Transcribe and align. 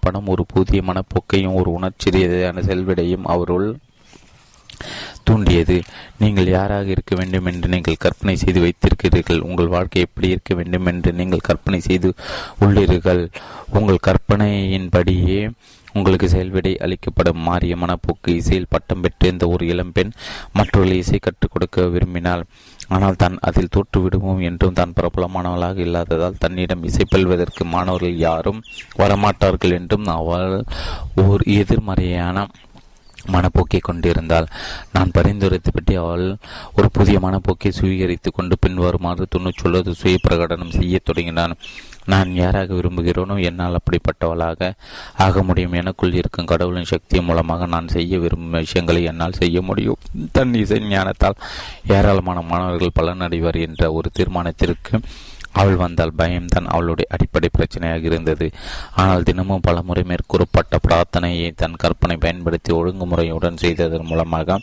படம் 0.00 0.26
ஒரு 0.26 0.46
புதிய 0.46 0.82
மனப்போக்கையும் 0.86 1.54
ஒரு 1.54 1.72
உணர்ச்சி 1.72 2.10
ரீதியான 2.10 2.60
செல்விடையும் 2.60 3.22
அவருள் 3.24 3.76
தூண்டியது. 5.22 5.82
நீங்கள் 6.18 6.46
யாராக 6.46 6.86
இருக்க 6.86 7.16
வேண்டும் 7.16 7.44
என்று 7.44 7.68
நீங்கள் 7.68 7.96
கற்பனை 7.98 8.36
செய்து 8.36 8.60
வைத்திருக்கிறீர்கள்? 8.60 9.40
உங்கள் 9.40 9.66
வாழ்க்கை 9.66 10.02
எப்படி 10.02 10.28
இருக்க 10.28 10.54
வேண்டும் 10.54 10.86
என்று 10.86 11.12
நீங்கள் 11.12 11.38
கற்பனை 11.38 11.80
செய்து 11.80 12.14
உள்ளீர்கள்? 12.60 13.32
உங்கள் 13.72 14.04
கற்பனையின்படியே 14.06 15.50
உங்களுக்கு 15.98 16.28
செயல்விடை 16.34 16.72
அளிக்கப்படும் 16.84 17.40
மாறிய 17.48 17.74
மனப்போக்கு 17.82 18.30
இசையில் 18.40 18.72
பட்டம் 18.74 19.02
பெற்றிருந்த 19.04 19.44
ஒரு 19.54 19.64
இளம்பெண் 19.72 20.12
மற்றொரு 20.58 20.96
இசை 21.02 21.18
கற்றுக் 21.26 21.54
கொடுக்க 21.54 21.86
விரும்பினாள். 21.94 22.44
ஆனால் 22.94 23.20
தான் 23.22 23.36
அதில் 23.48 23.72
தோற்று 23.76 24.00
விடுவோம் 24.02 24.42
என்றும் 24.48 24.76
தான் 24.80 24.94
பிரபலமானவளாக 24.98 25.80
இல்லாததால் 25.86 26.40
தன்னிடம் 26.44 26.84
இசை 26.90 27.06
பெல்வதற்கு 27.14 27.64
மாணவர்கள் 27.74 28.22
யாரும் 28.28 28.60
வரமாட்டார்கள் 29.00 29.76
என்றும் 29.78 30.06
அவள் 30.18 30.54
ஓர் 31.24 31.44
எதிர்மறையான 31.60 32.46
மனப்போக்கை 33.34 33.78
கொண்டிருந்தாள். 33.86 34.46
நான் 34.94 35.14
பரிந்துரைத்து 35.16 35.70
பற்றி 35.72 35.94
அவள் 36.02 36.26
ஒரு 36.78 36.88
புதிய 36.96 37.16
மனப்போக்கை 37.24 37.70
சுவீகரித்து 37.78 38.30
கொண்டு 38.32 38.54
பின்வருமாறு 38.64 39.24
துணிச்சொல்லது 39.34 39.92
சுய 40.00 40.16
பிரகடனம் 40.26 40.74
செய்ய 40.78 41.00
தொடங்கினான். 41.08 41.54
நான் 42.06 42.30
யாராக 42.34 42.74
விரும்புகிறோனோ 42.74 43.36
என்னால் 43.48 43.78
அப்படிப்பட்டவளாக 43.78 44.70
ஆக 45.26 45.42
முடியும். 45.42 45.72
எனக்குள் 45.72 46.18
இருக்கும் 46.20 46.50
கடவுளின் 46.52 46.90
சக்தி 46.92 47.20
மூலமாக 47.20 47.66
நான் 47.66 47.88
செய்ய 47.88 48.18
விரும்பும் 48.18 48.58
விஷயங்களை 48.60 49.02
என்னால் 49.02 49.38
செய்ய 49.42 49.62
முடியும். 49.62 50.02
தன் 50.32 50.54
இசை 50.54 50.80
ஞானத்தால் 50.88 51.40
ஏராளமான 51.96 52.40
மாணவர்கள் 52.40 52.96
பலனடைவர் 53.00 53.58
என்ற 53.60 53.92
ஒரு 53.92 54.10
தீர்மானத்திற்கு 54.18 55.00
அவள் 55.60 55.76
வந்தால் 55.76 56.14
பயம்தான். 56.16 56.66
அவளுடைய 56.66 57.06
அடிப்படை 57.10 57.48
பிரச்சனையாக 57.52 58.02
இருந்தது. 58.02 58.46
ஆனால் 58.94 59.22
தினமும் 59.22 59.60
பல 59.60 59.82
முறை 59.82 60.02
மேற்கூறப்பட்ட 60.08 60.78
பிரார்த்தனையை 60.86 61.48
தன் 61.54 61.80
கற்பனை 61.84 62.16
பயன்படுத்தி 62.16 62.72
ஒழுங்குமுறையுடன் 62.72 63.60
செய்ததன் 63.64 64.08
மூலமாக 64.10 64.58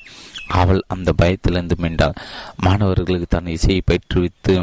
அவள் 0.48 0.82
அந்த 0.88 1.10
பயத்திலிருந்து 1.22 1.78
மீண்டாள். 1.82 2.18
மாணவர்களுக்கு 2.66 3.30
தன் 3.30 3.52
இசையை 3.56 3.82
பயிற்றுவித்து 3.92 4.56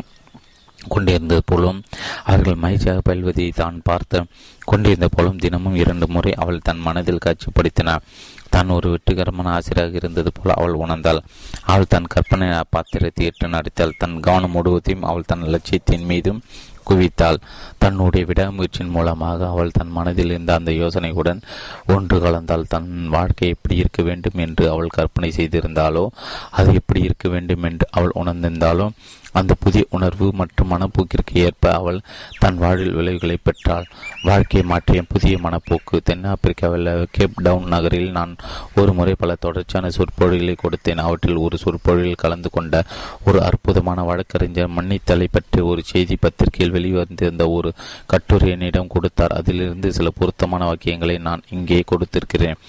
கொண்டிருந்தது 0.89 1.43
போலும் 1.47 1.79
அவர்கள் 2.25 2.57
மகிழ்ச்சியாக 2.57 3.01
பயில்வதை 3.01 3.47
தான் 3.53 3.79
பார்த்து 3.83 4.21
கொண்டிருந்த 4.65 5.07
போலும் 5.09 5.39
தினமும் 5.39 5.75
இரண்டு 5.75 6.07
முறை 6.07 6.33
அவள் 6.35 6.65
தன் 6.65 6.79
மனதில் 6.79 7.25
காட்சிப்படுத்தினார் 7.27 8.05
தான் 8.51 8.71
ஒரு 8.71 8.89
வெற்றிகரமான 8.91 9.49
ஆசிரியராக 9.51 9.95
இருந்தது 9.95 10.31
போல 10.33 10.55
அவள் 10.55 10.81
உணர்ந்தாள். 10.81 11.21
அவள் 11.65 11.85
தன் 11.87 12.07
கற்பனை 12.07 12.49
பாத்திரத்தை 12.71 13.27
ஏற்று 13.27 13.49
நடித்தாள். 13.49 13.99
தன் 13.99 14.17
கவனம் 14.21 14.51
முழுவதையும் 14.51 15.05
அவள் 15.05 15.25
தன் 15.25 15.47
லட்சியத்தின் 15.49 16.05
மீதும் 16.05 16.41
குவித்தாள். 16.87 17.39
தன்னுடைய 17.79 18.25
விடாமுயற்சியின் 18.27 18.91
மூலமாக 18.91 19.47
அவள் 19.49 19.71
தன் 19.71 19.93
மனதில் 19.93 20.31
இருந்த 20.31 20.55
அந்த 20.55 20.71
யோசனையுடன் 20.73 21.41
ஒன்று 21.87 22.19
கலந்தால் 22.19 22.69
தன் 22.69 23.09
வாழ்க்கை 23.09 23.49
எப்படி 23.49 23.77
இருக்க 23.77 24.03
வேண்டும் 24.03 24.39
என்று 24.39 24.71
அவள் 24.71 24.89
கற்பனை 24.89 25.31
செய்திருந்தாலோ 25.37 26.05
அது 26.51 26.73
எப்படி 26.75 27.01
இருக்க 27.01 27.29
வேண்டும் 27.29 27.63
என்று 27.63 27.87
அவள் 27.91 28.17
உணர்ந்திருந்தாலோ 28.21 28.89
அந்த 29.33 29.55
புதிய 29.55 29.87
உணர்வு 29.91 30.33
மற்றும் 30.33 30.71
மனப்போக்கிற்கு 30.71 31.35
ஏற்ப 31.35 31.73
அவள் 31.73 32.01
தன் 32.39 32.57
வாழ்வில் 32.57 32.95
விளைவுகளை 32.95 33.37
பெற்றாள். 33.43 33.87
வாழ்க்கையை 34.23 34.69
மாற்றிய 34.69 35.03
புதிய 35.03 35.39
மனப்போக்கு. 35.43 35.99
தென்னாப்பிரிக்காவில் 36.11 37.07
கேப் 37.11 37.41
டவுன் 37.41 37.69
நகரில் 37.69 38.11
நான் 38.11 38.37
ஒரு 38.75 38.93
முறை 38.93 39.15
பல 39.19 39.35
தொடர்ச்சியான 39.35 39.91
சொற்பொழிகளை 39.91 40.57
கொடுத்தேன். 40.57 41.05
அவற்றில் 41.07 41.43
ஒரு 41.47 41.59
சொற்பொழில் 41.59 42.21
கலந்து 42.25 42.51
கொண்ட 42.51 42.85
ஒரு 43.25 43.43
அற்புதமான 43.43 44.03
வழக்கறிஞர் 44.03 44.75
மன்னித்தலை 44.77 45.29
பற்றி 45.31 45.61
ஒரு 45.61 45.83
செய்தி 45.85 46.17
பத்திரிகையில் 46.17 46.77
வெளிவந்திருந்த 46.77 47.47
ஒரு 47.49 47.73
கட்டுரை 48.07 48.51
என்னிடம் 48.51 48.93
கொடுத்தார். 48.95 49.37
அதிலிருந்து 49.41 49.93
சில 49.93 50.11
பொருத்தமான 50.11 50.73
வாக்கியங்களை 50.73 51.19
நான் 51.19 51.43
இங்கே 51.51 51.85
கொடுத்திருக்கிறேன். 51.93 52.61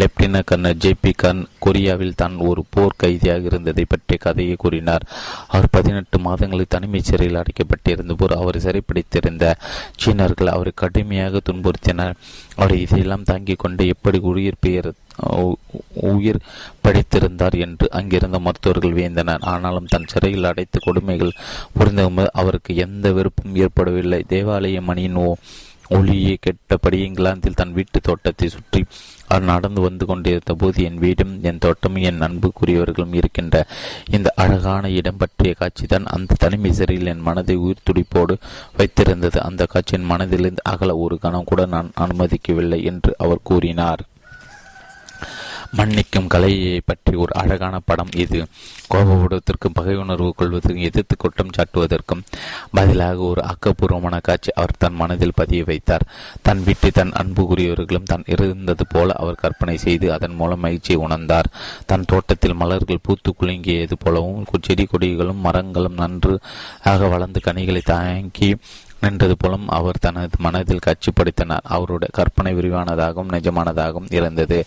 Lieutenant 0.00 0.48
colonel 0.50 0.80
J 0.82 0.90
P 1.00 1.10
Kern 1.10 1.46
கொரியாவில் 1.64 2.16
தான் 2.16 2.34
ஒரு 2.48 2.62
போர் 2.70 2.98
கைதியாக 3.02 3.48
இருந்ததை 3.50 3.84
பற்றிய 3.88 4.18
கதையை 4.24 4.56
கூறினார். 4.58 5.04
அவர் 5.48 5.68
பதினெட்டு 5.70 6.05
மாதங்களுக்கு 6.10 6.78
தனிமை 6.78 7.00
சிறையில் 7.02 7.42
அடைக்கப்பட்டிருந்த 7.42 8.12
போது 8.12 8.36
அவரை 8.36 8.60
சிறைப்பிடித்திருந்த 8.60 9.54
சீனர்கள் 9.96 10.46
அவரை 10.46 10.72
கடுமையாக 10.74 11.40
துன்புறுத்தினர். 11.50 12.14
அவரை 12.56 12.80
இதையெல்லாம் 12.80 13.22
தாங்கிக் 13.22 13.58
கொண்டு 13.58 13.86
எப்படி 13.86 14.18
உயிர் 14.18 14.54
பெயர் 14.60 14.92
உயிர் 15.92 16.40
படைத்திருந்தார் 16.84 17.58
என்று 17.58 17.90
அங்கிருந்த 17.90 18.38
மருத்துவர்கள் 18.38 18.92
வியந்தனர். 18.92 19.40
ஆனாலும் 19.40 19.86
தன் 19.86 20.06
சிறையில் 20.06 20.44
அடைத்து 20.44 20.80
கொடுமைகள் 20.80 21.32
புரிந்த 21.72 22.30
அவருக்கு 22.32 22.76
எந்த 22.76 23.12
வெறுப்பும் 23.12 23.56
ஏற்படவில்லை. 23.56 24.24
தேவாலய 24.28 24.82
மணியின் 24.82 25.36
ஒளியை 25.88 26.38
கெட்டபடி 26.40 26.98
இங்கிலாந்தில் 26.98 27.54
தன் 27.54 27.72
வீட்டு 27.72 28.00
தோட்டத்தை 28.00 28.48
சுற்றி 28.48 28.80
அவர் 29.28 29.42
நடந்து 29.42 29.80
வந்து 29.80 30.06
கொண்டிருந்த 30.06 30.54
போது 30.54 30.82
என் 30.82 30.98
வீடும் 30.98 31.42
என் 31.42 31.58
தோட்டமும் 31.58 32.02
என் 32.02 32.20
அன்புக்குரியவர்களும் 32.20 33.14
இருக்கின்ற 33.14 33.66
இந்த 34.10 34.32
அழகான 34.36 34.90
இடம் 34.90 35.16
பற்றிய 35.16 35.54
காட்சிதான் 35.60 36.04
அந்த 36.04 36.34
தனிமை 36.38 36.72
சிறையில் 36.72 37.06
என் 37.06 37.20
மனதை 37.20 37.56
உயிர் 37.56 37.86
துடிப்போடு 37.90 38.36
வைத்திருந்தது. 38.76 39.38
அந்த 39.38 39.66
காட்சியின் 39.66 40.10
மனதிலிருந்து 40.10 40.62
அகல 40.62 40.96
ஒரு 40.96 41.18
கணம் 41.18 41.44
கூட 41.44 41.66
நான் 41.66 41.90
அனுமதிக்கவில்லை 42.00 42.82
என்று 42.82 43.14
அவர் 43.18 43.42
கூறினார். 43.42 44.02
மன்னிக்கும் 45.78 46.26
கலையை 46.26 46.80
பற்றி 46.84 47.14
ஒரு 47.16 47.32
அழகான 47.34 47.78
படம் 47.78 48.12
இது. 48.14 48.46
கோபப்படுவதற்கும் 48.94 49.74
பகை 49.74 49.94
உணர்வு 49.96 50.34
கொள்வதற்கும் 50.38 50.86
எதிர்த்து 50.88 51.16
குற்றம் 51.16 51.50
சாட்டுவதற்கும் 51.56 52.22
பதிலாக 52.72 53.18
ஒரு 53.18 53.42
ஆக்கப்பூர்வமான 53.44 54.20
காட்சி 54.20 54.52
அவர் 54.52 54.74
தன் 54.78 54.94
மனதில் 54.94 55.34
பதிய 55.34 55.64
வைத்தார். 55.64 56.06
தன் 56.42 56.62
வீட்டை 56.64 56.90
தன் 56.90 57.12
அன்புக்குரியவர்களும் 57.12 58.02
தான் 58.02 58.24
இருந்தது 58.26 58.86
போல 58.86 59.12
அவர் 59.12 59.34
கற்பனை 59.34 59.76
செய்து 59.76 60.12
அதன் 60.12 60.34
மூலம் 60.34 60.60
மகிழ்ச்சியை 60.60 61.00
உணர்ந்தார். 61.06 61.50
தன் 61.86 62.04
தோட்டத்தில் 62.04 62.54
மலர்கள் 62.54 63.02
பூத்து 63.02 63.34
குலுங்கியது 63.40 63.92
போலவும் 63.98 64.44
செடி 64.60 64.84
கொடிகளும் 64.84 65.44
மரங்களும் 65.46 65.94
நன்று 65.94 66.40
ஆக 66.82 67.06
வளர்ந்து 67.06 67.40
கனிகளை 67.44 67.80
தாங்கி 67.84 68.56
நின்றது 69.06 69.36
போலும் 69.38 69.68
அவர் 69.68 69.98
தனது 70.00 70.36
மனதில் 70.38 70.84
காட்சிப்படுத்தினார். 70.86 71.66
அவருடைய 71.68 72.12
கற்பனை 72.12 72.52
விரிவானதாகவும் 72.54 73.32
நிஜமானதாகவும் 73.32 74.12
இருந்தது. 74.14 74.58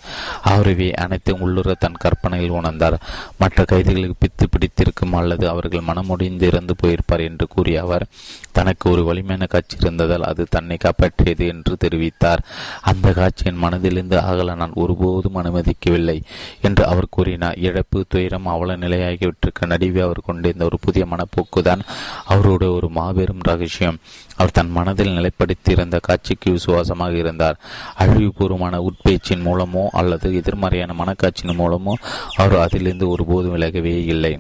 அவரவை 0.41 0.93
அனைத்தும் 0.93 1.39
உள்ளுர 1.39 1.73
தன் 1.79 1.99
கற்பனையில் 1.99 2.51
உணர்ந்தார். 2.51 2.97
மற்ற 3.37 3.63
கைதிகளுக்கு 3.63 4.17
பித்து 4.19 4.45
பிடித்திருக்கும் 4.51 5.13
அல்லது 5.13 5.45
அவர்கள் 5.49 5.87
மனமுடிந்து 5.87 6.47
இறந்து 6.47 6.75
போயிருப்பார் 6.83 7.25
என்று 7.29 7.47
கூறிய 7.47 7.81
அவர் 7.81 8.07
தனக்கு 8.51 8.85
ஒரு 8.89 9.03
வலிமையான 9.03 9.45
காட்சி 9.45 9.75
இருந்ததால் 9.79 10.23
அது 10.23 10.43
தன்னை 10.49 10.77
காப்பாற்றியது 10.77 11.45
என்று 11.47 11.77
தெரிவித்தார். 11.83 12.41
அந்த 12.81 13.07
காட்சியின் 13.11 13.61
மனதிலிருந்து 13.63 14.17
அகல 14.29 14.55
நான் 14.55 14.71
ஒருபோதும் 14.75 15.35
அனுமதிக்கவில்லை 15.35 16.17
என்று 16.61 16.83
அவர் 16.85 17.07
கூறினார். 17.09 17.57
இழப்பு 17.57 17.99
துயரம் 18.07 18.47
அவல 18.47 18.77
நிலையாகிவிட்டிருக்க 18.77 19.65
நடுவே 19.65 20.01
அவர் 20.01 20.25
கொண்டிருந்த 20.25 20.65
ஒரு 20.65 20.79
புதிய 20.81 21.05
மனப்போக்குதான் 21.11 21.83
அவருடைய 22.25 22.73
ஒரு 22.73 22.89
மாபெரும் 22.89 23.45
ரகசியம். 23.51 23.99
அவர் 24.39 24.55
தன் 24.57 24.75
மனதில் 24.75 25.15
நிலைப்படுத்தியிருந்த 25.15 25.97
காட்சிக்கு 26.07 26.49
விசுவாசமாக 26.57 27.15
இருந்தார். 27.21 27.57
அழிவுபூர்வமான 28.03 28.75
உட்பேச்சின் 28.89 29.43
மூலமோ 29.47 29.83
அல்லது 30.01 30.27
எதிர்மறையான 30.41 30.93
மனக்காட்சியின் 31.01 31.59
மூலமோ 31.61 31.95
அவர் 32.41 32.63
அதிலிருந்து 32.65 33.07
ஒருபோதும் 33.15 33.55
விலகவே 33.55 33.95
இல்லை. 34.13 34.33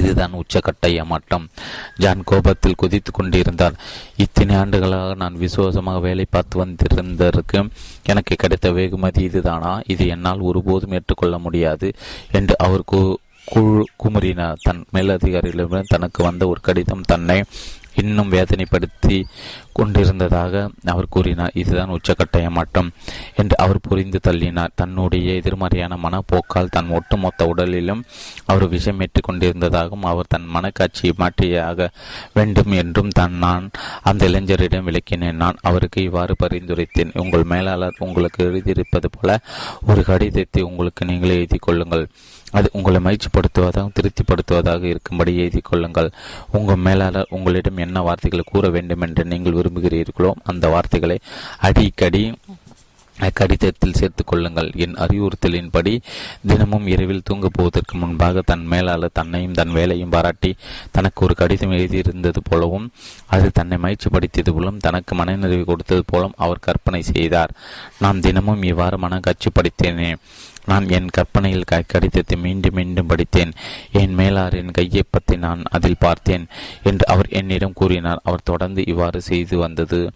இதுதான் 0.00 0.32
உச்சக்கட்ட 0.38 0.86
ஏமாற்றம் 1.00 1.44
ஜான் 2.02 2.24
கோபத்தில் 2.30 2.78
குதித்து 2.82 3.10
கொண்டிருந்தார். 3.12 3.76
இத்தனை 4.24 4.54
ஆண்டுகளாக 4.60 5.10
நான் 5.22 5.36
விசுவாசமாக 5.42 6.00
வேலை 6.06 6.24
பார்த்து 6.30 6.56
வந்திருந்ததற்கு 6.62 7.58
எனக்கு 8.12 8.34
கிடைத்த 8.42 8.72
வெகுமதி 8.78 9.22
இதுதானா? 9.28 9.74
இது 9.94 10.06
என்னால் 10.14 10.46
ஒருபோதும் 10.50 10.96
ஏற்றுக்கொள்ள 10.98 11.38
முடியாது 11.46 11.90
என்று 12.38 12.56
அவர் 12.66 12.88
குமுறினார். 14.02 14.60
தன் 14.66 14.82
மேலதிகாரிகளிடம் 14.96 15.92
தனக்கு 15.94 16.20
வந்த 16.28 16.42
ஒரு 16.52 16.60
கடிதம் 16.68 17.08
தன்னை 17.12 17.38
இன்னும் 18.02 18.32
வேதனைப்படுத்தி 18.32 19.18
கொண்டிருந்ததாக 19.72 20.70
அவர் 20.84 21.12
கூறினார். 21.14 21.54
இதுதான் 21.54 21.92
உச்சக்கட்ட 21.96 22.40
ஏமாற்றம் 22.40 22.90
என்று 23.34 23.56
அவர் 23.58 23.80
புரிந்து 23.80 24.18
தள்ளினார். 24.26 24.74
தன்னுடைய 24.74 25.32
எதிர்மறையான 25.32 25.98
மனப்போக்கால் 26.02 26.72
தன் 26.76 26.90
ஒட்டுமொத்த 26.90 27.46
உடலிலும் 27.52 28.02
அவர் 28.46 28.66
விஷமேற்றுக் 28.68 29.28
கொண்டிருந்ததாகவும் 29.28 30.08
அவர் 30.12 30.30
தன் 30.34 30.48
மனக்காட்சியை 30.54 31.14
மாற்றியாக 31.18 31.88
வேண்டும் 32.32 32.72
என்றும் 32.72 33.14
தான் 33.20 33.34
நான் 33.46 33.70
அந்த 34.02 34.28
இளைஞரிடம் 34.28 34.88
விளக்கினேன். 34.90 35.40
நான் 35.44 35.62
அவருக்கு 35.62 36.02
இவ்வாறு 36.02 36.34
பரிந்துரைத்தேன். 36.42 37.18
உங்கள் 37.18 37.50
மேலாளர் 37.54 38.02
உங்களுக்கு 38.06 38.40
எழுதியிருப்பது 38.50 39.10
போல 39.16 39.38
ஒரு 39.86 40.04
கடிதத்தை 40.04 40.62
உங்களுக்கு 40.62 41.04
நீங்களே 41.04 41.34
எழுதி 41.34 41.58
கொள்ளுங்கள். 41.58 42.06
அது 42.58 42.68
உங்களை 42.78 43.00
மகிழ்ச்சிப்படுத்துவதாக 43.06 43.92
திருப்திப்படுத்துவதாக 43.98 44.82
இருக்கும்படி 44.92 45.34
எழுதி 45.44 45.62
கொள்ளுங்கள். 45.70 46.10
உங்கள் 46.58 46.82
மேலாளர் 46.88 47.32
உங்களிடம் 47.38 47.82
என்ன 47.86 48.02
வார்த்தைகளை 48.08 48.44
கூற 48.52 48.68
வேண்டும் 48.76 49.04
என்று 49.08 49.24
நீங்கள் 49.32 49.58
விரும்புகிறீர்களோ 49.60 50.32
அந்த 50.52 50.68
வார்த்தைகளை 50.76 51.18
அடிக்கடி 51.68 52.24
கடிதத்தில் 53.38 53.96
சேர்த்துக் 53.98 54.28
கொள்ளுங்கள். 54.30 54.68
என் 54.84 54.96
அறிவுறுத்தலின்படி 55.02 55.92
தினமும் 56.50 56.86
இரவில் 56.92 57.22
தூங்கப் 57.28 57.54
போவதற்கு 57.56 57.94
முன்பாக 58.00 58.42
தன் 58.50 58.64
மேலாளர் 58.72 59.14
தன்னையும் 59.18 59.54
தன் 59.58 59.74
வேலையும் 59.76 60.12
பாராட்டி 60.14 60.50
தனக்கு 60.96 61.22
ஒரு 61.26 61.34
கடிதம் 61.40 61.74
எழுதியிருந்தது 61.76 62.40
போலவும் 62.48 62.88
அது 63.34 63.48
தன்னை 63.58 63.78
மகிழ்ச்சிப்படுத்தியது 63.84 64.54
போலும் 64.56 64.82
தனக்கு 64.86 65.14
மனநிறைவு 65.20 65.66
கொடுத்தது 65.70 66.04
போலும் 66.12 66.34
அவர் 66.46 66.64
கற்பனை 66.66 67.02
செய்தார். 67.12 67.54
நான் 68.04 68.24
தினமும் 68.26 68.66
இவ்வாறு 68.72 68.98
மன 69.04 69.20
காட்சிப்படுத்தினேன் 69.28 70.20
நான் 70.66 70.88
என் 70.88 71.10
கற்பனையில் 71.12 71.68
கடிதத்தை 71.86 72.38
மீண்டும் 72.38 72.74
மீண்டும் 72.74 73.06
படித்தேன். 73.06 73.52
என் 73.92 74.14
மேலாரின் 74.18 74.74
கையொப்பத்தை 74.78 75.36
நான் 75.38 75.62
அதில் 75.70 76.00
பார்த்தேன் 76.00 76.46
என்று 76.82 77.06
அவர் 77.06 77.28
என்னிடம் 77.28 77.72
கூறினார். 77.72 78.22
அவர் 78.24 78.40
தொடர்ந்து 78.44 78.86
இவ்வாறு 78.86 79.20
செய்து 79.22 79.56
வந்தது. 79.56 80.10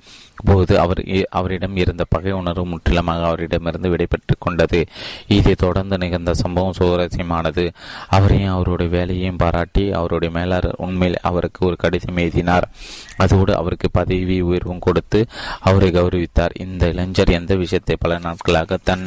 போது 0.44 0.80
அவர் 0.80 1.00
அவரிடம் 1.30 1.76
இருந்த 1.76 2.04
பகை 2.08 2.32
உணர்வு 2.32 2.64
முற்றிலுமாக 2.66 3.26
அவரிடமிருந்து 3.26 3.88
விடைபெற்று 3.88 4.34
கொண்டது. 4.38 4.86
இதை 5.26 5.54
தொடர்ந்து 5.54 5.98
நிகழ்ந்த 5.98 6.34
சம்பவம் 6.34 6.76
சுவாரஸ்யமானது. 6.78 7.64
அவரையும் 8.08 8.52
அவருடைய 8.52 8.90
வேலையையும் 8.96 9.36
பாராட்டி 9.36 9.92
அவருடைய 9.92 10.34
மேலாளர் 10.34 10.76
உண்மையில் 10.76 11.18
அவருக்கு 11.22 11.66
ஒரு 11.66 11.76
கடிதம் 11.76 12.16
எழுதினார். 12.16 12.68
அதோடு 13.16 13.54
அவருக்கு 13.56 13.90
பதவி 13.90 14.40
உயர்வும் 14.40 14.78
கொடுத்து 14.78 15.26
அவரை 15.60 15.90
கௌரவித்தார். 15.90 16.56
இந்த 16.58 16.88
இளைஞர் 16.88 17.30
எந்த 17.30 17.54
விஷயத்தை 17.54 17.96
பல 17.98 18.18
நாட்களாக 18.18 18.78
தன் 18.82 19.06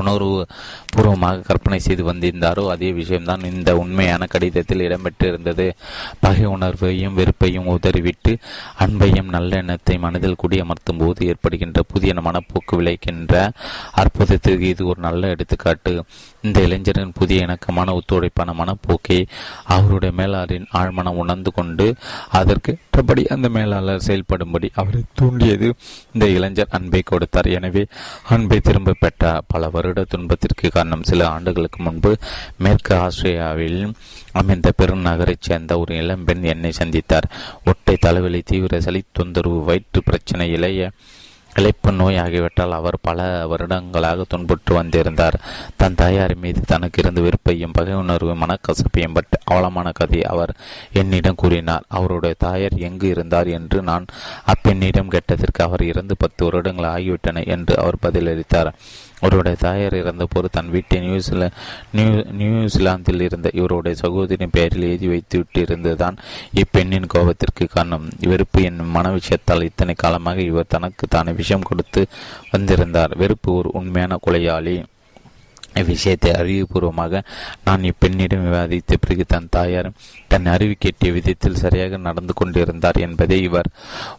உணர்வு 0.00 0.38
பூர்வமாக 0.92 1.44
கற்பனை 1.48 1.78
செய்து 1.78 2.02
வந்திருந்தாரோ 2.10 2.64
அதே 2.74 2.90
விஷயம்தான் 2.92 3.44
இந்த 3.52 3.70
உண்மையான 3.76 4.26
கடிதத்தில் 4.26 4.84
இடம்பெற்றிருந்தது. 4.86 5.66
பகை 6.20 6.46
உணர்வையும் 6.46 7.16
வெறுப்பையும் 7.20 7.70
உதறிவிட்டு 7.74 8.34
அன்பையும் 8.84 9.32
நல்லெண்ணத்தை 9.36 9.96
மனதில் 9.98 10.40
குடியமர்த்தும் 10.42 11.00
போது 11.02 11.26
ஏற்படுகின்ற 11.32 11.80
புதிய 11.92 12.14
மனப்போக்கு 12.26 12.74
விளைக்கின்ற 12.80 13.34
அற்புதத்திற்கு 14.02 14.68
இது 14.74 14.84
ஒரு 14.86 15.00
நல்ல 15.08 15.32
எடுத்துக்காட்டு. 15.34 15.94
இந்த 16.46 16.58
இளைஞரின் 16.66 17.14
புதிய 17.18 17.44
இணக்கமான 17.46 17.92
ஒத்துழைப்பான 17.98 18.54
மனப்போக்கை 18.60 19.18
அவருடைய 19.74 20.12
மேலாளரின் 20.18 20.66
ஆழ்மனம் 20.80 21.20
உணர்ந்து 21.22 21.50
கொண்டு 21.52 21.86
அதற்கு 22.40 22.72
மற்றபடி 22.72 23.22
அந்த 23.34 23.48
மேலாளர் 23.48 24.04
செயல்படும்படி 24.06 24.68
அவரை 24.80 25.00
தூண்டியது 25.14 25.68
இந்த 26.12 26.26
இளைஞர் 26.34 26.74
அன்பை 26.78 27.00
கொடுத்தார். 27.04 27.48
எனவே 27.58 27.82
அன்பை 28.28 28.58
திரும்ப 28.60 28.96
பெற்றார் 29.00 29.46
பல 29.48 29.68
வருட 29.68 30.04
துன்பத்திற்கு 30.04 30.68
காரணம் 30.70 31.02
சில 31.02 31.28
ஆண்டுகளுக்கு 31.28 31.80
முன்பு 31.82 32.12
மேற்கு 32.58 32.94
ஆஸ்திரேலியாவில் 32.96 33.80
அமைந்த 34.32 34.72
பெருநகரைச் 34.78 35.46
சேர்ந்த 35.48 35.78
ஒரு 35.78 35.94
இளம்பெண் 36.02 36.42
என்னை 36.54 36.72
சந்தித்தார். 36.80 37.28
ஒட்டை 37.64 37.96
தலைவலி 37.96 38.42
தீவிர 38.52 38.80
சளி 38.80 39.02
தொந்தரவு 39.12 39.60
வயிற்று 39.64 40.02
பிரச்சனை 40.02 40.46
இளைய 40.50 40.90
இழைப்பு 41.54 41.92
நோய் 41.92 42.18
ஆகிவிட்டால் 42.18 42.72
அவர் 42.72 42.96
பல 43.02 43.46
வருடங்களாக 43.46 44.24
துன்புற்று 44.28 44.74
வந்திருந்தார். 44.74 45.40
தன் 45.76 45.94
தாயார் 45.94 46.36
மீது 46.36 46.60
தனக்கு 46.60 47.02
இருந்த 47.02 47.20
வெறுப்பையும் 47.20 47.72
பகை 47.72 47.94
உணர்வு 47.94 48.34
மனக்கசப்பையும் 48.34 49.14
பட்டு 49.14 49.38
அவலமான 49.44 49.92
கதையை 49.92 50.26
அவர் 50.30 50.54
என்னிடம் 50.92 51.34
கூறினார். 51.34 51.84
அவருடைய 51.88 52.34
தாயார் 52.38 52.76
எங்கு 52.78 53.08
இருந்தார் 53.08 53.46
என்று 53.46 53.82
நான் 53.82 54.06
அப்பெண்ணிடம் 54.46 55.08
கேட்டதற்கு 55.08 55.64
அவர் 55.64 55.82
இறந்து 55.82 56.16
பத்து 56.18 56.44
வருடங்கள் 56.44 56.90
ஆகிவிட்டன 56.90 57.46
என்று 57.46 57.78
அவர் 57.78 58.02
பதிலளித்தார். 58.02 58.72
அவருடைய 59.24 59.56
தாயார் 59.60 59.94
இறந்தபோது 60.00 60.48
தன் 60.50 60.70
வீட்டை 60.70 60.98
நியூசிலா 61.06 61.48
நியூ 61.92 62.08
நியூசிலாந்தில் 62.40 63.24
இருந்த 63.28 63.48
இவருடைய 63.52 63.94
சகோதரின் 64.02 64.54
பெயரில் 64.56 64.86
எழுதி 64.88 65.08
வைத்துவிட்டு 65.08 65.60
இருந்ததுதான் 65.66 66.16
இப்பெண்ணின் 66.62 67.10
கோபத்திற்கு 67.14 67.66
காரணம். 67.74 68.08
வெறுப்பு 68.30 68.62
என் 68.62 68.80
மன 68.96 69.14
விஷயத்தால் 69.18 69.68
இத்தனை 69.70 69.94
காலமாக 69.96 70.40
இவர் 70.50 70.72
தனக்கு 70.76 71.06
தானே 71.08 71.32
விஷம் 71.42 71.68
கொடுத்து 71.70 72.02
வந்திருந்தார். 72.50 73.14
வெறுப்பு 73.16 73.52
ஒரு 73.60 73.70
உண்மையான 73.80 74.18
கொலையாளி. 74.26 74.76
இவ்விஷயத்தை 75.80 76.30
அறிவுபூர்வமாக 76.40 77.20
நான் 77.64 77.86
இப்பெண்ணிடம் 77.88 78.44
விவாதித்த 78.46 78.98
பிறகு 79.00 79.24
தன் 79.28 79.48
தாயார் 79.50 79.88
தன் 80.32 80.46
அறிவு 80.52 80.74
கேட்டிய 80.78 81.12
விதத்தில் 81.12 81.58
சரியாக 81.62 81.96
நடந்து 81.96 82.34
கொண்டிருந்தார் 82.34 82.98
என்பதை 83.06 83.38
இவர் 83.42 83.70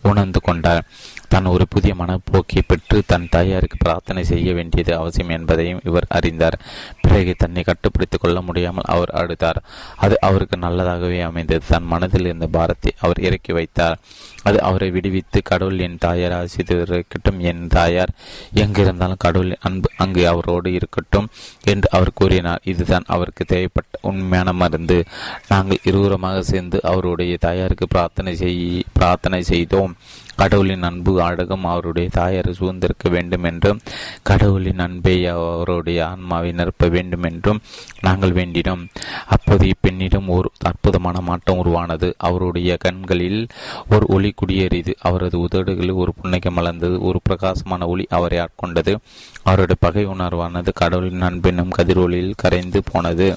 உணர்ந்து 0.01 0.41
கொண்டார். 0.41 0.83
தான் 1.27 1.45
ஒரு 1.45 1.67
புதிய 1.67 1.93
மனப்போக்கை 1.93 2.61
பெற்று 2.67 3.03
தன் 3.05 3.27
தாயாருக்கு 3.31 3.77
பிரார்த்தனை 3.77 4.23
செய்ய 4.23 4.53
வேண்டியது 4.53 4.97
அவசியம் 4.97 5.29
என்பதையும் 5.29 5.81
இவர் 5.83 6.05
அறிந்தார். 6.09 6.59
பிறகு 7.01 7.35
தன்னை 7.37 7.63
கட்டுப்படுத்திக் 7.63 8.21
கொள்ள 8.21 8.41
முடியாமல் 8.41 8.83
அவர் 8.87 9.11
அழுதார். 9.13 9.59
அது 9.95 10.17
அவருக்கு 10.21 10.57
நல்லதாகவே 10.59 11.21
அமைந்தது. 11.21 11.63
தன் 11.67 11.83
மனதில் 11.83 12.25
இருந்த 12.25 12.47
பாரத்தை 12.47 12.91
அவர் 12.99 13.19
இறக்கி 13.19 13.53
வைத்தார். 13.53 13.97
அது 14.43 14.61
அவரை 14.61 14.91
விடுவித்து 14.91 15.41
கடவுள் 15.43 15.79
என் 15.79 15.97
தாயார் 15.97 16.31
ஆசிரியர் 16.31 17.05
என் 17.39 17.67
தாயார் 17.67 18.11
எங்கிருந்தாலும் 18.53 19.17
கடவுள் 19.17 19.57
அன்பு 19.59 19.89
அங்கு 19.97 20.27
அவரோடு 20.27 20.73
இருக்கட்டும் 20.73 21.29
என்று 21.63 21.89
அவர் 21.91 22.11
கூறினார். 22.13 22.61
இதுதான் 22.63 23.03
அவருக்கு 23.07 23.45
தேவைப்பட்ட 23.45 23.99
உண்மையான 24.01 24.53
மருந்து. 24.53 25.03
நாங்கள் 25.47 25.83
இருவரமாக 25.83 26.39
சேர்ந்து 26.39 26.79
அவருடைய 26.83 27.37
தாயாருக்கு 27.39 27.87
பிரார்த்தனை 27.87 28.35
செய் 28.35 28.83
பிரார்த்தனை 28.93 29.43
செய்தோம். 29.43 29.95
கடவுளின் 30.35 30.83
அன்பு 30.83 31.19
ஆடகம் 31.19 31.61
அவருடைய 31.61 32.09
தாயாரை 32.11 32.53
சூழ்ந்திருக்க 32.59 33.09
வேண்டும் 33.09 33.43
என்றும் 33.43 33.79
கடவுளின் 34.23 34.79
அன்பை 34.79 35.25
அவருடைய 35.25 36.07
ஆன்மாவை 36.07 36.51
நிரப்ப 36.51 36.87
வேண்டும் 36.87 37.23
என்றும் 37.23 37.61
நாங்கள் 38.01 38.31
வேண்டினோம். 38.31 38.83
அப்போது 39.27 39.69
இப்பெண்ணிடம் 39.69 40.27
ஒரு 40.27 40.51
அற்புதமான 40.59 41.21
மாற்றம் 41.21 41.57
உருவானது. 41.57 42.15
அவருடைய 42.17 42.77
கண்களில் 42.77 43.47
ஒரு 43.89 44.05
ஒளி 44.07 44.33
குடியேறியது. 44.35 44.93
அவரது 44.99 45.39
உதடுகளில் 45.39 45.93
ஒரு 45.93 46.13
புன்னகை 46.21 46.53
மலர்ந்தது 46.55 46.99
ஒரு 46.99 47.19
பிரகாசமான 47.23 47.87
ஒளி 47.87 48.05
அவரை 48.09 48.39
ஆட்கொண்டது. 48.39 48.95
அவருடைய 49.43 49.75
பகை 49.79 50.07
உணர்வானது 50.07 50.69
கடவுளின் 50.73 51.21
அன்பெனும் 51.21 51.69
கதிரொலியில் 51.69 52.33
கரைந்து 52.37 52.83
போனது. 52.91 53.35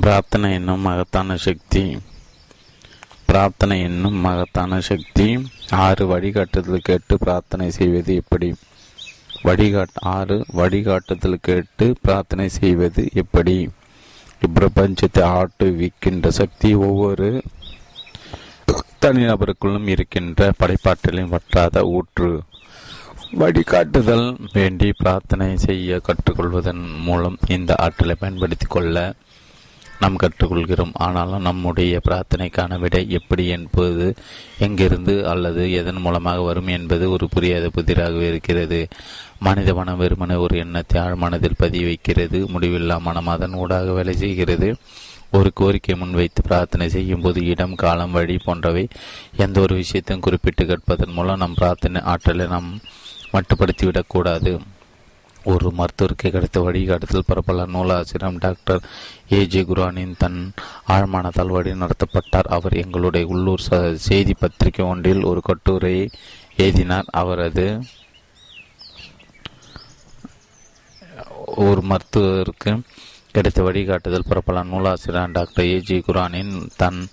பிரார்த்தனை 0.00 0.52
என்னும் 0.52 0.80
மகத்தான 0.80 1.36
சக்தி. 1.36 1.98
பிரார்த்தனை 3.26 3.80
என்னும் 3.80 4.14
மகத்தான 4.14 4.80
சக்தி. 4.80 5.26
ஆறு 5.70 6.04
வழிகாட்டுதல் 6.06 6.86
கேட்டு 6.88 7.18
பிரார்த்தனை 7.18 7.70
செய்வது 7.70 8.14
எப்படி? 8.14 8.54
வழிகாட் 9.44 9.96
ஆறு 10.12 10.44
வழிகாட்டுதல் 10.56 11.38
கேட்டு 11.42 11.96
பிரார்த்தனை 12.02 12.48
செய்வது 12.48 13.08
எப்படி? 13.12 13.68
இப்பிரபஞ்சத்தை 14.46 15.24
ஆட்டுவிக்கின்ற 15.38 16.28
சக்தி 16.28 16.74
ஒவ்வொரு 16.74 17.42
தனிநபருக்குள்ளும் 19.00 19.86
இருக்கின்ற 19.86 20.52
படைப்பாற்றலின் 20.60 21.32
வற்றாத 21.34 21.82
ஊற்று. 21.86 22.40
வழிகாட்டுதல் 23.32 24.26
வேண்டி 24.52 24.92
பிரார்த்தனை 24.92 25.56
செய்ய 25.56 26.00
கற்றுக்கொள்வதன் 26.02 26.84
மூலம் 27.02 27.38
இந்த 27.48 27.74
ஆற்றலை 27.78 28.14
பயன்படுத்தி 28.14 28.66
கொள்ள 28.68 29.14
நாம் 30.00 30.20
கற்றுக்கொள்கிறோம். 30.22 30.92
ஆனாலும் 31.06 31.46
நம்முடைய 31.48 32.00
பிரார்த்தனைக்கான 32.04 32.78
விடை 32.78 33.02
எப்படி 33.10 33.46
என்பது 33.46 34.06
எங்கிருந்து 34.58 35.28
அல்லது 35.28 35.72
எதன் 35.72 36.00
மூலமாக 36.00 36.40
வரும் 36.40 36.70
என்பது 36.76 37.10
ஒரு 37.10 37.28
புரியாத 37.28 37.70
புதிராகவே 37.76 38.26
இருக்கிறது. 38.28 38.80
மனித 39.38 39.74
மனம் 39.74 40.00
வெறுமனை 40.00 40.36
ஒரு 40.36 40.56
எண்ணத்தை 40.58 41.02
ஆழ்மனதில் 41.02 41.60
பதிய 41.64 41.84
வைக்கிறது. 41.84 42.40
முடிவில்லா 42.54 42.98
மனம் 43.00 43.26
அதன் 43.26 43.58
ஊடாக 43.62 43.92
வேலை 43.92 44.16
செய்கிறது. 44.16 44.70
ஒரு 45.30 45.50
கோரிக்கை 45.54 45.94
முன்வைத்து 45.96 46.42
பிரார்த்தனை 46.42 46.88
செய்யும் 46.88 47.20
போது 47.20 47.40
இடம் 47.46 47.74
காலம் 47.74 48.10
வழி 48.10 48.36
போன்றவை 48.44 48.84
எந்த 49.36 49.60
ஒரு 49.60 49.74
விஷயத்தையும் 49.74 50.24
குறிப்பிட்டு 50.24 50.64
கேட்பதன் 50.64 51.12
மூலம் 51.12 51.38
நம் 51.38 51.54
பிரார்த்தனை 51.54 52.00
ஆற்றலை 52.12 52.46
நாம் 52.46 52.70
மட்டுப்படுத்திவிடக்கூடாது 53.32 54.52
ஒரு 55.52 55.68
மருத்துவருக்கு 55.78 56.30
கிடைத்த 56.30 56.60
வழிகாட்டுதல் 56.60 57.28
பரப்பல 57.28 57.66
நூலாசிரியர் 57.74 58.42
டாக்டர் 58.44 58.82
ஏ 59.32 59.38
ஜே 59.52 59.62
குரானின் 59.62 60.18
தன் 60.22 60.40
ஆழ்மானத்தால் 60.88 61.54
வழி 61.56 61.72
நடத்தப்பட்டார். 61.82 62.48
அவர் 62.56 62.74
எங்களுடைய 62.82 63.26
உள்ளூர் 63.26 63.64
செய்தி 64.08 64.34
பத்திரிகை 64.34 64.86
ஒன்றில் 64.86 65.28
ஒரு 65.30 65.42
கட்டுரையை 65.48 66.04
எழுதினார். 66.56 67.08
அவரது 67.22 67.66
ஒரு 71.66 71.82
மருத்துவருக்கு 71.90 72.72
கிடைத்த 73.32 73.62
வழிகாட்டுதல் 73.62 74.26
பிரபல 74.28 74.62
நூலாசிரியர் 74.62 75.30
டாக்டர் 75.30 75.64
ஏஜி 75.64 76.02
குரானின் 76.06 76.52
தன் 76.76 77.08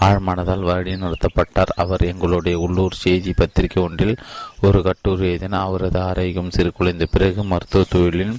ஆழ்மானதால் 0.00 0.62
வழி 0.62 0.94
நடத்தப்பட்டார். 0.94 1.72
அவர் 1.76 2.00
எங்களுடைய 2.00 2.58
உள்ளூர் 2.58 2.92
செய்தி 2.92 3.32
பத்திரிகை 3.32 3.82
ஒன்றில் 3.82 4.16
ஒரு 4.60 4.82
கட்டுரை 4.82 5.28
எழுதின 5.28 5.60
அவரது 5.60 6.00
ஆரோக்கியம் 6.00 6.50
சிறு 6.50 6.72
குலைந்த 6.78 7.06
பிறகு 7.10 7.44
மருத்துவ 7.44 7.84
தொழிலின் 7.94 8.36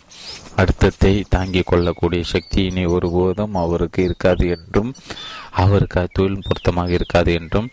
அழுத்தத்தை 0.55 1.23
தாங்கிக் 1.29 1.65
கொள்ளக்கூடிய 1.65 2.23
சக்தியினை 2.31 2.87
ஒருபோதும் 2.87 3.55
அவருக்கு 3.55 4.03
இருக்காது 4.03 4.47
என்றும் 4.49 4.93
அவருக்கு 5.51 5.99
அத்தொழில் 5.99 6.45
பொருத்தமாக 6.47 6.91
இருக்காது 6.91 7.33
என்றும் 7.33 7.69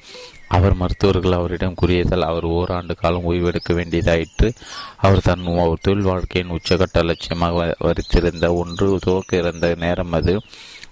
அவர் 0.48 0.74
மருத்துவர்கள் 0.74 1.32
அவரிடம் 1.32 1.74
கூறியதால் 1.74 2.22
அவர் 2.22 2.44
ஓராண்டு 2.44 2.94
காலம் 2.94 3.32
ஓய்வெடுக்க 3.32 3.72
வேண்டியதாயிற்று. 3.72 4.54
அவர் 4.96 5.20
தன் 5.20 5.76
தொழில் 5.80 6.02
வாழ்க்கையின் 6.02 6.56
உச்சகட்ட 6.56 6.98
லட்சியமாக 6.98 7.74
வரித்திருந்த 7.78 8.54
ஒன்று 8.54 8.98
துவக்க 9.00 9.36
இருந்த 9.36 9.74
நேரம் 9.78 10.12
அது. 10.12 10.40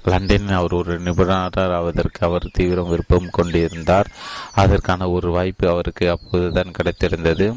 லண்டனில் 0.04 0.48
அவர் 0.48 0.72
ஒரு 0.72 1.00
நிபுணராவதற்கு 1.00 2.20
அவர் 2.20 2.50
தீவிரம் 2.52 2.88
விருப்பம் 2.88 3.30
கொண்டிருந்தார். 3.30 4.10
அதற்கான 4.54 5.08
ஒரு 5.08 5.30
வாய்ப்பு 5.30 5.68
அவருக்கு 5.68 6.10
அப்போதுதான் 6.10 6.70
கிடைத்திருந்தது. 6.70 7.56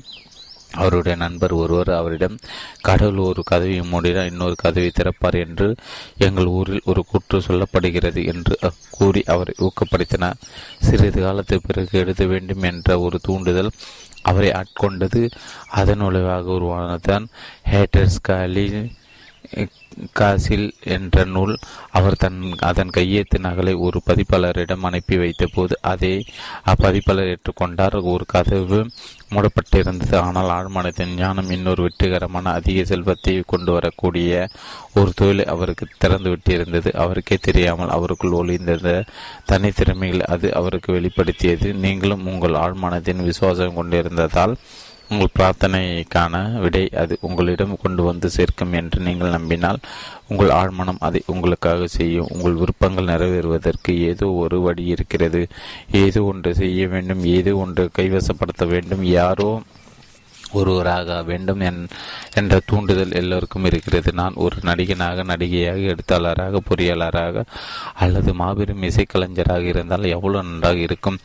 அவருடைய 0.72 1.18
நண்பர் 1.18 1.52
ஒருவர் 1.52 1.90
அவரிடம் 1.90 2.38
கடவுள் 2.82 3.18
ஒரு 3.18 3.44
கதவை 3.44 3.80
மூடினால் 3.82 4.26
இன்னொரு 4.26 4.56
கதவை 4.56 4.92
திறப்பார் 4.94 5.48
என்று 5.48 5.76
எங்கள் 6.18 6.46
ஊரில் 6.46 6.82
ஒரு 6.86 7.06
கூற்று 7.06 7.40
சொல்லப்படுகிறது 7.40 8.26
என்று 8.26 8.58
கூறி 8.90 9.24
அவரை 9.24 9.54
ஊக்கப்படுத்தினார். 9.58 10.40
சிறிது 10.80 11.22
காலத்துக்கு 11.22 11.68
பிறகு 11.68 12.00
எழுத 12.00 12.26
வேண்டும் 12.26 12.62
என்ற 12.62 13.00
ஒரு 13.00 13.20
தூண்டுதல் 13.20 13.72
அவரை 14.22 14.52
ஆட்கொண்டது. 14.52 15.32
அதன் 15.70 16.00
விளைவாக 16.00 16.52
உருவானதான் 16.52 17.28
ஹேட்டர்ஸ் 17.72 18.22
காலி 18.22 18.96
காசில் 20.14 20.68
என்ற 20.96 21.24
நூல் 21.26 21.54
அவர் 21.92 22.18
தன் 22.18 22.40
அதன் 22.70 22.94
கையெழுத்து 22.98 23.38
நகலை 23.40 23.74
ஒரு 23.78 24.00
பதிப்பாளரிடம் 24.08 24.86
அனுப்பி 24.90 25.18
வைத்த 25.18 25.46
போது 25.56 25.76
அதை 25.92 26.14
அப்பதிப்பாளர் 26.72 27.32
ஏற்றுக்கொண்டார். 27.34 27.98
ஒரு 28.14 28.26
கதவு 28.26 28.80
மூடப்பட்டிருந்தது. 29.34 30.16
ஆனால் 30.18 30.52
ஆழ்மனத்தின் 30.58 31.16
ஞானம் 31.16 31.50
இன்னொரு 31.50 31.82
வெற்றிகரமான 31.84 32.52
அதிக 32.52 32.84
செல்வத்தை 32.84 33.36
கொண்டு 33.46 33.72
வரக்கூடிய 33.72 34.48
ஒரு 34.94 35.12
தொழிலை 35.16 35.46
அவருக்கு 35.46 35.88
திறந்து 35.98 36.30
விட்டிருந்தது 36.30 36.92
அவருக்கே 37.04 37.38
தெரியாமல் 37.42 37.96
அவருக்குள் 37.98 38.38
ஒளிந்திருந்த 38.42 38.94
தனித்திறமைகள் 39.52 40.28
அது 40.36 40.48
அவருக்கு 40.54 40.90
வெளிப்படுத்தியது. 40.94 41.68
நீங்களும் 41.86 42.26
உங்கள் 42.26 42.62
ஆழ்மனத்தின் 42.66 43.26
விசுவாசம் 43.30 43.78
கொண்டிருந்ததால் 43.80 44.56
உங்கள் 45.12 45.36
பிரார்த்தனைக்கான 45.38 46.60
விடை 46.62 46.82
அது 47.02 47.14
உங்களிடம் 47.22 47.74
கொண்டு 47.82 48.02
வந்து 48.04 48.30
சேர்க்கும் 48.30 48.74
என்று 48.74 49.00
நீங்கள் 49.02 49.36
நம்பினால் 49.38 49.80
உங்கள் 50.28 50.52
ஆழ்மனம் 50.58 51.00
அதை 51.00 51.22
உங்களுக்காக 51.26 51.88
செய்யும். 51.88 52.30
உங்கள் 52.30 52.60
விருப்பங்கள் 52.62 53.10
நிறைவேறுவதற்கு 53.14 53.94
ஏதோ 54.12 54.28
ஒரு 54.44 54.60
வழி 54.62 54.86
இருக்கிறது. 54.86 55.42
ஏதோ 56.04 56.22
ஒன்று 56.24 56.52
செய்ய 56.56 56.88
வேண்டும் 56.88 57.24
ஏதோ 57.38 57.54
ஒன்று 57.56 57.86
கைவசப்படுத்த 57.98 58.68
வேண்டும். 58.68 59.04
யாரோ 59.20 59.50
ஒருவராக 60.52 61.24
வேண்டும் 61.24 61.60
என்ற 62.34 62.60
தூண்டுதல் 62.66 63.12
எல்லோருக்கும் 63.12 63.66
இருக்கிறது. 63.66 64.14
நான் 64.14 64.34
ஒரு 64.36 64.56
நடிகனாக 64.62 65.24
நடிகையாக 65.24 65.78
எழுத்தாளராக 65.78 66.62
பொறியாளராக 66.70 67.44
அல்லது 67.94 68.34
மாபெரும் 68.34 68.84
இசைக்கலைஞராக 68.84 69.62
இருந்தால் 69.62 70.04
எவ்வளவு 70.04 70.44
நன்றாக 70.44 70.76
இருக்கும் 70.76 71.18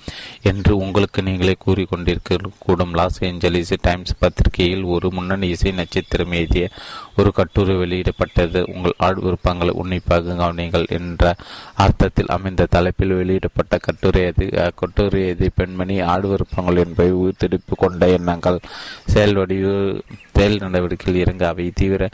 என்று 0.42 0.76
உங்களுக்கு 0.76 1.22
நீங்களே 1.22 1.56
கூறிக்கொண்டிருக்க 1.66 2.38
கூடும். 2.58 2.94
லாஸ் 2.94 3.22
ஏஞ்சலிஸ் 3.24 3.72
டைம்ஸ் 3.80 4.14
பத்திரிகையில் 4.18 4.82
ஒரு 4.82 5.12
முன்னணி 5.12 5.48
இசை 5.48 5.72
நட்சத்திரம் 5.72 6.32
எழுதிய 6.32 6.68
ஒரு 7.16 7.32
கட்டுரை 7.32 7.76
வெளியிடப்பட்டது. 7.76 8.64
உங்கள் 8.74 8.94
ஆள் 8.96 9.14
விருப்பங்களை 9.14 9.74
உன்னிப்பாக 9.74 10.34
கவனிங்கள் 10.34 10.86
என்ற 10.88 11.34
அர்த்தத்தில் 11.74 12.28
அமைந்த 12.28 12.66
தலைப்பில் 12.70 13.12
வெளியிடப்பட்ட 13.12 13.78
கட்டுரை 13.78 14.22
எது? 14.22 14.72
கட்டுரை 14.76 15.26
எது? 15.26 15.50
பெண்மணி 15.54 16.00
ஆடு 16.00 16.28
விருப்பங்கள் 16.28 16.84
என்பவை 16.84 17.12
உயிர்த்தெடுப்பு 17.12 17.74
கொண்ட 17.76 18.08
எண்ணங்கள். 18.08 18.58
செயல் 19.06 19.34
வடிவு 19.34 20.02
செயல் 20.34 20.58
நடவடிக்கையில் 20.58 21.22
இறங்க 21.22 21.48
அவை 21.48 21.70
தீவிர 21.74 22.08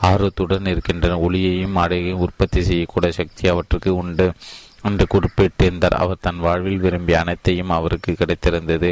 ஆர்வத்துடன் 0.00 0.66
இருக்கின்றன. 0.66 1.18
ஒளியையும் 1.18 1.76
ஆடையையும் 1.76 2.24
உற்பத்தி 2.26 2.62
செய்யக்கூடிய 2.62 3.12
சக்தி 3.12 3.48
அவற்றுக்கு 3.48 3.96
உண்டு. 3.96 4.32
என்று 4.88 5.06
குறிப்பிட்டிருந்தார் 5.06 6.00
அவர் 6.02 6.24
தன் 6.26 6.40
வாழ்வில் 6.46 6.82
விரும்பிய 6.84 7.18
அனைத்தையும் 7.20 7.76
அவருக்கு 7.78 8.12
கிடைத்திருந்தது. 8.12 8.90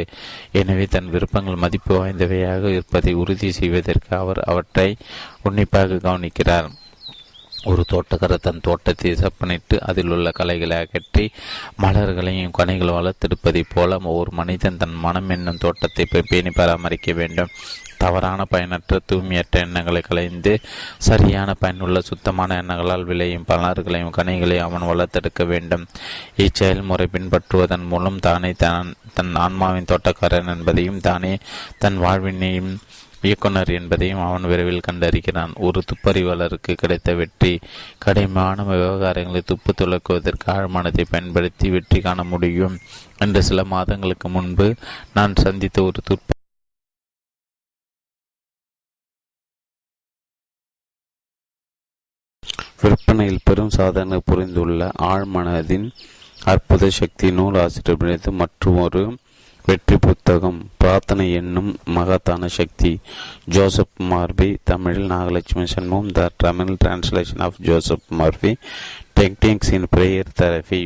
எனவே 0.61 0.85
தன் 0.95 1.11
விருப்பங்கள் 1.15 1.63
மதிப்பு 1.63 1.93
வாய்ந்தவையாக 1.95 2.71
இருப்பதை 2.75 3.13
உறுதி 3.23 3.51
செய்வதற்கு 3.59 4.13
அவர் 4.17 4.41
அவற்றை 4.51 4.89
உன்னிப்பாக 5.43 6.01
கவனிக்கிறார். 6.07 6.69
ஒரு 7.71 7.81
தோட்டக்காரர் 7.91 8.45
தன் 8.45 8.61
தோட்டத்தை 8.61 9.11
செப்பனிட்டு 9.19 9.75
அதில் 9.89 10.09
உள்ள 10.09 10.31
கலைகளை 10.31 10.77
அகற்றி 10.77 11.25
மலர்களையும் 11.83 12.55
கனிகள் 12.57 12.95
வளர்த்தெடுப்பதைப் 12.97 13.71
போல 13.73 13.99
ஒரு 14.19 14.31
மனிதன் 14.39 14.79
தன் 14.81 14.97
மனம் 15.05 15.31
என்னும் 15.35 15.61
தோட்டத்தை 15.63 16.05
பேணி 16.31 16.51
பராமரிக்க 16.59 17.13
வேண்டும். 17.21 17.53
தவறான 18.03 18.45
பயனற்ற 18.53 18.99
தூய்மையற்ற 19.09 19.63
எண்ணங்களை 19.65 20.01
கலைந்து 20.07 20.53
சரியான 21.07 21.49
பயனுள்ள 21.61 21.99
சுத்தமான 22.09 22.57
எண்ணங்களால் 22.61 23.07
விளையும் 23.11 23.47
பலர்களையும் 23.51 24.15
கனிகளையும் 24.17 24.67
அவன் 24.67 24.89
வளர்த்தெடுக்க 24.91 25.43
வேண்டும். 25.51 25.85
இச்செயல்முறை 26.45 27.07
பின்பற்றுவதன் 27.15 27.85
மூலம் 27.93 28.23
தானே 28.27 28.51
தன் 28.63 28.91
தன் 29.17 29.33
ஆன்மாவின் 29.45 29.89
தோட்டக்காரன் 29.91 30.51
என்பதையும் 30.55 31.03
தானே 31.07 31.33
தன் 31.83 31.97
வாழ்வினையும் 32.05 32.73
இயக்குனர் 33.27 33.69
என்பதையும் 33.77 34.23
அவன் 34.25 34.47
விரைவில் 34.51 34.85
கண்டறிகிறான். 34.87 35.51
ஒரு 35.65 35.79
துப்பறிவாளருக்கு 35.89 36.71
கிடைத்த 36.81 37.09
வெற்றி 37.19 37.51
கடுமையான 38.05 38.65
விவகாரங்களை 38.71 39.41
துப்பு 39.51 39.73
துளக்குவதற்கு 39.81 40.49
ஆழ்மானத்தை 40.55 41.05
பயன்படுத்தி 41.13 41.69
வெற்றி 41.75 42.01
காண 42.07 42.23
முடியும். 42.33 42.75
என்று 43.25 43.41
சில 43.49 43.63
மாதங்களுக்கு 43.73 44.29
முன்பு 44.35 44.67
நான் 45.17 45.41
சந்தித்த 45.45 45.81
ஒரு 45.89 46.01
துப்ப 46.09 46.41
விற்பனையில் 52.83 53.43
பெரும் 53.43 53.69
சாதனை 53.69 54.17
புரிந்துள்ள 54.25 54.91
ஆழ்மனதின் 55.09 55.87
அற்புத 56.45 56.89
சக்தி 56.89 57.27
நூல் 57.31 57.57
ஆசிரியர் 57.59 58.31
மற்றும் 58.31 58.77
ஒரு 58.77 59.03
வெற்றி 59.67 59.97
புத்தகம் 59.97 60.57
பிரார்த்தனை 60.77 61.25
என்னும் 61.33 61.69
மகத்தான 61.97 62.47
சக்தி 62.47 62.91
ஜோசப் 63.49 64.01
மார்பி 64.09 64.57
தமிழில் 64.63 65.07
Nagalakshmi 65.07 65.65
Shanmugam 65.65 66.11
the 66.11 66.29
Tamil 66.37 66.73
translation 66.83 67.39
of 67.39 67.61
Joseph 67.61 68.09
Murphy 68.19 68.51
techniques 69.19 69.73
in 69.73 69.87
prayer 69.95 70.35
therapy 70.41 70.81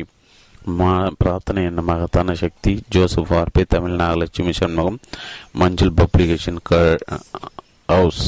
மா 0.78 0.92
பிரார்த்தனை 1.18 1.64
என்னும் 1.64 1.84
மகத்தான 1.84 2.34
சக்தி 2.34 2.82
Joseph 2.88 3.30
Murphy 3.32 3.64
Tamil 3.74 3.98
Nagalakshmi 4.00 4.54
Shanmugam 4.60 5.00
Manjul 5.52 5.94
publication 5.96 6.60
house 7.88 8.24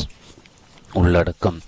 உள்ளடக்கம். 0.92 1.60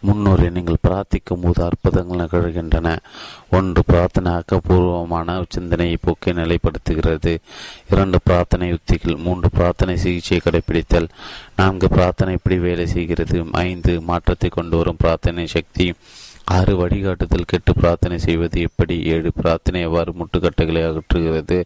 முன்னோரை 0.00 0.50
நீங்கள் 0.50 0.82
பிரார்த்திக்கும் 0.82 1.40
போது 1.40 1.64
அற்புதங்கள் 1.64 2.22
நிகழ்கின்றன. 2.22 2.96
ஒன்று 3.50 3.82
பிரார்த்தனை 3.86 4.32
ஆக்கப்பூர்வமான 4.32 5.44
சிந்தனையை 5.48 5.96
போக்கை 6.00 6.32
நிலைப்படுத்துகிறது. 6.32 7.38
இரண்டு 7.90 8.18
பிரார்த்தனை 8.24 8.72
உத்திகள் 8.72 9.16
மூன்று 9.16 9.50
பிரார்த்தனை 9.50 9.96
சிகிச்சையை 9.96 10.40
கடைபிடித்தல் 10.44 11.08
நான்கு 11.56 11.88
பிரார்த்தனை 11.88 12.34
இப்படி 12.34 12.58
வேலை 12.58 12.86
செய்கிறது. 12.86 13.44
ஐந்து 13.52 14.00
மாற்றத்தை 14.00 14.50
கொண்டு 14.50 14.76
வரும் 14.76 14.96
பிரார்த்தனை 14.98 15.46
சக்தி 15.46 15.92
ஆறு 16.44 16.72
வழிகாட்டுதல் 16.76 17.50
கெட்டு 17.50 17.72
பிரார்த்தனை 17.74 18.18
செய்வது 18.18 18.60
எப்படி? 18.60 19.02
ஏழு 19.02 19.32
பிரார்த்தனை 19.32 19.80
எவ்வாறு 19.80 20.12
முட்டுக்கட்டைகளை 20.12 20.80
அகற்றுகிறது? 20.88 21.64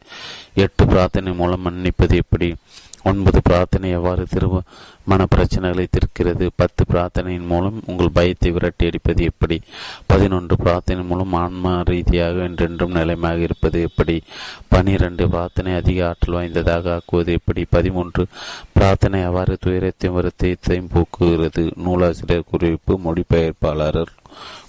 எட்டு 0.55 0.87
பிரார்த்தனை 0.87 1.33
மூலம் 1.33 1.65
மன்னிப்பது 1.67 2.17
எப்படி? 2.17 2.55
ஒன்பது 3.05 3.41
பிரார்த்தனை 3.43 3.91
எவ்வாறு 3.91 4.27
திரும்ப 4.31 4.63
மன 5.05 5.27
பிரச்சனைகளை 5.35 5.87
தீர்க்கிறது? 5.89 6.49
பத்து 6.57 6.85
பிரார்த்தனையின் 6.93 7.47
மூலம் 7.47 7.83
உங்கள் 7.87 8.11
பயத்தை 8.13 8.51
விரட்டி 8.51 8.87
அடிப்பது 8.87 9.25
எப்படி? 9.25 9.61
பதினொன்று 10.07 10.57
பிரார்த்தனை 10.57 11.05
மூலம் 11.05 11.33
ஆன்மா 11.33 11.81
ரீதியாக 11.81 12.43
என்றென்றும் 12.43 12.93
நிலைமையாக 12.93 13.41
இருப்பது 13.41 13.81
எப்படி? 13.81 14.23
பனிரெண்டு 14.69 15.29
பிரார்த்தனை 15.29 15.75
அதிக 15.75 16.09
ஆற்றல் 16.09 16.35
வாய்ந்ததாக 16.35 16.95
ஆக்குவது 16.97 17.33
எப்படி? 17.33 17.65
பதிமூன்று 17.71 18.27
பிரார்த்தனை 18.73 19.21
எவ்வாறு 19.23 19.57
துயரத்தையும் 19.61 20.19
வருத்தத்தையும் 20.21 20.91
போக்குகிறது. 20.95 21.65
நூலாசிரியர் 21.77 22.51
குறிப்பு 22.51 23.01
மொழிபெயர்ப்பாளர் 23.05 24.05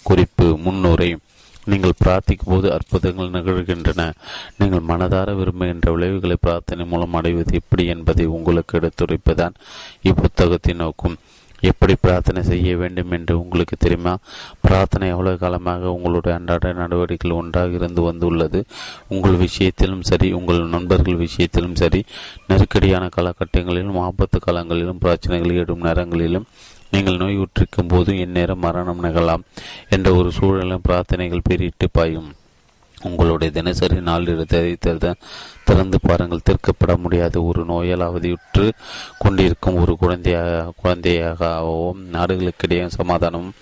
குறிப்பு 0.03 0.57
முன்னுரை 0.57 1.17
நீங்கள் 1.65 1.99
பிரார்த்திக்கும் 1.99 2.53
போது 2.53 2.73
அற்புதங்கள் 2.73 3.35
நிகழ்கின்றன. 3.37 4.11
நீங்கள் 4.57 4.87
மனதார 4.87 5.35
விரும்புகின்ற 5.35 5.91
விளைவுகளை 5.91 6.37
பிரார்த்தனை 6.41 6.85
மூலம் 6.85 7.13
அடைவது 7.13 7.53
எப்படி 7.53 7.85
என்பதை 7.85 8.25
உங்களுக்கு 8.25 8.79
எடுத்துரைப்பதான் 8.79 9.55
இப்புத்தகத்தின் 10.03 10.83
நோக்கம். 10.85 11.17
எப்படி 11.61 11.95
பிரார்த்தனை 12.01 12.43
செய்ய 12.43 12.77
வேண்டும் 12.77 13.11
என்று 13.11 13.39
உங்களுக்கு 13.39 13.75
தெரியுமா? 13.79 14.17
பிரார்த்தனை 14.61 15.09
எவ்வளவு 15.09 15.37
காலமாக 15.37 15.91
உங்களுடைய 15.91 16.37
அன்றாட 16.37 16.73
நடவடிக்கைகள் 16.73 17.37
ஒன்றாக 17.37 17.71
இருந்து 17.71 18.01
வந்துள்ளது? 18.01 18.65
உங்கள் 19.07 19.35
விஷயத்திலும் 19.35 20.01
சரி 20.01 20.31
உங்கள் 20.31 20.61
நண்பர்கள் 20.65 21.15
விஷயத்திலும் 21.15 21.75
சரி 21.75 22.01
நெருக்கடியான 22.47 23.09
காலகட்டங்களிலும் 23.17 23.99
ஆபத்து 23.99 24.39
காலங்களிலும் 24.39 24.97
பிரச்சனைகள் 24.97 25.65
ஏடும் 25.65 25.85
நேரங்களிலும் 25.87 26.47
நீங்கள் 26.95 27.21
நோய் 27.21 27.37
உற்றிருக்கும் 27.37 27.87
போது 27.87 28.11
எந்நேரம் 28.19 28.65
மரணம் 28.65 29.03
நிகழலாம் 29.03 29.45
என்ற 29.95 30.07
ஒரு 30.15 30.31
சூழலும் 30.31 30.83
பிரார்த்தனைகள் 30.89 31.47
பெரியிட்டு 31.49 31.87
பாயும். 31.91 32.29
உங்களுடைய 33.01 33.49
தினசரி 33.57 33.97
நாளிடத்தை 34.09 34.61
திறந்து 35.65 35.97
பாருங்கள். 36.01 36.45
தீர்க்கப்பட 36.49 36.93
முடியாத 36.97 37.41
ஒரு 37.49 37.61
நோயால் 37.71 38.05
அவதியுற்று 38.07 38.65
கொண்டிருக்கும் 39.23 39.79
ஒரு 39.81 39.95
குழந்தையாக 40.03 40.71
குழந்தையாகவும் 40.83 42.01
நாடுகளுக்கிடையே 42.13 42.85
சமாதானமும் 42.99 43.57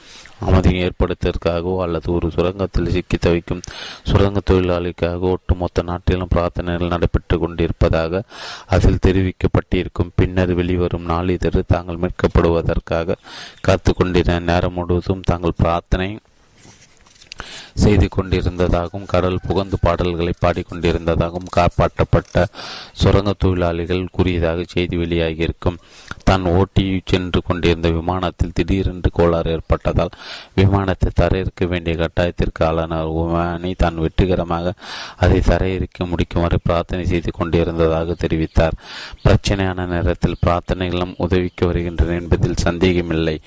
அமைதியை 0.46 0.82
ஏற்படுத்துவதற்காகவோ 0.84 1.76
அல்லது 1.82 2.14
ஒரு 2.14 2.28
சுரங்கத்தில் 2.36 2.90
சிக்கி 2.90 3.18
தவிக்கும் 3.18 3.62
சுரங்க 4.04 4.42
தொழிலாளிக்காக 4.52 5.20
ஒட்டுமொத்த 5.20 5.82
நாட்டிலும் 5.82 6.34
பிரார்த்தனைகள் 6.36 6.94
நடைபெற்று 6.94 7.38
கொண்டிருப்பதாக 7.40 8.24
அதில் 8.68 9.04
தெரிவிக்கப்பட்டிருக்கும். 9.08 10.14
பின்னர் 10.16 10.54
வெளிவரும் 10.54 11.10
நாளிதழ் 11.14 11.72
தாங்கள் 11.74 12.02
மீட்கப்படுவதற்காக 12.04 13.16
காத்து 13.62 13.94
கொண்டிருந்த 13.94 14.52
நேரம் 14.52 14.74
முழுவதும் 14.74 15.28
தாங்கள் 15.32 15.60
பிரார்த்தனை 15.64 16.10
செய்து 17.74 18.08
கொண்டிருந்ததாகவும் 18.08 19.06
கடல் 19.06 19.44
புகந்து 19.48 19.78
பாடல்களை 19.82 20.34
பாடிக்கொண்டிருந்ததாகவும் 20.42 21.54
காப்பாற்றப்பட்ட 21.56 22.46
சுரங்க 22.92 23.34
தொழிலாளிகள் 23.38 24.12
கூறியதாக 24.12 24.64
செய்தி 24.68 24.98
வெளியாகியிருக்கும். 24.98 25.80
தான் 26.30 26.46
ஓட்டி 26.58 26.84
சென்று 27.12 27.40
கொண்டிருந்த 27.48 27.90
விமானத்தில் 27.98 28.54
திடீரென்று 28.58 29.10
கோளாறு 29.18 29.52
ஏற்பட்டதால் 29.56 30.14
விமானத்தை 30.60 31.10
தரையிறக்க 31.22 31.68
வேண்டிய 31.72 31.94
கட்டாயத்திற்கு 32.02 32.62
ஆளான 32.70 33.00
விமானி 33.18 33.72
தான் 33.84 34.02
வெற்றிகரமாக 34.06 34.74
அதை 35.24 35.40
தரையிறக்க 35.52 36.08
முடிக்குமாறு 36.12 36.58
பிரார்த்தனை 36.68 37.06
செய்து 37.12 37.32
கொண்டிருந்ததாக 37.32 38.16
தெரிவித்தார். 38.24 38.78
பிரச்சனையான 39.24 39.88
நேரத்தில் 39.94 40.40
பிரார்த்தனைகளும் 40.46 41.16
உதவிக்கு 41.26 41.64
வருகின்றன 41.70 42.16
என்பதில் 42.22 42.64
சந்தேகமில்லை. 42.66 43.38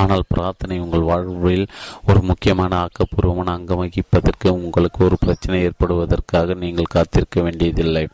ஆனால் 0.00 0.24
பிரார்த்தனை 0.34 0.78
உங்கள் 0.86 1.08
வாழ்வில் 1.10 1.66
ஒரு 2.08 2.22
முக்கியமான 2.22 2.72
ஆக்கப்பூர்வமான 2.84 3.54
அங்கம் 3.58 3.82
வகிப்பதற்கு 3.82 4.48
உங்களுக்கு 4.58 5.00
ஒரு 5.04 5.18
பிரச்சனை 5.24 5.60
ஏற்படுவதற்காக 5.68 6.54
நீங்கள் 6.64 6.94
காத்திருக்க 6.96 7.40
வேண்டியதில்லை. 7.40 8.04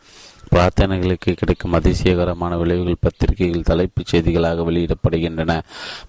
பிரார்த்தனைகளுக்கு 0.53 1.33
கிடைக்கும் 1.33 1.73
அதிசயகரமான 1.73 2.59
விளைவுகள் 2.59 3.01
பத்திரிகைகள் 3.01 3.69
தலைப்புச் 3.71 4.15
செய்திகளாக 4.15 4.65
வெளியிடப்படுகின்றன. 4.69 5.61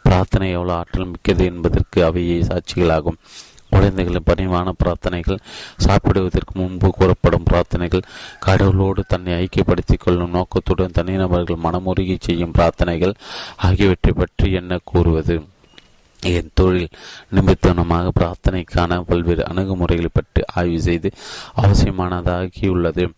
பிரார்த்தனை 0.03 0.51
எவ்வளவு 0.51 0.77
ஆற்றல் 0.77 1.05
மிக்கது 1.05 1.45
என்பதற்கு 1.45 2.03
அவையே 2.03 2.37
சாட்சிகளாகும். 2.39 3.19
குழந்தைகளின் 3.69 4.27
பணிவான 4.31 4.71
பிரார்த்தனைகள் 4.83 5.39
சாப்பிடுவதற்கு 5.77 6.59
முன்பு 6.59 6.89
கூறப்படும் 6.89 7.43
பிரார்த்தனைகள் 7.51 8.03
கடவுளோடு 8.45 9.01
தன்னை 9.07 9.33
ஐக்கியப்படுத்திக் 9.33 9.99
கொள்ளும் 9.99 10.29
நோக்கத்துடன் 10.29 10.91
தனிநபர்கள் 10.91 11.63
மனமுருகி 11.63 12.17
செய்யும் 12.19 12.51
பிரார்த்தனைகள் 12.57 13.13
ஆகியவற்றை 13.55 14.13
பற்றி 14.15 14.51
என்ன 14.51 14.79
கூறுவது? 14.83 15.41
என் 16.21 16.51
தொழில் 16.53 16.87
நிமித்தனமாக 17.29 18.11
பிரார்த்தனைக்கான 18.19 19.01
பல்வேறு 19.07 19.43
அணுகுமுறைகளை 19.43 20.11
பற்றி 20.13 20.41
ஆய்வு 20.53 20.81
செய்து 20.81 21.11
அவசியமானதாகியுள்ளது. 21.61 23.09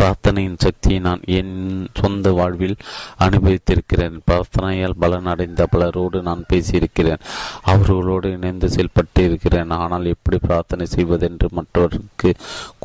பிரார்த்தனையின் 0.00 0.54
சக்தியை 0.56 0.98
நான் 0.98 1.22
என் 1.24 1.88
சொந்த 1.92 2.32
வாழ்வில் 2.32 2.76
அனுபவித்திருக்கிறேன். 3.18 4.16
பிரார்த்தனையால் 4.26 4.96
பலன் 4.98 5.26
அடைந்த 5.26 5.66
பலரோடு 5.70 6.22
நான் 6.22 6.44
பேசியிருக்கிறேன். 6.52 7.20
அவர்களோடு 7.62 8.30
இணைந்து 8.30 8.70
செயல்பட்டு 8.70 9.24
இருக்கிறேன். 9.24 9.70
ஆனால் 9.70 10.04
எப்படி 10.04 10.38
பிரார்த்தனை 10.38 10.86
செய்வதென்று 10.86 11.48
மற்றவருக்கு 11.50 12.34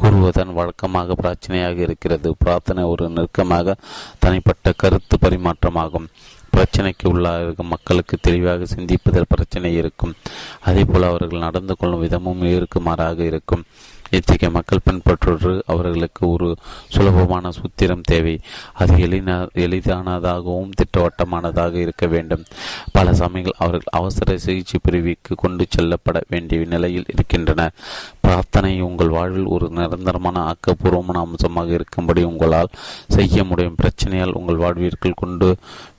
கூறுவதன் 0.01 0.53
வழக்கமாக 0.53 1.15
பிரச்சனையாக 1.23 1.77
இருக்கிறது. 1.77 2.35
பிரார்த்தனை 2.39 2.83
ஒரு 2.83 3.09
நெருக்கமாக 3.09 3.77
தனிப்பட்ட 4.19 4.73
கருத்து 4.77 5.17
பரிமாற்றமாகும். 5.21 6.07
பிரச்சனைக்கு 6.57 7.05
உள்ளாகும். 7.05 7.73
மக்களுக்கு 7.75 8.17
தெளிவாக 8.21 8.65
சிந்திப்பதில் 8.65 9.31
பிரச்சனை 9.35 9.75
இருக்கும். 9.75 10.13
அதே 10.59 10.83
போல் 10.83 11.03
அவர்கள் 11.03 11.45
நடந்து 11.47 11.75
கொள்ளும் 11.77 12.03
விதமும் 12.03 12.45
இருக்குமாறாக 12.55 13.19
இருக்கும். 13.19 13.65
இத்தகைய 14.09 14.55
மக்கள் 14.55 14.79
பின்பற்றுவது 14.83 15.63
அவர்களுக்கு 15.65 16.29
ஒரு 16.29 16.55
சுலபமான 16.89 17.49
சூத்திரம் 17.49 18.01
தேவை. 18.01 18.39
அது 18.73 18.95
எளின 18.95 19.47
எளிதானதாகவும் 19.53 20.69
திட்டவட்டமானதாக 20.69 21.73
இருக்க 21.73 22.05
வேண்டும். 22.05 22.43
பல 22.91 23.13
சமயங்கள் 23.13 23.57
அவர்கள் 23.57 23.81
அவசர 23.91 24.37
சிகிச்சை 24.37 24.79
பிரிவுக்கு 24.83 25.35
கொண்டு 25.35 25.65
செல்லப்பட 25.69 26.23
வேண்டிய 26.27 26.65
நிலையில் 26.65 27.05
இருக்கின்றனர். 27.07 27.71
பிரார்த்தனை 28.25 28.71
உங்கள் 28.81 29.11
வாழ்வில் 29.15 29.51
ஒரு 29.55 29.69
நிரந்தரமான 29.69 30.37
ஆக்கப்பூர்வமான 30.51 31.17
அம்சமாக 31.25 31.71
இருக்கும்படி 31.77 32.23
உங்களால் 32.23 32.73
செய்ய 33.15 33.43
முடியும். 33.43 33.77
பிரச்சனையால் 33.81 34.37
உங்கள் 34.39 34.61
வாழ்விற்குள் 34.63 35.21
கொண்டு 35.23 35.49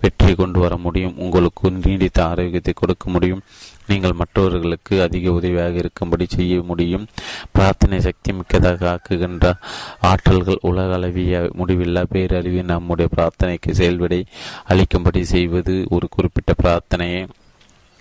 வெற்றி 0.00 0.34
கொண்டு 0.34 0.58
வர 0.60 0.76
முடியும். 0.76 1.14
உங்களுக்கு 1.16 1.70
நீடித்த 1.70 2.20
ஆரோக்கியத்தை 2.26 2.74
கொடுக்க 2.76 3.10
முடியும். 3.10 3.42
நீங்கள் 3.90 4.18
மற்றவர்களுக்கு 4.20 4.94
அதிக 5.02 5.32
உதவியாக 5.32 5.76
இருக்கும்படி 5.82 6.26
செய்ய 6.36 6.62
முடியும். 6.62 7.06
பிரார்த்தனை 7.52 8.00
சக்தி 8.00 8.32
மிக்கதாக 8.32 8.82
ஆக்குகின்ற 8.94 9.52
ஆற்றல்கள் 10.10 10.64
உலக 10.70 10.94
அளவிய 10.94 11.50
முடிவில்லா 11.58 12.04
பேரறிவு 12.14 12.62
நம்முடைய 12.74 13.10
பிரார்த்தனைக்கு 13.16 13.70
செயல்விடை 13.70 14.20
அளிக்கும்படி 14.68 15.22
செய்வது 15.34 15.76
ஒரு 15.88 16.08
குறிப்பிட்ட 16.10 16.52
பிரார்த்தனையை. 16.62 17.22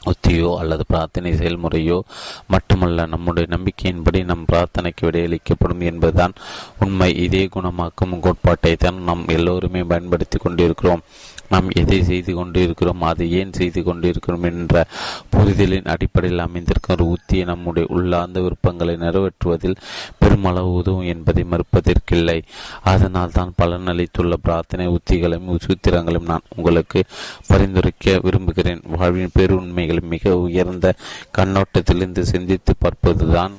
உத்தியோ 0.05 0.57
அல்லது 0.57 0.83
பிரார்த்தனை 0.88 1.33
செயல்முறையோ 1.33 2.00
மட்டுமல்ல 2.47 3.05
நம்முடைய 3.05 3.57
நம்பிக்கையின்படி 3.57 4.24
நம் 4.24 4.45
பிரார்த்தனைக்கு 4.51 5.01
விடையளிக்கப்படும் 5.01 5.83
என்பதுதான் 5.83 6.33
உண்மை. 6.79 7.15
இதே 7.15 7.50
குணமாக்கும் 7.55 8.19
கோட்பாட்டை 8.19 8.75
தான் 8.75 9.01
நாம் 9.01 9.27
எல்லோருமே 9.27 9.83
பயன்படுத்தி 9.83 10.38
கொண்டிருக்கிறோம். 10.38 11.03
நாம் 11.50 11.70
எதை 11.70 12.03
செய்து 12.03 12.34
கொண்டிருக்கிறோம் 12.34 13.01
அதை 13.01 13.31
ஏன் 13.31 13.53
செய்து 13.53 13.84
கொண்டு 13.84 14.08
இருக்கிறோம் 14.08 14.44
என்ற 14.44 14.86
புரிதலின் 15.29 15.92
அடிப்படையில் 15.94 16.40
அமைந்திருக்கும் 16.40 16.96
ஒரு 16.96 17.05
உத்தியை 17.14 17.46
நம்முடைய 17.46 17.88
உள்ளார்ந்த 17.90 18.42
விருப்பங்களை 18.42 18.96
நிறைவேற்றுவதில் 18.96 19.77
பெருமளவு 20.20 20.74
உதவும் 20.74 21.10
என்பதை 21.14 21.44
மறுப்பதற்கில்லை. 21.44 22.44
அதனால் 22.84 23.31
தான் 23.31 23.53
பலனளித்துள்ள 23.62 24.34
பிரார்த்தனை 24.42 24.88
உத்திகளையும் 24.88 25.62
சூத்திரங்களையும் 25.66 26.31
நான் 26.31 26.50
உங்களுக்கு 26.55 27.03
பரிந்துரைக்க 27.48 28.20
விரும்புகிறேன். 28.22 28.81
வாழ்வின் 28.98 29.36
பெருண்மைகளை 29.40 30.01
மிக 30.01 30.38
உயர்ந்த 30.38 30.94
கண்ணோட்டத்திலிருந்து 31.38 32.22
சிந்தித்து 32.22 32.74
பார்ப்பதுதான் 32.79 33.55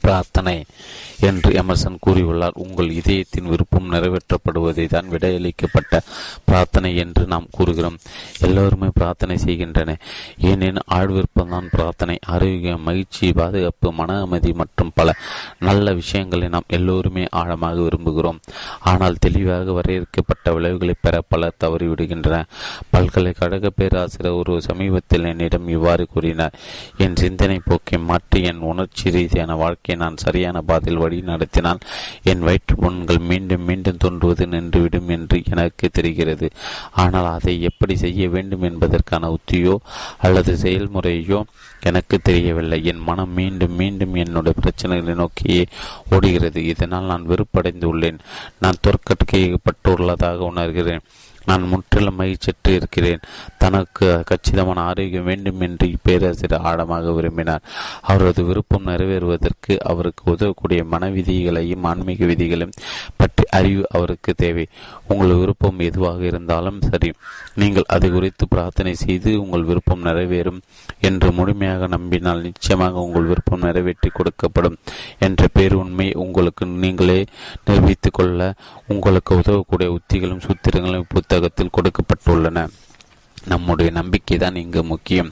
பிரார்த்தனை 0.00 0.64
என்று 1.20 1.50
எமர்சன் 1.52 1.98
கூறியுள்ளார். 2.06 2.54
உங்கள் 2.54 2.90
இதயத்தின் 2.90 3.48
விருப்பம் 3.48 3.92
நிறைவேற்றப்படுவதை 3.92 4.88
தான் 4.88 5.08
விடையளிக்கப்பட்ட 5.08 6.00
பிரார்த்தனை 6.44 6.96
என்று 6.96 7.26
நாம் 7.26 7.46
கூறுகிறோம். 7.50 7.98
எல்லோருமே 8.40 8.88
பிரார்த்தனை 8.94 9.38
செய்கின்றன. 9.38 9.96
ஏனெனில் 10.38 10.88
ஆழ்விருப்பம்தான் 10.94 11.68
பிரார்த்தனை. 11.70 12.18
ஆரோக்கியம் 12.26 12.82
மகிழ்ச்சி 12.82 13.32
பாதுகாப்பு 13.32 13.92
மன 13.92 14.20
அமைதி 14.20 14.52
மற்றும் 14.52 14.92
பல 14.94 15.14
நல்ல 15.58 15.94
விஷயங்களை 15.94 16.48
நாம் 16.48 16.68
எல்லோருமே 16.68 17.26
ஆழமாக 17.30 17.80
விரும்புகிறோம். 17.80 18.40
ஆனால் 18.80 19.20
தெளிவாக 19.20 19.72
வரையறுக்கப்பட்ட 19.72 20.52
விளைவுகளை 20.52 20.94
பெற 21.00 21.22
பலர் 21.28 21.60
தவறிவிடுகின்றன. 21.64 22.42
பல்கலைக்கழக 22.90 23.70
பேராசிரியர் 23.70 24.38
ஒரு 24.38 24.62
சமீபத்தில் 24.62 25.24
என்னிடம் 25.24 25.68
இவ்வாறு 25.68 26.06
கூறினார். 26.06 26.56
என் 26.96 27.16
சிந்தனை 27.16 27.60
போக்கை 27.64 27.98
மாற்றி 27.98 28.42
என் 28.42 28.58
உணர்ச்சி 28.58 29.10
ரீதியான 29.10 29.54
வாழ்க்கை 29.54 29.76
நான் 29.96 30.16
சரியான 30.16 30.60
பாதையில் 30.60 31.00
வழி 31.00 31.20
நடத்தினால் 31.20 31.78
என் 32.22 32.38
வயிற்று 32.38 32.76
புண்கள் 32.76 33.18
மீண்டும் 33.18 33.64
மீண்டும் 33.64 33.96
தோன்றுவது 33.96 34.46
நின்றுவிடும் 34.46 35.06
என்று 35.06 35.42
எனக்கு 35.50 35.88
தெரிகிறது. 35.92 36.50
ஆனால் 36.92 37.24
அதை 37.24 37.62
எப்படி 37.62 37.96
செய்ய 37.96 38.28
வேண்டும் 38.28 38.62
என்பதற்கான 38.62 39.36
உத்தியோ 39.36 39.76
அல்லது 40.18 40.56
செயல்முறையோ 40.56 41.44
எனக்கு 41.80 42.18
தெரியவில்லை. 42.18 42.84
என் 42.84 42.98
மனம் 42.98 43.32
மீண்டும் 43.32 43.72
மீண்டும் 43.72 44.14
என்னுடைய 44.14 44.58
பிரச்சனைகளை 44.60 45.14
நோக்கியே 45.14 45.66
ஓடுகிறது. 46.10 46.64
இதனால் 46.64 47.04
நான் 47.04 47.26
வெறுப்படைந்து 47.26 47.94
உள்ளேன் 47.94 48.18
நான் 48.58 48.82
தோற்கடிக்கப்பட்டுள்ளதாக 48.86 50.36
உணர்கிறேன். 50.36 51.00
நான் 51.48 51.68
முற்றிலும் 51.72 52.18
மகிழ்ச்சியற்று 52.20 52.72
இருக்கிறேன். 52.78 53.24
தனக்கு 53.62 54.08
கச்சிதமான 54.30 54.82
ஆரோக்கியம் 54.90 55.28
வேண்டும் 55.30 55.62
என்று 55.66 55.86
பேராசிரியர் 56.06 56.66
ஆழமாக 56.70 57.12
விரும்பினார். 57.18 57.64
அவரது 58.10 58.42
விருப்பம் 58.48 58.88
நிறைவேறுவதற்கு 58.90 59.74
அவருக்கு 59.92 60.24
உதவக்கூடிய 60.34 60.80
மன 60.94 61.10
விதிகளையும் 61.16 61.86
ஆன்மீக 61.90 62.26
விதிகளையும் 62.32 62.76
பற்றி 63.20 63.44
அறிவு 63.58 63.84
அவருக்கு 63.98 64.32
தேவை. 64.44 64.66
உங்கள் 65.08 65.38
விருப்பம் 65.42 65.84
எதுவாக 65.88 66.20
இருந்தாலும் 66.30 66.80
சரி 66.90 67.10
நீங்கள் 67.60 67.90
அது 67.96 68.06
குறித்து 68.10 68.46
பிரார்த்தனை 68.48 68.94
செய்து 69.04 69.30
உங்கள் 69.44 69.68
விருப்பம் 69.70 70.04
நிறைவேறும். 70.04 70.60
என்று 71.00 71.32
முழுமையாக 71.32 71.86
நம்பினால் 71.86 72.40
நிச்சயமாக 72.40 73.00
உங்கள் 73.00 73.28
விருப்பம் 73.30 73.64
நிறைவேற்றி 73.66 74.10
கொடுக்கப்படும் 74.10 74.76
என்ற 75.18 75.46
பேருண்மை 75.58 76.08
உங்களுக்கு 76.16 76.66
நீங்களே 76.66 77.20
நிரூபித்துக் 77.64 78.18
கொள்ள 78.18 78.54
உங்களுக்கு 78.86 79.34
உதவக்கூடிய 79.40 79.90
உத்திகளும் 79.98 80.44
சூத்திரங்களும் 80.46 81.10
புத்தகத்தில் 81.14 81.74
கொடுக்கப்பட்டுள்ளன. 81.76 82.66
நம்முடைய 83.46 83.90
நம்பிக்கை 83.90 84.36
தான் 84.38 84.54
இங்கு 84.54 84.80
முக்கியம். 84.84 85.30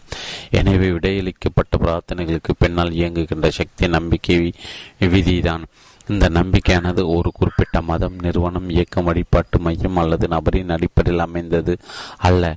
எனவே 0.50 0.88
விடையளிக்கப்பட்ட 0.90 1.78
பிரார்த்தனைகளுக்கு 1.82 2.52
பின்னால் 2.58 2.92
இயங்குகின்ற 2.92 3.48
சக்தி 3.48 3.88
நம்பிக்கை 3.88 4.52
விதிதான். 5.00 5.64
இந்த 6.08 6.28
நம்பிக்கையானது 6.28 7.02
ஒரு 7.16 7.30
குறிப்பிட்ட 7.32 7.80
மதம் 7.80 8.18
நிறுவனம் 8.20 8.68
இயக்கம் 8.68 9.04
வழிபாட்டு 9.04 9.58
மையம் 9.58 9.96
அல்லது 9.96 10.28
நபரின் 10.28 10.74
அடிப்படையில் 10.76 11.24
அமைந்தது 11.24 11.78
அல்ல. 12.28 12.56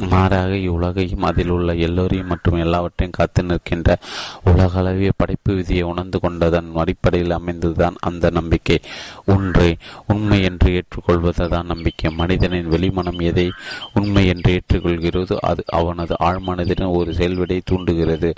மாறாக 0.00 0.48
இவ்வுலகையும் 0.48 1.24
அதில் 1.24 1.48
உள்ள 1.48 1.74
எல்லோரையும் 1.74 2.26
மற்றும் 2.26 2.58
எல்லாவற்றையும் 2.58 3.16
காத்து 3.16 3.42
நிற்கின்ற 3.42 3.98
உலகளவிய 4.44 5.10
படைப்பு 5.16 5.54
விதியை 5.54 5.82
உணர்ந்து 5.82 6.20
கொண்டதன் 6.20 6.70
அடிப்படையில் 6.74 7.30
அமைந்ததுதான் 7.30 7.94
அந்த 8.00 8.30
நம்பிக்கை. 8.30 8.80
ஒன்றை 9.26 9.76
உண்மை 10.06 10.42
என்று 10.42 10.70
ஏற்றுக்கொள்வதுதான் 10.70 11.64
நம்பிக்கை. 11.64 12.10
மனிதனின் 12.10 12.68
வெளிமனம் 12.68 13.22
எதை 13.22 13.50
உண்மை 13.94 14.26
என்று 14.26 14.60
ஏற்றுக்கொள்கிறதோ 14.60 15.36
அது 15.36 15.62
அவனது 15.66 16.16
ஆழ்மனதின் 16.20 16.92
ஒரு 16.92 17.14
செயல்விடை 17.14 17.60
தூண்டுகிறது. 17.64 18.32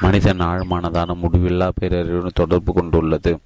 மனிதன் 0.00 0.38
ஆழ்மானதான 0.38 1.16
முடிவில்லா 1.22 1.70
பேரறிவுடன் 1.80 2.30
தொடர்பு 2.34 2.72
கொண்டுள்ளது. 2.72 3.38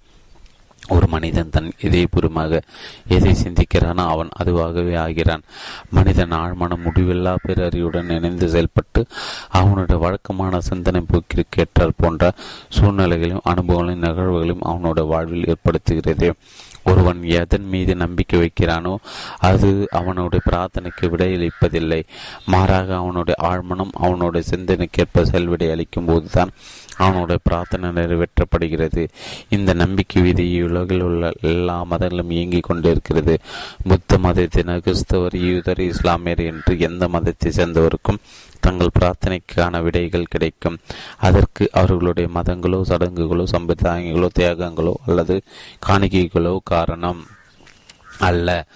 ஒரு 0.89 1.07
மனிதன் 1.07 1.51
தன் 1.51 1.73
இதயபூர்வமாக 1.81 2.61
எதை 3.09 3.33
சிந்திக்கிறானோ 3.43 4.05
அவன் 4.07 4.31
அதுவாகவே 4.45 4.95
ஆகிறான். 4.99 5.45
மனிதன் 5.91 6.31
ஆழ்மான 6.31 6.79
முடிவில்லா 6.85 7.35
பிறறியுடன் 7.47 8.11
இணைந்து 8.11 8.49
செயல்பட்டு 8.49 9.07
அவனுடைய 9.49 10.03
வழக்கமான 10.03 10.61
சிந்தனை 10.61 11.03
போக்கிற்கு 11.13 11.59
ஏற்றால் 11.59 11.99
போன்ற 11.99 12.33
சூழ்நிலைகளையும் 12.69 13.47
அனுபவங்களையும் 13.53 14.03
நிகழ்வுகளையும் 14.03 14.67
அவனுடைய 14.71 15.09
வாழ்வில் 15.09 15.55
ஏற்படுத்துகிறது. 15.55 16.31
ஒருவன் 16.85 17.23
எதன் 17.23 17.69
மீது 17.69 17.97
நம்பிக்கை 17.97 18.37
வைக்கிறானோ 18.41 18.97
அது 19.39 19.89
அவனுடைய 19.91 20.43
பிரார்த்தனைக்கு 20.51 21.07
விடையளிப்பதில்லை. 21.07 22.03
மாறாக 22.47 22.97
அவனுடைய 22.97 23.37
ஆழ்மனம் 23.43 23.93
அவனுடைய 23.93 24.47
சிந்தனைக்கேற்ப 24.51 25.23
செயல்விடை 25.23 25.71
அளிக்கும் 25.71 26.05
போதுதான் 26.05 26.53
அவனுடைய 26.99 27.41
பிரார்த்தனை 27.43 27.91
நிறைவேற்றப்படுகிறது. 27.91 29.09
இந்த 29.49 29.73
நம்பிக்கை 29.73 30.23
விதி 30.23 30.63
உலகில் 30.63 31.03
உள்ள 31.03 31.31
எல்லா 31.41 31.85
மதங்களும் 31.85 32.31
இயங்கிக் 32.31 32.63
கொண்டிருக்கிறது. 32.63 33.39
புத்த 33.89 34.19
மதத்தினர் 34.19 34.81
கிறிஸ்தவர் 34.81 35.37
யூதர் 35.37 35.83
இஸ்லாமியர் 35.91 36.45
என்று 36.45 36.79
எந்த 36.79 37.09
மதத்தை 37.09 37.53
சேர்ந்தவருக்கும் 37.53 38.23
தங்கள் 38.61 38.97
பிரார்த்தனைக்கான 39.01 39.83
விடைகள் 39.83 40.31
கிடைக்கும். 40.31 40.79
அதற்கு 41.17 41.65
அவர்களுடைய 41.73 42.29
மதங்களோ 42.35 42.81
சடங்குகளோ 42.89 43.45
சம்பிரதாயங்களோ 43.53 44.29
தியாகங்களோ 44.39 44.95
அல்லது 45.07 45.37
காணிக்கைகளோ 45.87 46.55
காரணம். 46.65 47.21
அல்ல. 48.19 48.67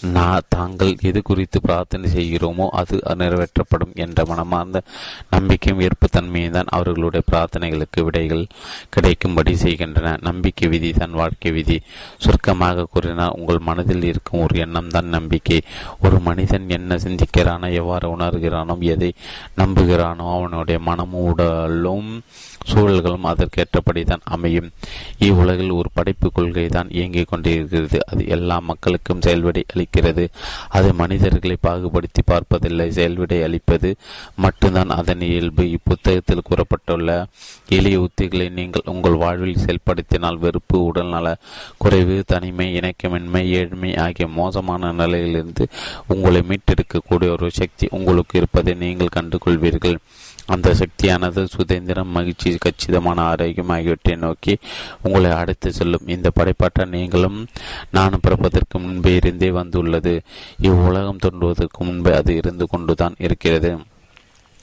நான் 0.00 0.46
தாங்கள் 0.48 0.96
எது 1.00 1.22
குறித்து 1.22 1.60
பிரார்த்தனை 1.60 2.10
செய்கிறோமோ 2.14 2.68
அது 2.68 3.00
நிறைவேற்றப்படும் 3.14 3.94
என்ற 3.94 4.24
மனமார்ந்த 4.24 4.82
நம்பிக்கையும் 5.30 5.80
ஏற்புத்தன்மையும் 5.80 6.50
தான் 6.50 6.66
அவர்களுடைய 6.66 7.22
பிரார்த்தனைகளுக்கு 7.32 8.02
விடைகள் 8.02 8.46
கிடைக்கும்படி 8.90 9.56
செய்கின்றன. 9.56 10.16
நம்பிக்கை 10.20 10.68
விதி 10.68 10.92
தான் 10.92 11.10
வாழ்க்கை 11.10 11.52
விதி. 11.52 11.82
சுருக்கமாக 12.18 12.84
கூறினால் 12.84 13.30
உங்கள் 13.30 13.58
மனதில் 13.58 14.02
இருக்கும் 14.02 14.40
ஒரு 14.40 14.58
எண்ணம் 14.58 14.88
தான் 14.88 15.04
நம்பிக்கை. 15.04 15.62
ஒரு 16.00 16.20
மனிதன் 16.20 16.68
என்ன 16.68 16.96
சிந்திக்கிறானோ 16.96 17.72
எவ்வாறு 17.72 18.16
உணர்கிறானோ 18.16 18.78
எதை 18.80 19.12
நம்புகிறானோ 19.56 20.26
அவனுடைய 20.36 20.80
மனமும் 20.80 21.28
உடலும் 21.32 22.22
சூழல்களும் 22.66 23.28
அதற்கேற்றபடி 23.30 24.04
தான் 24.04 24.24
அமையும். 24.24 24.70
இவ்வுலகில் 25.18 25.70
ஒரு 25.70 25.90
படைப்பு 25.94 26.32
கொள்கை 26.32 26.66
தான் 26.66 26.90
இயங்கிக் 26.90 27.28
கொண்டிருக்கிறது. 27.28 27.98
அது 28.06 28.28
எல்லா 28.28 28.60
மக்களுக்கும் 28.60 29.20
செயல்விடை 29.20 29.64
அளிக்கிறது. 29.74 30.28
அது 30.68 30.94
மனிதர்களை 30.94 31.56
பாகுபடுத்தி 31.60 32.22
பார்ப்பதில்லை. 32.22 32.92
செயல்விடை 32.92 33.42
அளிப்பது 33.42 33.96
மட்டும்தான் 34.36 34.88
அதன் 34.88 35.20
இயல்பு. 35.20 35.64
இப்புத்தகத்தில் 35.76 36.46
கூறப்பட்டுள்ள 36.48 37.26
எளிய 37.68 38.06
உத்திகளை 38.06 38.48
நீங்கள் 38.50 38.90
உங்கள் 38.94 39.20
வாழ்வில் 39.24 39.62
செயல்படுத்தினால் 39.66 40.38
வெறுப்பு 40.38 40.84
உடல்நல 40.84 41.36
குறைவு 41.78 42.22
தனிமை 42.26 42.66
இணக்கமின்மை 42.80 43.44
ஏழ்மை 43.60 43.96
ஆகிய 43.96 44.26
மோசமான 44.26 44.92
நிலையிலிருந்து 44.92 45.68
உங்களை 46.06 46.42
மீட்டெடுக்கக்கூடிய 46.48 47.30
ஒரு 47.30 47.50
சக்தி 47.50 47.86
உங்களுக்கு 47.90 48.38
இருப்பதை 48.38 48.74
நீங்கள் 48.74 49.16
கண்டுகொள்வீர்கள். 49.16 49.98
அந்த 50.46 50.74
சக்தியானது 50.74 51.46
சுதந்திரம் 51.48 52.08
மகிழ்ச்சி 52.08 52.56
கச்சிதமான 52.56 53.20
ஆரோக்கியம் 53.20 53.68
ஆகியவற்றை 53.68 54.16
நோக்கி 54.16 54.58
உங்களை 55.02 55.30
அழைத்து 55.30 55.72
செல்லும். 55.72 56.06
இந்த 56.06 56.30
படைப்பாற்ற 56.30 56.84
நீங்களும் 56.84 57.46
நானும் 57.90 58.20
பிறப்பதற்கு 58.22 58.78
முன்பே 58.78 59.14
இருந்தே 59.14 59.50
வந்துள்ளது. 59.50 60.22
இவ்வுலகம் 60.58 61.16
தோன்றுவதற்கு 61.16 61.84
முன்பே 61.84 62.14
அது 62.14 62.36
இருந்து 62.36 62.66
கொண்டுதான் 62.66 63.14
இருக்கிறது. 63.18 63.78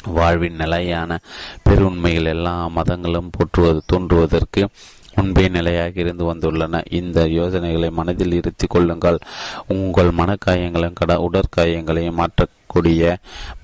வாழ்வின் 0.04 0.56
நிலையான 0.56 1.20
பெருண்மைகள் 1.64 2.26
எல்லா 2.26 2.68
மதங்களும் 2.68 3.30
போற்றுவது 3.32 3.82
தோன்றுவதற்கு 3.86 4.68
முன்பே 5.16 5.48
நிலையாக 5.48 5.92
இருந்து 5.96 6.34
வந்துள்ளன. 6.34 6.94
இந்த 6.94 7.28
யோசனைகளை 7.28 7.90
மனதில் 7.90 8.32
இருத்தி 8.32 8.68
கொள்ளுங்கள். 8.68 9.20
உங்கள் 9.68 10.08
மனக்காயங்களையும் 10.08 10.94
கட 10.94 11.30
உடற்காயங்களையும் 11.30 12.14
மாற்ற 12.14 12.48
கொடுக்கக்கூடிய 12.78 13.16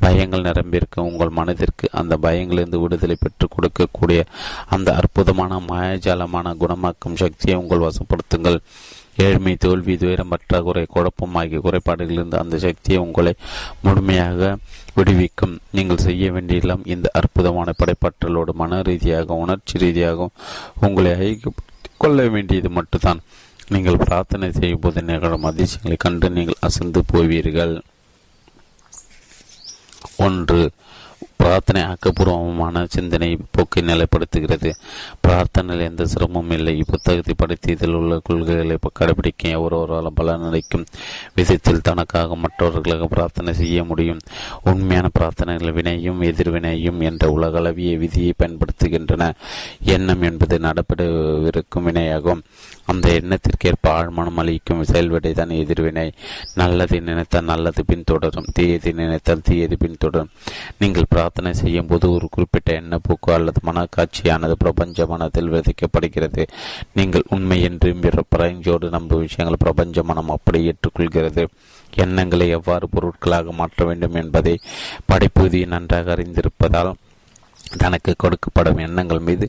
பயங்கள் 0.04 0.48
நிரம்பியிருக்கும் 0.50 1.08
உங்கள் 1.12 1.38
மனதிற்கு 1.40 1.86
அந்த 2.00 2.14
பயங்களிலிருந்து 2.26 2.80
விடுதலை 2.84 3.16
பெற்றுக் 3.20 3.54
கொடுக்கக்கூடிய 3.56 4.20
அந்த 4.76 4.90
அற்புதமான 5.00 5.62
மாயஜாலமான 5.70 6.56
குணமாக்கும் 6.62 7.20
சக்தியை 7.24 7.56
உங்கள் 7.62 7.86
வசப்படுத்துங்கள். 7.88 8.60
ஏழ்மை 9.26 9.54
தோல்வி 9.64 9.94
துயரம் 10.02 10.32
பற்றாக்குறை 10.34 10.84
குழப்பம் 10.94 11.36
ஆகிய 11.40 11.60
குறைபாடுகளிலிருந்து 11.66 12.38
அந்த 12.44 12.56
சக்தியை 12.66 13.00
உங்களை 13.06 13.34
முழுமையாக 13.86 14.58
விடுவிக்கும். 14.98 15.54
நீங்கள் 15.78 16.04
செய்ய 16.08 16.32
வேண்டியெல்லாம் 16.36 16.84
இந்த 16.96 17.08
அற்புதமான 17.20 17.72
படைப்பாற்றலோடு 17.82 18.54
மன 18.62 18.82
ரீதியாக 18.90 19.38
உணர்ச்சி 19.44 19.84
ரீதியாகவும் 19.86 20.36
உங்களை 20.88 21.14
கொள்ள 22.04 22.22
வேண்டியது 22.36 22.70
மட்டும்தான். 22.80 23.22
நீங்கள் 23.74 24.04
பிரார்த்தனை 24.08 24.48
செய்யும் 24.60 24.84
போது 24.84 25.02
நிகழும் 25.10 25.48
அதிசயங்களை 25.50 25.98
கண்டு 26.06 26.28
நீங்கள் 26.38 26.64
அசந்து 26.68 27.02
போவீர்கள். 27.12 27.76
ஒன்று 30.24 30.70
பிரார்த்தனை 31.38 31.82
ஆக்கப்பூர்வமான 31.82 32.86
சிந்தனை 32.90 33.30
போக்கை 33.52 33.84
நிலைப்படுத்துகிறது. 33.84 34.72
பிரார்த்தனையில் 35.28 35.88
எந்த 35.88 36.06
சிரமமும் 36.06 36.52
இல்லை. 36.52 36.74
இப்புத்தகத்தை 36.80 37.34
படித்து 37.38 37.72
இதில் 37.72 37.98
உள்ள 38.00 38.20
கொள்கைகளை 38.24 38.78
கடைபிடிக்க 39.00 40.10
பலன் 40.16 40.44
அளிக்கும் 40.44 40.86
விதத்தில் 41.36 41.82
தனக்காக 41.82 42.36
மற்றவர்களுக்கு 42.36 43.08
பிரார்த்தனை 43.08 43.54
செய்ய 43.54 43.84
முடியும். 43.84 44.20
உண்மையான 44.64 45.10
பிரார்த்தனைகள் 45.20 45.74
வினையும் 45.80 46.22
எதிர்வினையும் 46.22 47.00
என்ற 47.00 47.28
உலகளவிய 47.38 47.98
விதியை 47.98 48.34
பயன்படுத்துகின்றன. 48.38 49.34
எண்ணம் 49.82 50.22
என்பது 50.22 50.58
நடப்பிடவிருக்கும் 50.58 51.86
வினையாகும். 51.86 52.42
அந்த 52.86 53.08
எண்ணத்திற்கேற்ப 53.20 53.88
ஆழ்மனம் 53.90 54.40
அளிக்கும் 54.42 54.84
செயல்விடை 54.84 55.34
தான் 55.34 55.50
எதிர்வினை 55.50 56.08
நல்லதை 56.56 57.00
நினைத்தால் 57.00 57.50
நல்லது 57.52 57.84
பின்தொடரும் 57.92 58.50
தீயதை 58.60 58.92
நினைத்தால் 58.94 59.42
தீயது 59.42 59.78
பின்தொடரும் 59.78 60.32
நீங்கள் 60.78 61.10
பிரார்த்தனை 61.10 61.54
செய்யும் 61.54 61.88
போது 61.88 62.12
ஒரு 62.12 62.28
குறிப்பிட்ட 62.30 62.72
எண்ணப்போக்கு 62.82 63.32
அல்லது 63.32 63.62
மனக்காட்சியானது 63.70 64.56
பிரபஞ்ச 64.64 65.06
மனத்தில் 65.06 65.52
விதைக்கப்படுகிறது. 65.52 66.44
நீங்கள் 66.94 67.26
உண்மை 67.30 67.62
என்று 67.62 67.92
பிரஞ்சோடு 68.36 68.90
நம்பும் 68.90 69.20
விஷயங்கள் 69.20 69.64
பிரபஞ்ச 69.66 70.04
மனம் 70.04 70.30
அப்படி 70.30 70.60
ஏற்றுக்கொள்கிறது. 70.72 71.46
எண்ணங்களை 71.96 72.50
எவ்வாறு 72.50 72.86
பொருட்களாக 72.90 73.52
மாற்ற 73.52 73.86
வேண்டும் 73.86 74.14
என்பதை 74.14 74.54
படைப்புதி 75.06 75.66
நன்றாக 75.66 76.16
அறிந்திருப்பதால் 76.16 76.92
தனக்கு 77.78 78.12
கொடுக்கப்படும் 78.24 78.80
எண்ணங்கள் 78.80 79.20
மீது 79.20 79.46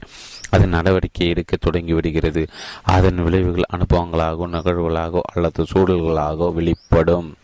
அது 0.55 0.67
நடவடிக்கை 0.67 1.29
எடுக்க 1.29 1.57
தொடங்கிவிடுகிறது 1.57 2.47
அதன் 2.83 3.23
விளைவுகள் 3.23 3.71
அனுபவங்களாகவோ 3.73 4.47
நிகழ்வுகளாகவோ 4.53 5.21
அல்லது 5.35 5.63
சூழல்களாகவோ 5.63 6.53
வெளிப்படும். 6.53 7.35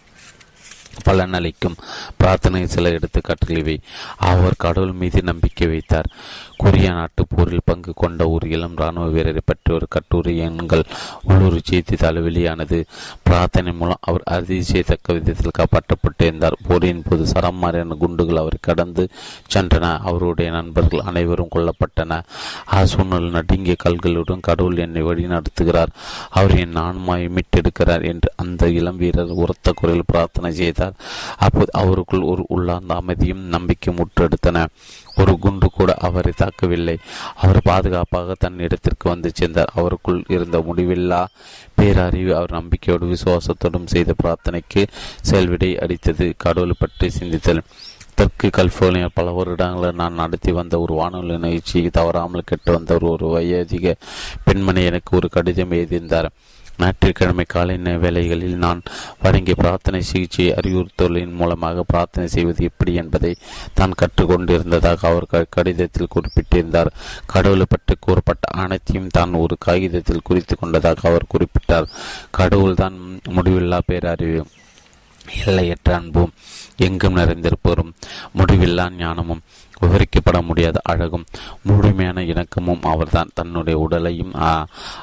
பலனளிக்கும். 1.04 1.76
பிரார்த்தனை 2.16 2.66
சில 2.66 2.90
எடுத்துக்காட்டுகள் 2.90 3.56
இவை. 3.56 3.80
அவர் 4.16 4.54
கடவுள் 4.58 4.92
மீது 4.92 5.22
நம்பிக்கை 5.22 5.66
வைத்தார். 5.66 6.08
கொரிய 6.60 6.88
நாட்டுப் 6.90 7.32
போரில் 7.36 7.64
பங்கு 7.64 7.92
கொண்ட 7.96 8.28
ஒரு 8.28 8.46
இளம் 8.48 8.76
ராணுவ 8.76 9.06
வீரரை 9.06 9.42
பற்றி 9.44 9.70
ஒரு 9.74 9.86
கட்டுரை 9.88 10.32
எண்கள் 10.38 10.84
உள்ளூர் 11.22 11.58
செய்தித்தாள் 11.64 12.20
வெளியானது. 12.20 12.78
பிரார்த்தனை 13.22 13.72
மூலம் 13.72 14.02
அவர் 14.08 14.24
அதிசயத்தக்க 14.30 15.12
விதத்தில் 15.12 15.56
காப்பாற்றப்பட்டிருந்தார் 15.58 16.56
போரின் 16.68 17.02
போது 17.08 17.24
சரமாரியான 17.32 17.96
குண்டுகள் 17.98 18.40
அவரை 18.42 18.58
கடந்து 18.60 19.04
சென்றன. 19.54 19.86
அவருடைய 20.00 20.48
நண்பர்கள் 20.50 21.06
அனைவரும் 21.10 21.52
கொல்லப்பட்டன. 21.54 22.20
ஆ 22.72 22.84
சூழ்நிலை 22.84 23.30
நடுங்கிய 23.30 23.76
கல்களுடன் 23.84 24.46
கடவுள் 24.48 24.82
என்னை 24.86 25.02
வழி 25.02 25.24
நடத்துகிறார் 25.26 25.94
அவர் 26.30 26.56
என் 26.58 26.80
ஆன்மாவை 26.86 27.28
மீட்டெடுக்கிறார் 27.28 28.04
என்று 28.12 28.30
அந்த 28.36 28.68
இளம் 28.78 28.96
வீரர் 28.96 29.38
உரத்த 29.42 29.72
குரலில் 29.74 30.10
பிரார்த்தனை 30.12 30.52
செய்தார். 30.52 30.96
அப்போது 31.38 31.70
அவருக்குள் 31.78 32.28
ஒரு 32.32 32.44
உள்ளார்ந்த 32.48 32.94
அமைதியும் 32.94 33.44
நம்பிக்கையும் 33.48 33.98
முற்றெடுத்தன 34.00 34.66
ஒரு 35.20 35.34
குண்டு 35.44 35.68
கூட 35.70 35.90
அவரை 36.08 36.32
தாக்கவில்லை. 36.42 36.96
அவர் 37.42 37.60
பாதுகாப்பாக 37.62 38.36
தன் 38.38 38.58
இடத்திற்கு 38.58 39.06
வந்து 39.08 39.30
சேர்ந்தார். 39.34 39.72
அவருக்குள் 39.74 40.20
இருந்த 40.28 40.58
முடிவில்லா 40.68 41.22
பேரறிவு 41.78 42.32
அவர் 42.38 42.56
நம்பிக்கையோடு 42.58 43.06
விசுவாசத்தோடும் 43.14 43.92
செய்த 43.94 44.14
பிரார்த்தனைக்கு 44.22 44.84
செயல்விடை 45.30 45.70
அடித்தது 45.76 46.26
கடவுள் 46.36 46.80
பற்றி 46.82 47.08
சிந்தித்தல். 47.18 47.62
தெற்கு 48.18 48.48
கலிபோர்னியா 48.56 49.08
பல 49.14 49.28
வருடங்களில் 49.30 49.98
நான் 50.00 50.18
நடத்தி 50.20 50.52
வந்த 50.52 50.74
ஒரு 50.80 50.94
வானொலி 50.94 51.36
நிகழ்ச்சியை 51.44 51.90
தவறாமல் 51.98 52.48
கெட்டு 52.50 52.70
வந்த 52.72 52.98
ஒரு 53.10 53.28
வயதிக 53.34 53.94
பெண்மணி 54.44 54.82
எனக்கு 54.84 55.10
ஒரு 55.16 55.28
கடிதம் 55.28 55.70
எழுதியிருந்தார். 55.70 56.28
ஞாயிற்றுக்கிழமை 56.80 57.44
காலை 57.54 57.76
வேலைகளில் 58.04 58.56
நான் 58.64 58.80
வழங்கிய 59.22 59.54
பிரார்த்தனை 59.62 60.00
சிகிச்சை 60.10 60.46
அறிவுறுத்தலின் 60.58 61.34
மூலமாக 61.40 61.84
பிரார்த்தனை 61.92 62.26
செய்வது 62.34 62.68
எப்படி 62.70 62.92
என்பதை 63.02 63.32
தான் 63.78 63.96
கற்றுக்கொண்டிருந்ததாக 64.00 65.06
அவர் 65.10 65.26
கடிதத்தில் 65.56 66.12
குறிப்பிட்டிருந்தார். 66.14 66.92
கடவுளை 67.34 67.66
பற்றி 67.68 67.96
கூறப்பட்ட 68.06 68.46
அனைத்தையும் 68.62 69.12
தான் 69.18 69.32
ஒரு 69.42 69.56
காகிதத்தில் 69.66 70.26
குறித்து 70.28 70.56
கொண்டதாக 70.56 71.08
அவர் 71.10 71.30
குறிப்பிட்டார். 71.34 71.90
கடவுள் 72.38 72.80
தான் 72.82 72.96
முடிவில்லா 73.36 73.80
பேரறிவு 73.90 74.42
எல்லையற்ற 75.46 75.90
அன்பும் 75.96 76.32
எங்கும் 76.86 77.18
நிறைந்திருப்போரும் 77.20 77.90
முடிவில்லா 78.38 78.86
ஞானமும். 79.00 79.42
விவரிக்கப்பட 79.80 80.38
முடியாத 80.42 80.78
அழகும் 80.82 81.26
முழுமையான 81.62 82.22
இணக்கமும் 82.22 82.86
அவர்தான். 82.92 83.34
தன்னுடைய 83.34 83.78
உடலையும் 83.78 84.34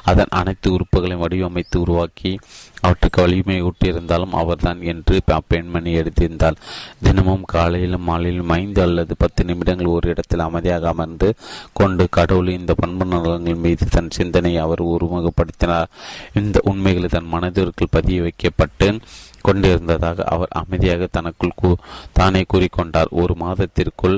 அதன் 0.04 0.34
அனைத்து 0.40 0.70
உறுப்புகளையும் 0.70 1.24
வடிவமைத்து 1.24 1.76
உருவாக்கி 1.76 2.32
அவற்றுக்கு 2.80 3.20
வலிமை 3.22 3.56
ஊட்டியிருந்தாலும் 3.62 4.34
அவர்தான் 4.40 4.80
என்று 4.82 5.14
பெண்மணி 5.46 5.92
எடுத்திருந்தால் 5.94 6.60
தினமும் 7.02 7.44
காலையிலும் 7.44 8.06
மாலையிலும் 8.08 8.52
ஐந்து 8.58 8.80
அல்லது 8.82 9.14
பத்து 9.18 9.44
நிமிடங்கள் 9.44 9.94
ஒரு 9.96 10.08
இடத்தில் 10.08 10.46
அமைதியாக 10.48 10.88
அமர்ந்து 10.88 11.28
கொண்டு 11.72 12.06
கடவுள் 12.10 12.48
இந்த 12.48 12.74
பண்பு 12.74 13.04
நலன்கள் 13.04 13.62
மீது 13.64 13.86
தன் 13.86 14.10
சிந்தனையை 14.10 14.60
அவர் 14.62 14.82
உருவகப்படுத்தினார். 14.84 15.90
இந்த 16.34 16.60
உண்மைகளை 16.64 17.08
தன் 17.08 17.32
மனதிற்குள் 17.34 17.94
பதிய 17.96 18.22
வைக்கப்பட்டு 18.22 18.88
கொண்டிருந்ததாக 19.46 20.24
அவர் 20.34 20.52
அமைதியாக 20.60 21.08
தனக்குள் 21.16 21.56
கூ 21.60 21.70
தானே 22.18 22.42
கூறிக்கொண்டார். 22.52 23.10
ஒரு 23.22 23.34
மாதத்திற்குள் 23.44 24.16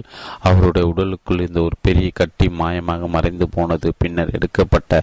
அவருடைய 0.48 0.84
உடலுக்குள் 0.92 1.44
இந்த 1.46 1.60
ஒரு 1.62 1.76
பெரிய 1.82 2.10
கட்டி 2.20 2.48
மாயமாக 2.60 3.08
மறைந்து 3.08 3.48
போனது. 3.48 3.88
பின்னர் 3.98 4.34
எடுக்கப்பட்ட 4.38 5.02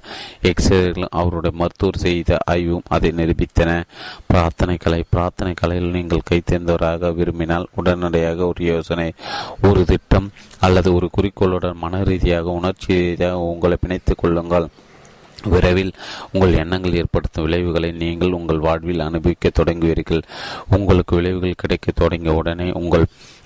எக்ஸ்ரேகளும் 0.52 1.16
அவருடைய 1.22 1.54
மருத்துவர் 1.62 2.04
செய்த 2.06 2.40
ஆய்வும் 2.52 2.88
அதை 2.88 3.12
நிரூபித்தன. 3.12 3.72
பிரார்த்தனை 4.28 4.78
கலை 4.78 5.02
பிரார்த்தனை 5.10 5.54
கலையில் 5.62 5.96
நீங்கள் 5.98 6.28
கைத்தேர்ந்தவராக 6.32 7.14
விரும்பினால் 7.20 7.70
உடனடியாக 7.76 8.46
ஒரு 8.46 8.64
யோசனை 8.66 9.10
ஒரு 9.70 9.84
திட்டம் 9.86 10.30
அல்லது 10.60 10.90
ஒரு 10.94 11.10
குறிக்கோளுடன் 11.12 11.82
மன 11.84 12.04
ரீதியாக 12.04 12.50
உணர்ச்சி 12.60 12.94
ரீதியாக 12.94 13.40
உங்களை 13.52 13.78
பிணைத்துக் 13.82 14.22
கொள்ளுங்கள். 14.22 14.68
விரைவில் 15.43 15.93
உங்கள் 16.32 16.54
எண்ணங்கள் 16.54 16.93
ஏற்படுத்தும் 16.93 17.43
விளைவுகளை 17.43 17.91
நீங்கள் 17.91 18.32
உங்கள் 18.32 18.60
வாழ்வில் 18.60 19.00
அனுபவிக்க 19.00 19.52
தொடங்குவீர்கள். 19.60 20.23
உங்களுக்கு 20.69 21.15
விளைவுகள் 21.15 21.54
கிடைக்க 21.58 21.91
தொடங்கிய 21.91 22.34
உடனே 22.34 22.71
உங்கள் 22.71 23.06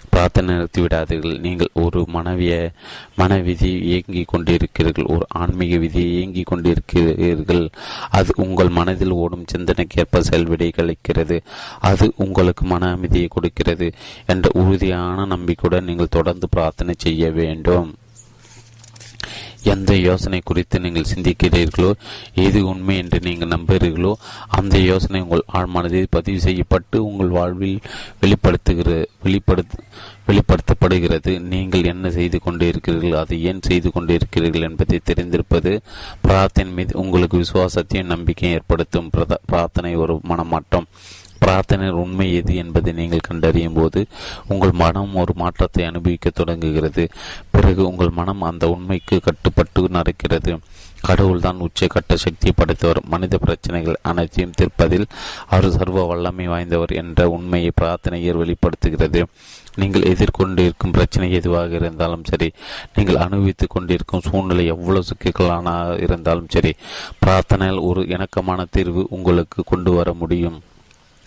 பிரார்த்தனை 0.09 0.55
நிறுத்திவிடாதீர்கள். 0.55 1.39
நீங்கள் 1.39 1.69
ஒரு 1.73 2.05
மனவிய 2.07 2.71
மனவிதி 3.17 3.81
இயங்கிக் 3.81 4.27
கொண்டிருக்கிறீர்கள். 4.27 5.05
ஒரு 5.05 5.25
ஆன்மீக 5.29 5.77
விதியை 5.77 6.13
இயங்கிக் 6.13 6.49
கொண்டிருக்கிறீர்கள். 6.51 7.69
அது 8.09 8.33
உங்கள் 8.35 8.69
மனதில் 8.69 9.11
ஓடும் 9.11 9.45
சிந்தனைக்கேற்ப 9.51 10.19
செயல்விடை 10.19 10.71
கழிக்கிறது 10.75 11.39
அது 11.79 12.13
உங்களுக்கு 12.15 12.65
மன 12.65 12.91
அமைதியை 12.91 13.27
கொடுக்கிறது 13.27 13.91
என்ற 14.25 14.49
உறுதியான 14.53 15.25
நம்பிக்கையுடன் 15.25 15.83
நீங்கள் 15.83 16.07
தொடர்ந்து 16.07 16.49
பிரார்த்தனை 16.49 16.93
செய்ய 16.97 17.31
வேண்டும். 17.31 17.93
எந்த 19.63 19.95
யோசனை 19.95 20.41
குறித்து 20.43 20.79
நீங்கள் 20.79 21.11
சிந்திக்கிறீர்களோ 21.15 21.91
எது 22.33 22.67
உண்மை 22.67 22.97
என்று 22.97 23.19
நீங்கள் 23.19 23.47
நம்புகிறீர்களோ 23.47 24.13
அந்த 24.47 24.77
யோசனை 24.77 25.21
உங்கள் 25.21 25.43
ஆழ்மானதில் 25.53 26.07
பதிவு 26.09 26.39
செய்யப்பட்டு 26.39 27.05
உங்கள் 27.05 27.27
வாழ்வில் 27.27 27.79
வெளிப்படுத்துகிற 28.21 29.05
வெளிப்படுத்த 29.23 29.79
வெளிப்படுத்தப்படுகிறது. 30.27 31.39
நீங்கள் 31.39 31.83
என்ன 31.83 32.11
செய்து 32.11 32.39
கொண்டிருக்கிறீர்கள் 32.45 33.19
அதை 33.21 33.43
ஏன் 33.43 33.61
செய்து 33.61 33.91
கொண்டிருக்கிறீர்கள் 33.95 34.67
என்பதை 34.69 35.01
தெரிந்திருப்பது 35.05 35.81
பிரார்த்தனை 36.21 36.71
மீது 36.71 36.99
உங்களுக்கு 36.99 37.37
விசுவாசத்தையும் 37.37 38.11
நம்பிக்கையும் 38.13 38.57
ஏற்படுத்தும் 38.59 39.09
பிரார்த்தனை 39.45 39.95
ஒரு 39.95 40.19
மனமாற்றம். 40.23 40.87
பிரார்த்தனை 41.43 41.87
உண்மை 42.03 42.27
எது 42.39 42.55
என்பதை 42.63 42.91
நீங்கள் 42.99 43.27
கண்டறியும் 43.29 43.77
போது 43.79 44.01
உங்கள் 44.47 44.73
மனம் 44.83 45.15
ஒரு 45.21 45.33
மாற்றத்தை 45.41 45.85
அனுபவிக்க 45.85 46.29
தொடங்குகிறது. 46.29 47.05
பிறகு 47.55 47.81
உங்கள் 47.89 48.17
மனம் 48.19 48.47
அந்த 48.49 48.67
உண்மைக்கு 48.75 49.17
கட்டுப்பட்டு 49.27 49.81
நடக்கிறது 49.97 50.53
கடவுள்தான் 51.07 51.61
உச்சக்கட்ட 51.65 52.13
சக்தி 52.23 52.49
படைத்தவர். 52.51 52.99
மனித 53.13 53.35
பிரச்சனைகள் 53.37 54.01
அனைத்தையும் 54.09 54.57
தீர்ப்பதில் 54.59 55.07
அவர் 55.53 55.67
சர்வ 55.77 56.03
வல்லமை 56.11 56.45
வாய்ந்தவர் 56.47 56.93
என்ற 57.01 57.29
உண்மையை 57.29 57.71
பிரார்த்தனையர் 57.81 58.39
வெளிப்படுத்துகிறது. 58.41 59.21
நீங்கள் 59.81 60.07
எதிர்கொண்டிருக்கும் 60.11 60.95
பிரச்சனை 60.95 61.27
எதுவாக 61.39 61.75
இருந்தாலும் 61.81 62.25
சரி 62.31 62.49
நீங்கள் 62.95 63.21
அனுபவித்துக் 63.25 63.73
கொண்டிருக்கும் 63.75 64.25
சூழ்நிலை 64.29 64.65
எவ்வளவு 64.65 65.09
சிக்கலான 65.11 65.75
இருந்தாலும் 66.05 66.51
சரி 66.55 66.73
பிரார்த்தனையில் 67.25 67.85
ஒரு 67.89 68.03
இணக்கமான 68.15 68.65
தீர்வு 68.77 69.03
உங்களுக்கு 69.17 69.61
கொண்டு 69.71 69.93
வர 69.99 70.13
முடியும். 70.23 70.59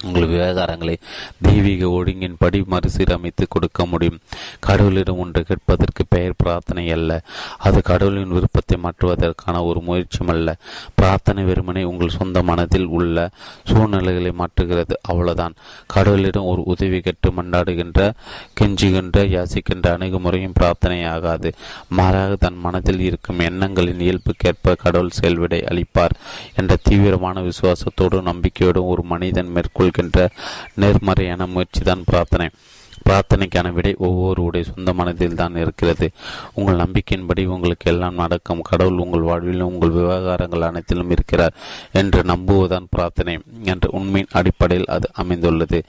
உங்கள் 0.04 0.28
விவகாரங்களை 0.28 0.96
தெய்வீக 1.42 1.86
ஒழுங்கின்படி 1.86 2.64
மறுசீரமைத்து 2.70 3.44
கொடுக்க 3.48 3.86
முடியும். 3.86 4.18
கடவுளிடம் 4.66 5.18
ஒன்று 5.18 5.42
கேட்பதற்கு 5.42 6.04
பெயர் 6.08 6.32
பிரார்த்தனை 6.36 6.90
அல்ல. 6.90 7.22
அது 7.58 7.82
கடவுளின் 7.82 8.32
விருப்பத்தை 8.32 8.78
மாற்றுவதற்கான 8.78 9.62
ஒரு 9.64 9.80
முயற்சியும் 9.80 10.32
அல்ல. 10.34 10.56
பிரார்த்தனை 10.94 11.44
வெறுமனை 11.44 11.82
உங்கள் 11.82 12.08
சொந்த 12.08 12.42
மனதில் 12.42 12.86
உள்ள 12.86 13.30
சூழ்நிலைகளை 13.64 14.32
மாற்றுகிறது. 14.38 14.94
அவ்வளவுதான். 15.02 15.54
கடவுளிடம் 15.94 16.44
ஒரு 16.44 16.62
உதவி 16.64 17.00
கேட்டு 17.00 17.30
மண்டாடுகின்ற 17.30 18.10
கெஞ்சுகின்ற 18.60 19.24
யாசிக்கின்ற 19.26 19.86
அணுகுமுறையும் 19.96 20.54
பிரார்த்தனை 20.54 21.04
ஆகாது. 21.04 21.52
மாறாக 21.88 22.36
தன் 22.36 22.58
மனதில் 22.58 23.00
இருக்கும் 23.00 23.38
எண்ணங்களின் 23.38 24.00
இயல்புக்கேற்ப 24.00 24.76
கடவுள் 24.78 25.10
செயல்விடை 25.10 25.60
அளிப்பார் 25.60 26.14
என்ற 26.56 26.76
தீவிரமான 26.82 27.40
விசுவாசத்தோடும் 27.40 28.30
நம்பிக்கையோடும் 28.30 28.86
ஒரு 28.86 29.02
மனிதன் 29.02 29.46
மேற்கொள் 29.46 29.92
கொடுக்கின்ற 29.94 30.28
நேர்மறையான 30.82 31.46
முயற்சி 31.54 31.82
தான் 31.90 32.08
பிரார்த்தனை. 32.10 32.48
பிரார்த்தனைக்கான 33.06 33.68
விடை 33.76 33.90
ஒவ்வொருடைய 34.06 34.62
சொந்த 34.68 34.90
மனதில் 34.98 35.36
தான் 35.40 35.56
இருக்கிறது. 35.62 36.06
உங்கள் 36.54 36.80
நம்பிக்கையின்படி 36.82 37.42
உங்களுக்கு 37.54 37.86
எல்லாம் 37.92 38.20
நடக்கும். 38.22 38.62
கடவுள் 38.68 39.02
உங்கள் 39.04 39.26
வாழ்விலும் 39.30 39.72
உங்கள் 39.72 39.94
விவகாரங்கள் 39.96 40.66
அனைத்திலும் 40.68 41.12
இருக்கிறார் 41.16 41.56
என்று 42.00 42.20
நம்புவதுதான் 42.32 42.88
பிரார்த்தனை 42.94 43.34
என்ற 43.72 43.90
உண்மையின் 43.98 44.34
அடிப்படையில் 44.40 44.90
அது 44.96 45.08
அமைந்துள்ளது. 45.22 45.80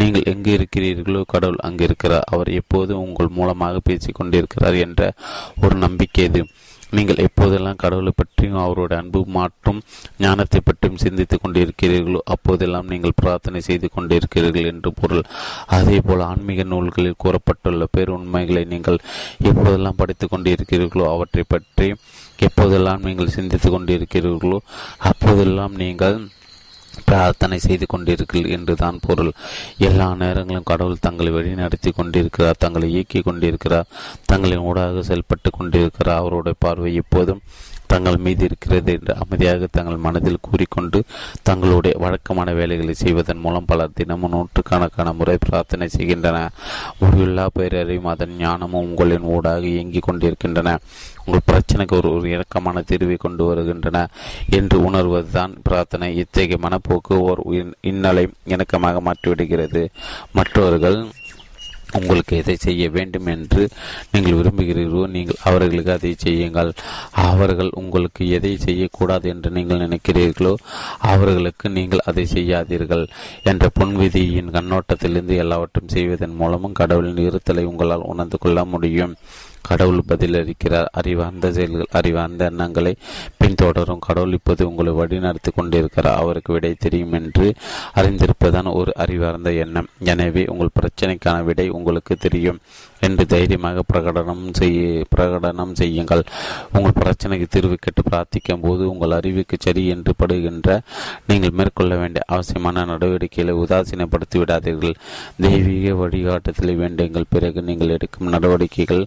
நீங்கள் 0.00 0.28
எங்கு 0.32 0.52
இருக்கிறீர்களோ 0.58 1.22
கடவுள் 1.34 1.64
அங்கு 1.68 1.84
இருக்கிறார் 1.84 2.28
அவர் 2.34 2.50
எப்போதும் 2.60 3.04
உங்கள் 3.06 3.36
மூலமாக 3.38 3.84
பேசிக் 3.90 4.18
கொண்டிருக்கிறார் 4.20 4.78
என்ற 4.86 5.12
ஒரு 5.60 5.76
நம்பிக்கை 5.86 6.24
இது. 6.24 6.42
நீங்கள் 6.92 7.22
எப்போதெல்லாம் 7.24 7.76
கடவுளை 7.76 8.12
பற்றியும் 8.16 8.58
அவருடைய 8.58 9.02
அன்பு 9.02 9.24
மாற்றும் 9.28 9.78
ஞானத்தை 10.18 10.60
பற்றியும் 10.64 10.96
சிந்தித்துக் 10.96 11.42
கொண்டிருக்கிறீர்களோ 11.44 12.20
அப்போதெல்லாம் 12.24 12.86
நீங்கள் 12.86 13.16
பிரார்த்தனை 13.16 13.60
செய்து 13.60 13.88
கொண்டிருக்கிறீர்கள் 13.88 14.70
என்று 14.72 14.92
பொருள். 14.92 15.24
அதே 15.68 16.00
போல் 16.00 16.20
ஆன்மீக 16.20 16.62
நூல்களில் 16.62 17.20
கூறப்பட்டுள்ள 17.24 17.86
பேருண்மைகளை 17.96 18.64
நீங்கள் 18.64 18.98
எப்போதெல்லாம் 19.44 19.98
படித்துக் 20.02 20.32
கொண்டிருக்கிறீர்களோ 20.34 21.06
அவற்றை 21.06 21.44
பற்றி 21.48 21.88
எப்போதெல்லாம் 22.40 23.02
நீங்கள் 23.02 23.28
சிந்தித்துக் 23.28 23.74
கொண்டிருக்கிறீர்களோ 23.74 24.58
அப்போதெல்லாம் 25.04 25.74
நீங்கள் 25.74 26.16
பிரார்த்தனை 27.04 27.58
செய்து 27.58 27.86
கொண்டிருக்கிறீர்கள் 27.86 28.56
என்றுதான் 28.58 28.98
பொருள். 29.00 29.32
எல்லா 29.78 30.12
நேரங்களும் 30.12 30.62
கடவுள் 30.64 30.96
தங்களை 31.00 31.32
வழிநடத்தி 31.32 31.92
கொண்டிருக்கிறார் 31.96 32.54
தங்களை 32.58 32.90
இயக்கி 32.90 33.20
கொண்டிருக்கிறார் 33.20 33.90
தங்களின் 34.24 34.58
ஊடாக 34.58 35.02
செயல்பட்டு 35.02 35.50
கொண்டிருக்கிறார். 35.50 36.18
அவருடைய 36.18 36.56
பார்வை 36.60 36.94
எப்போதும் 36.94 37.42
தங்கள் 37.92 38.22
மீது 38.26 38.44
இருக்கிறது 38.44 38.92
என்று 38.98 39.14
அமைதியாக 39.22 39.68
தங்கள் 39.70 40.04
மனதில் 40.06 40.42
கூறிக்கொண்டு 40.46 40.98
தங்களுடைய 41.48 41.94
வழக்கமான 42.04 42.48
வேலைகளை 42.60 42.94
செய்வதன் 42.94 43.42
மூலம் 43.44 43.68
பலர் 43.70 43.96
தினமும் 44.00 44.30
நூற்றுக்கணக்கான 44.30 45.08
முறை 45.12 45.36
பிரார்த்தனை 45.46 45.88
செய்கின்றன. 45.88 46.38
முடிவில்லா 47.00 47.46
பேரறிவும் 47.58 48.12
அதன் 48.14 48.36
ஞானமும் 48.38 48.86
உங்களின் 48.88 49.28
ஊடாக 49.34 49.66
இயங்கிக் 49.74 50.06
கொண்டிருக்கின்றன. 50.08 50.78
உங்கள் 51.24 51.46
பிரச்சனைக்கு 51.50 51.96
ஒரு 51.98 52.08
ஒரு 52.14 52.28
இறக்கமான 52.30 52.82
தீர்வை 52.90 53.16
கொண்டு 53.16 53.42
வருகின்றன 53.44 53.98
என்று 54.58 54.78
உணர்வதுதான் 54.88 55.52
பிரார்த்தனை. 55.62 56.08
இத்தகைய 56.22 56.58
மனப்போக்கு 56.64 57.16
ஓர் 57.28 57.40
இன்னலை 57.92 58.24
இணக்கமாக 58.54 59.02
மாற்றிவிடுகிறது. 59.08 59.82
மற்றவர்கள் 60.32 60.98
உங்களுக்கு 61.98 62.34
எதை 62.36 62.56
செய்ய 62.66 62.90
வேண்டும் 62.90 63.28
என்று 63.34 63.62
நீங்கள் 64.12 64.38
விரும்புகிறீர்களோ 64.38 65.04
நீங்கள் 65.16 65.40
அவர்களுக்கு 65.50 65.92
அதை 65.92 66.12
செய்யுங்கள். 66.24 66.72
அவர்கள் 67.28 67.70
உங்களுக்கு 67.80 68.22
எதை 68.38 68.52
செய்யக்கூடாது 68.66 69.28
என்று 69.34 69.50
நீங்கள் 69.50 69.82
நினைக்கிறீர்களோ 69.86 70.54
அவர்களுக்கு 71.12 71.68
நீங்கள் 71.78 72.06
அதை 72.10 72.26
செய்யாதீர்கள் 72.34 73.04
என்ற 73.50 73.70
பொன்விதியின் 73.80 74.52
கண்ணோட்டத்திலிருந்து 74.56 75.36
எல்லாவற்றையும் 75.44 75.94
செய்வதன் 75.96 76.38
மூலமும் 76.42 76.78
கடவுளின் 76.80 77.24
இருத்தலை 77.28 77.64
உங்களால் 77.72 78.08
உணர்ந்து 78.12 78.38
கொள்ள 78.38 78.64
முடியும். 78.64 79.14
கடவுள் 79.62 80.02
பதிலளிக்கிறார். 80.08 80.86
அறிவார்ந்த 80.92 81.52
செயல்கள் 81.52 81.86
அறிவார்ந்த 81.90 82.44
எண்ணங்களை 82.44 82.96
பின்தொடரும். 83.44 83.98
கடவுள் 83.98 84.32
இப்போது 84.32 84.68
உங்களை 84.68 84.92
வழிநடத்தி 84.92 85.50
கொண்டிருக்கிறார். 85.54 86.16
அவருக்கு 86.16 86.52
விடை 86.52 86.74
தெரியும் 86.78 87.12
என்று 87.12 87.54
அறிந்திருப்பதுதான் 87.94 88.72
ஒரு 88.72 88.92
அறிவார்ந்த 88.96 89.52
எண்ணம். 89.52 89.88
எனவே 89.98 90.44
உங்கள் 90.46 90.76
பிரச்சனைக்கான 90.80 91.44
விடை 91.44 91.68
உங்களுக்கு 91.68 92.16
தெரியும். 92.16 92.58
என்று 93.06 93.24
தைரியமாக 93.34 93.84
பிரகடனம் 93.92 94.44
செய்ய 94.60 94.80
பிரகடனம் 95.14 95.74
செய்யுங்கள். 95.80 96.24
உங்கள் 96.76 96.98
பிரச்சனைக்கு 97.00 97.46
தீர்வு 97.54 97.76
கேட்டு 97.84 98.02
பிரார்த்திக்கும் 98.08 98.64
போது 98.66 98.82
உங்கள் 98.92 99.16
அறிவுக்கு 99.18 99.56
சரி 99.66 99.84
என்று 99.94 100.14
படுகின்ற 100.22 100.78
நீங்கள் 101.30 101.56
மேற்கொள்ள 101.60 101.92
வேண்டிய 102.02 102.24
அவசியமான 102.34 102.84
நடவடிக்கைகளை 102.92 103.54
உதாசீனப்படுத்தி 103.62 104.38
விடாதீர்கள். 104.42 104.98
தெய்வீக 105.46 105.94
வழிகாட்டத்தில் 106.02 106.80
வேண்டுங்கள். 106.84 107.30
பிறகு 107.34 107.62
நீங்கள் 107.68 107.94
எடுக்கும் 107.96 108.32
நடவடிக்கைகள் 108.36 109.04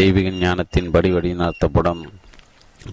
தெய்வீக 0.00 0.30
ஞானத்தின்படி 0.44 1.10
வழி 1.16 1.30
நடத்தப்படும் 1.42 2.02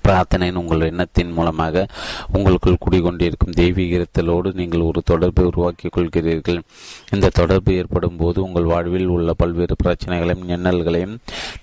பிரார்த்தனையின் 0.03 0.60
உங்கள் 0.62 0.86
எண்ணத்தின் 0.89 1.31
மூலமாக 1.31 1.86
உங்களுக்குள் 2.34 2.81
குடிகொண்டிருக்கும் 2.86 3.55
தெய்வீகத்தலோடு 3.62 4.51
நீங்கள் 4.53 4.86
ஒரு 4.89 5.01
தொடர்பை 5.12 5.45
உருவாக்கிக் 5.45 5.95
கொள்கிறீர்கள். 5.95 6.60
இந்த 7.15 7.31
தொடர்பு 7.39 7.73
ஏற்படும் 7.75 8.17
போது 8.21 8.38
உங்கள் 8.43 8.69
வாழ்வில் 8.73 9.13
உள்ள 9.15 9.34
பல்வேறு 9.34 9.75
பிரச்சனைகளையும் 9.84 10.47
எண்ணல்களையும் 10.58 11.15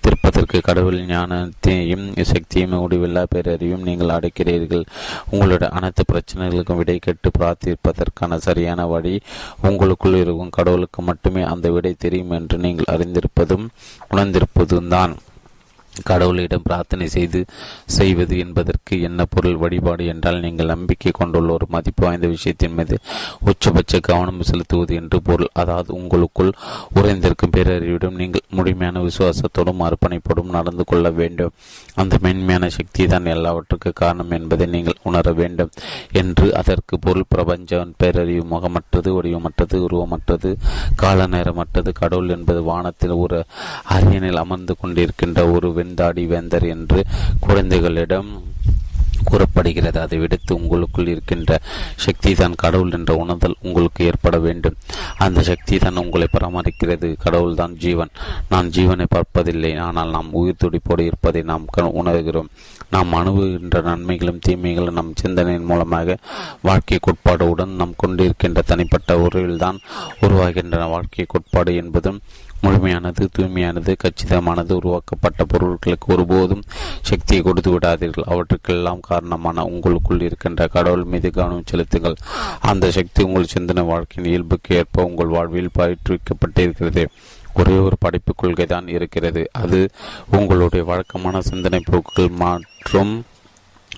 திருப்பதற்கு 0.05 0.59
கடவுள் 0.69 0.99
ஞானத்தையும் 1.13 2.05
சக்தியும் 2.31 2.73
முடிவில்லா 2.83 3.23
பேரறிவையும் 3.35 3.87
நீங்கள் 3.89 4.15
அடைக்கிறீர்கள். 4.17 4.85
உங்களுடைய 5.29 5.69
அனைத்து 5.79 6.03
பிரச்சனைகளுக்கும் 6.11 6.79
விடை 6.81 6.97
கேட்டு 6.99 7.31
பிரார்த்திப்பதற்கான 7.39 8.39
சரியான 8.47 8.85
வழி 8.93 9.15
உங்களுக்குள் 9.69 10.21
இருக்கும் 10.23 10.55
கடவுளுக்கு 10.59 11.01
மட்டுமே. 11.01 11.43
அந்த 11.53 11.69
விடை 11.75 11.93
தெரியும் 12.05 12.33
என்று 12.39 12.57
நீங்கள் 12.65 12.91
அறிந்திருப்பதும் 12.95 13.67
உணர்ந்திருப்பதும் 14.11 14.91
தான் 14.95 15.13
கடவுளிடம் 16.09 16.63
பிரார்த்தனை 16.63 17.07
செய்து 17.07 17.39
செய்வது 17.97 18.35
என்பதற்கு 18.37 18.93
என்ன 19.01 19.25
பொருள் 19.25 19.57
வழிபாடு 19.57 20.05
என்றால் 20.05 20.39
நீங்கள் 20.39 20.71
நம்பிக்கை 20.73 21.11
கொண்டுள்ள 21.11 21.51
ஒரு 21.53 21.67
மதிப்பு 21.69 22.03
வாய்ந்த 22.05 22.27
விஷயத்தின் 22.27 22.75
மீது 22.79 22.95
உச்சபட்ச 23.45 23.99
கவனம் 23.99 24.41
செலுத்துவது 24.49 24.93
என்று 24.95 25.21
பொருள். 25.21 25.51
அதாவது 25.53 25.89
உங்களுக்குள் 25.93 26.51
உறைந்திருக்கும் 26.95 27.53
பேரறிவிடம் 27.55 28.19
நீங்கள் 28.21 28.45
முழுமையான 28.49 29.03
விசுவாசத்தோடும் 29.03 29.83
அர்ப்பணிப்போடும் 29.87 30.53
நடந்து 30.57 30.83
கொள்ள 30.83 31.09
வேண்டும். 31.11 31.53
அந்த 31.95 32.15
மென்மையான 32.21 32.69
சக்தி 32.69 33.07
தான் 33.07 33.31
எல்லாவற்றுக்கு 33.35 33.93
காரணம் 33.93 34.31
என்பதை 34.31 34.67
நீங்கள் 34.67 35.01
உணர 35.03 35.31
வேண்டும் 35.31 35.71
என்று 36.21 36.47
அதற்கு 36.61 36.95
பொருள். 36.99 37.29
பிரபஞ்சம் 37.33 37.93
பேரறிவு 38.01 38.43
முகமற்றது 38.53 39.09
வடிவமற்றது 39.15 39.77
உருவமற்றது 39.85 40.49
கால 40.95 41.27
நேரமற்றது 41.27 41.91
கடவுள் 42.01 42.33
என்பது 42.35 42.61
வானத்தில் 42.63 43.15
ஒரு 43.15 43.39
அரியணில் 43.95 44.41
அமர்ந்து 44.43 44.73
கொண்டிருக்கின்ற 44.81 45.39
ஒரு 45.51 45.69
வெண்தாடி 45.83 46.25
வேந்தர் 46.33 46.67
என்று 46.75 47.01
குழந்தைகளிடம் 47.47 48.31
கூறப்படுகிறது. 49.29 49.97
அதை 50.05 50.17
விடுத்து 50.21 50.51
உங்களுக்குள் 50.59 51.09
இருக்கின்ற 51.11 51.51
சக்தி 52.05 52.31
தான் 52.39 52.55
கடவுள் 52.63 52.95
என்ற 52.97 53.11
உணர்தல் 53.21 53.55
உங்களுக்கு 53.65 54.01
ஏற்பட 54.09 54.37
வேண்டும். 54.45 54.75
அந்த 55.25 55.39
சக்தி 55.49 55.75
தான் 55.83 56.01
உங்களை 56.01 56.27
பராமரிக்கிறது. 56.33 57.09
கடவுள் 57.25 57.57
தான் 57.61 57.73
ஜீவன். 57.83 58.11
நான் 58.51 58.71
ஜீவனை 58.77 59.05
பார்ப்பதில்லை. 59.15 59.71
ஆனால் 59.85 60.13
நாம் 60.15 60.29
உயிர் 60.39 60.59
துடிப்போடு 60.63 61.05
இருப்பதை 61.09 61.43
நாம் 61.51 61.67
உணர்கிறோம். 62.01 62.49
நாம் 62.95 63.15
அணுகுகின்ற 63.19 63.81
நன்மைகளும் 63.89 64.43
தீமைகளும் 64.47 64.97
நம் 64.99 65.17
சிந்தனையின் 65.21 65.69
மூலமாக 65.71 66.17
வாழ்க்கை 66.69 66.99
கோட்பாடுடன் 67.07 67.79
நாம் 67.81 67.99
கொண்டிருக்கின்ற 68.03 68.61
தனிப்பட்ட 68.71 69.19
உறவில் 69.25 69.63
தான் 69.65 69.79
உருவாகின்றன. 70.25 70.89
வாழ்க்கை 70.95 71.25
கோட்பாடு 71.35 71.73
என்பதும் 71.83 72.19
முழுமையானது 72.63 73.23
தூய்மையானது 73.35 73.93
கச்சிதமானது 74.03 74.73
உருவாக்கப்பட்ட 74.79 75.45
பொருட்களுக்கு 75.51 76.07
ஒருபோதும் 76.15 76.63
சக்தியை 77.01 77.41
கொடுத்து 77.43 77.71
விடாதீர்கள். 77.73 78.29
அவற்றுக்கெல்லாம் 78.33 79.01
காரணமான 79.09 79.65
உங்களுக்குள் 79.71 80.25
இருக்கின்ற 80.27 80.67
கடவுள் 80.67 81.05
மீது 81.13 81.31
கவனம் 81.31 81.69
செலுத்துங்கள். 81.71 82.17
அந்த 82.71 82.91
சக்தி 82.97 83.23
உங்கள் 83.23 83.53
சிந்தனை 83.55 83.83
வாழ்க்கையின் 83.91 84.31
இயல்புக்கு 84.31 84.75
ஏற்ப 84.75 85.05
உங்கள் 85.09 85.33
வாழ்வில் 85.35 85.75
பயிற்றுவிக்கப்பட்டிருக்கிறது 85.79 87.05
ஒரே 87.59 87.75
ஒரு 87.77 87.95
படைப்பு 87.99 88.31
கொள்கை 88.35 88.65
தான் 88.65 88.87
இருக்கிறது. 88.87 89.41
அது 89.63 89.79
உங்களுடைய 90.37 90.83
வழக்கமான 90.91 91.41
சிந்தனை 91.41 91.79
போக்குகள் 91.91 92.31
மற்றும் 92.43 93.11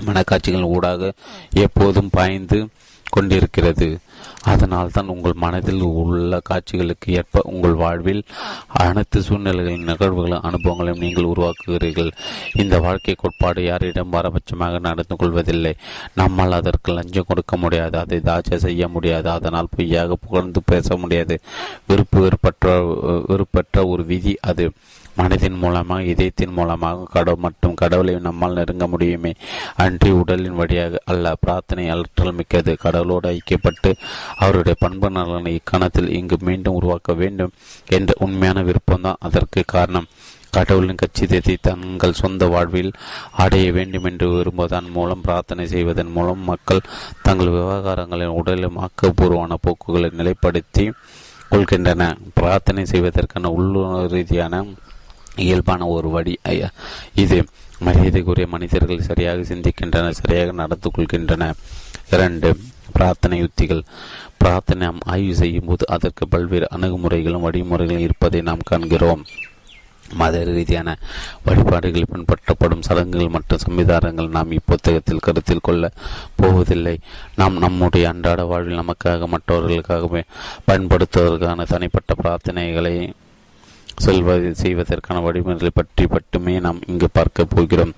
மனக்காட்சிகள் 0.06 0.72
ஊடாக 0.76 1.12
எப்போதும் 1.66 2.10
பாய்ந்து 2.10 2.58
கொண்டிருக்கிறது. 3.10 3.88
அதனால் 4.52 4.94
தான் 4.96 5.12
உங்கள் 5.14 5.36
மனதில் 5.44 5.84
உள்ள 6.02 6.40
காட்சிகளுக்கு 6.50 7.14
ஏற்ப 7.20 7.42
உங்கள் 7.52 7.76
வாழ்வில் 7.84 8.22
அனைத்து 8.84 9.20
சூழ்நிலைகளின் 9.28 9.90
நிகழ்வுகளும் 9.92 10.46
அனுபவங்களையும் 10.50 11.04
நீங்கள் 11.06 11.30
உருவாக்குகிறீர்கள். 11.34 12.12
இந்த 12.64 12.76
வாழ்க்கை 12.86 13.16
கோட்பாடு 13.22 13.64
யாரிடம் 13.70 14.14
பாரபட்சமாக 14.16 14.80
நடந்து 14.88 15.16
கொள்வதில்லை. 15.22 15.74
நம்மால் 16.22 16.58
அதற்கு 16.60 16.98
லஞ்சம் 16.98 17.30
கொடுக்க 17.32 17.56
முடியாது 17.58 17.98
அதை 18.04 18.20
தாட்சை 18.30 18.60
செய்ய 18.66 18.88
முடியாது 18.88 19.30
அதனால் 19.38 19.74
பொய்யாக 19.76 20.18
புகழ்ந்து 20.26 20.62
பேச 20.74 20.98
முடியாது. 21.04 21.38
விருப்பு 21.92 22.20
வெறுப்பற்ற 22.26 22.76
வெறுப்பற்ற 23.32 23.88
ஒரு 23.94 24.06
விதி 24.12 24.36
அது. 24.52 24.68
மனதின் 25.18 25.58
மூலமாக 25.58 26.04
இதயத்தின் 26.04 26.54
மூலமாக 26.54 27.08
கடவுள் 27.12 27.44
மற்றும் 27.46 27.74
கடவுளை 27.74 28.14
நம்மால் 28.20 28.54
நெருங்க 28.54 28.88
முடியுமே. 28.88 29.34
அன்றி 29.76 30.12
உடலின் 30.12 30.56
வழியாக 30.56 31.02
அல்ல 31.06 31.36
பிரார்த்தனை 31.40 31.86
அலற்றல் 31.90 32.38
மிக்கது. 32.40 32.78
கடவுளோடு 32.84 33.30
ஐக்கியப்பட்டு 33.36 33.92
அவருடைய 34.38 34.76
பண்பு 34.80 35.10
நலனை 35.10 35.54
இக்கணத்தில் 35.56 36.10
இங்கு 36.10 36.38
மீண்டும் 36.42 36.74
உருவாக்க 36.74 37.14
வேண்டும் 37.14 37.56
என்ற 37.90 38.14
உண்மையான 38.20 38.64
விருப்பம்தான் 38.64 39.22
அதற்கு 39.28 39.64
காரணம். 39.66 40.10
கடவுளின் 40.56 41.00
கச்சிதத்தை 41.02 41.56
தங்கள் 41.62 42.20
சொந்த 42.20 42.46
வாழ்வில் 42.48 42.92
அடைய 43.44 43.72
வேண்டும் 43.72 44.04
என்று 44.04 44.28
விரும்புவதன் 44.30 44.88
மூலம் 44.92 45.22
பிரார்த்தனை 45.22 45.68
செய்வதன் 45.68 46.12
மூலம் 46.12 46.44
மக்கள் 46.44 46.88
தங்கள் 47.22 47.54
விவகாரங்களின் 47.56 48.38
உடலிலும் 48.40 48.80
ஆக்கப்பூர்வமான 48.86 49.54
போக்குகளை 49.62 50.12
நிலைப்படுத்தி 50.20 50.86
கொள்கின்றன. 51.52 52.04
பிரார்த்தனை 52.34 52.86
செய்வதற்கான 52.86 53.52
உள்ளுணர் 53.58 54.10
ரீதியான 54.10 54.64
இயல்பான 55.36 55.88
ஒரு 55.88 56.10
வழி. 56.10 56.36
இது 57.24 57.38
மரியாதைக்குரிய 57.86 58.48
மனிதர்கள் 58.48 59.08
சரியாக 59.10 59.42
சிந்திக்கின்றனர் 59.42 60.20
சரியாக 60.22 60.52
நடந்து 60.62 60.92
கொள்கின்றன 60.98 61.50
இரண்டு 62.12 62.50
பிரார்த்தனை 62.94 63.38
யுத்திகள். 63.44 63.84
பிரார்த்தனை 64.38 64.82
நாம் 64.88 65.02
ஆய்வு 65.06 65.36
செய்யும் 65.36 65.66
போது 65.66 65.84
அதற்கு 65.96 66.24
பல்வேறு 66.28 66.68
அணுகுமுறைகளும் 66.76 67.46
வழிமுறைகளும் 67.48 68.06
இருப்பதை 68.08 68.42
நாம் 68.42 68.70
காண்கிறோம். 68.72 69.24
மத 70.20 70.44
ரீதியான 70.44 70.90
வழிபாடுகளில் 71.46 72.12
பின்பற்றப்படும் 72.14 72.86
சடங்குகள் 72.88 73.34
மற்றும் 73.36 73.64
சம்விதானங்கள் 73.66 74.34
நாம் 74.36 74.52
இப்புத்தகத்தில் 74.52 75.24
கருத்தில் 75.28 75.66
கொள்ள 75.68 75.92
போவதில்லை. 76.36 76.96
நாம் 77.36 77.56
நம்முடைய 77.64 78.10
அன்றாட 78.10 78.44
வாழ்வில் 78.52 78.82
நமக்காக 78.82 79.28
மற்றவர்களுக்காக 79.28 80.24
பயன்படுத்துவதற்கான 80.68 81.66
தனிப்பட்ட 81.74 82.14
பிரார்த்தனைகளை 82.24 82.96
செல்வதை 83.98 84.54
செய்வதற்கான 84.54 85.22
வழிமுறைகளை 85.22 85.70
பற்றி 85.74 86.08
மட்டுமே 86.08 86.60
நாம் 86.60 86.80
இங்கு 86.88 87.08
பார்க்க 87.14 87.46
போகிறோம். 87.46 87.94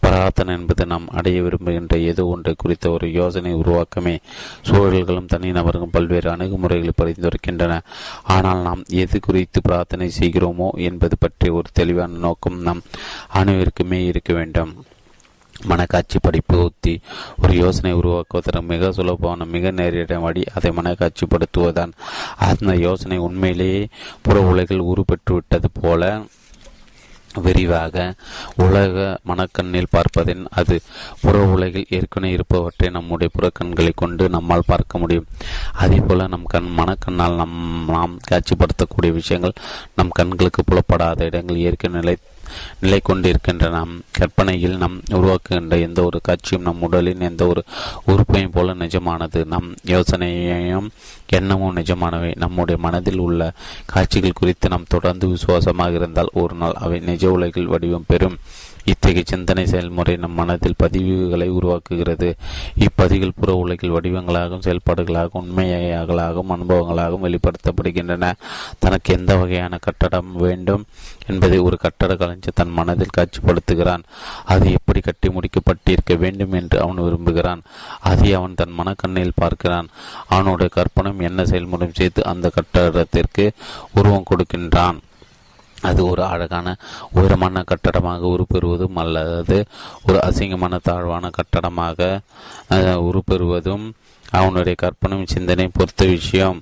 பிரார்த்தனை 0.00 0.56
என்பது 0.56 0.86
நாம் 0.86 1.08
அடைய 1.08 1.42
விரும்புகின்ற 1.42 1.98
ஏதோ 1.98 2.26
ஒன்றை 2.26 2.54
குறித்த 2.56 2.90
ஒரு 2.90 3.12
யோசனை 3.12 3.54
உருவாக்கமே. 3.54 4.18
சூழல்களும் 4.62 5.30
தனிநபர்களும் 5.34 5.92
பல்வேறு 5.92 6.30
அணுகுமுறைகளை 6.36 6.94
பரிந்துரைக்கின்றன. 7.02 7.80
ஆனால் 8.22 8.62
நாம் 8.62 8.82
எது 8.88 9.20
குறித்து 9.20 9.60
பிரார்த்தனை 9.62 10.10
செய்கிறோமோ 10.20 10.70
என்பது 10.74 11.16
பற்றிய 11.18 11.52
ஒரு 11.52 11.68
தெளிவான 11.72 12.16
நோக்கம் 12.16 12.60
நம் 12.60 12.82
அனைவருக்குமே 13.28 14.04
இருக்க 14.04 14.32
வேண்டும். 14.32 14.84
மனக்காட்சி 15.70 16.18
படிப்பு 16.20 16.56
உத்தி 16.64 16.94
ஒரு 17.42 17.54
யோசனை 17.54 17.92
உருவாக்குவதற்கு 17.92 18.62
மிக 18.62 18.92
சுலபமான 18.92 19.44
மிக 19.44 19.70
நேரிட 19.70 20.20
வழி 20.20 20.42
அதை 20.54 20.70
மனக்காட்சிப்படுத்துவதுதான். 20.76 21.92
அந்த 22.36 22.76
யோசனை 22.76 23.18
உண்மையிலேயே 23.18 23.82
புற 24.22 24.40
உலகில் 24.40 24.86
உருப்பெற்றுவிட்டது 24.92 25.70
போல 25.80 26.22
விரிவாக 27.34 28.14
உலக 28.56 29.20
மனக்கண்ணில் 29.22 29.92
பார்ப்பதின் 29.92 30.42
அது 30.50 30.80
புற 31.20 31.38
உலகில் 31.44 31.86
ஏற்கனவே 31.88 32.32
இருப்பவற்றை 32.32 32.90
நம்முடைய 32.90 33.28
புறக்கண்களை 33.36 33.92
கொண்டு 33.94 34.28
நம்மால் 34.28 34.66
பார்க்க 34.66 34.98
முடியும். 34.98 35.26
அதே 35.72 36.00
போல 36.00 36.26
நம் 36.26 36.44
கண் 36.44 36.68
மனக்கண்ணால் 36.76 37.34
நம் 37.34 37.56
நாம் 37.88 38.18
காட்சிப்படுத்தக்கூடிய 38.30 39.12
விஷயங்கள் 39.12 39.52
நம் 39.94 40.08
கண்களுக்கு 40.08 40.64
புலப்படாத 40.64 41.24
இடங்கள் 41.24 41.56
இயற்கை 41.56 41.90
நிலை 41.90 42.16
நிலை 42.80 43.00
கொண்டிருக்கின்றன 43.02 43.86
கற்பனையில் 44.10 44.76
நாம் 44.76 45.00
உருவாக்குகின்ற 45.10 45.80
எந்த 45.80 46.04
ஒரு 46.04 46.20
காட்சியும் 46.22 46.62
நம் 46.62 46.82
உடலின் 46.82 47.20
எந்த 47.20 47.46
ஒரு 47.46 47.64
உறுப்பையும் 48.06 48.50
போல 48.50 48.74
நிஜமானது. 48.74 49.44
நம் 49.44 49.74
யோசனையையும் 49.86 50.88
எண்ணமும் 51.28 51.76
நிஜமானவை. 51.76 52.36
நம்முடைய 52.36 52.80
மனதில் 52.80 53.18
உள்ள 53.18 53.52
காட்சிகள் 53.84 54.32
குறித்து 54.32 54.68
நாம் 54.68 54.84
தொடர்ந்து 54.88 55.28
விசுவாசமாக 55.28 55.94
இருந்தால் 55.94 56.30
ஒரு 56.32 56.54
நாள் 56.54 56.72
அவை 56.72 57.00
நிஜ 57.00 57.30
உலகில் 57.30 57.66
வடிவம் 57.66 58.04
பெறும். 58.06 58.38
இத்தகைய 58.84 59.22
சிந்தனை 59.26 59.66
செயல்முறை 59.66 60.16
நம் 60.16 60.32
மனதில் 60.32 60.80
பதிவுகளை 60.82 61.48
உருவாக்குகிறது. 61.48 62.32
இப்பதிவுகள் 62.78 63.38
புற 63.40 63.54
உலகில் 63.54 63.92
வடிவங்களாகவும் 63.92 64.64
செயல்பாடுகளாகவும் 64.64 65.40
உண்மையாகலாகவும் 65.42 66.52
அனுபவங்களாகவும் 66.56 67.24
வெளிப்படுத்தப்படுகின்றன. 67.26 68.32
தனக்கு 68.78 69.14
எந்த 69.14 69.36
வகையான 69.36 69.78
கட்டடம் 69.80 70.36
வேண்டும் 70.36 70.84
என்பதை 71.26 71.58
ஒரு 71.58 71.76
கட்டட 71.76 72.16
கலைஞர் 72.16 72.50
தன் 72.54 72.68
மனதில் 72.68 73.16
காட்சிப்படுத்துகிறான். 73.18 74.02
அது 74.44 74.72
எப்படி 74.72 75.00
கட்டி 75.00 75.28
முடிக்கப்பட்டிருக்க 75.28 76.18
வேண்டும் 76.18 76.52
என்று 76.52 76.80
அவன் 76.80 77.02
விரும்புகிறான். 77.02 77.62
அதை 78.00 78.34
அவன் 78.34 78.54
தன் 78.54 78.74
மனக்கண்ணில் 78.78 79.32
பார்க்கிறான். 79.34 79.88
அவனுடைய 80.28 80.70
கற்பனம் 80.74 81.18
என்ன 81.18 81.44
செயல்முறை 81.44 81.90
செய்து 81.92 82.24
அந்த 82.24 82.50
கட்டடத்திற்கு 82.54 83.50
உருவம் 83.94 84.28
கொடுக்கின்றான். 84.30 84.98
அது 85.82 86.00
ஒரு 86.06 86.22
அழகான 86.32 86.76
உயரமான 87.12 87.64
கட்டடமாக 87.70 88.28
உருப்பெறுவதும் 88.34 88.98
அல்லது 89.02 89.58
ஒரு 90.08 90.18
அசிங்கமான 90.28 90.78
தாழ்வான 90.82 91.30
கட்டடமாக 91.38 92.18
உருப்பெறுவதும் 93.08 93.86
அவனுடைய 94.30 94.74
கற்பனையும் 94.82 95.32
சிந்தனை 95.34 95.66
பொறுத்த 95.72 96.04
விஷயம். 96.16 96.60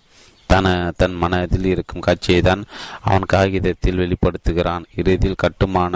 தன 0.51 0.69
தன் 1.01 1.17
மனதில் 1.23 1.67
இருக்கும் 1.73 2.05
காட்சியை 2.07 2.39
தான் 2.43 2.63
அவன் 3.09 3.27
காகிதத்தில் 3.33 4.01
வெளிப்படுத்துகிறான். 4.03 4.85
இறுதியில் 4.97 5.43
கட்டுமான 5.43 5.95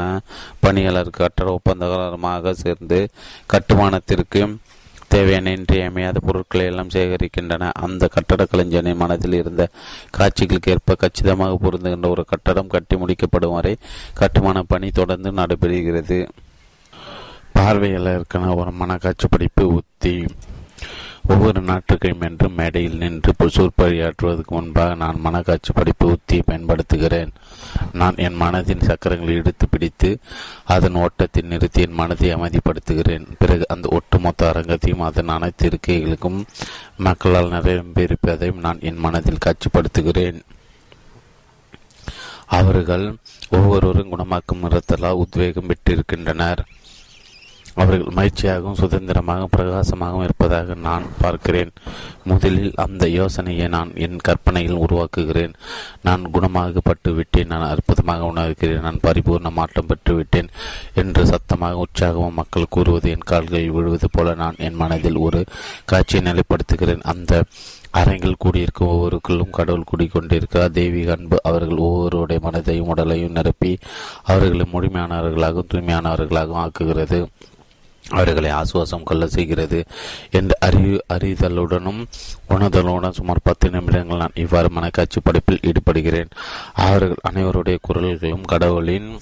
பணியாளர் 0.61 1.11
கட்டட 1.11 1.49
ஒப்பந்தகாரமாக 1.57 2.53
சேர்ந்து 2.63 2.99
கட்டுமானத்திற்கு 3.53 4.43
தேவையான 5.09 5.51
இன்றியமையாத 5.51 6.21
பொருட்களை 6.21 6.67
எல்லாம் 6.67 6.89
சேகரிக்கின்றன. 6.89 7.71
அந்த 7.73 8.09
கட்டட 8.09 8.45
கலைஞனின் 8.45 8.97
மனதில் 8.97 9.33
இருந்த 9.33 9.69
காட்சிகளுக்கு 10.11 10.73
ஏற்ப 10.73 10.95
கச்சிதமாக 10.95 11.59
பொருந்துகின்ற 11.63 12.09
ஒரு 12.09 12.25
கட்டடம் 12.25 12.67
கட்டி 12.67 12.97
முடிக்கப்படும் 12.97 13.53
வரை 13.53 13.77
கட்டுமான 14.15 14.63
பணி 14.63 14.91
தொடர்ந்து 14.91 15.33
நடைபெறுகிறது. 15.33 16.29
பார்வையாளருக்கான 17.59 18.55
ஒரு 18.57 18.71
மனக்காட்சி 18.71 19.27
படிப்பு 19.31 19.67
உத்தி 19.69 20.27
ஒவ்வொரு 21.29 21.61
நாட்டுக்கையும் 21.61 22.21
என்று 22.21 22.49
மேடையில் 22.49 22.97
நின்று 22.97 23.33
சொற்பொழியாற்றுவதற்கு 23.57 24.53
முன்பாக 24.57 24.95
நான் 24.95 25.21
மனக்காட்சி 25.25 25.73
படிப்பு 25.75 26.07
உத்தியை 26.13 26.43
பயன்படுத்துகிறேன். 26.47 27.31
நான் 27.93 28.17
என் 28.17 28.41
மனதின் 28.41 28.85
சக்கரங்களை 28.89 29.29
இழுத்து 29.29 29.69
பிடித்து 29.69 30.19
அதன் 30.65 30.95
ஓட்டத்தை 30.95 31.43
நிறுத்தி 31.43 31.81
என் 31.81 31.99
மனதை 32.01 32.35
அமைதிப்படுத்துகிறேன். 32.35 33.27
பிறகு 33.39 33.65
அந்த 33.69 33.89
ஒட்டுமொத்த 33.91 34.51
அரங்கத்தையும் 34.53 35.07
அதன் 35.09 35.29
அனைத்து 35.29 35.69
இருக்கைகளுக்கும் 35.69 36.41
மக்களால் 36.97 37.53
நிறைவேறிப்பதையும் 37.53 38.65
நான் 38.67 38.81
என் 38.81 39.03
மனதில் 39.07 39.45
காட்சிப்படுத்துகிறேன். 39.45 40.41
அவர்கள் 42.47 43.17
ஒவ்வொருவரும் 43.51 44.13
குணமாக்கும் 44.13 44.63
நிறத்தலால் 44.63 45.21
உத்வேகம் 45.25 45.67
பெற்றிருக்கின்றனர். 45.67 46.61
அவர்கள் 47.75 48.15
மகிழ்ச்சியாகவும் 48.15 48.79
சுதந்திரமாகவும் 48.81 49.55
பிரகாசமாகவும் 49.57 50.23
இருப்பதாக 50.23 50.75
நான் 50.75 51.03
பார்க்கிறேன். 51.21 51.73
முதலில் 52.25 52.73
அந்த 52.75 53.09
யோசனையை 53.09 53.69
நான் 53.69 53.91
என் 53.95 54.17
கற்பனையில் 54.17 54.77
உருவாக்குகிறேன். 54.77 55.55
நான் 56.03 56.31
குணமாகப்பட்டு 56.31 57.15
விட்டேன். 57.15 57.47
நான் 57.47 57.69
அற்புதமாக 57.69 58.25
உணர்கிறேன். 58.25 58.81
நான் 58.81 59.01
பரிபூர்ண 59.03 59.51
மாற்றம் 59.51 59.87
பெற்று 59.87 60.15
விட்டேன் 60.15 60.49
என்று 60.95 61.27
சத்தமாக 61.27 61.83
உற்சாகமும் 61.85 62.39
மக்கள் 62.41 62.73
கூறுவது 62.77 63.11
என் 63.11 63.29
கால்களில் 63.33 63.71
விழுவது 63.71 64.09
போல 64.13 64.35
நான் 64.35 64.55
என் 64.59 64.75
மனதில் 64.75 65.17
ஒரு 65.17 65.45
காட்சியை 65.85 66.33
நிலைப்படுத்துகிறேன். 66.33 67.03
அந்த 67.03 67.45
அரங்கில் 67.91 68.43
கூடியிருக்கும் 68.45 68.93
ஒவ்வொருக்குள்ளும் 68.95 69.51
கடவுள் 69.51 69.91
கூடிக்கொண்டிருக்கிறார் 69.93 70.71
தெய்வீக 70.71 71.13
அன்பு 71.13 71.37
அவர்கள் 71.43 71.77
ஒவ்வொருடைய 71.77 72.39
மனதையும் 72.41 72.91
உடலையும் 72.93 73.33
நிரப்பி 73.33 73.79
அவர்களை 74.23 74.67
முழுமையானவர்களாகவும் 74.73 75.71
தூய்மையானவர்களாகவும் 75.75 76.63
ஆக்குகிறது. 76.65 77.27
அவர்களை 78.09 78.51
ஆசுவாசம் 78.51 79.03
கொள்ள 79.03 79.27
செய்கிறது 79.27 79.85
என்ற 80.31 80.57
அறிவு 80.61 81.05
அறிதலுடனும் 81.15 82.05
உணர்தலுடன் 82.49 83.11
சுமார் 83.11 83.39
பத்து 83.43 83.71
நிமிடங்கள் 83.71 84.17
நான் 84.17 84.31
இவ்வாறு 84.35 84.69
மனக்காட்சி 84.75 85.21
படைப்பில் 85.23 85.61
ஈடுபடுகிறேன். 85.63 86.31
அவர்கள் 86.75 87.17
அனைவருடைய 87.33 87.79
குரல்களும் 87.89 88.45
கடவுளின் 88.45 89.19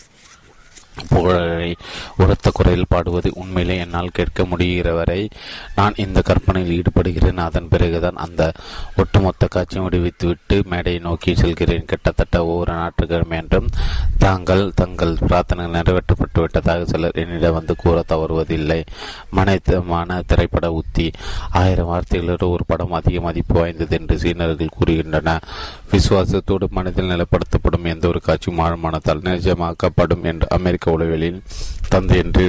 புகழை 1.09 1.70
உரத்த 2.22 2.51
குறையில் 2.53 2.90
பாடுவது 2.93 3.28
உண்மையிலே 3.34 3.76
என்னால் 3.84 4.14
கேட்க 4.18 4.43
முடிகிறவரை 4.51 5.20
நான் 5.78 5.99
இந்த 6.05 6.18
கற்பனையில் 6.28 6.74
ஈடுபடுகிறேன். 6.78 7.40
அதன் 7.47 7.68
பிறகுதான் 7.68 8.18
அந்த 8.24 8.43
ஒட்டுமொத்த 8.97 9.47
காட்சியும் 9.47 9.86
முடிவித்துவிட்டு 9.86 10.57
மேடையை 10.72 11.01
நோக்கி 11.07 11.34
செல்கிறேன். 11.34 11.88
கிட்டத்தட்ட 11.93 12.45
ஒவ்வொரு 12.47 12.72
ஞாயிற்றுக்கிழமை 12.72 13.38
என்றும் 13.38 13.68
தாங்கள் 14.24 14.64
தங்கள் 14.80 15.14
பிரார்த்தனைகள் 15.28 15.76
நிறைவேற்றப்பட்டு 15.78 16.40
விட்டதாக 16.40 16.84
சிலர் 16.84 17.20
என்னிடம் 17.22 17.57
வந்து 17.59 17.76
கூற 17.76 18.05
தவறுவதில்லை. 18.09 18.80
மன 19.30 20.20
திரைப்பட 20.30 20.66
உத்தி 20.80 21.07
ஆயிரம் 21.51 21.90
வார்த்தைகளோடு 21.93 22.47
ஒரு 22.55 22.64
படம் 22.66 22.97
அதிக 22.99 23.20
மதிப்பு 23.20 23.55
வாய்ந்தது 23.61 23.97
என்று 24.01 24.18
சீனர்கள் 24.18 24.76
கூறுகின்றன. 24.78 25.38
விசுவாசத்தோடு 25.93 26.66
மனதில் 26.76 27.11
நிலப்படுத்தப்படும் 27.12 27.90
எந்த 27.95 28.07
ஒரு 28.09 28.20
காட்சியும் 28.20 28.62
ஆழமானத்தால் 28.66 29.26
நிஜமாக்கப்படும் 29.30 30.24
என்று 30.30 30.47
அமெரிக்க 30.59 30.82
அமெரிக்க 30.83 30.99
உளவியலின் 30.99 31.41
தந்தை 31.93 32.16
என்று 32.24 32.45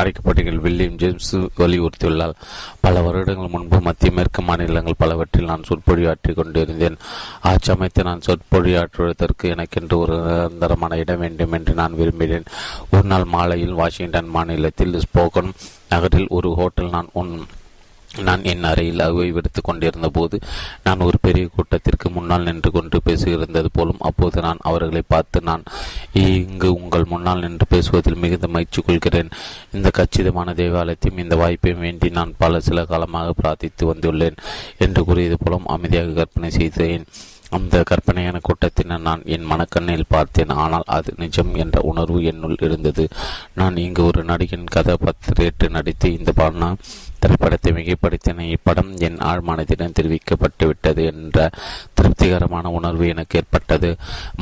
அழைக்கப்படுகிற 0.00 0.58
வில்லியம் 0.66 0.98
ஜேம்ஸ் 1.00 1.30
வலியுறுத்தியுள்ளார். 1.60 2.34
பல 2.84 3.00
வருடங்கள் 3.06 3.52
முன்பு 3.54 3.78
மத்திய 3.86 4.10
மேற்கு 4.16 4.40
மாநிலங்கள் 4.48 5.00
பலவற்றில் 5.02 5.50
நான் 5.50 5.66
சொற்பொழியாற்றிக் 5.68 6.38
கொண்டிருந்தேன். 6.40 6.98
அச்சமயத்தில் 7.50 8.08
நான் 8.10 8.26
சொற்பொழியாற்றுவதற்கு 8.28 9.52
எனக்கென்று 9.54 9.96
ஒரு 10.04 10.16
நிரந்தரமான 10.28 10.98
இடம் 11.02 11.22
வேண்டும் 11.24 11.56
என்று 11.58 11.74
நான் 11.80 11.98
விரும்பினேன் 12.00 12.50
ஒரு 12.94 13.06
நாள் 13.12 13.26
மாலையில் 13.36 13.78
வாஷிங்டன் 13.80 14.34
மாநிலத்தில் 14.36 15.00
ஸ்போகன் 15.06 15.50
நகரில் 15.92 16.30
ஒரு 16.38 16.50
ஹோட்டல் 16.60 16.94
நான் 16.96 17.10
உன் 17.22 17.32
நான் 18.18 18.42
என் 18.42 18.64
அறையில் 18.64 19.00
ஓய்வெடுத்துக் 19.00 19.64
கொண்டிருந்த 19.64 20.08
போது 20.08 20.40
நான் 20.84 21.00
ஒரு 21.00 21.18
பெரிய 21.20 21.48
கூட்டத்திற்கு 21.54 22.10
முன்னால் 22.10 22.42
நின்று 22.42 22.70
கொண்டு 22.70 23.00
பேசுகிறது 23.04 23.66
போலும் 23.72 23.98
அப்போது 23.98 24.40
நான் 24.40 24.58
அவர்களை 24.60 25.02
பார்த்து 25.06 25.40
நான் 25.40 25.62
இங்கு 26.12 26.74
உங்கள் 26.74 27.04
முன்னால் 27.04 27.40
நின்று 27.40 27.66
பேசுவதில் 27.68 28.20
மிகுந்த 28.22 28.48
மகிழ்ச்சி 28.48 28.82
கொள்கிறேன். 28.82 29.30
இந்த 29.72 29.90
கச்சிதமான 29.90 30.52
தேவாலயத்தையும் 30.52 31.18
இந்த 31.18 31.36
வாய்ப்பையும் 31.36 31.84
வேண்டி 31.86 32.08
நான் 32.08 32.34
பல 32.38 32.60
சில 32.60 32.84
காலமாக 32.84 33.34
பிரார்த்தித்து 33.42 33.86
வந்துள்ளேன் 33.92 34.40
என்று 34.78 35.04
கூறியது 35.04 35.36
போலும் 35.44 35.66
அமைதியாக 35.66 36.10
கற்பனை 36.10 36.50
செய்தேன். 36.50 37.06
அந்த 37.50 37.82
கற்பனையான 37.82 38.38
கூட்டத்தினர் 38.42 39.00
நான் 39.00 39.22
என் 39.24 39.46
மனக்கண்ணில் 39.52 40.04
பார்த்தேன். 40.08 40.48
ஆனால் 40.48 40.82
அது 40.86 41.12
நிஜம் 41.16 41.54
என்ற 41.54 41.80
உணர்வு 41.80 42.24
என்னுள் 42.24 42.56
இருந்தது. 42.60 43.08
நான் 43.54 43.76
இங்கு 43.76 44.04
ஒரு 44.04 44.24
நடிகன் 44.24 44.72
கதாபாத்திரேற்று 44.76 45.68
நடித்து 45.68 46.18
இந்த 46.18 46.32
பாடனா 46.36 46.76
திரைப்படத்தை 47.20 47.70
மிகைப்படுத்தின 47.72 48.46
இப்படம் 48.56 48.90
என் 49.06 49.18
ஆழ்மானத்திடம் 49.30 49.96
தெரிவிக்கப்பட்டு 49.98 50.66
விட்டது 50.66 51.02
என்ற 51.04 51.50
திருப்திகரமான 51.94 52.70
உணர்வு 52.70 53.06
எனக்கு 53.08 53.38
ஏற்பட்டது. 53.38 53.90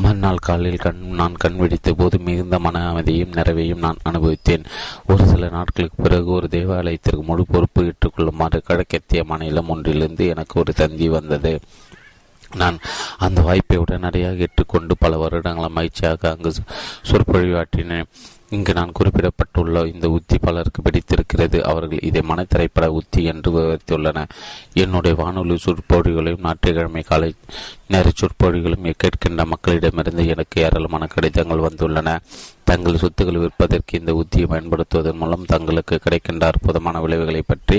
மறுநாள் 0.02 0.44
காலையில் 0.48 0.84
கண் 0.84 1.02
நான் 1.20 1.40
கண்பிடித்த 1.44 1.92
போது 1.92 2.18
மிகுந்த 2.18 2.58
மன 2.58 2.84
அமைதியும் 2.88 3.36
நிறைவையும் 3.38 3.84
நான் 3.86 4.04
அனுபவித்தேன். 4.10 4.64
ஒரு 5.06 5.26
சில 5.26 5.48
நாட்களுக்கு 5.48 6.02
பிறகு 6.02 6.30
ஒரு 6.30 6.48
தேவாலயத்திற்கு 6.48 7.22
முழு 7.22 7.44
பொறுப்பு 7.50 7.84
ஏற்றுக்கொள்ளுமாறு 7.84 8.60
கிழக்கத்திய 8.68 9.22
மாநிலம் 9.24 9.68
ஒன்றிலிருந்து 9.68 10.26
எனக்கு 10.34 10.60
ஒரு 10.60 10.72
தந்தி 10.72 11.08
வந்தது. 11.08 11.54
நான் 12.56 12.76
அந்த 13.18 13.40
வாய்ப்பை 13.40 13.76
உடனடியாக 13.76 14.44
ஏற்றுக்கொண்டு 14.46 14.94
பல 14.98 15.16
வருடங்கள் 15.16 15.76
மகிழ்ச்சியாக 15.78 16.30
அங்கு 16.30 16.50
சொற்பொழிவாற்றினேன். 17.10 18.08
இங்கு 18.56 18.72
நான் 18.76 18.94
குறிப்பிடப்பட்டுள்ள 18.98 19.78
இந்த 19.92 20.06
உத்தி 20.08 20.36
பலருக்கு 20.44 20.80
பிடித்திருக்கிறது. 20.82 21.58
அவர்கள் 21.70 22.06
இதை 22.08 22.22
மனத்திரைப்பட 22.28 22.86
உத்தி 22.98 23.22
என்று 23.32 23.50
விவரித்துள்ளனர் 23.56 24.32
என்னுடைய 24.82 25.14
வானொலி 25.20 25.56
சொற்பொழிகளையும் 25.64 26.44
ஞாயிற்றுக்கிழமை 26.46 27.02
காலை 27.10 27.28
நேர 27.92 28.06
சொற்பொழிகளும் 28.20 28.88
கேட்கின்ற 29.02 29.44
மக்களிடமிருந்து 29.52 30.24
எனக்கு 30.34 30.56
ஏராளமான 30.66 31.06
கடிதங்கள் 31.06 31.66
வந்துள்ளன. 31.68 32.16
தங்கள் 32.70 33.00
சொத்துக்கள் 33.02 33.42
விற்பதற்கு 33.44 33.98
இந்த 33.98 34.12
உத்தியை 34.22 34.48
பயன்படுத்துவதன் 34.54 35.20
மூலம் 35.20 35.48
தங்களுக்கு 35.52 35.96
கிடைக்கின்ற 36.06 36.44
அற்புதமான 36.46 37.00
விளைவுகளை 37.00 37.42
பற்றி 37.52 37.78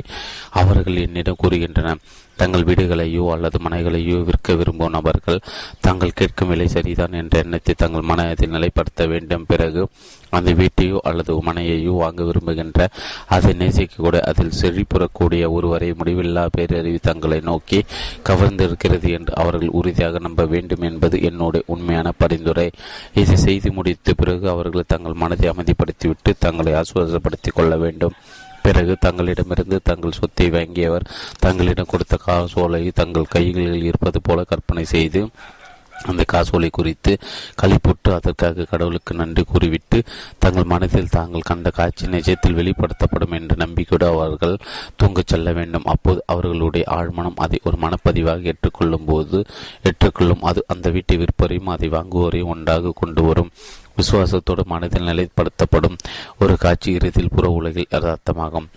அவர்கள் 0.61 1.03
என்னிடம் 1.07 1.41
கூறுகின்றனர். 1.43 2.01
தங்கள் 2.41 2.67
வீடுகளையோ 2.67 3.23
அல்லது 3.33 3.57
மனைகளையோ 3.65 4.17
விற்க 4.27 4.53
விரும்பும் 4.59 4.93
நபர்கள் 4.97 5.39
தாங்கள் 5.85 6.17
கேட்கும் 6.19 6.47
விலை 6.47 6.67
சரிதான் 6.67 7.17
என்ற 7.21 7.35
எண்ணத்தை 7.43 7.73
தங்கள் 7.77 8.07
மனதில் 8.11 8.53
நிலைப்படுத்த 8.55 9.07
வேண்டும். 9.13 9.45
பிறகு 9.51 9.81
அந்த 10.29 10.51
வீட்டையோ 10.51 10.97
அல்லது 11.03 11.33
மனையையோ 11.41 11.93
வாங்க 11.97 12.23
விரும்புகின்ற 12.23 12.87
அதை 13.27 13.51
நேசிக்கக்கூட 13.53 14.17
அதில் 14.21 14.57
செழிப்புறக்கூடிய 14.61 15.51
ஒருவரை 15.51 15.91
முடிவில்லா 15.91 16.45
பேரறிவு 16.57 16.99
தங்களை 16.99 17.39
நோக்கி 17.39 17.79
கவர்ந்திருக்கிறது 18.29 19.09
என்று 19.09 19.33
அவர்கள் 19.35 19.75
உறுதியாக 19.79 20.19
நம்ப 20.19 20.45
வேண்டும் 20.45 20.81
என்பது 20.81 21.21
என்னுடைய 21.21 21.63
உண்மையான 21.67 22.11
பரிந்துரை. 22.17 22.67
இதை 23.13 23.35
செய்து 23.35 23.71
முடித்த 23.71 24.13
பிறகு 24.13 24.49
அவர்கள் 24.49 24.87
தங்கள் 24.87 25.13
மனதை 25.13 25.49
அமைதிப்படுத்திவிட்டு 25.49 26.33
தங்களை 26.39 26.73
ஆசுவாசப்படுத்திக் 26.73 27.55
கொள்ள 27.55 27.77
வேண்டும். 27.77 28.17
பிறகு 28.63 28.93
தங்களிடமிருந்து 28.99 29.77
தங்கள் 29.83 30.11
சொத்தை 30.11 30.49
வாங்கியவர் 30.49 31.05
தங்களிடம் 31.39 31.87
கொடுத்த 31.87 32.15
காசோலை 32.25 32.91
தங்கள் 32.91 33.31
கைகளில் 33.35 33.83
இருப்பது 33.83 34.19
போல 34.21 34.43
கற்பனை 34.43 34.83
செய்து 34.85 35.21
அந்த 36.05 36.23
காசோலை 36.23 36.69
குறித்து 36.71 37.17
களிப்புட்டு 37.61 38.13
அதற்காக 38.13 38.63
கடவுளுக்கு 38.63 39.15
நன்றி 39.15 39.43
கூறிவிட்டு 39.43 40.03
தங்கள் 40.37 40.63
மனதில் 40.63 41.09
தாங்கள் 41.09 41.41
கண்ட 41.41 41.69
காட்சி 41.69 42.07
நிஜத்தில் 42.07 42.55
வெளிப்படுத்தப்படும் 42.55 43.31
என்ற 43.31 43.55
நம்பிக்கையோடு 43.57 44.07
அவர்கள் 44.07 44.57
தூங்கச் 45.03 45.27
செல்ல 45.27 45.51
வேண்டும். 45.51 45.83
அப்போது 45.85 46.23
அவர்களுடைய 46.25 46.85
ஆழ்மனம் 46.91 47.35
அதை 47.35 47.59
ஒரு 47.63 47.77
மனப்பதிவாக 47.81 48.43
ஏற்றுக்கொள்ளும் 48.43 49.05
போது 49.05 49.45
ஏற்றுக்கொள்ளும். 49.83 50.41
அது 50.41 50.63
அந்த 50.67 50.89
வீட்டை 50.89 51.17
விற்பவரையும் 51.17 51.65
அதை 51.65 51.89
வாங்குவோரையும் 51.89 52.45
ஒன்றாக 52.45 52.91
கொண்டு 52.95 53.23
வரும். 53.23 53.51
விசுவாசத்தோடு 53.99 54.65
மனதில் 54.65 55.07
நிலைப்படுத்தப்படும் 55.07 55.97
ஒரு 56.39 56.57
காட்சி 56.57 56.91
இறுதியில் 56.91 57.33
புற 57.35 57.49
உலகில் 57.49 57.87
யதார்த்தமாகும். 57.91 58.67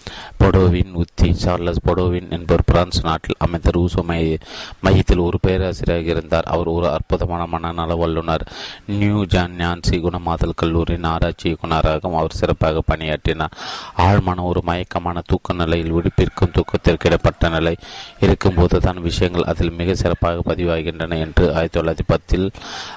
பொடோவின் 0.41 0.93
உத்தி 0.93 1.33
சார்லஸ் 1.35 1.83
பொடோவின் 1.87 2.31
என்பவர் 2.31 2.66
பிரான்ஸ் 2.66 3.05
நாட்டில் 3.05 3.39
அமைந்த 3.39 3.70
ரூசோ 3.75 4.03
மைய 4.03 4.39
மையத்தில் 4.81 5.18
ஒரு 5.18 5.39
பேராசிரியராக 5.43 6.11
இருந்தார். 6.11 6.45
அவர் 6.45 6.66
ஒரு 6.66 6.89
அற்புதமான 6.89 7.47
மனநல 7.47 7.95
வல்லுநர். 7.95 8.47
நியூ 8.87 9.25
ஜான் 9.25 9.57
ஞான்சி 9.59 9.97
குணமாதல் 9.99 10.57
கல்லூரியின் 10.57 11.05
ஆராய்ச்சி 11.05 11.49
இயக்குநராகவும் 11.49 12.18
அவர் 12.20 12.39
சிறப்பாக 12.41 12.83
பணியாற்றினார். 12.87 13.57
ஆழ்மான 13.97 14.43
ஒரு 14.43 14.62
மயக்கமான 14.66 15.20
தூக்க 15.27 15.53
நிலையில் 15.53 15.95
விடுப்பிற்கும் 15.95 16.51
தூக்கத்திற்கு 16.53 17.07
இடப்பட்ட 17.07 17.49
நிலை 17.49 17.77
இருக்கும்போது 18.20 18.81
தான் 18.81 19.01
விஷயங்கள் 19.03 19.43
அதில் 19.43 19.70
மிக 19.70 19.95
சிறப்பாக 19.95 20.55
பதிவாகின்றன 20.55 21.18
என்று 21.18 21.55
ஆயிரத்தி 21.55 21.81
தொள்ளாயிரத்தி 21.81 22.07
பத்தில் 22.07 22.51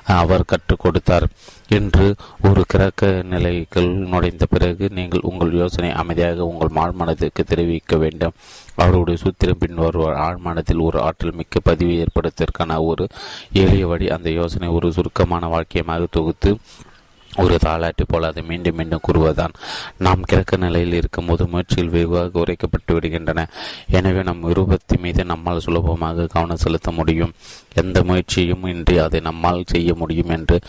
அவர் 0.06 0.46
கற்றுக் 0.46 0.80
கொடுத்தார். 0.80 1.28
என்று 1.70 2.16
ஒரு 2.44 2.64
கிரக்க 2.74 3.24
நிலைகள் 3.24 3.90
நுழைந்த 3.90 4.46
பிறகு 4.46 4.90
நீங்கள் 4.90 5.20
உங்கள் 5.24 5.54
யோசனை 5.54 5.92
அமைதியாக 5.92 6.46
உங்கள் 6.46 6.84
ஆழ்மனதிற்கு 6.84 7.44
தெரிவிக்க 7.48 7.98
வேண்டும். 7.98 8.32
அவருடைய 8.76 9.24
சூத்திரம் 9.24 9.60
பின் 9.60 9.74
வருவார் 9.74 10.16
ஆழ்மனத்தில் 10.16 10.80
ஒரு 10.80 11.02
ஆற்றல் 11.02 11.36
மிக்க 11.36 11.60
பதிவு 11.60 11.94
ஏற்படுவதற்கான 11.94 12.84
ஒரு 12.84 13.08
எளிய 13.54 13.88
வழி. 13.88 14.10
அந்த 14.10 14.30
யோசனை 14.30 14.68
ஒரு 14.68 14.92
சுருக்கமான 14.92 15.48
வாக்கியமாக 15.48 16.06
தொகுத்து 16.12 16.58
ஒரு 17.38 17.56
தாளாட்டி 17.56 18.04
போல 18.08 18.28
அதை 18.28 18.44
மீண்டும் 18.44 18.76
மீண்டும் 18.76 19.02
கூறுவதுதான். 19.08 19.54
நாம் 19.98 20.22
கிழக்க 20.22 20.58
நிலையில் 20.58 20.94
இருக்கும்போது 20.94 21.48
முயற்சியில் 21.48 21.90
வெகுவாக 21.90 22.40
உரைக்கப்பட்டு 22.40 23.00
விடுகின்றன. 23.00 23.48
எனவே 23.90 24.24
நம் 24.24 24.44
விருப்பத்தின் 24.44 25.00
மீது 25.00 25.26
நம்மால் 25.26 25.60
சுலபமாக 25.60 26.26
கவனம் 26.26 26.64
செலுத்த 26.66 26.92
முடியும். 26.92 27.34
எந்த 27.74 28.04
முயற்சியும் 28.04 28.66
இன்றி 28.66 28.98
அதை 28.98 29.20
நம்மால் 29.20 29.64
செய்ய 29.68 29.94
முடியும் 29.94 30.30
என்று 30.30 30.60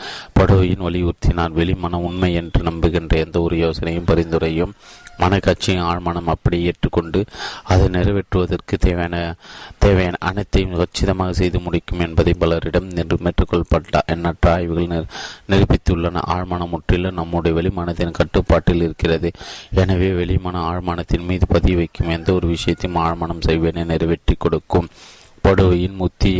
படுவையின் 0.41 0.85
வலியுறுத்தினார். 0.87 1.57
வெளிமன 1.57 2.01
உண்மை 2.01 2.35
என்று 2.35 2.63
நம்புகின்ற 2.63 3.19
எந்த 3.19 3.41
ஒரு 3.41 3.57
யோசனையும் 3.57 4.09
பரிந்துரையும் 4.13 4.75
மனக்காட்சியின் 5.19 5.85
ஆழ்மனம் 5.91 6.31
அப்படி 6.35 6.59
ஏற்றுக்கொண்டு 6.63 7.21
அதை 7.65 7.87
நிறைவேற்றுவதற்கு 7.97 8.75
தேவையான 8.79 9.35
தேவையான 9.79 10.17
அனைத்தையும் 10.21 10.77
கச்சிதமாக 10.77 11.33
செய்து 11.33 11.59
முடிக்கும் 11.59 12.03
என்பதை 12.07 12.35
பலரிடம் 12.41 12.93
நின்று 12.99 13.19
மேற்கொள்ளப்பட்ட 13.25 14.03
எண்ணற்ற 14.07 14.53
ஆய்வுகள் 14.53 15.09
நிரூபித்துள்ளன. 15.51 16.23
ஆழ்மனம் 16.35 16.73
முற்றிலும் 16.75 17.19
நம்முடைய 17.21 17.53
வெளிமானத்தின் 17.61 18.19
கட்டுப்பாட்டில் 18.21 18.83
இருக்கிறது. 18.83 19.31
எனவே 19.83 20.11
வெளிமான 20.21 20.63
ஆழ்மானத்தின் 20.71 21.27
மீது 21.27 21.47
பதிவு 21.47 21.77
வைக்கும் 21.77 22.15
எந்த 22.17 22.33
ஒரு 22.33 22.47
விஷயத்தையும் 22.47 23.01
ஆழ்மனம் 23.07 23.45
செய்வேன 23.49 23.85
நிறைவேற்றி 23.85 24.35
கொடுக்கும். 24.39 24.89
படுவையின் 25.45 25.99
முத்தி 26.03 26.31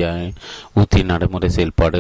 ஊத்தி 0.79 1.01
நடைமுறை 1.11 1.49
செயல்பாடு 1.49 1.99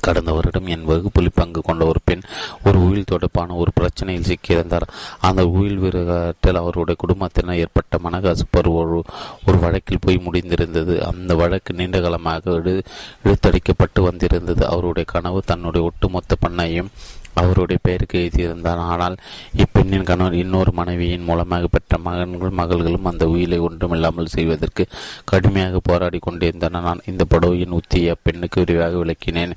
கடந்த 0.00 0.32
வருடம் 0.32 0.66
என் 0.66 0.84
வகுப்பில் 0.84 1.30
பங்கு 1.34 1.60
கொண்ட 1.60 1.84
ஒரு 1.84 2.00
பெண் 2.04 2.20
ஒரு 2.64 2.84
உயில் 2.84 3.04
தொடர்பான 3.04 3.54
ஒரு 3.54 3.72
பிரச்சனையில் 3.80 4.28
சிக்கியிருந்தார். 4.30 4.86
அந்த 5.20 5.48
உயில் 5.48 5.78
விரகத்தில் 5.78 6.54
அவருடைய 6.54 6.94
குடும்பத்தினர் 6.98 7.56
ஏற்பட்ட 7.56 7.98
மனகசப்பர் 8.04 8.68
ஒரு 8.68 9.04
ஒரு 9.46 9.58
வழக்கில் 9.58 9.98
போய் 10.00 10.22
முடிந்திருந்தது. 10.24 10.98
அந்த 10.98 11.34
வழக்கு 11.34 11.74
நீண்ட 11.74 12.00
காலமாக 12.00 12.50
இழு 12.50 12.82
இழுத்தடிக்கப்பட்டு 13.24 14.00
வந்திருந்தது. 14.00 14.66
அவருடைய 14.66 15.08
கனவு 15.12 15.42
தன்னுடைய 15.46 15.86
ஒட்டுமொத்த 15.86 16.36
பண்ணையும் 16.48 16.90
அவருடைய 17.34 17.80
பெயருக்கு 17.82 18.20
எழுதியிருந்தார். 18.22 18.82
ஆனால் 18.92 19.16
இப்பெண்ணின் 19.62 20.08
கணவர் 20.10 20.40
இன்னொரு 20.42 20.72
மனைவியின் 20.72 21.28
மூலமாக 21.28 21.66
பெற்ற 21.66 21.98
மகன்கள் 21.98 22.58
மகள்களும் 22.62 23.08
அந்த 23.12 23.26
உயிரை 23.26 23.58
ஒன்றுமில்லாமல் 23.58 24.34
செய்வதற்கு 24.36 24.86
கடுமையாக 25.24 25.80
போராடி 25.90 26.18
கொண்டிருந்தனர். 26.18 26.86
நான் 26.88 27.06
இந்த 27.06 27.24
படவையின் 27.34 27.76
உத்தியை 27.78 28.14
பெண்ணுக்கு 28.22 28.64
விரிவாக 28.64 28.96
விளக்கினேன். 29.04 29.54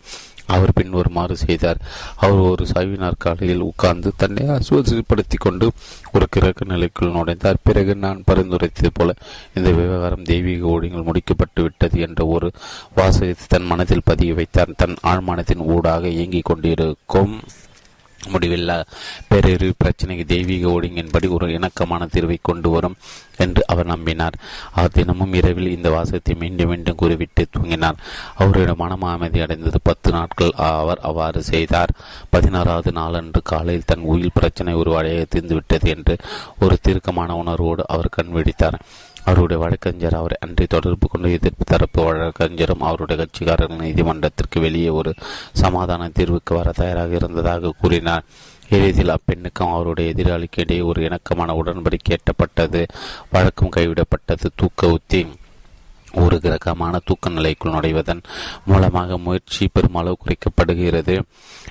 அவர் 0.53 0.73
பின் 0.73 0.89
வருமாறு 0.89 1.35
செய்தார். 1.37 1.77
அவர் 2.15 2.39
ஒரு 2.49 2.63
சாய்வு 2.71 2.97
நாற்காலியில் 3.03 3.63
உட்கார்ந்து 3.67 4.09
தன்னை 4.21 4.43
அசுவசப்படுத்தி 4.55 5.37
கொண்டு 5.39 5.67
ஒரு 6.11 6.25
கிரக 6.29 6.65
நிலைக்குள் 6.71 7.13
நுழைந்தார். 7.17 7.61
பிறகு 7.63 7.95
நான் 7.95 8.23
பரிந்துரைத்தது 8.27 8.91
போல 8.93 9.13
இந்த 9.53 9.71
விவகாரம் 9.71 10.27
தெய்வீக 10.31 10.67
ஓடிகள் 10.73 11.07
முடிக்கப்பட்டு 11.09 11.61
விட்டது 11.61 11.99
என்ற 11.99 12.25
ஒரு 12.25 12.49
வாசகத்தை 12.99 13.47
தன் 13.47 13.69
மனதில் 13.71 14.07
பதிய 14.11 14.33
வைத்தார். 14.33 14.77
தன் 14.83 14.97
ஆழ்மானத்தின் 15.11 15.65
ஊடாக 15.75 16.07
இயங்கிக் 16.07 16.49
கொண்டிருக்கும் 16.51 17.35
முடிவில்லா 18.31 18.83
பேரறிவு 19.29 19.73
பிரச்சனைக்கு 19.83 20.25
தெய்வீக 20.25 20.69
ஒழுங்கின்படி 20.69 21.29
ஒரு 21.29 21.47
இணக்கமான 21.53 22.07
தீர்வை 22.13 22.37
கொண்டு 22.41 22.69
வரும் 22.69 22.95
என்று 23.37 23.63
அவர் 23.67 23.87
நம்பினார். 23.87 24.33
அவர் 24.71 24.91
தினமும் 24.91 25.33
இரவில் 25.33 25.75
இந்த 25.75 25.89
வாசகத்தை 25.89 26.35
மீண்டும் 26.35 26.67
மீண்டும் 26.67 26.95
கூறிவிட்டு 26.95 27.47
தூங்கினார். 27.57 27.97
அவருடைய 28.35 28.73
மனம் 28.77 29.01
அமைதி 29.01 29.39
அடைந்தது. 29.39 29.79
பத்து 29.83 30.11
நாட்கள் 30.11 30.51
அவர் 30.51 30.99
அவ்வாறு 30.99 31.43
செய்தார். 31.43 31.93
பதினாறாவது 32.29 32.91
நாளன்று 32.91 33.41
காலையில் 33.43 33.85
தன் 33.85 33.99
உயில் 33.99 34.31
பிரச்சனை 34.33 34.73
ஒரு 34.73 34.91
வழியாக 34.91 35.25
தீர்ந்துவிட்டது 35.35 35.87
என்று 35.95 36.17
ஒரு 36.59 36.77
தீர்க்கமான 36.81 37.35
உணர்வோடு 37.35 37.83
அவர் 37.87 38.09
கண் 38.09 38.31
வெடித்தார் 38.31 38.79
அவருடைய 39.25 39.61
வழக்கறிஞர் 39.61 40.13
அவரை 40.13 40.37
அன்றி 40.39 40.65
தொடர்பு 40.65 41.07
கொண்டு 41.07 41.31
எதிர்ப்பு 41.31 41.63
தரப்பு 41.65 42.03
வழக்கறிஞரும் 42.03 42.81
அவருடைய 42.81 43.25
கட்சிக்காரர்கள் 43.25 43.81
நீதிமன்றத்திற்கு 43.81 44.59
வெளியே 44.59 44.89
ஒரு 44.89 45.13
சமாதான 45.51 46.09
தீர்வுக்கு 46.09 46.55
வர 46.55 46.71
தயாராக 46.71 47.15
இருந்ததாக 47.15 47.73
கூறினார். 47.79 48.23
இறுதியில் 48.69 49.15
அப்பெண்ணுக்கும் 49.15 49.71
அவருடைய 49.71 50.13
எதிராளிக்கு 50.13 50.55
இடையே 50.55 50.81
ஒரு 50.81 51.03
இணக்கமான 51.03 51.53
உடன்படிக்கை 51.53 52.15
எட்டப்பட்டது. 52.15 52.87
வழக்கம் 53.31 53.69
கைவிடப்பட்டது. 53.75 54.45
தூக்க 54.55 54.87
உத்தி. 54.87 55.27
ஒரு 56.13 56.37
கிரகமான 56.37 56.99
தூக்க 57.05 57.29
நிலைக்குள் 57.29 57.71
நுழைவதன் 57.71 58.23
மூலமாக 58.65 59.17
முயற்சி 59.17 59.69
பெருமளவு 59.73 60.17
குறைக்கப்படுகிறது. 60.17 61.21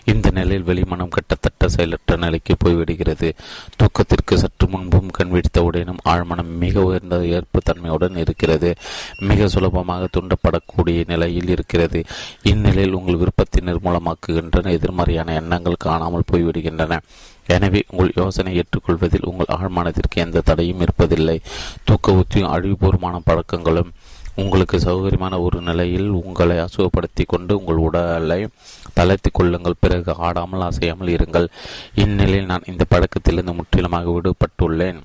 இந்த 0.05 0.31
நிலையில் 0.31 0.67
வெளிமனம் 0.67 1.09
கட்டத்தட்ட 1.09 1.69
செயலற்ற 1.69 2.17
நிலைக்கு 2.17 2.57
போய்விடுகிறது. 2.65 3.33
தூக்கத்திற்கு 3.77 4.35
சற்று 4.35 4.69
முன்பும் 4.69 5.11
கண் 5.11 5.31
விழித்தவுடனும் 5.31 6.03
ஆழ்மனம் 6.05 6.53
மிக 6.65 6.83
உயர்ந்த 6.83 7.25
ஏற்பு 7.25 7.61
தன்மையுடன் 7.63 8.17
இருக்கிறது. 8.17 8.75
மிக 9.19 9.49
சுலபமாக 9.49 10.09
தூண்டப்படக்கூடிய 10.17 11.05
நிலையில் 11.07 11.49
இருக்கிறது. 11.49 12.05
இந்நிலையில் 12.43 12.93
உங்கள் 12.93 13.17
விருப்பத்தை 13.17 13.63
நிர்மூலமாக்குகின்றன. 13.65 14.71
எதிர்மறையான 14.71 15.35
எண்ணங்கள் 15.35 15.85
காணாமல் 15.87 16.29
போய்விடுகின்றன. 16.33 17.01
எனவே 17.47 17.85
உங்கள் 17.91 18.13
யோசனை 18.15 18.51
ஏற்றுக்கொள்வதில் 18.57 19.25
உங்கள் 19.25 19.57
ஆழ்மானத்திற்கு 19.57 20.15
எந்த 20.15 20.41
தடையும் 20.41 20.81
இருப்பதில்லை. 20.81 21.41
தூக்க 21.85 22.13
உத்தியும் 22.13 22.53
அழிவுபூர்வமான 22.55 23.21
பழக்கங்களும் 23.25 23.91
உங்களுக்கு 24.37 24.79
சௌகரியமான 24.79 25.41
ஒரு 25.41 25.61
நிலையில் 25.61 26.09
உங்களை 26.09 26.57
அசுவப்படுத்தி 26.59 27.25
கொண்டு 27.27 27.59
உங்கள் 27.59 27.77
உடலை 27.77 28.47
தளர்த்தி 28.95 29.31
கொள்ளுங்கள். 29.33 29.81
பிறகு 29.81 30.15
ஆடாமல் 30.17 30.61
அசையாமல் 30.61 31.09
இருங்கள். 31.09 31.47
இந்நிலையில் 31.95 32.47
நான் 32.47 32.69
இந்த 32.69 32.85
பழக்கத்திலிருந்து 32.91 33.55
முற்றிலுமாக 33.55 34.11
விடுபட்டுள்ளேன். 34.11 35.01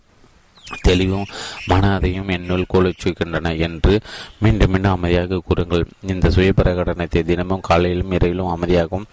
தெளிவும் 0.82 1.26
மன 1.66 1.94
அதையும் 1.96 2.28
என்னுள் 2.28 2.66
கோலச்சுகின்றன 2.74 3.58
என்று 3.58 4.02
மீண்டும் 4.40 4.72
மீண்டும் 4.72 4.92
அமைதியாக 4.92 5.42
கூறுங்கள். 5.46 5.86
இந்த 6.02 6.30
சுய 6.30 6.54
பிரகடனத்தை 6.56 7.24
தினமும் 7.24 7.60
காலையிலும் 7.60 8.12
இரவிலும் 8.12 8.54
அமைதியாகவும் 8.56 9.08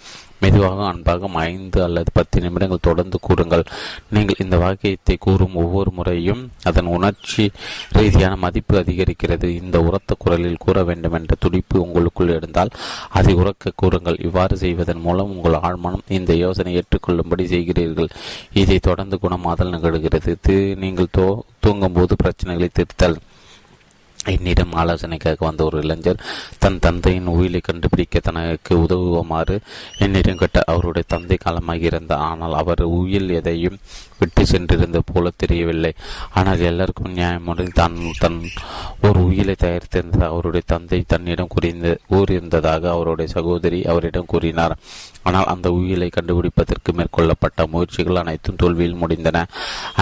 மெதுவாக 0.45 0.81
அன்பாக 0.93 1.31
ஐந்து 1.51 1.79
அல்லது 1.87 2.11
பத்து 2.19 2.43
நிமிடங்கள் 2.45 2.87
தொடர்ந்து 2.89 3.19
கூறுங்கள். 3.27 3.65
நீங்கள் 4.15 4.43
இந்த 4.45 4.57
வாக்கியத்தை 4.65 5.17
கூறும் 5.27 5.59
ஒவ்வொரு 5.63 5.91
முறையும் 5.99 6.43
அதன் 6.71 6.91
உணர்ச்சி 6.97 7.45
ரீதியான 7.99 8.35
மதிப்பு 8.45 8.75
அதிகரிக்கிறது. 8.83 9.49
இந்த 9.63 9.77
உரத்த 9.89 10.15
குரலில் 10.25 10.63
கூற 10.65 10.85
வேண்டும் 10.91 11.17
என்ற 11.19 11.35
துடிப்பு 11.45 11.77
உங்களுக்குள் 11.87 12.35
இருந்தால் 12.37 12.75
அதை 13.19 13.35
உறக்க 13.43 13.73
கூறுங்கள். 13.83 14.19
இவ்வாறு 14.27 14.57
செய்வதன் 14.65 15.05
மூலம் 15.07 15.33
உங்கள் 15.37 15.61
ஆழ்மனம் 15.67 16.07
இந்த 16.19 16.33
யோசனை 16.45 16.73
ஏற்றுக்கொள்ளும்படி 16.81 17.47
செய்கிறீர்கள். 17.55 18.11
இதை 18.63 18.79
தொடர்ந்து 18.89 19.19
குணமாதல் 19.23 19.75
நிகழ்கிறது. 19.77 20.33
நீங்கள் 20.85 21.15
தோ 21.19 21.27
தூங்கும்போது 21.65 22.15
பிரச்சனைகளை 22.23 22.69
திருத்தல். 22.79 23.17
என்னிடம் 24.25 24.73
ஆலோசனைக்காக 24.73 25.45
வந்த 25.45 25.65
ஒரு 25.65 25.83
இளைஞர் 25.83 26.21
தன் 26.59 26.79
தந்தையின் 26.79 27.27
உயிரை 27.27 27.61
கண்டுபிடிக்க 27.61 28.21
தனக்கு 28.21 28.75
உதவுமாறு 28.77 29.57
என்னிடம் 29.99 30.37
கேட்ட 30.37 30.63
அவருடைய 30.67 31.05
தந்தை 31.07 31.37
காலமாக 31.37 31.85
இருந்தார் 31.85 32.19
ஆனால் 32.21 32.55
அவர் 32.55 32.83
உயில் 32.95 33.31
எதையும் 33.31 33.79
விட்டு 34.19 34.43
சென்றிருந்த 34.53 34.99
போல 35.11 35.31
தெரியவில்லை. 35.43 35.93
ஆனால் 36.39 36.63
எல்லாருக்கும் 36.71 37.15
நியாயமுறையில் 37.19 37.79
தான் 37.81 37.97
தன் 38.23 38.39
ஒரு 39.07 39.19
உயிரை 39.29 39.55
தயாரித்திருந்த 39.63 40.21
அவருடைய 40.31 40.65
தந்தை 40.73 41.01
தன்னிடம் 41.13 41.51
கூறியிருந்த 41.55 41.91
கூறியிருந்ததாக 42.13 42.89
அவருடைய 42.95 43.29
சகோதரி 43.37 43.81
அவரிடம் 43.93 44.31
கூறினார். 44.33 44.77
ஆனால் 45.29 45.51
அந்த 45.55 45.69
உயிலை 45.79 46.09
கண்டுபிடிப்பதற்கு 46.17 46.93
மேற்கொள்ளப்பட்ட 46.99 47.67
முயற்சிகள் 47.75 48.23
அனைத்தும் 48.23 48.61
தோல்வியில் 48.63 49.01
முடிந்தன. 49.03 49.45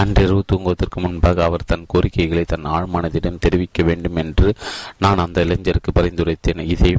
அன்றிரவு 0.01 0.43
தூங்குவதற்கு 0.51 0.99
முன்பாக 1.05 1.43
அவர் 1.43 1.69
தன் 1.71 1.89
கோரிக்கைகளை 1.93 2.45
தன் 2.53 2.71
ஆழ்மானதிடம் 2.75 3.43
தெரிவிக்க 3.45 3.83
வேண்டும் 3.89 4.19
என்று 4.23 4.49
நான் 5.05 5.23
அந்த 5.25 5.45
இளைஞருக்கு 5.45 5.91
பரிந்துரைத்தேன். 5.99 6.63
இதை 6.75 6.91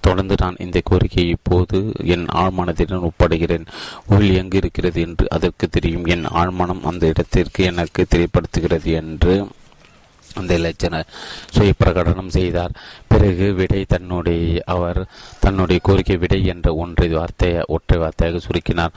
தொடர்ந்து 0.00 0.34
நான் 0.42 0.60
இந்த 0.66 0.80
கோரிக்கையை 0.84 1.30
இப்போது 1.36 1.78
என் 2.14 2.26
ஆழ்மனத்திடம் 2.42 3.08
ஒப்படைகிறேன். 3.10 3.66
உயில் 4.14 4.38
எங்கு 4.42 4.56
இருக்கிறது 4.62 5.00
என்று 5.06 5.26
அதற்கு 5.38 5.68
தெரியும். 5.68 6.06
என் 6.16 6.28
ஆழ்மனம் 6.40 6.84
அந்த 6.90 7.06
இடத்திற்கு 7.14 7.64
எனக்கு 7.72 8.06
தெரியப்படுத்துகிறது 8.14 8.92
என்று 9.02 9.34
அந்த 10.40 10.52
இளைஞர் 10.58 11.06
சுய 11.54 11.70
பிரகடனம் 11.80 12.34
செய்தார். 12.34 12.74
பிறகு 13.12 13.46
விடை 13.54 13.80
தன்னுடைய 13.92 14.62
அவர் 14.74 15.00
தன்னுடைய 15.44 15.78
கோரிக்கை 15.86 16.16
விடை 16.16 16.38
என்ற 16.52 16.74
ஒன்றை 16.82 17.08
வார்த்தையை 17.08 17.62
ஒற்றை 17.74 17.96
வார்த்தையாக 18.02 18.40
சுருக்கினார். 18.44 18.94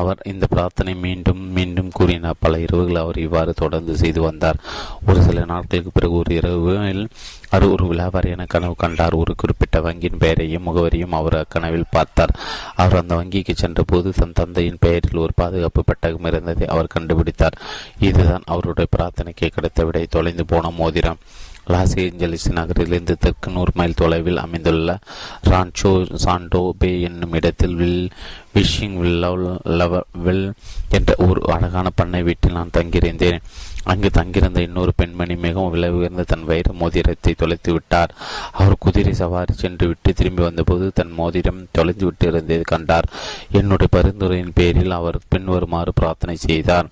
அவர் 0.00 0.20
இந்த 0.32 0.46
பிரார்த்தனை 0.54 0.94
மீண்டும் 1.06 1.42
மீண்டும் 1.56 1.90
கூறினார் 1.98 2.40
பல 2.44 2.60
இரவுகள் 2.66 3.02
அவர் 3.02 3.18
இவ்வாறு 3.26 3.54
தொடர்ந்து 3.62 3.96
செய்து 4.02 4.22
வந்தார். 4.28 4.60
ஒரு 5.08 5.22
சில 5.22 5.44
நாட்களுக்கு 5.52 5.96
பிறகு 5.98 6.14
ஒரு 6.22 6.34
இரவில் 6.40 7.04
அவர் 7.52 7.72
ஒரு 7.74 7.86
வியாபாரியான 7.92 8.46
கனவு 8.54 8.74
கண்டார். 8.82 9.18
ஒரு 9.22 9.32
குறிப்பிட்ட 9.42 9.78
வங்கியின் 9.86 10.20
பெயரையும் 10.24 10.66
முகவரியும் 10.68 11.16
அவர் 11.20 11.36
அக்கனவில் 11.42 11.92
பார்த்தார். 11.96 12.34
அவர் 12.82 13.00
அந்த 13.00 13.14
வங்கிக்கு 13.20 13.54
சென்ற 13.62 13.82
போது 13.92 14.10
தன் 14.20 14.36
தந்தையின் 14.40 14.82
பெயரில் 14.84 15.22
ஒரு 15.24 15.34
பாதுகாப்பு 15.42 15.82
பெட்டகம் 15.90 16.28
இருந்ததை 16.30 16.66
அவர் 16.74 16.94
கண்டுபிடித்தார். 16.96 17.58
இதுதான் 18.08 18.48
அவருடைய 18.54 18.88
பிரார்த்தனைக்கு 18.96 19.54
கிடைத்த 19.56 19.84
விடை 19.84 20.04
தொலைந்து 20.16 20.46
போன 20.52 20.70
மோதிரம். 20.80 21.22
லாஸ் 21.72 21.92
ஏஞ்சலிஸ் 22.02 22.46
நகரிலிருந்து 22.56 23.14
தெற்கு 23.24 23.48
நூறு 23.56 23.72
மைல் 23.78 23.98
தொலைவில் 24.00 24.40
அமைந்துள்ள 24.44 24.96
ரான்சோ 25.50 25.92
சாண்டோ 26.24 26.62
பே 26.80 26.90
என்னும் 27.08 27.36
இடத்தில் 27.38 27.76
வில் 27.80 28.08
விஷிங் 28.56 28.96
வில் 30.24 30.42
என்ற 30.96 31.14
ஒரு 31.28 31.42
அழகான 31.56 31.90
பண்ணை 32.00 32.22
வீட்டில் 32.28 32.58
நான் 32.58 32.74
தங்கியிருந்தேன். 32.78 33.38
அங்கு 33.84 34.10
தங்கியிருந்த 34.10 34.60
இன்னொரு 34.60 34.92
பெண்மணி 34.96 35.36
மிகவும் 35.36 35.70
விலை 35.70 35.90
உயர்ந்த 35.90 36.22
தன் 36.22 36.44
வைர 36.44 36.72
மோதிரத்தை 36.72 37.34
தொலைத்து 37.34 37.72
விட்டார். 37.72 38.14
அவர் 38.52 38.76
குதிரை 38.78 39.12
சவாரி 39.12 39.52
சென்று 39.52 39.86
விட்டு 39.86 40.12
திரும்பி 40.12 40.42
வந்தபோது 40.42 40.90
தன் 40.94 41.12
மோதிரம் 41.12 41.66
தொலைந்து 41.72 42.04
விட்டு 42.04 42.26
இருந்ததை 42.26 42.62
கண்டார். 42.64 43.08
என்னுடைய 43.50 43.88
பரிந்துரையின் 43.96 44.54
பேரில் 44.54 44.90
அவர் 44.90 45.18
பின்வருமாறு 45.28 45.92
பிரார்த்தனை 45.94 46.36
செய்தார். 46.36 46.88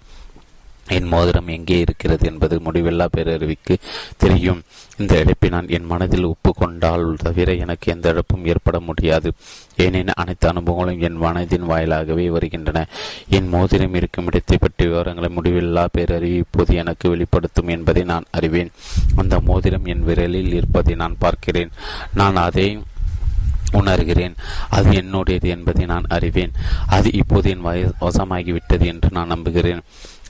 என் 0.91 1.07
மோதிரம் 1.07 1.49
எங்கே 1.49 1.79
இருக்கிறது 1.79 2.27
என்பது 2.31 2.57
முடிவில்லா 2.59 3.07
பேரறிவிக்கு 3.17 3.77
தெரியும். 4.17 4.61
இந்த 4.97 5.19
இழப்பை 5.19 5.49
நான் 5.49 5.69
என் 5.69 5.85
மனதில் 5.85 6.27
ஒப்புக்கொண்டால் 6.27 7.05
தவிர 7.17 7.55
எனக்கு 7.55 7.93
எந்த 7.93 8.09
இழப்பும் 8.09 8.47
ஏற்பட 8.47 8.81
முடியாது. 8.81 9.33
ஏனெனில் 9.77 10.19
அனைத்து 10.23 10.47
அனுபவங்களும் 10.53 10.99
என் 10.99 11.21
மனதின் 11.23 11.69
வாயிலாகவே 11.69 12.27
வருகின்றன. 12.29 12.87
என் 13.29 13.49
மோதிரம் 13.49 13.95
இருக்கும் 13.95 14.27
இடத்தை 14.27 14.59
பற்றிய 14.61 14.91
விவரங்களை 14.91 15.31
முடிவில்லா 15.37 15.87
பேரறிவு 15.99 16.37
இப்போது 16.37 16.75
எனக்கு 16.75 17.09
வெளிப்படுத்தும் 17.09 17.69
என்பதை 17.69 18.05
நான் 18.05 18.31
அறிவேன். 18.31 18.71
அந்த 19.17 19.41
மோதிரம் 19.41 19.85
என் 19.85 20.05
விரலில் 20.05 20.53
இருப்பதை 20.53 20.95
நான் 20.95 21.17
பார்க்கிறேன். 21.19 21.71
நான் 22.15 22.37
அதை 22.37 22.69
உணர்கிறேன். 23.73 24.33
அது 24.69 24.91
என்னுடையது 24.91 25.49
என்பதை 25.49 25.85
நான் 25.87 26.07
அறிவேன். 26.09 26.53
அது 26.87 27.13
இப்போது 27.13 27.51
என் 27.51 27.61
வய 27.61 27.93
வசமாகிவிட்டது 28.01 28.87
என்று 28.87 29.09
நான் 29.11 29.27
நம்புகிறேன். 29.27 29.83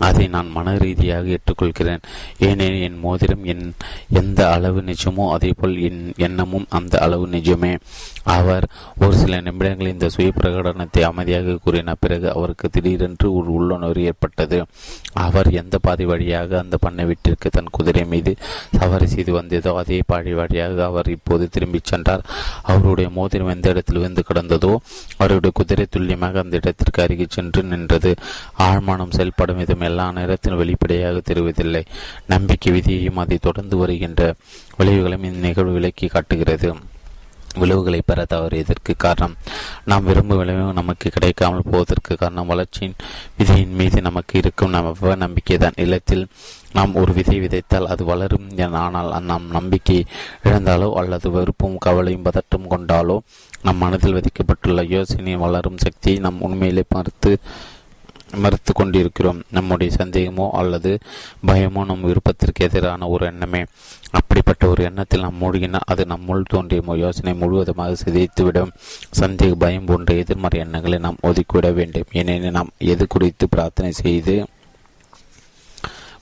அதை 0.08 0.24
நான் 0.34 0.50
மன 0.56 0.74
ரீதியாக 0.84 1.34
ஏற்றுக்கொள்கிறேன். 1.36 2.04
ஏனெனில் 2.48 2.84
என் 2.88 3.00
மோதிரம் 3.04 3.44
என் 3.52 3.64
எந்த 4.20 4.40
அளவு 4.54 4.80
நிஜமோ 4.90 5.24
அதேபோல் 5.34 5.76
என் 5.88 6.02
எண்ணமும் 6.26 6.66
அந்த 6.78 6.94
அளவு 7.06 7.26
நிஜமே. 7.36 7.72
அவர் 8.36 8.64
ஒரு 9.02 9.14
சில 9.20 9.40
நிமிடங்கள் 9.46 9.92
இந்த 9.92 10.08
சுய 10.14 10.30
பிரகடனத்தை 10.38 11.02
அமைதியாக 11.10 11.56
கூறின 11.64 11.94
பிறகு 11.94 12.28
அவருக்கு 12.36 12.66
திடீரென்று 12.68 13.28
ஒரு 13.38 13.50
உள்ளுணர்வு 13.58 14.04
ஏற்பட்டது. 14.10 14.58
அவர் 15.26 15.48
எந்த 15.60 15.78
பாதை 15.86 16.04
வழியாக 16.12 16.58
அந்த 16.62 16.76
பண்ணை 16.84 17.04
வீட்டிற்கு 17.10 17.50
தன் 17.56 17.74
குதிரை 17.78 18.04
மீது 18.12 18.32
சவாரி 18.78 19.06
செய்து 19.14 19.32
வந்ததோ 19.38 19.72
அதே 19.82 20.00
பாதை 20.12 20.32
வழியாக 20.40 20.84
அவர் 20.90 21.08
இப்போது 21.16 21.46
திரும்பிச் 21.56 21.90
சென்றார். 21.92 22.24
அவருடைய 22.72 23.08
மோதிரம் 23.18 23.52
எந்த 23.56 23.68
இடத்தில் 23.74 24.00
விழுந்து 24.00 24.24
கிடந்ததோ 24.28 24.72
அவருடைய 25.20 25.52
குதிரை 25.60 25.86
துல்லியமாக 25.90 26.40
அந்த 26.44 26.60
இடத்திற்கு 26.62 27.02
அருகே 27.02 27.26
சென்று 27.36 27.62
நின்றது. 27.72 28.12
ஆழ்மானம் 28.68 29.14
செயல்படும் 29.18 29.60
விதம் 29.62 29.86
எல்லா 29.90 30.06
நேரத்திலும் 30.18 30.62
வெளிப்படையாக 30.62 31.22
தெரிவதில்லை. 31.30 31.84
நம்பிக்கை 32.32 32.72
விதியையும் 32.76 33.20
அதை 33.24 33.38
தொடர்ந்து 33.48 33.76
வருகின்ற 33.82 34.22
விளைவுகளையும் 34.78 35.28
இந்நிகழ்வு 35.32 35.76
விலக்கி 35.78 36.08
காட்டுகிறது. 36.14 36.70
விளைவுகளை 37.60 37.98
பெற 38.08 38.20
தவறியதற்கு 38.32 38.92
காரணம்? 39.04 39.32
நாம் 39.90 40.04
விரும்பும் 40.08 40.40
விளைவு 40.40 40.66
நமக்கு 40.78 41.06
கிடைக்காமல் 41.14 41.68
போவதற்கு 41.70 42.12
காரணம் 42.20 42.50
வளர்ச்சியின் 42.52 42.94
விதியின் 43.38 43.74
மீது 43.80 43.98
நமக்கு 44.06 44.34
இருக்கும் 44.40 44.74
நம்ம 44.74 45.14
நம்பிக்கை 45.24 45.56
தான். 45.64 45.78
இல்லத்தில் 45.84 46.22
நாம் 46.76 46.92
ஒரு 47.00 47.12
விதை 47.16 47.36
விதைத்தால் 47.44 47.90
அது 47.92 48.02
வளரும் 48.10 48.46
ஆனால் 48.82 49.10
நாம் 49.30 49.46
நம்பிக்கை 49.56 49.98
இழந்தாலோ 50.48 50.88
அல்லது 51.00 51.28
வெறுப்பும் 51.36 51.76
கவலையும் 51.86 52.26
பதட்டம் 52.28 52.70
கொண்டாலோ 52.74 53.16
நம் 53.66 53.82
மனதில் 53.84 54.16
விதிக்கப்பட்டுள்ள 54.18 54.82
யோசனை 54.94 55.34
வளரும் 55.44 55.82
சக்தியை 55.84 56.18
நாம் 56.26 56.44
உண்மையிலே 56.48 56.84
பார்த்து 56.94 57.32
மறுத்து 58.36 58.72
கொண்டிருக்கிறோம். 58.72 59.42
நம்முடைய 59.50 59.96
சந்தேகமோ 59.96 60.50
அல்லது 60.50 60.98
பயமோ 61.46 61.84
நம் 61.84 62.02
விருப்பத்திற்கு 62.02 62.64
எதிரான 62.64 63.08
ஒரு 63.08 63.26
எண்ணமே. 63.26 63.64
அப்படிப்பட்ட 64.10 64.68
ஒரு 64.68 64.84
எண்ணத்தில் 64.84 65.20
நாம் 65.20 65.40
மூழ்கினால் 65.40 65.86
அது 65.86 66.06
நம்முள் 66.08 66.42
தோன்றிய 66.48 66.82
யோசனை 66.96 67.34
முழுவதுமாக 67.34 67.96
சிதைத்துவிடும். 68.04 68.70
சந்தேக 69.20 69.52
பயம் 69.52 69.84
போன்ற 69.84 70.14
எதிர்மறை 70.14 70.60
எண்ணங்களை 70.60 70.98
நாம் 70.98 71.16
ஒதுக்கிவிட 71.22 71.72
வேண்டும். 71.72 72.04
ஏனெனில் 72.12 72.50
நாம் 72.50 72.70
எது 72.78 73.06
குறித்து 73.06 73.48
பிரார்த்தனை 73.48 73.92
செய்து 73.92 74.46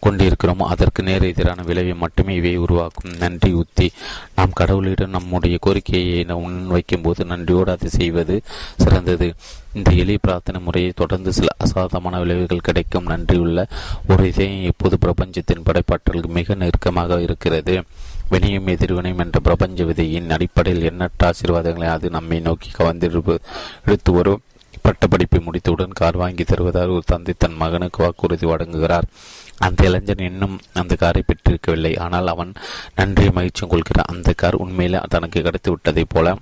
கொண்டிருக்கிறோமோ 0.03 0.63
அதற்கு 0.63 1.03
நேர் 1.03 1.23
எதிரான 1.23 1.63
விளைவை 1.63 1.95
மட்டுமே 1.95 2.35
இவை 2.35 2.57
உருவாக்கும். 2.57 3.17
நன்றி 3.19 3.53
உத்தி. 3.53 3.91
நாம் 4.37 4.53
கடவுளிடம் 4.61 5.07
நம்முடைய 5.07 5.59
கோரிக்கையை 5.61 6.25
முன்வைக்கும் 6.25 7.03
போது 7.03 7.25
நன்றியோடு 7.25 7.71
அதை 7.71 7.89
செய்வது 7.89 8.41
சிறந்தது. 8.77 9.35
இந்த 9.73 9.91
எளிய 9.91 10.19
பிரார்த்தனை 10.21 10.61
முறையை 10.61 10.93
தொடர்ந்து 10.95 11.33
சில 11.33 11.47
அசாதமான 11.57 12.19
விளைவுகள் 12.19 12.59
கிடைக்கும். 12.59 13.07
நன்றியுள்ள 13.07 13.67
ஒரு 14.09 14.27
இதயம் 14.27 14.63
எப்போது 14.63 14.99
பிரபஞ்சத்தின் 14.99 15.63
படைப்பாற்றலுக்கு 15.63 16.27
மிக 16.27 16.55
நெருக்கமாக 16.55 17.21
இருக்கிறது. 17.21 17.83
வினையும் 18.31 18.67
எதிர்வினையும் 18.67 19.19
என்ற 19.19 19.41
பிரபஞ்ச 19.41 19.85
விதையின் 19.85 20.31
அடிப்படையில் 20.31 20.83
எண்ணற்ற 20.83 21.31
ஆசீர்வாதங்களை 21.31 21.85
அது 21.85 22.11
நம்மை 22.11 22.41
நோக்கி 22.41 22.71
கவர்ந்திருப்பு 22.71 23.39
எடுத்து 23.87 24.13
வரும். 24.13 24.43
பட்டப்படிப்பை 24.83 25.41
முடித்தவுடன் 25.41 25.93
கார் 25.93 26.17
வாங்கி 26.17 26.45
தருவதால் 26.45 26.91
ஒரு 26.91 27.03
தந்தை 27.07 27.35
தன் 27.39 27.55
மகனுக்கு 27.55 28.03
வாக்குறுதி 28.03 28.47
வழங்குகிறார். 28.47 29.07
அந்த 29.59 29.85
இளைஞன் 29.85 30.27
இன்னும் 30.31 30.61
அந்த 30.73 30.95
காரை 30.95 31.23
பெற்றிருக்கவில்லை. 31.27 31.93
ஆனால் 31.99 32.27
அவன் 32.27 32.53
நன்றி 32.97 33.31
மகிழ்ச்சியும் 33.31 33.71
கொள்கிறான். 33.71 34.11
அந்த 34.17 34.33
கார் 34.33 34.55
உண்மையிலே 34.55 35.01
தனக்கு 35.09 35.43
கிடைத்து 35.43 35.73
விட்டதைப் 35.73 36.13
போல 36.15 36.37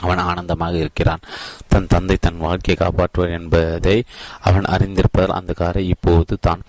அவன் 0.00 0.18
ஆனந்தமாக 0.18 0.76
இருக்கிறான். 0.76 1.20
தன் 1.68 1.86
தந்தை 1.86 2.16
தன் 2.20 2.42
வாழ்க்கையை 2.46 2.76
காப்பாற்றுவார் 2.78 3.36
என்பதை 3.38 4.04
அவன் 4.40 4.62
அறிந்திருப்பதால் 4.62 5.38
அந்த 5.40 5.52
காரை 5.52 5.88
இப்போது 5.88 6.36
தான் 6.40 6.62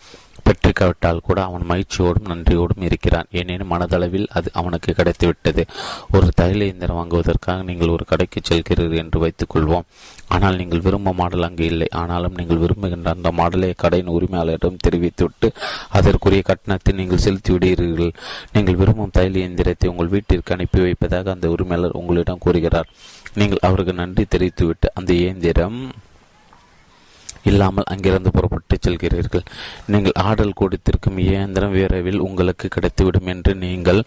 பெற்றிருக்காவிட்டால் 0.48 1.24
கூட 1.28 1.40
அவன் 1.48 1.66
மகிழ்ச்சியோடும் 1.72 2.30
நன்றியோடும் 2.32 2.86
இருக்கிறான். 2.88 3.30
ஏனெனும் 3.40 3.72
மனதளவில் 3.74 4.28
அது 4.38 4.50
அவனுக்கு 4.60 4.92
கிடைத்துவிட்டது. 5.00 5.64
ஒரு 6.16 6.28
தைல 6.42 6.68
இயந்திரம் 6.68 7.00
வாங்குவதற்காக 7.00 7.64
நீங்கள் 7.70 7.94
ஒரு 7.96 8.06
கடைக்கு 8.12 8.42
செல்கிறீர்கள் 8.50 9.02
என்று 9.04 9.20
வைத்துக் 9.24 9.54
கொள்வோம். 9.54 9.88
ஆனால் 10.36 10.60
நீங்கள் 10.62 10.84
விரும்பும் 10.86 11.20
மாடல் 11.22 11.48
அங்கு 11.48 11.66
இல்லை. 11.72 11.88
ஆனாலும் 12.02 12.38
நீங்கள் 12.40 12.62
விரும்புகின்ற 12.64 13.10
அந்த 13.18 13.30
மாடலை 13.40 13.72
கடையின் 13.84 14.14
உரிமையாளரிடம் 14.18 14.82
தெரிவித்துவிட்டு 14.86 15.50
அதற்குரிய 15.98 16.44
கட்டணத்தை 16.50 16.94
நீங்கள் 17.02 17.24
செலுத்தி 17.26 17.52
விடுகிறீர்கள். 17.56 18.14
நீங்கள் 18.56 18.80
விரும்பும் 18.82 19.16
தைல 19.20 19.40
இயந்திரத்தை 19.44 19.90
உங்கள் 19.94 20.14
வீட்டிற்கு 20.16 20.56
அனுப்பி 20.56 20.82
வைப்பதாக 20.86 21.32
அந்த 21.36 21.50
உரிமையாளர் 21.56 22.00
உங்களிடம் 22.02 22.44
கூறுகிறார். 22.48 22.90
நீங்கள் 23.42 23.64
அவருக்கு 23.68 23.94
நன்றி 24.02 24.26
தெரிவித்துவிட்டு 24.34 24.90
அந்த 25.00 25.12
இயந்திரம் 25.22 25.80
இல்லாமல் 27.52 27.90
அங்கிருந்து 27.94 28.32
புறப்பட்டு 28.32 28.78
செல்கிறீர்கள். 28.86 29.46
நீங்கள் 29.88 30.18
ஆடல் 30.30 30.58
கொடுத்திருக்கும் 30.62 31.18
இயந்திரம் 31.18 31.76
விரைவில் 31.78 32.24
உங்களுக்கு 32.28 32.68
கிடைத்துவிடும் 32.76 33.30
என்று 33.34 33.54
நீங்கள் 33.66 34.02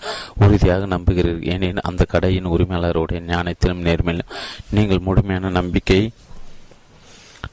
உறுதியாக 0.44 0.86
நம்புகிறீர்கள். 0.86 1.46
ஏனெனில் 1.54 1.86
அந்த 1.90 2.04
கடையின் 2.04 2.50
உரிமையாளருடைய 2.54 3.20
ஞானத்திலும் 3.32 3.84
நேர்மையிலும் 3.88 4.32
நீங்கள் 4.70 5.04
முழுமையான 5.08 5.50
நம்பிக்கை 5.60 6.00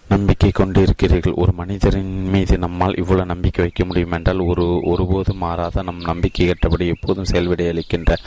நம்பிக்கை 0.07 0.51
கொண்டிருக்கிறீர்கள். 0.51 1.33
ஒரு 1.33 1.51
மனிதரின் 1.51 2.29
மீது 2.29 2.57
நம்மால் 2.57 2.95
இவ்வளவு 2.95 3.25
நம்பிக்கை 3.25 3.63
வைக்க 3.63 3.85
முடியும் 3.85 4.11
என்றால் 4.11 4.39
ஒரு 4.39 4.65
ஒருபோதும் 4.83 5.37
மாறாத 5.37 5.83
நம் 5.83 6.01
நம்பிக்கை 6.01 6.45
கட்டபடி 6.45 6.87
எப்போதும் 6.87 7.25
செயல்விடை 7.25 7.67
அளிக்கின்ற 7.67 8.17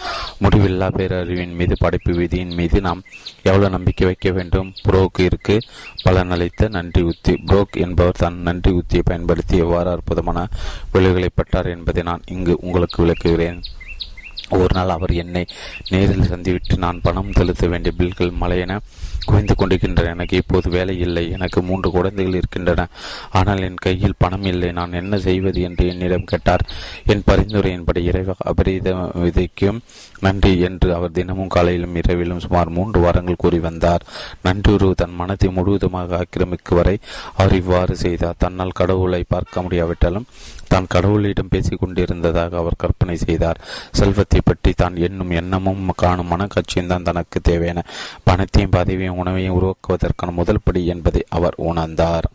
முடிவில்லா 0.40 0.88
பேரறிவின் 0.96 1.54
மீது 1.54 1.76
படைப்பு 1.78 2.14
விதியின் 2.14 2.54
மீது 2.54 2.80
நாம் 2.80 3.02
எவ்வளவு 3.42 3.70
நம்பிக்கை 3.70 4.06
வைக்க 4.06 4.30
வேண்டும்? 4.30 4.72
புரோக்கிற்கு 4.84 5.56
பலனளித்த 6.04 6.68
நன்றி 6.68 7.02
உத்தி 7.02 7.34
புரோக் 7.46 7.82
என்பவர் 7.86 8.22
தன் 8.24 8.42
நன்றி 8.42 8.72
உத்தியை 8.72 9.04
பயன்படுத்தி 9.04 9.56
எவ்வாறு 9.56 9.90
அற்புதமான 9.90 10.46
விளைவுகளை 10.92 11.30
பெற்றார் 11.34 11.66
என்பதை 11.66 12.02
நான் 12.02 12.22
இங்கு 12.26 12.56
உங்களுக்கு 12.60 13.06
விளக்குகிறேன். 13.06 13.60
ஒரு 14.50 14.74
நாள் 14.74 14.88
அவர் 14.88 15.12
என்னை 15.12 15.46
நேரில் 15.88 16.28
சந்திவிட்டு 16.30 16.76
நான் 16.76 17.00
பணம் 17.02 17.32
செலுத்த 17.32 17.66
வேண்டிய 17.66 17.92
பில்கள் 17.96 18.38
மலையென 18.40 18.78
குவிந்து 19.28 19.54
கொண்டிருக்கின்றன 19.54 20.12
எனக்கு 20.16 20.36
இப்போது 20.42 20.68
வேலை 20.76 20.96
இல்லை. 21.06 21.24
எனக்கு 21.36 21.58
மூன்று 21.68 21.88
குழந்தைகள் 21.96 22.38
இருக்கின்றன. 22.40 22.86
ஆனால் 23.38 23.62
என் 23.68 23.82
கையில் 23.86 24.18
பணம் 24.18 24.46
இல்லை. 24.52 24.70
நான் 24.78 24.98
என்ன 25.00 25.18
செய்வது 25.26 25.60
என்று 25.68 25.86
என்னிடம் 25.92 26.28
கேட்டார். 26.32 26.64
என் 27.12 27.26
பரிந்துரையின்படி 27.30 28.02
இறைவ 28.10 28.36
அபரீத 28.52 28.94
விதைக்கும் 29.24 29.80
நன்றி 30.26 30.52
என்று 30.68 30.88
அவர் 30.98 31.16
தினமும் 31.18 31.52
காலையிலும் 31.56 31.98
இரவிலும் 32.02 32.44
சுமார் 32.44 32.74
மூன்று 32.78 32.98
வாரங்கள் 33.00 33.42
கூறி 33.44 33.58
வந்தார். 33.66 34.06
நன்றியுறவு 34.46 34.94
தன் 35.02 35.18
மனத்தை 35.20 35.50
முழுவதுமாக 35.58 36.16
ஆக்கிரமிக்கும் 36.20 36.78
வரை 36.80 36.96
அவர் 37.40 37.56
இவ்வாறு 37.60 37.96
செய்தார். 38.04 38.40
தன்னால் 38.44 38.78
கடவுளை 38.80 39.22
பார்க்க 39.34 39.62
முடியாவிட்டாலும் 39.66 40.28
தான் 40.68 40.90
கடவுளிடம் 40.94 41.52
பேசிக் 41.54 41.80
கொண்டிருந்ததாக 41.80 42.58
அவர் 42.62 42.80
கற்பனை 42.84 43.16
செய்தார். 43.16 43.60
செல்வத்தை 44.00 44.40
பற்றி 44.44 44.72
தான் 44.72 44.96
எண்ணும் 45.06 45.34
எண்ணமும் 45.40 45.84
காணும் 46.04 46.32
மனக்காட்சியும் 46.32 46.92
தான் 46.92 47.08
தனக்கு 47.10 47.40
தேவையான 47.40 47.84
பணத்தையும் 48.24 48.76
பதவியும் 48.78 49.20
உணவையும் 49.22 49.56
உருவாக்குவதற்கான 49.58 50.32
முதல் 50.40 50.64
படி 50.64 50.82
என்பதை 50.94 51.22
அவர் 51.38 51.58
உணர்ந்தார். 51.70 52.28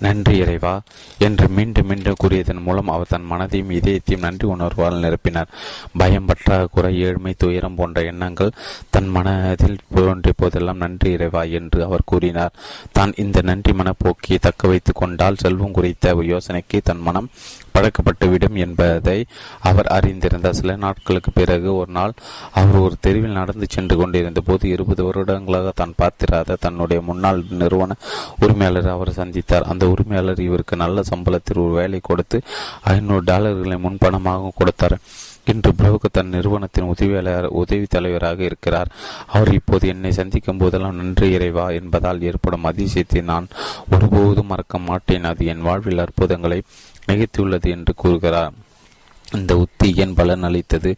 நன்றி 0.00 0.36
இறைவா. 0.36 0.80
என்று 1.18 1.48
மீண்டும் 1.48 1.86
மீண்டும் 1.86 2.18
கூறியதன் 2.18 2.62
மூலம் 2.62 2.88
அவர் 2.88 3.06
தன் 3.08 3.30
மனதையும் 3.30 3.72
இதயத்தையும் 3.78 4.18
நன்றி 4.18 4.48
உணர்வால் 4.48 5.00
நிரப்பினார். 5.04 5.52
பயம் 5.98 6.24
பற்றாக்குறை 6.24 7.00
ஏழ்மை 7.00 7.34
துயரம் 7.36 7.74
போன்ற 7.74 8.02
எண்ணங்கள் 8.02 8.52
தன் 8.90 9.08
மனதில் 9.08 9.78
தோன்றிய 9.94 10.32
போதெல்லாம் 10.36 10.76
நன்றி 10.76 11.12
இறைவா 11.12 11.42
என்று 11.42 11.84
அவர் 11.84 12.02
கூறினார். 12.04 12.52
தான் 12.92 13.12
இந்த 13.16 13.42
நன்றி 13.42 13.72
மனப்போக்கியை 13.72 14.38
தக்க 14.40 14.68
வைத்துக் 14.68 14.96
கொண்டால் 14.96 15.36
செல்வம் 15.36 15.72
குறித்த 15.72 16.14
யோசனைக்கு 16.14 16.80
தன் 16.84 17.00
மனம் 17.00 17.30
பழக்கப்பட்டுவிடும் 17.74 18.56
என்பதை 18.56 19.26
அவர் 19.60 19.86
அறிந்திருந்தார். 19.86 20.48
சில 20.50 20.76
நாட்களுக்கு 20.76 21.30
பிறகு 21.32 21.76
ஒரு 21.76 21.92
நாள் 21.92 22.12
அவர் 22.50 22.76
ஒரு 22.76 22.94
தெருவில் 23.00 23.30
நடந்து 23.30 23.66
சென்று 23.68 23.96
கொண்டிருந்த 23.96 24.40
போது 24.40 24.68
இருபது 24.68 25.04
வருடங்களாக 25.04 25.72
தான் 25.74 25.94
பார்த்திராத 25.96 26.56
தன்னுடைய 26.60 27.02
முன்னாள் 27.02 27.44
நிறுவன 27.50 27.96
உரிமையாளர் 28.40 28.88
அவர் 28.88 29.12
சந்தித்தார். 29.12 29.62
அந்த 29.62 29.88
உரிமையாளர் 29.94 30.46
இவருக்கு 30.48 30.76
நல்ல 30.84 31.02
சம்பளத்தில் 31.10 31.64
ஒரு 31.64 31.74
வேலை 31.80 32.00
கொடுத்து 32.02 32.38
ஐநூறு 32.92 33.24
டாலர்களை 33.30 33.78
முன்பணமாக 33.86 34.54
கொடுத்தார். 34.60 34.96
இன்று 35.50 35.70
பிரபுக்கு 35.78 36.08
தன் 36.12 36.32
நிறுவனத்தின் 36.34 36.90
உதவியாளர் 36.92 37.46
உதவி 37.60 37.86
தலைவராக 37.88 38.40
இருக்கிறார். 38.48 38.90
அவர் 39.34 39.50
இப்போது 39.58 39.84
என்னை 39.92 40.10
சந்திக்கும் 40.18 40.60
போதெல்லாம் 40.62 40.98
நன்றி 41.00 41.28
இறைவா 41.36 41.66
என்பதால் 41.80 42.24
ஏற்படும் 42.30 42.68
அதிசயத்தை 42.70 43.22
நான் 43.32 43.46
ஒருபோதும் 43.90 44.50
மறக்க 44.52 44.78
மாட்டேன். 44.88 45.28
அது 45.30 45.44
என் 45.54 45.66
வாழ்வில் 45.68 46.04
அற்புதங்களை 46.06 46.58
நிகழ்த்தியுள்ளது 47.10 47.70
என்று 47.76 47.94
கூறுகிறார். 48.02 48.52
இந்த 49.38 49.56
உத்தி 49.56 49.88
ஏன் 49.96 50.14
பலன் 50.14 50.42
அளித்தது. 50.42 50.90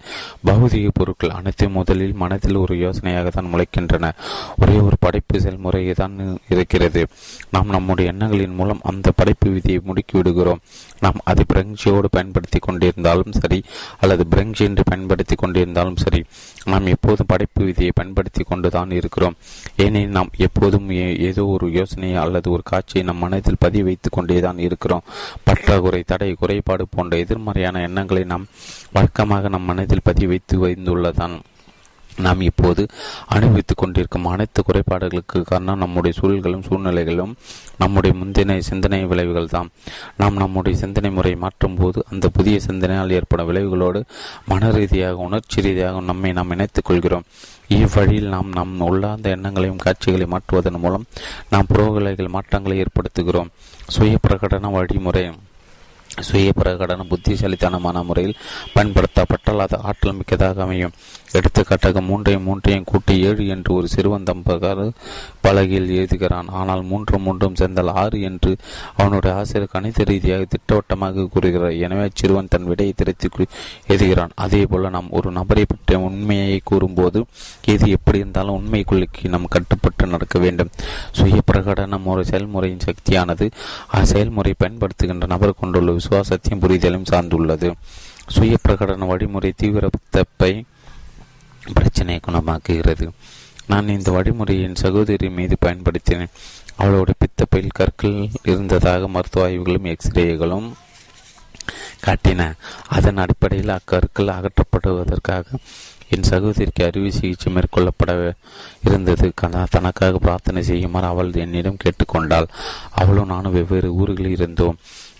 பௌதிக 0.46 0.88
பொருட்கள் 0.94 1.30
அனைத்தும் 1.30 1.72
முதலில் 1.72 2.14
மனதில் 2.14 2.56
ஒரு 2.56 2.74
யோசனையாக 2.76 3.28
தான் 3.28 3.50
முளைக்கின்றன. 3.54 4.10
ஒரே 4.60 4.76
ஒரு 4.78 4.96
படைப்பு 5.00 5.40
செயல்முறை 5.40 5.92
தான் 5.92 6.40
இருக்கிறது. 6.48 7.02
நாம் 7.50 7.66
நம்முடைய 7.66 8.10
எண்ணங்களின் 8.10 8.54
மூலம் 8.54 8.80
அந்த 8.82 9.10
படைப்பு 9.10 9.50
விதியை 9.50 9.80
முடுக்கி 9.86 10.12
விடுகிறோம். 10.12 10.60
நாம் 11.00 11.20
அதை 11.24 11.44
பிரங்சியோடு 11.52 12.08
பயன்படுத்தி 12.10 12.58
கொண்டிருந்தாலும் 12.58 13.34
சரி 13.40 13.58
அல்லது 14.00 14.24
பிரங்சி 14.30 14.64
என்று 14.68 14.82
பயன்படுத்தி 14.82 15.34
கொண்டிருந்தாலும் 15.34 16.00
சரி 16.04 16.24
நாம் 16.64 16.86
எப்போதும் 16.86 17.26
படைப்பு 17.26 17.64
விதியை 17.64 17.92
பயன்படுத்தி 17.94 18.42
கொண்டுதான் 18.42 18.90
இருக்கிறோம். 18.90 19.36
ஏனெனில் 19.76 20.16
நாம் 20.18 20.30
எப்போதும் 20.36 20.90
ஏதோ 21.28 21.44
ஒரு 21.44 21.70
யோசனையை 21.70 22.16
அல்லது 22.16 22.50
ஒரு 22.50 22.62
காட்சியை 22.64 23.06
நம் 23.06 23.22
மனதில் 23.24 23.62
பதிவு 23.64 23.84
வைத்துக் 23.84 24.12
கொண்டேதான் 24.12 24.58
இருக்கிறோம். 24.58 25.02
பற்றாக்குறை 25.44 26.02
தடை 26.06 26.32
குறைபாடு 26.34 26.86
போன்ற 26.90 27.16
எதிர்மறையான 27.16 27.80
எண்ணங்களை 27.80 28.21
நாம் 28.24 28.46
வழக்கமாக 28.92 29.48
நம் 29.48 29.62
மனதில் 29.62 30.00
பதிவு 30.04 30.28
வைத்து 30.28 30.66
வைத்துள்ளதான் 30.66 31.40
நாம் 32.16 32.40
இப்போது 32.40 32.86
அனுபவித்துக் 33.26 33.76
கொண்டிருக்கும் 33.76 34.26
அனைத்து 34.26 34.62
குறைபாடுகளுக்கு 34.62 35.42
காரணம் 35.42 35.78
நம்முடைய 35.78 36.18
சூழல்களும் 36.20 36.64
சூழ்நிலைகளும் 36.68 37.32
நம்முடைய 37.78 38.16
முந்தின 38.18 38.58
சிந்தனை 38.58 39.04
விளைவுகள் 39.04 39.48
தான் 39.48 39.70
நாம் 40.16 40.34
நம்முடைய 40.34 40.78
சிந்தனை 40.78 41.10
முறை 41.10 41.34
மாற்றும் 41.34 41.74
போது 41.74 42.04
அந்த 42.10 42.28
புதிய 42.28 42.60
சிந்தனையால் 42.66 43.10
ஏற்படும் 43.10 43.48
விளைவுகளோடு 43.50 44.02
மன 44.46 44.70
ரீதியாக 44.70 45.16
உணர்ச்சி 45.16 45.60
ரீதியாக 45.60 46.00
நம்மை 46.00 46.32
நாம் 46.32 46.50
இணைத்துக் 46.50 46.84
கொள்கிறோம். 46.84 47.24
இவ்வழியில் 47.68 48.28
நாம் 48.28 48.48
நம் 48.48 48.80
உள்ளார்ந்த 48.80 49.30
எண்ணங்களையும் 49.30 49.76
காட்சிகளை 49.76 50.26
மாற்றுவதன் 50.26 50.78
மூலம் 50.78 51.04
நாம் 51.50 51.66
புரோகலைகள் 51.74 52.28
மாற்றங்களை 52.28 52.82
ஏற்படுத்துகிறோம். 52.82 53.48
சுய 53.86 54.18
பிரகடன 54.28 54.70
வழிமுறை. 54.70 55.32
சுய 56.20 56.52
பிரகடனம் 56.60 57.08
புத்திசாலித்தனமான 57.08 58.02
முறையில் 58.02 58.36
பயன்படுத்தப்பட்டால் 58.74 59.58
அது 59.58 59.78
ஆற்றல் 59.78 60.14
மிக்கதாக 60.14 60.62
அமையும். 60.62 60.92
எடுத்துக்காட்டாக 61.32 62.00
மூன்றையும் 62.00 62.42
மூன்றையும் 62.42 62.88
கூட்டி 62.90 63.14
ஏழு 63.28 63.46
என்று 63.46 63.74
ஒரு 63.74 63.88
சிறுவன் 63.88 64.28
தம்பகார் 64.30 64.82
பலகையில் 65.44 65.92
எழுதுகிறான் 65.98 66.48
ஆனால் 66.60 66.82
மூன்று 66.82 67.18
மூன்றும் 67.18 67.58
சேர்ந்தால் 67.60 67.92
ஆறு 68.02 68.20
என்று 68.20 68.52
அவனுடைய 68.96 69.36
ஆசிரியர் 69.36 69.72
கணித 69.72 70.04
ரீதியாக 70.04 70.44
திட்டவட்டமாக 70.44 71.26
கூறுகிறார். 71.26 71.74
எனவே 71.86 72.06
சிறுவன் 72.14 72.50
தன் 72.54 72.64
விடையை 72.64 72.92
திருத்தி 72.96 73.28
எழுதுகிறான் 73.86 74.32
அதே 74.34 74.62
போல 74.66 74.88
நாம் 74.88 75.10
ஒரு 75.10 75.30
நபரை 75.30 75.64
பற்றிய 75.64 75.98
உண்மையை 75.98 76.60
கூறும்போது 76.64 77.18
எது 77.74 77.86
எப்படி 77.96 78.18
இருந்தாலும் 78.18 78.56
உண்மைக்குள்ளுக்கு 78.60 79.32
நாம் 79.34 79.52
கட்டுப்பட்டு 79.56 80.06
நடக்க 80.06 80.38
வேண்டும். 80.38 80.70
சுய 81.18 81.38
பிரகடனம் 81.50 82.08
ஒரு 82.12 82.24
செயல்முறையின் 82.24 82.84
சக்தியானது. 82.88 83.46
அச்செயல்முறை 83.98 84.54
பயன்படுத்துகின்ற 84.58 85.26
நபர் 85.26 85.60
கொண்டுள்ள 85.60 85.92
விசுவாசத்தையும் 85.92 86.62
புரிதலையும் 86.64 87.10
சார்ந்துள்ளது. 87.12 87.70
சுய 88.26 88.56
பிரகடன 88.66 89.06
வழிமுறை 89.06 89.52
தீவிரத்தப்பை 89.62 90.52
பிரச்சனையை 91.74 92.20
குணமாக்குகிறது. 92.26 93.08
நான் 93.66 93.88
இந்த 93.88 94.10
வழிமுறையின் 94.10 94.74
சகோதரி 94.74 95.30
மீது 95.30 95.56
பயன்படுத்தினேன். 95.64 96.30
அவளோட 96.78 97.10
பித்தப்பையில் 97.18 97.76
கற்கள் 97.78 98.30
இருந்ததாக 98.42 99.08
மருத்துவ 99.08 99.46
ஆய்வுகளும் 99.46 99.84
எக்ஸ்ரேகளும் 99.84 100.72
காட்டின. 102.06 102.52
அதன் 102.88 103.16
அடிப்படையில் 103.16 103.68
அக்கற்கள் 103.68 104.32
அகற்றப்படுவதற்காக 104.36 105.44
என் 106.08 106.22
சகோதரிக்கு 106.22 106.84
அறுவை 106.84 107.10
சிகிச்சை 107.10 107.52
மேற்கொள்ளப்பட 107.52 108.32
இருந்தது. 108.84 109.32
தனக்காக 109.70 110.18
பிரார்த்தனை 110.18 110.62
செய்யுமாறு 110.62 111.06
அவள் 111.06 111.32
என்னிடம் 111.32 111.76
கேட்டுக்கொண்டாள். 111.84 112.48
அவளும் 112.90 113.26
நானும் 113.26 113.52
வெவ்வேறு 113.52 113.94
ஊர்களில் 113.94 114.30
இருந்தோம். 114.30 114.76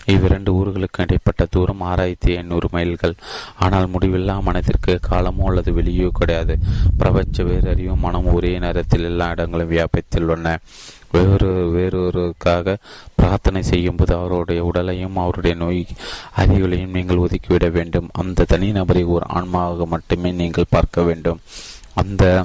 இவ்விரண்டு 0.07 0.50
ஊர்களுக்கு 0.59 1.03
இடைப்பட்ட 1.05 1.42
தூரம் 1.50 1.82
ஆறாயிரத்தி 1.90 2.30
ஐநூறு 2.36 2.68
மைல்கள். 2.72 3.14
ஆனால் 3.64 3.90
முடிவில்லா 3.94 4.42
மனதிற்கு 4.42 4.98
காலமோ 5.09 5.44
அல்லது 5.48 5.72
வெளியோ 5.72 6.09
கிடையாது. 6.18 6.57
பிரபஞ்ச 6.98 7.42
வேறறிவும் 7.42 8.05
மனம் 8.07 8.32
ஒரே 8.34 8.59
நேரத்தில் 8.59 9.09
எல்லா 9.11 9.30
இடங்களும் 9.30 9.72
வியாபித்துள்ளன. 9.74 10.57
வேறு 11.14 11.50
வேறொருக்காக 11.74 12.76
பிரார்த்தனை 13.14 13.62
செய்யும்போது 13.62 14.16
அவருடைய 14.16 14.64
உடலையும் 14.64 15.16
அவருடைய 15.16 15.57
நோய் 15.57 15.82
அறிவுகளையும் 16.36 16.96
நீங்கள் 16.96 17.22
ஒதுக்கிவிட 17.24 17.70
வேண்டும். 17.70 18.09
அந்த 18.12 18.46
தனிநபரை 18.55 19.05
ஒரு 19.07 19.26
ஆன்மாவாக 19.28 19.86
மட்டுமே 19.86 20.32
நீங்கள் 20.32 20.72
பார்க்க 20.76 21.03
வேண்டும். 21.03 21.40
அந்த 21.94 22.44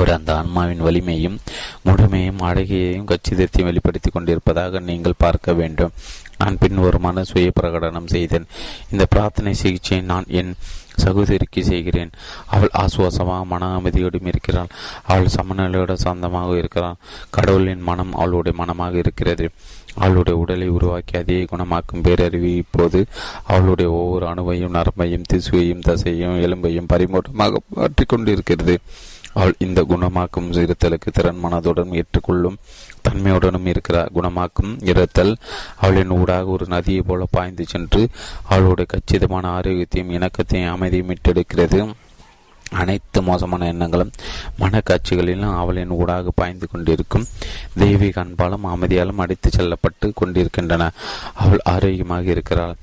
ஒரு 0.00 0.12
அந்த 0.12 0.30
ஆன்மாவின் 0.34 0.82
வலிமையும் 0.84 1.36
முழுமையும் 1.82 2.40
அழகியையும் 2.48 3.08
கச்சிதத்தையும் 3.10 3.68
வெளிப்படுத்தி 3.70 4.10
கொண்டிருப்பதாக 4.10 4.80
நீங்கள் 4.80 5.20
பார்க்க 5.24 5.52
வேண்டும். 5.52 5.92
நான் 6.38 6.58
பின்வருமான 6.60 7.22
சுய 7.22 7.52
பிரகடனம் 7.60 8.06
செய்தேன். 8.06 8.46
இந்த 8.90 9.06
பிரார்த்தனை 9.06 9.54
சிகிச்சையை 9.54 10.06
நான் 10.06 10.24
என் 10.26 10.54
சகோதரிக்கு 10.96 11.64
செய்கிறேன். 11.64 12.10
அவள் 12.46 12.70
ஆசுவாசமாக 12.78 13.44
மன 13.44 13.78
அமைதியோடும் 13.78 14.26
இருக்கிறாள். 14.26 14.66
அவள் 15.02 15.34
சமநிலையோடு 15.36 15.96
சாந்தமாக 16.04 16.56
இருக்கிறாள். 16.56 16.94
கடவுளின் 17.30 17.80
மனம் 17.80 18.14
அவளுடைய 18.14 18.58
மனமாக 18.58 18.98
இருக்கிறது. 18.98 19.50
அவளுடைய 19.94 20.38
உடலை 20.38 20.68
உருவாக்கி 20.68 21.18
அதே 21.18 21.44
குணமாக்கும் 21.44 22.02
பேரறிவு 22.02 22.56
இப்போது 22.56 23.06
அவளுடைய 23.44 23.90
ஒவ்வொரு 23.90 24.26
அணுவையும் 24.26 24.76
நரம்பையும் 24.76 25.28
திசுவையும் 25.32 25.84
தசையும் 25.86 26.38
எலும்பையும் 26.46 26.90
பரிமூட்டமாக 26.92 27.54
மாற்றிக்கொண்டிருக்கிறது. 27.76 28.76
அவள் 29.34 29.54
இந்த 29.58 29.82
குணமாக்கும் 29.82 30.48
இருத்தலுக்கு 30.52 31.12
திறன் 31.12 31.42
மனதுடன் 31.42 31.94
ஏற்றுக்கொள்ளும் 31.94 32.56
தன்மையுடனும் 33.08 33.66
இருக்கிறார் 33.66 34.10
குணமாக்கும் 34.14 34.72
இருத்தல் 34.84 35.36
அவளின் 35.76 36.10
ஊடாக 36.10 36.44
ஒரு 36.44 36.66
நதியை 36.66 37.02
போல 37.02 37.24
பாய்ந்து 37.30 37.64
சென்று 37.66 38.08
அவளுடைய 38.48 38.86
கச்சிதமான 38.86 39.48
ஆரோக்கியத்தையும் 39.48 40.10
இணக்கத்தையும் 40.10 40.70
அமைதியும் 40.70 41.08
மீட்டெடுக்கிறது 41.08 41.94
அனைத்து 42.70 43.22
மோசமான 43.22 43.66
எண்ணங்களும் 43.66 44.10
மனக்காட்சிகளிலும் 44.58 45.56
அவளின் 45.56 45.90
ஊடாக 45.90 46.30
பாய்ந்து 46.34 46.66
கொண்டிருக்கும் 46.72 47.26
தெய்வீக 47.78 48.24
அன்பாலும் 48.24 48.66
அமைதியாலும் 48.66 49.16
அடித்து 49.16 49.50
செல்லப்பட்டு 49.50 50.12
கொண்டிருக்கின்றன. 50.14 50.90
அவள் 51.34 51.60
ஆரோக்கியமாக 51.64 52.30
இருக்கிறாள். 52.30 52.74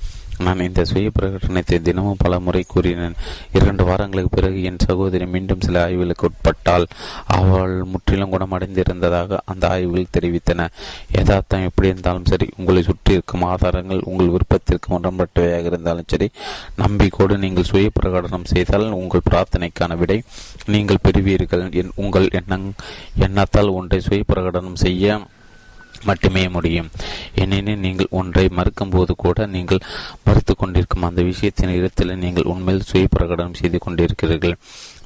நான் 0.46 0.64
இந்த 0.68 0.82
சுய 0.90 1.10
பிரகடனத்தை 1.18 1.78
தினமும் 1.88 2.20
பல 2.22 2.40
முறை 2.46 2.62
கூறினேன். 2.74 3.16
இரண்டு 3.58 3.84
வாரங்களுக்கு 3.90 4.32
பிறகு 4.36 4.60
என் 4.70 4.80
சகோதரி 4.86 5.26
மீண்டும் 5.34 5.64
சில 5.66 5.78
ஆய்வுகளுக்கு 5.86 6.28
உட்பட்டால் 6.30 6.86
அவள் 7.38 7.76
முற்றிலும் 7.92 8.32
குணமடைந்திருந்ததாக 8.34 9.40
அந்த 9.54 9.64
ஆய்வுகள் 9.76 10.14
தெரிவித்தன. 10.18 10.68
யதார்த்தம் 11.18 11.68
எப்படி 11.70 11.92
இருந்தாலும் 11.94 12.30
சரி 12.32 12.48
உங்களை 12.60 12.84
சுற்றி 12.90 13.18
இருக்கும் 13.18 13.46
ஆதாரங்கள் 13.52 14.06
உங்கள் 14.12 14.34
விருப்பத்திற்கு 14.36 14.90
முரண்பட்டவையாக 14.94 15.72
இருந்தாலும் 15.74 16.10
சரி 16.14 16.30
நம்பிக்கோடு 16.84 17.38
நீங்கள் 17.46 17.70
சுய 17.72 17.92
பிரகடனம் 18.00 18.50
செய்தால் 18.54 18.88
உங்கள் 19.02 19.28
பிரார்த்தனைக்கான 19.30 19.98
விடை 20.04 20.20
நீங்கள் 20.76 21.04
பெறுவீர்கள். 21.08 21.66
உங்கள் 22.04 22.28
எண்ணங் 22.40 22.68
எண்ணத்தால் 23.26 23.76
ஒன்றை 23.80 24.00
சுய 24.08 24.24
பிரகடனம் 24.32 24.82
செய்ய 24.86 25.20
மட்டுமே 26.10 26.44
முடியும். 26.50 26.90
ஏனெனில் 27.36 27.84
நீங்கள் 27.86 28.14
ஒன்றை 28.20 28.46
மறுக்கும் 28.58 28.90
போது 28.90 29.16
கூட 29.16 29.46
நீங்கள் 29.56 29.86
மறுத்து 30.24 30.56
கொண்டிருக்கும் 30.56 31.08
அந்த 31.10 31.22
விஷயத்தின் 31.22 31.76
இடத்தில் 31.80 32.20
நீங்கள் 32.24 32.50
உண்மையில் 32.54 32.88
சுய 32.92 33.08
பிரகடனம் 33.16 33.60
செய்து 33.62 33.80
கொண்டிருக்கிறீர்கள். 33.86 34.56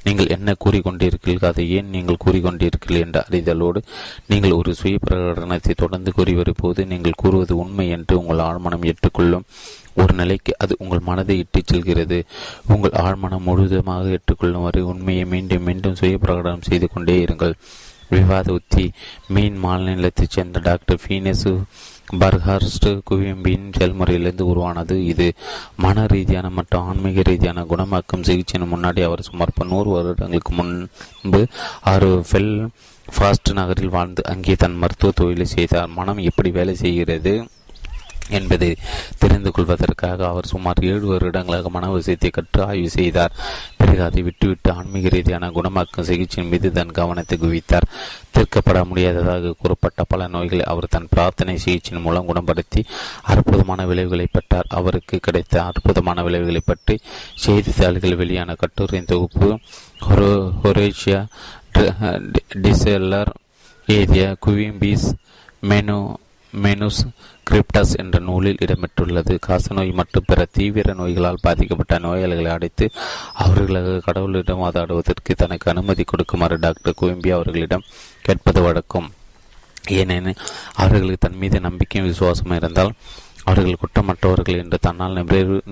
நீங்கள் 0.06 0.32
என்ன 0.36 0.54
கூறிக்கொண்டிருக்கிறீர்கள்? 0.64 1.50
அதை 1.52 1.64
ஏன் 1.70 1.88
நீங்கள் 1.88 2.22
கூறிக்கொண்டிருக்கிறீர்கள் 2.24 3.04
என்ற 3.06 3.20
அறிதலோடு 3.30 3.80
நீங்கள் 4.26 4.50
ஒரு 4.50 4.74
சுய 4.74 4.98
பிரகடனத்தை 5.06 5.74
தொடர்ந்து 5.74 6.12
கூறி 6.12 6.34
வரும்போது 6.34 6.86
நீங்கள் 6.86 7.20
கூறுவது 7.22 7.56
உண்மை 7.56 7.88
என்று 7.88 8.18
உங்கள் 8.20 8.44
ஆழ்மனம் 8.48 8.86
ஏற்றுக்கொள்ளும். 8.90 9.46
ஒரு 10.02 10.14
நிலைக்கு 10.14 10.52
அது 10.58 10.76
உங்கள் 10.78 11.06
மனதை 11.08 11.38
இட்டுச் 11.38 11.66
செல்கிறது. 11.66 12.18
உங்கள் 12.74 12.96
ஆழ்மனம் 13.04 13.46
முழுவதுமாக 13.48 14.14
ஏற்றுக்கொள்ளும் 14.16 14.62
வரை 14.62 14.82
உண்மையை 14.82 15.24
மீண்டும் 15.24 15.62
மீண்டும் 15.62 15.94
சுய 15.94 16.18
பிரகடனம் 16.24 16.66
செய்து 16.68 16.88
கொண்டே 16.88 17.24
இருங்கள். 17.24 17.54
விவாத 18.08 18.52
உத்தி 18.52 18.92
மீன் 19.28 19.64
மாநிலத்தைச் 19.64 20.34
சேர்ந்த 20.36 20.58
டாக்டர் 20.58 21.00
ஃபீனஸ் 21.06 21.46
பர்ஹார்ஸ்ட் 22.20 22.86
குவியம்பின் 23.10 23.64
செயல்முறையிலிருந்து 23.78 24.46
உருவானது 24.46 25.04
இது. 25.04 25.32
மன 25.76 26.06
ரீதியான 26.06 26.50
மற்றும் 26.50 26.86
ஆன்மீக 26.88 27.22
ரீதியான 27.22 27.62
குணமாக்கும் 27.62 28.26
சிகிச்சையின் 28.28 28.72
முன்னாடி 28.74 29.02
அவர் 29.02 29.22
சுமார் 29.22 29.54
நூறு 29.66 29.90
வருடங்களுக்கு 29.90 30.52
முன்பு 30.52 31.46
ஆறு 31.80 32.24
ஃபெல் 32.30 32.68
ஃபாஸ்ட் 33.16 33.52
நகரில் 33.52 33.88
வாழ்ந்து 33.88 34.22
அங்கே 34.24 34.54
தன் 34.54 34.76
மருத்துவ 34.76 35.12
தொழிலை 35.14 35.46
செய்தார். 35.46 35.88
மனம் 35.88 36.18
எப்படி 36.18 36.50
வேலை 36.50 36.74
செய்கிறது? 36.74 37.46
என்பதை 38.38 38.70
தெரிந்து 39.22 39.50
கொள்வதற்காக 39.56 40.26
அவர் 40.28 40.50
சுமார் 40.52 40.84
ஏழு 40.92 41.06
வருடங்களாக 41.12 41.70
மன 41.76 41.90
விஷயத்தை 41.96 42.30
கற்று 42.30 42.60
ஆய்வு 42.68 42.90
செய்தார். 42.98 43.34
பிறகு 43.80 44.02
அதை 44.08 44.22
விட்டுவிட்டு 44.28 44.70
ஆன்மீக 44.78 45.08
ரீதியான 45.14 45.50
குணமாக்கும் 45.56 46.08
சிகிச்சையின் 46.10 46.50
மீது 46.52 46.70
தன் 46.78 46.96
கவனத்தை 46.98 47.38
குவித்தார். 47.44 47.88
தீர்க்கப்பட 48.34 48.78
முடியாததாக 48.88 49.52
கூறப்பட்ட 49.60 50.04
பல 50.12 50.26
நோய்களை 50.34 50.64
அவர் 50.72 50.92
தன் 50.94 51.10
பிரார்த்தனை 51.12 51.54
சிகிச்சையின் 51.64 52.04
மூலம் 52.06 52.28
குணப்படுத்தி 52.30 52.82
அற்புதமான 53.32 53.86
விளைவுகளை 53.90 54.26
பெற்றார். 54.32 54.70
அவருக்கு 54.78 55.18
கிடைத்த 55.26 55.54
அற்புதமான 55.70 56.22
விளைவுகளை 56.28 56.62
பற்றி 56.64 56.96
செய்தித்தாள்கள் 57.44 58.20
வெளியான 58.22 58.56
கட்டுரையின் 58.62 59.10
தொகுப்பு 59.12 59.48
ஹொரேஷியா 60.62 61.20
டிசெல்லர் 62.64 63.32
ஏதிய 63.88 64.24
குவிம்பீஸ் 64.44 65.08
மெனு 65.70 65.98
மெனுஸ் 66.52 67.02
கிரிப்டஸ் 67.50 67.94
என்ற 68.02 68.18
நூலில் 68.28 68.62
இடம்பெற்றுள்ளது. 68.64 69.34
காசநோய் 69.46 69.92
மற்றும் 70.00 70.26
பிற 70.30 70.46
தீவிர 70.56 70.94
நோய்களால் 71.00 71.42
பாதிக்கப்பட்ட 71.46 71.98
நோயாளிகளை 72.06 72.50
அடைத்து 72.56 72.86
அவர்களுக்கு 73.44 73.94
கடவுளிடம் 74.06 74.62
வாதாடுவதற்கு 74.64 75.34
தனக்கு 75.42 75.70
அனுமதி 75.72 76.04
கொடுக்குமாறு 76.04 76.58
டாக்டர் 76.64 76.98
குவிம்பி 77.02 77.30
அவர்களிடம் 77.36 77.86
கேட்பது 78.28 78.62
வழக்கம். 78.66 79.08
ஏனெனில் 80.00 80.42
அவர்களுக்கு 80.82 81.22
தன் 81.24 81.40
மீது 81.42 81.58
நம்பிக்கையும் 81.66 82.10
விசுவாசம் 82.10 82.56
இருந்தால் 82.58 82.92
அவர்கள் 83.48 83.80
குற்றமற்றவர்கள் 83.82 84.60
என்று 84.62 84.78
தன்னால் 84.86 85.18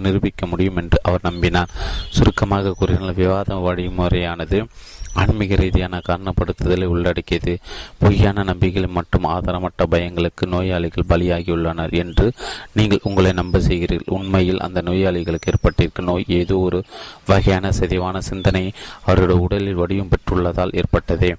நிரூபிக்க 0.04 0.46
முடியும் 0.46 0.76
என்று 0.82 0.98
அவர் 1.06 1.26
நம்பினார். 1.28 1.72
சுருக்கமாக 2.16 2.74
கூறினால் 2.80 3.18
விவாத 3.22 3.56
வழிமுறையானது 3.64 4.58
ஆன்மீக 5.14 5.54
ரீதியான 5.54 6.00
காரணப்படுத்துதலை 6.08 6.84
உள்ளடக்கியது. 6.84 7.58
பொய்யான 7.98 8.42
நம்பிக்கைகள் 8.42 8.96
மற்றும் 8.98 9.24
ஆதாரமற்ற 9.24 9.86
பயங்களுக்கு 9.90 10.46
நோயாளிகள் 10.46 11.08
பலியாகியுள்ளனர் 11.08 11.92
என்று 11.92 12.32
நீங்கள் 12.72 13.04
உங்களை 13.04 13.32
நம்ப 13.32 13.58
செய்கிறீர்கள். 13.58 14.14
உண்மையில் 14.18 14.60
அந்த 14.60 14.82
நோயாளிகளுக்கு 14.82 15.52
ஏற்பட்டிருக்கும் 15.52 16.04
நோய் 16.04 16.24
ஏதோ 16.28 16.58
ஒரு 16.58 16.84
வகையான 17.26 17.72
சிதைவான 17.72 18.20
சிந்தனை 18.20 18.72
அவருடைய 19.04 19.40
உடலில் 19.40 19.74
வடிவம் 19.74 20.08
பெற்றுள்ளதால் 20.08 20.76
ஏற்பட்டதே. 20.80 21.32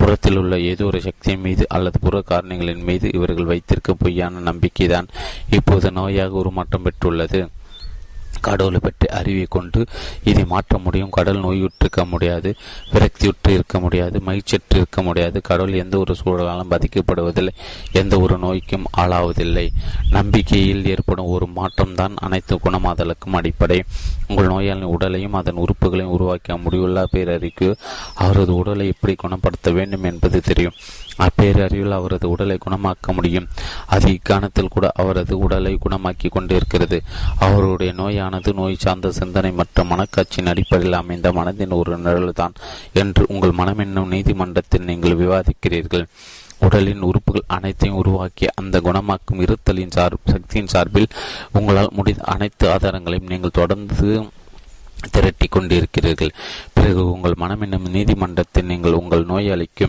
புறத்தில் 0.00 0.36
உள்ள 0.36 0.58
ஏதோ 0.60 0.84
ஒரு 0.84 1.00
சக்தியின் 1.00 1.40
மீது 1.40 1.66
அல்லது 1.68 1.98
புற 1.98 2.22
காரணங்களின் 2.28 2.82
மீது 2.82 3.06
இவர்கள் 3.12 3.44
வைத்திருக்கும் 3.44 3.96
பொய்யான 3.98 4.40
நம்பிக்கைதான் 4.40 5.08
இப்போது 5.50 5.90
நோயாக 5.90 6.38
உருமாற்றம் 6.42 6.84
பெற்றுள்ளது. 6.84 7.40
கடவுளை 8.40 8.80
பற்றி 8.82 9.06
அறிவை 9.06 9.46
கொண்டு 9.48 9.86
இதை 10.24 10.44
மாற்ற 10.44 10.78
முடியும். 10.78 11.10
கடல் 11.10 11.40
நோயுற்றிருக்க 11.40 12.04
முடியாது 12.04 12.54
விரக்தியுற்று 12.92 13.48
இருக்க 13.48 13.80
முடியாது 13.80 14.20
மகிழ்ச்சியற்று 14.26 14.74
இருக்க 14.74 15.02
முடியாது. 15.02 15.40
கடவுள் 15.40 15.72
எந்த 15.72 15.98
ஒரு 15.98 16.16
சூழலாலும் 16.24 16.70
பாதிக்கப்படுவதில்லை 16.70 17.54
எந்த 17.92 18.20
ஒரு 18.20 18.38
நோய்க்கும் 18.38 18.84
ஆளாவதில்லை. 18.96 19.68
நம்பிக்கையில் 20.10 20.86
ஏற்படும் 20.86 21.26
ஒரு 21.26 21.48
மாற்றம்தான் 21.56 22.16
அனைத்து 22.16 22.58
குணமாதலுக்கும் 22.64 23.32
அடிப்படை. 23.32 23.82
உங்கள் 24.28 24.46
நோயாளின் 24.46 24.82
உடலையும் 24.82 25.32
அதன் 25.32 25.56
உறுப்புகளையும் 25.56 26.14
உருவாக்க 26.16 26.56
முடிவுள்ள 26.56 27.04
பேரறிக்கு 27.12 27.76
அவரது 28.14 28.54
உடலை 28.54 28.86
எப்படி 28.86 29.14
குணப்படுத்த 29.14 29.70
வேண்டும் 29.70 30.02
என்பது 30.02 30.40
தெரியும். 30.40 30.72
அப்பேரறிவில் 31.18 31.96
அவரது 31.98 32.30
உடலை 32.30 32.58
குணமாக்க 32.66 33.12
முடியும். 33.12 33.48
அது 33.86 34.12
இக்காலத்தில் 34.12 34.68
கூட 34.68 34.90
அவரது 34.94 35.38
உடலை 35.38 35.78
குணமாக்கி 35.84 36.28
கொண்டிருக்கிறது. 36.30 37.00
அவருடைய 37.38 37.92
நோயானது 37.92 38.54
நோய் 38.54 38.82
சார்ந்த 38.86 39.10
சிந்தனை 39.10 39.52
மற்றும் 39.52 39.90
மனக்காட்சியின் 39.90 40.52
அடிப்படையில் 40.54 41.00
அமைந்த 41.02 41.32
மனதின் 41.32 41.76
ஒரு 41.80 41.98
நிழல்தான் 41.98 42.56
என்று 42.92 43.24
உங்கள் 43.28 43.58
மனம் 43.60 43.78
என்னும் 43.78 44.08
நீதிமன்றத்தில் 44.08 44.88
நீங்கள் 44.90 45.16
விவாதிக்கிறீர்கள். 45.16 46.06
உடலின் 46.66 47.00
உறுப்புகள் 47.00 47.44
அனைத்தையும் 47.46 47.96
உருவாக்கி 47.96 48.46
அந்த 48.54 48.76
குணமாக்கும் 48.80 49.42
இருத்தலின் 49.44 49.92
சார் 49.96 50.14
சக்தியின் 50.24 50.66
சார்பில் 50.66 51.06
உங்களால் 51.52 51.92
முடிந்த 51.92 52.24
அனைத்து 52.24 52.64
ஆதாரங்களையும் 52.68 53.28
நீங்கள் 53.28 53.50
தொடர்ந்து 53.50 54.08
திரட்டி 55.10 55.46
கொண்டிருக்கிறீர்கள் 55.48 56.32
பிறகு 56.72 57.02
உங்கள் 57.12 57.36
மனம் 57.36 57.60
என்னும் 57.60 57.90
நீதிமன்றத்தில் 57.96 58.66
நீங்கள் 58.66 58.92
உங்கள் 58.92 59.24
நோயாளிக்கு 59.26 59.86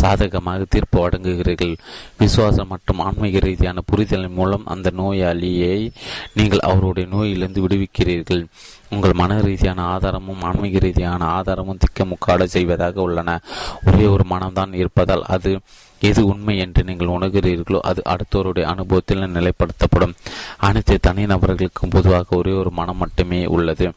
சாதகமாக 0.00 0.64
தீர்ப்பு 0.68 0.98
வழங்குகிறீர்கள். 1.00 1.74
விசுவாசம் 2.18 2.68
மற்றும் 2.68 2.98
ஆன்மீக 2.98 3.38
ரீதியான 3.38 3.80
புரிதலின் 3.86 4.36
மூலம் 4.38 4.66
அந்த 4.66 4.90
நோயாளியை 4.96 5.92
நீங்கள் 6.34 6.58
அவருடைய 6.58 7.08
நோயிலிருந்து 7.08 7.64
விடுவிக்கிறீர்கள். 7.66 8.44
உங்கள் 8.90 9.12
மன 9.12 9.40
ரீதியான 9.40 9.82
ஆதாரமும் 9.82 10.42
ஆன்மீக 10.42 10.78
ரீதியான 10.78 11.24
ஆதாரமும் 11.24 11.80
திக்கமுக்காட 11.84 12.44
செய்வதாக 12.44 13.00
உள்ளன. 13.00 13.40
ஒரே 13.86 14.06
ஒரு 14.06 14.24
மனம்தான் 14.30 14.72
இருப்பதால் 14.72 15.22
அது 15.22 15.52
எது 16.00 16.26
உண்மை 16.26 16.58
என்று 16.58 16.82
நீங்கள் 16.84 17.08
உணர்கிறீர்களோ 17.08 17.78
அது 17.90 18.02
அடுத்தவருடைய 18.04 18.62
அனுபவத்தில் 18.62 19.34
நிலைப்படுத்தப்படும். 19.36 20.14
அனைத்து 20.56 20.98
தனிநபர்களுக்கும் 21.06 21.94
பொதுவாக 21.96 22.36
ஒரே 22.36 22.52
ஒரு 22.52 22.70
மனம் 22.70 22.96
மட்டுமே 22.96 23.46
உள்ளது. 23.46 23.92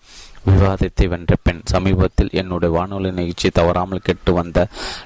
விவாதத்தை 0.52 1.06
வென்ற 1.08 1.36
பெண் 1.43 1.62
சமீபத்தில் 1.72 2.32
என்னுடைய 2.32 2.72
வானொலி 2.76 3.12
நிகழ்ச்சி 3.12 3.50
தவறாமல் 3.50 4.06
கெட்டு 4.08 4.34
வந்த 4.34 4.60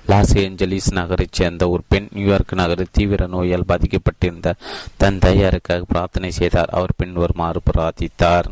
லாஸ் 0.06 0.34
ஏஞ்சலிஸ் 0.44 0.90
நகரைச் 0.92 1.38
சேர்ந்த 1.40 1.70
ஒரு 1.70 1.84
பெண் 1.88 2.10
நியூயார்க் 2.14 2.54
நகரில் 2.54 2.96
தீவிர 2.98 3.28
நோயால் 3.28 3.70
பாதிக்கப்பட்டிருந்த 3.72 4.56
தன் 4.98 5.22
தயாருக்காக 5.26 5.88
பிரார்த்தனை 5.94 6.32
செய்தார். 6.32 6.70
அவர் 6.70 6.98
பின்வருமாறு 6.98 7.62
பிரார்த்தித்தார் 7.72 8.50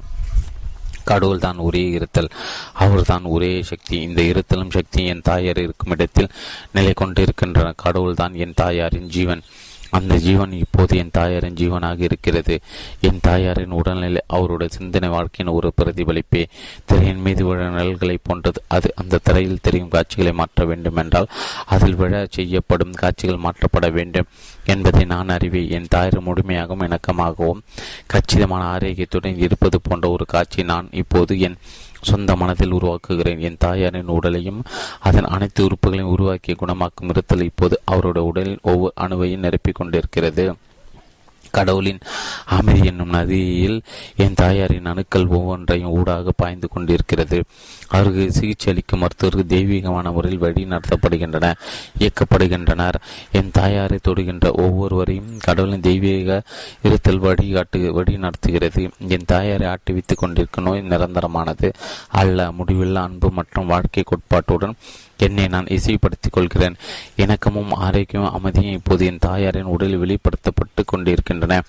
கடவுள் 1.04 1.44
தான் 1.46 1.58
ஒரே 1.58 1.84
இருத்தல். 1.90 2.32
அவர் 2.74 3.06
தான் 3.12 3.24
ஒரே 3.36 3.64
சக்தி. 3.64 4.02
இந்த 4.02 4.22
இருத்தலும் 4.32 4.76
சக்தி 4.78 5.06
என் 5.06 5.22
தாயார் 5.22 5.62
இருக்கும் 5.66 5.94
இடத்தில் 5.96 6.34
நிலை 6.72 6.94
கொண்டிருக்கின்றன 6.94 7.74
கடவுள் 7.86 8.20
தான் 8.22 8.34
என் 8.34 8.54
தாயாரின் 8.54 9.10
ஜீவன். 9.10 9.44
அந்த 9.90 10.16
ஜீவன் 10.16 10.52
இப்போது 10.52 10.98
என் 10.98 11.10
தாயாரின் 11.12 11.54
ஜீவனாக 11.54 12.00
இருக்கிறது. 12.00 12.60
என் 13.02 13.20
தாயாரின் 13.22 13.72
உடல்நிலை 13.72 14.22
அவருடைய 14.28 14.74
சிந்தனை 14.78 15.10
வாழ்க்கையின் 15.10 15.56
ஒரு 15.56 15.72
பிரதிபலிப்பே. 15.78 16.46
திரையின் 16.86 17.22
மீது 17.22 17.46
விழ 17.46 17.70
நிழல்களை 17.70 18.18
போன்றது. 18.24 18.64
அது 18.68 18.94
அந்த 18.96 19.20
திரையில் 19.24 19.58
தெரியும் 19.62 19.90
காட்சிகளை 19.90 20.32
மாற்ற 20.32 20.66
வேண்டும் 20.66 20.96
என்றால் 20.96 21.28
அதில் 21.66 21.96
விழ 21.96 22.28
செய்யப்படும் 22.30 22.92
காட்சிகள் 22.92 23.44
மாற்றப்பட 23.44 23.92
வேண்டும் 23.92 24.26
என்பதை 24.66 25.06
நான் 25.06 25.30
அறிவேன். 25.30 25.70
என் 25.70 25.86
தாயார் 25.90 26.24
முழுமையாகவும் 26.24 26.86
இணக்கமாகவும் 26.88 27.62
கச்சிதமான 28.06 28.78
ஆரோக்கியத்துடன் 28.78 29.38
இருப்பது 29.38 29.82
போன்ற 29.82 30.10
ஒரு 30.10 30.26
காட்சி 30.26 30.64
நான் 30.64 30.88
இப்போது 30.92 31.40
என் 31.40 31.58
சொந்த 32.02 32.36
மனதில் 32.36 32.74
உருவாக்குகிறேன். 32.74 33.40
என் 33.40 33.56
தாயாரின் 33.60 34.08
உடலையும் 34.08 34.64
அதன் 35.00 35.24
அனைத்து 35.24 35.68
உறுப்புகளையும் 35.68 36.14
உருவாக்கிய 36.16 36.58
குணமாக்கும் 36.60 37.10
இருத்தல் 37.10 37.44
இப்போது 37.44 37.82
அவருடைய 37.86 38.28
உடலின் 38.28 38.60
ஒவ்வொரு 38.62 38.94
அணுவையும் 39.00 39.44
நிரப்பிக் 39.46 39.74
கொண்டிருக்கிறது. 39.74 40.54
கடவுளின் 41.52 42.00
அமைதி 42.46 42.86
என்னும் 42.86 43.10
நதியில் 43.10 43.82
என் 44.16 44.34
தாயாரின் 44.34 44.86
அணுக்கள் 44.86 45.28
ஒவ்வொன்றையும் 45.28 45.90
ஊடாக 45.90 46.32
பாய்ந்து 46.36 46.68
கொண்டிருக்கிறது. 46.68 47.44
அவருக்கு 47.88 48.32
சிகிச்சை 48.32 48.74
அளிக்கும் 48.74 49.00
மருத்துவர்கள் 49.00 49.46
தெய்வீகமான 49.46 50.12
முறையில் 50.12 50.40
வழி 50.40 50.64
நடத்தப்படுகின்றன 50.64 51.54
இயக்கப்படுகின்றனர். 52.00 52.98
என் 53.32 53.52
தாயாரை 53.52 54.00
தொடுகின்ற 54.08 54.52
ஒவ்வொருவரையும் 54.52 55.38
கடவுளின் 55.40 55.82
தெய்வீக 55.82 56.42
இருத்தல் 56.84 57.22
வழிகாட்டு 57.22 57.92
வழி 57.92 58.18
நடத்துகிறது. 58.18 58.90
என் 59.08 59.26
தாயாரை 59.26 59.68
ஆட்டிவித்துக் 59.68 60.18
கொண்டிருக்கும் 60.18 60.64
நோய் 60.64 60.88
நிரந்தரமானது 60.90 61.74
அல்ல. 62.10 62.52
முடிவில்லா 62.52 62.94
அன்பு 62.94 63.32
மற்றும் 63.32 63.66
வாழ்க்கை 63.66 64.04
கோட்பாட்டுடன் 64.04 64.74
என்னை 65.20 65.48
நான் 65.48 65.66
இசைப்படுத்திக் 65.66 66.32
கொள்கிறேன் 66.32 66.76
இணக்கமும் 67.18 67.74
ஆரோக்கியமும் 67.82 68.32
அமைதியும் 68.32 68.74
இப்போது 68.74 69.06
என் 69.06 69.18
தாயாரின் 69.20 69.72
உடலில் 69.76 69.98
வெளிப்படுத்தப்பட்டு 69.98 70.84
கொண்டிருக்கின்றன. 70.86 71.62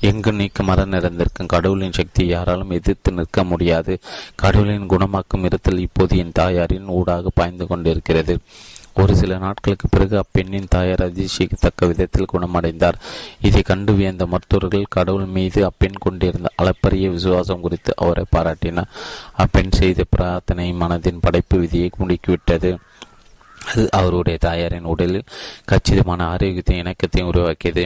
எங்கு 0.00 0.32
நீக்க 0.32 0.62
மர 0.62 0.84
நிறைந்திருக்கும் 0.84 1.46
கடவுளின் 1.46 1.92
சக்தியை 1.92 2.30
யாராலும் 2.30 2.70
எதிர்த்து 2.70 3.12
நிற்க 3.12 3.44
முடியாது. 3.44 3.98
கடவுளின் 4.34 4.88
குணமாக்கும் 4.88 5.44
இருத்தல் 5.44 5.78
இப்போது 5.78 6.16
என் 6.16 6.32
தாயாரின் 6.32 6.86
ஊடாக 6.86 7.30
பாய்ந்து 7.34 7.66
கொண்டிருக்கிறது. 7.66 8.38
ஒரு 8.94 9.16
சில 9.16 9.38
நாட்களுக்கு 9.38 9.88
பிறகு 9.88 10.14
அப்பெண்ணின் 10.16 10.66
தாயார் 10.68 11.02
அதிர்ச்சிக்கத்தக்க 11.02 11.86
விதத்தில் 11.86 12.30
குணமடைந்தார். 12.32 12.96
இதை 13.40 13.62
கண்டு 13.62 13.92
வியந்த 13.94 14.26
மருத்துவர்கள் 14.26 14.84
கடவுள் 14.88 15.24
மீது 15.24 15.64
அப்பெண் 15.64 16.00
கொண்டிருந்த 16.00 16.48
அளப்பரிய 16.56 17.08
விசுவாசம் 17.10 17.60
குறித்து 17.60 17.94
அவரை 17.96 18.24
பாராட்டினார். 18.36 18.90
அப்பெண் 19.32 19.70
செய்த 19.70 20.04
பிரார்த்தனை 20.10 20.72
மனதின் 20.72 21.20
படைப்பு 21.20 21.58
விதியை 21.58 21.90
முடுக்கிவிட்டது. 21.98 22.76
அது 23.70 23.88
அவருடைய 23.90 24.38
தாயாரின் 24.38 24.90
உடலில் 24.92 25.28
கச்சிதமான 25.64 26.24
ஆரோக்கியத்தையும் 26.24 26.84
இணக்கத்தையும் 26.84 27.30
உருவாக்கியது. 27.30 27.84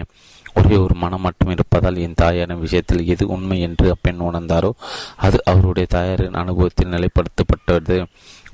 ஒரே 0.55 0.77
ஒரு 0.77 0.95
மனம் 0.95 1.21
மட்டும் 1.21 1.51
இருப்பதால் 1.51 1.97
என் 1.97 2.15
தாயாரின் 2.15 2.61
விஷயத்தில் 2.61 3.07
எது 3.07 3.25
உண்மை 3.29 3.61
என்று 3.61 3.91
அப்பெண் 3.91 4.21
உணர்ந்தாரோ 4.21 4.71
அது 5.17 5.39
அவருடைய 5.45 5.89
தாயாரின் 5.91 6.41
அனுபவத்தில் 6.43 6.93
நிலைப்படுத்தப்பட்டது. 6.95 8.07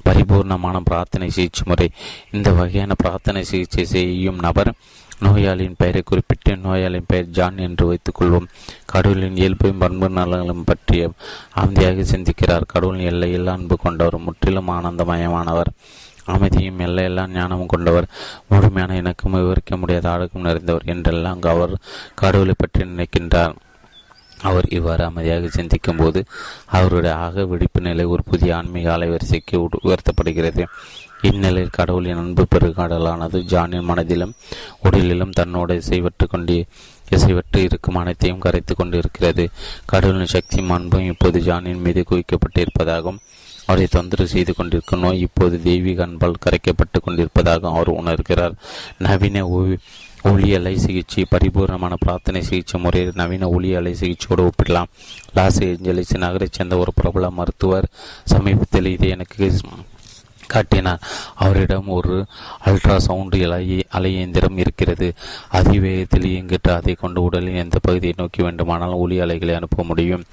பரிபூர்ணமான 0.05 0.77
பிரார்த்தனை 0.85 1.31
சிகிச்சை 1.31 1.65
முறை. 1.67 1.91
இந்த 2.31 2.53
வகையான 2.53 2.95
பிரார்த்தனை 2.97 3.45
சிகிச்சை 3.45 3.85
செய்யும் 3.85 4.39
நபர் 4.39 4.73
நோயாளியின் 5.21 5.79
பெயரை 5.79 6.03
குறிப்பிட்டு 6.05 6.53
நோயாளியின் 6.57 7.07
பெயர் 7.07 7.35
ஜான் 7.37 7.57
என்று 7.59 7.87
வைத்துக் 7.87 8.19
கொள்வோம் 8.19 8.47
கடவுளின் 8.87 9.37
இயல்பையும் 9.37 9.79
பண்பு 9.79 10.09
நலங்களும் 10.09 10.67
பற்றிய 10.67 11.11
அமைதியாக 11.51 12.05
சிந்திக்கிறார். 12.13 12.67
கடவுளின் 12.67 13.11
எல்லையில் 13.13 13.47
அன்பு 13.47 13.77
கொண்டவர் 13.77 14.19
முற்றிலும் 14.19 14.69
ஆனந்தமயமானவர். 14.69 15.73
அமைதியும் 16.35 16.83
எல்லையெல்லாம் 16.87 17.35
ஞானமும் 17.37 17.73
கொண்டவர். 17.75 18.11
முழுமையான 18.49 18.97
இணக்கம் 18.97 19.39
விவரிக்க 19.39 19.77
முடியாத 19.77 20.07
அழகும் 20.11 20.45
நிறைந்தவர் 20.45 20.91
என்றெல்லாம் 20.95 21.41
அவர் 21.55 21.75
கடவுளை 22.15 22.55
பற்றி 22.59 22.83
நினைக்கின்றார். 22.85 23.57
அவர் 24.43 24.67
இவ்வாறு 24.69 25.03
அமைதியாக 25.05 25.49
சிந்திக்கும் 25.49 25.97
போது 25.97 26.21
அவருடைய 26.77 27.15
ஆக 27.17 27.45
விழிப்பு 27.45 27.81
நிலை 27.81 28.05
ஒரு 28.05 28.23
புதிய 28.25 28.57
ஆன்மீக 28.57 28.89
அலைவரிசைக்கு 28.97 29.57
உயர்த்தப்படுகிறது. 29.89 30.65
இந்நிலையில் 31.23 31.77
கடவுளின் 31.79 32.17
அன்பு 32.17 32.43
பெருகாடலானது 32.53 33.39
ஜானின் 33.53 33.89
மனதிலும் 33.91 34.35
உடலிலும் 34.85 35.37
தன்னோடு 35.39 35.75
இசைவற்று 35.81 36.27
கொண்டு 36.29 36.57
இசைவற்று 37.11 37.61
இருக்கும் 37.67 37.95
அனைத்தையும் 37.95 38.39
கரைத்து 38.39 38.75
கொண்டிருக்கிறது. 38.75 39.45
கடவுளின் 39.87 40.33
சக்தியும் 40.35 40.71
அன்பும் 40.71 41.11
இப்போது 41.13 41.41
ஜானின் 41.41 41.85
மீது 41.87 42.05
குவிக்கப்பட்டிருப்பதாகவும் 42.11 43.21
அவரை 43.69 43.87
தொந்தரவு 43.95 44.33
செய்து 44.35 44.53
கொண்டிருக்கும் 44.55 45.03
நோய் 45.05 45.25
இப்போது 45.27 45.57
தெய்வீக 45.63 46.07
அன்பால் 46.07 46.43
கரைக்கப்பட்டு 46.45 46.99
கொண்டிருப்பதாக 47.05 47.69
அவர் 47.69 47.91
உணர்கிறார். 48.03 48.55
நவீன 48.99 49.45
ஒளியலை 50.31 50.73
சிகிச்சை 50.85 51.25
பரிபூர்ணமான 51.31 51.95
பிரார்த்தனை 52.05 52.41
சிகிச்சை 52.43 52.79
முறையில் 52.81 53.19
நவீன 53.21 53.49
ஒளியலை 53.57 53.93
சிகிச்சையோடு 54.01 54.43
ஒப்பிடலாம். 54.49 54.91
லாஸ் 55.35 55.61
ஏஞ்சலிஸ் 55.69 56.23
நகரைச் 56.25 56.57
சேர்ந்த 56.59 56.77
ஒரு 56.77 56.93
பிரபல 56.95 57.31
மருத்துவர் 57.31 57.89
சமீபத்தில் 58.25 58.93
இது 58.97 59.09
எனக்கு 59.17 59.37
காட்டினார். 60.49 61.03
அவரிடம் 61.35 61.89
ஒரு 61.99 62.17
அல்ட்ரா 62.65 62.97
சவுண்ட் 62.97 63.37
அலை 63.47 63.87
அலையந்திரம் 63.99 64.59
இருக்கிறது. 64.59 65.09
அதிவேகத்தில் 65.53 66.29
இயங்கிட்டு 66.33 66.71
அதை 66.75 66.95
கொண்டு 66.95 67.23
உடலின் 67.23 67.63
எந்த 67.65 67.79
பகுதியை 67.83 68.15
நோக்கி 68.17 68.43
வேண்டுமானால் 68.43 68.99
ஒளி 69.05 69.19
அலைகளை 69.21 69.55
அனுப்ப 69.55 69.83
முடியும். 69.83 70.25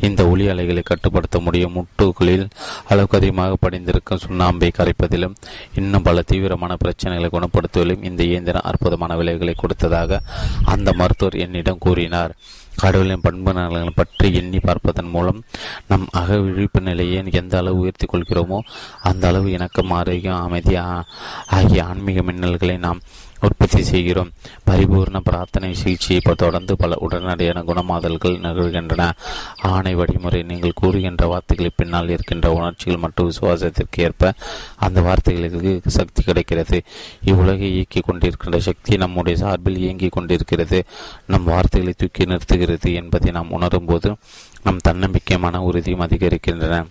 இந்த 0.00 0.20
ஒளி 0.26 0.46
அலைகளை 0.48 0.82
கட்டுப்படுத்த 0.84 1.38
முடியும். 1.38 1.72
முட்டுகளில் 1.74 2.46
அளவுக்கு 2.88 3.18
அதிகமாக 3.18 3.56
படிந்திருக்கும் 3.60 4.22
சுண்ணாம்பை 4.28 4.70
கரைப்பதிலும் 4.78 5.36
இன்னும் 5.74 6.02
பல 6.02 6.22
தீவிரமான 6.22 6.76
பிரச்சனைகளை 6.84 7.30
குணப்படுத்துவதிலும் 7.36 8.04
இந்த 8.04 8.22
இயந்திரம் 8.32 8.68
அற்புதமான 8.70 9.16
விலைகளை 9.16 9.54
கொடுத்ததாக 9.56 10.20
அந்த 10.64 10.92
மருத்துவர் 10.92 11.42
என்னிடம் 11.44 11.82
கூறினார். 11.86 12.34
கடவுளின் 12.76 13.20
பண்பு 13.20 13.52
நலன்களை 13.52 13.92
பற்றி 13.96 14.28
எண்ணி 14.34 14.58
பார்ப்பதன் 14.58 15.10
மூலம் 15.10 15.40
நம் 15.88 16.06
அக 16.12 16.38
விழிப்பு 16.38 16.80
நிலையை 16.80 17.20
எந்த 17.32 17.56
அளவு 17.58 17.78
உயர்த்தி 17.78 18.06
கொள்கிறோமோ 18.06 18.58
அந்த 19.02 19.26
அளவு 19.28 19.48
இணக்கம் 19.50 19.92
ஆரோக்கியம் 19.92 20.42
அமைதி 20.42 20.74
ஆகிய 21.50 21.84
ஆன்மீக 21.84 22.22
மின்னல்களை 22.22 22.76
நாம் 22.78 23.02
உற்பத்தி 23.44 23.82
செய்கிறோம். 23.82 24.30
பரிபூர்ண 24.70 25.18
பிரார்த்தனை 25.20 25.74
சிகிச்சையை 25.74 26.34
தொடர்ந்து 26.36 26.76
பல 26.76 26.96
உடனடியான 27.00 27.62
குணமாதல்கள் 27.68 28.38
நிகழ்கின்றன. 28.46 29.10
ஆணை 29.72 29.94
வழிமுறை 29.94 30.42
நீங்கள் 30.42 30.78
கூறுகின்ற 30.80 31.26
வார்த்தைகளை 31.26 31.70
பின்னால் 31.76 32.08
இருக்கின்ற 32.08 32.52
உணர்ச்சிகள் 32.52 33.02
மற்றும் 33.04 33.30
விசுவாசத்திற்கு 33.30 34.02
ஏற்ப 34.06 34.32
அந்த 34.76 35.00
வார்த்தைகளுக்கு 35.00 35.80
சக்தி 35.86 36.22
கிடைக்கிறது. 36.22 36.82
இவ்வுலகை 37.24 37.70
இயக்கி 37.72 38.00
கொண்டிருக்கின்ற 38.00 38.58
சக்தி 38.58 38.96
நம்முடைய 38.96 39.38
சார்பில் 39.38 39.78
இயங்கிக் 39.78 40.12
கொண்டிருக்கிறது. 40.12 40.84
நம் 41.26 41.44
வார்த்தைகளை 41.44 41.94
தூக்கி 41.96 42.24
நிறுத்துகிறது 42.24 42.94
என்பதை 42.94 43.32
நாம் 43.32 43.52
உணரும்போது 43.60 44.14
நம் 44.62 44.84
தன்னம்பிக்கை 44.88 45.38
மன 45.38 45.62
உறுதியும் 45.62 46.00
அதிகரிக்கின்றன. 46.00 46.84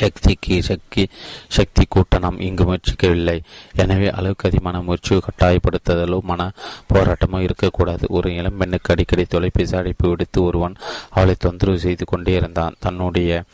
சக்திக்கு 0.00 0.62
சக்தி 0.62 1.08
சக்தி 1.48 1.84
கூட்ட 1.88 2.18
நாம் 2.18 2.40
இங்கு 2.40 2.64
முயற்சிக்கவில்லை. 2.64 3.42
எனவே 3.76 4.08
அளவுக்கு 4.10 4.48
அதிகமான 4.48 4.80
முயற்சி 4.80 5.16
கட்டாயப்படுத்துதலோ 5.16 6.20
மன 6.22 6.50
போராட்டமோ 6.92 7.40
இருக்கக்கூடாது. 7.40 8.06
ஒரு 8.08 8.34
இளம் 8.34 8.56
பெண்ணுக்கு 8.56 8.92
அடிக்கடி 8.92 9.24
தொலைபேசி 9.24 9.76
அழைப்பு 9.76 10.08
விடுத்து 10.08 10.42
ஒருவன் 10.42 10.76
அவளை 11.10 11.34
தொந்தரவு 11.38 11.78
செய்து 11.78 12.04
கொண்டே 12.04 12.34
இருந்தான். 12.34 12.76
தன்னுடைய 12.78 13.44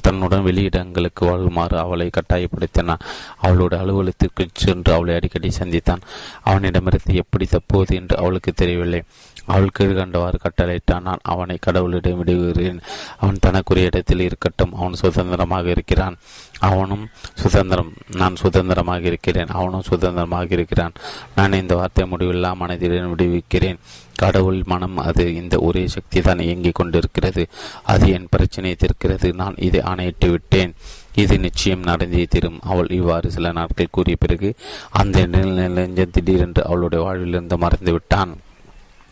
தன்னுடன் 0.00 0.44
வெளியிடங்களுக்கு 0.44 1.22
வாழுமாறு 1.28 1.76
அவளை 1.76 2.10
கட்டாயப்படுத்தினான். 2.10 3.02
அவளோட 3.42 3.74
அலுவலகத்திற்கு 3.82 4.48
சென்று 4.54 4.92
அவளை 4.92 5.14
அடிக்கடி 5.14 5.48
சந்தித்தான். 5.58 6.04
அவனிடமிருந்து 6.42 7.14
எப்படி 7.14 7.46
தப்புவது 7.46 7.96
என்று 7.96 8.16
அவளுக்கு 8.16 8.52
தெரியவில்லை. 8.52 9.02
அவள் 9.46 9.70
கீழ்கண்டவாறு 9.78 10.34
கட்டளையிட்டான் 10.42 11.00
நான் 11.00 11.18
அவனை 11.22 11.58
கடவுளிடம் 11.66 12.16
விடுகிறேன். 12.16 12.80
அவன் 13.18 13.36
தனக்குரிய 13.40 13.86
இடத்தில் 13.86 14.20
இருக்கட்டும். 14.20 14.74
அவன் 14.74 14.92
சுதந்திரமாக 14.92 15.70
இருக்கிறான். 15.70 16.16
அவனும் 16.58 17.08
சுதந்திரம் 17.34 17.92
நான் 18.16 18.36
சுதந்திரமாக 18.36 19.06
இருக்கிறேன். 19.06 19.46
அவனும் 19.46 19.82
சுதந்திரமாக 19.82 20.46
இருக்கிறான். 20.50 20.92
நான் 21.34 21.52
இந்த 21.52 21.74
வார்த்தை 21.74 22.06
முடிவில்லா 22.10 22.54
மனதிடன் 22.54 23.12
விடுவிக்கிறேன். 23.14 23.78
கடவுள் 24.16 24.62
மனம் 24.66 24.96
அது 24.96 25.34
இந்த 25.34 25.58
ஒரே 25.58 25.88
சக்தி 25.88 26.20
தான் 26.20 26.38
இயங்கிக் 26.38 26.74
கொண்டிருக்கிறது. 26.74 27.46
அது 27.82 28.10
என் 28.10 28.26
பிரச்சனையை 28.30 28.78
தீர்க்கிறது. 28.78 29.34
நான் 29.34 29.54
இதை 29.58 29.80
ஆணையிட்டு 29.80 30.30
விட்டேன். 30.30 30.74
இது 31.14 31.38
நிச்சயம் 31.38 31.82
நடந்தே 31.82 32.24
தீரும். 32.24 32.60
அவள் 32.62 32.86
இவ்வாறு 32.88 33.30
சில 33.30 33.52
நாட்கள் 33.52 33.86
கூறிய 33.90 34.16
பிறகு 34.20 34.54
அந்த 34.90 35.26
நிலைஞ்சன் 35.26 36.10
திடீரென்று 36.10 36.66
அவளுடைய 36.66 37.04
வாழ்விலிருந்து 37.04 37.58
மறைந்து 37.58 37.92
விட்டான். 37.92 38.36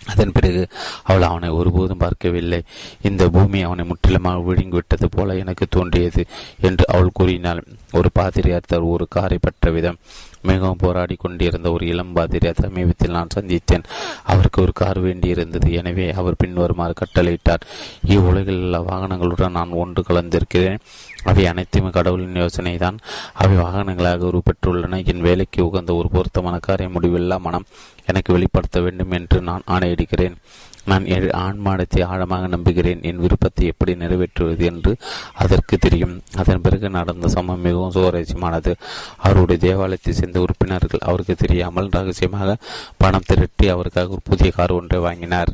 அதன் 0.07 0.33
பிறகு 0.33 0.69
அவள் 1.03 1.23
அவனை 1.23 1.49
ஒருபோதும் 1.49 1.99
பார்க்கவில்லை. 1.99 2.63
இந்த 3.03 3.29
பூமி 3.29 3.63
அவனை 3.63 3.85
முற்றிலுமாக 3.85 4.55
விழுங்கிவிட்டது 4.55 5.07
போல 5.11 5.37
எனக்கு 5.37 5.67
தோன்றியது 5.71 6.27
என்று 6.61 6.85
அவள் 6.89 7.11
கூறினாள். 7.13 7.65
ஒரு 7.93 8.09
பாதிரியார் 8.13 8.79
ஒரு 8.81 9.07
காரை 9.09 9.39
பற்ற 9.41 9.71
விதம். 9.71 9.99
மிகவும் 10.43 10.77
போராடி 10.77 11.15
கொண்டிருந்த 11.15 11.73
ஒரு 11.73 11.87
இளம் 11.87 12.13
பாதிரியார் 12.13 12.63
சமீபத்தில் 12.63 13.11
நான் 13.11 13.35
சந்தித்தேன். 13.35 13.85
அவருக்கு 14.23 14.63
ஒரு 14.63 14.73
கார் 14.73 15.01
வேண்டியிருந்தது. 15.03 15.71
எனவே 15.71 16.13
அவர் 16.13 16.35
பின்வருமாறு 16.39 16.95
கட்டளையிட்டார். 17.01 17.65
இவ்வுலகில் 18.05 18.63
உள்ள 18.63 18.79
வாகனங்களுடன் 18.79 19.51
நான் 19.51 19.71
ஒன்று 19.71 20.05
கலந்திருக்கிறேன். 20.09 20.79
அவை 21.25 21.47
அனைத்துமே 21.47 21.91
கடவுளின் 21.91 22.35
யோசனை 22.35 22.77
தான் 22.77 22.99
அவை 23.35 23.57
வாகனங்களாக 23.57 24.31
உருப்பெற்றுள்ளன. 24.31 25.07
என் 25.07 25.21
வேலைக்கு 25.21 25.67
உகந்த 25.67 25.95
ஒரு 25.95 26.11
பொருத்தமான 26.11 26.59
காரை 26.59 26.87
முடிவில்லா 26.87 27.41
மனம் 27.41 27.67
எனக்கு 28.07 28.33
வெளிப்படுத்த 28.33 28.81
வேண்டும் 28.81 29.11
என்று 29.11 29.41
நான் 29.41 29.63
ஆணையிடுகிறேன். 29.67 30.37
நான் 30.85 31.07
ஆண்மானத்தை 31.45 32.03
ஆழமாக 32.03 32.47
நம்புகிறேன். 32.47 33.03
என் 33.03 33.19
விருப்பத்தை 33.19 33.67
எப்படி 33.67 33.95
நிறைவேற்றுவது 33.95 34.65
என்று 34.65 34.97
அதற்கு 35.35 35.79
தெரியும். 35.79 36.23
அதன் 36.37 36.61
பிறகு 36.61 36.91
நடந்த 36.91 37.29
சமம் 37.29 37.61
மிகவும் 37.61 37.95
சுவாரஸ்யமானது. 37.97 38.75
அவருடைய 39.17 39.61
தேவாலயத்தை 39.67 40.13
சேர்ந்த 40.13 40.41
உறுப்பினர்கள் 40.41 41.07
அவருக்கு 41.09 41.35
தெரியாமல் 41.35 41.89
ரகசியமாக 41.89 42.57
பணம் 42.97 43.27
திரட்டி 43.27 43.69
அவருக்காக 43.69 44.09
ஒரு 44.09 44.21
புதிய 44.25 44.51
கார் 44.51 44.71
ஒன்றை 44.71 45.01
வாங்கினார். 45.01 45.53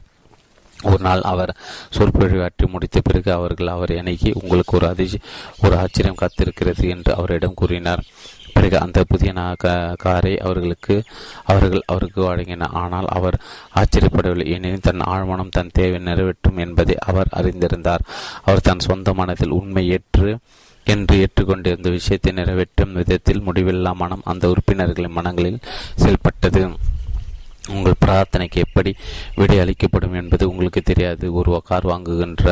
ஒரு 0.85 1.03
நாள் 1.03 1.20
அவர் 1.20 1.57
சொற்பொழிவாற்றி 1.97 2.66
முடித்த 2.68 3.01
பிறகு 3.01 3.33
அவர்கள் 3.33 3.66
அவரை 3.66 3.99
அணுகி 3.99 4.31
உங்களுக்கு 4.43 4.77
ஒரு 4.77 4.87
அதிர்ச்சி 4.89 5.18
ஒரு 5.61 5.77
ஆச்சரியம் 5.77 6.18
காத்திருக்கிறது 6.22 6.89
என்று 6.89 7.14
அவரிடம் 7.14 7.55
கூறினார். 7.55 8.03
பிறகு 8.57 8.76
அந்த 8.84 8.98
புதிய 9.12 9.32
காரை 10.04 10.34
அவர்களுக்கு 10.46 10.96
அவர்கள் 11.52 11.86
அவருக்கு 11.92 12.20
வழங்கினார் 12.28 12.76
ஆனால் 12.82 13.09
அவர் 13.16 13.38
ஆச்சரியப்படவில்லை. 13.80 14.46
ஏனெனில் 14.54 14.86
தன் 14.88 15.07
ஆழ்மனம் 15.14 15.54
தன் 15.57 15.74
தேவை 15.78 16.00
நிறைவேற்றும் 16.09 16.61
என்பதை 16.64 16.96
அவர் 17.11 17.34
அறிந்திருந்தார். 17.40 18.07
அவர் 18.46 18.66
தன் 18.68 18.86
சொந்த 18.88 19.14
மனத்தில் 19.20 19.57
உண்மை 19.61 19.84
ஏற்று 19.96 20.30
என்று 20.86 21.14
ஏற்றுக்கொண்டிருந்த 21.22 21.90
விஷயத்தை 21.98 22.32
நிறைவேற்றும் 22.40 22.92
விதத்தில் 22.98 23.44
முடிவில்லா 23.46 23.92
மனம் 24.02 24.26
அந்த 24.32 24.44
உறுப்பினர்களின் 24.52 25.16
மனங்களில் 25.18 25.64
செயல்பட்டது. 26.02 26.62
உங்கள் 27.76 28.00
பிரார்த்தனைக்கு 28.04 28.59
எப்படி 28.64 28.90
விடை 29.38 29.57
அளிக்கப்படும் 29.62 30.18
என்பது 30.20 30.44
உங்களுக்கு 30.50 30.82
தெரியாது. 30.90 31.24
ஒரு 31.38 31.62
கார் 31.70 31.88
வாங்குகின்ற 31.92 32.44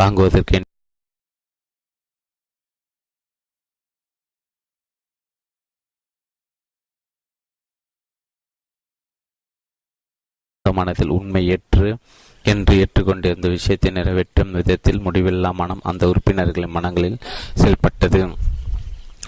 வாங்குவதற்கு 0.00 0.68
மனத்தில் 10.78 11.12
உண்மை 11.16 11.42
ஏற்று 11.54 11.86
என்று 12.44 12.72
ஏற்றுக்கொண்டிருந்த 12.82 13.48
விஷயத்தை 13.54 13.90
நிறைவேற்றும் 13.98 14.54
விதத்தில் 14.56 15.04
முடிவில்லா 15.06 15.50
மனம் 15.60 15.84
அந்த 15.90 16.02
உறுப்பினர்களின் 16.10 16.74
மனங்களில் 16.76 17.22
செயல்பட்டது. 17.60 18.20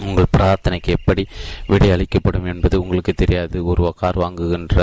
உங்கள் 0.05 0.33
பிரார்த்தனைக்கு 0.35 0.91
எப்படி 0.97 1.23
விடை 1.71 1.89
அளிக்கப்படும் 1.95 2.47
என்பது 2.51 2.75
உங்களுக்கு 2.83 3.13
தெரியாது. 3.13 3.57
ஒரு 3.71 3.81
கார் 4.01 4.17
வாங்குகின்ற 4.23 4.77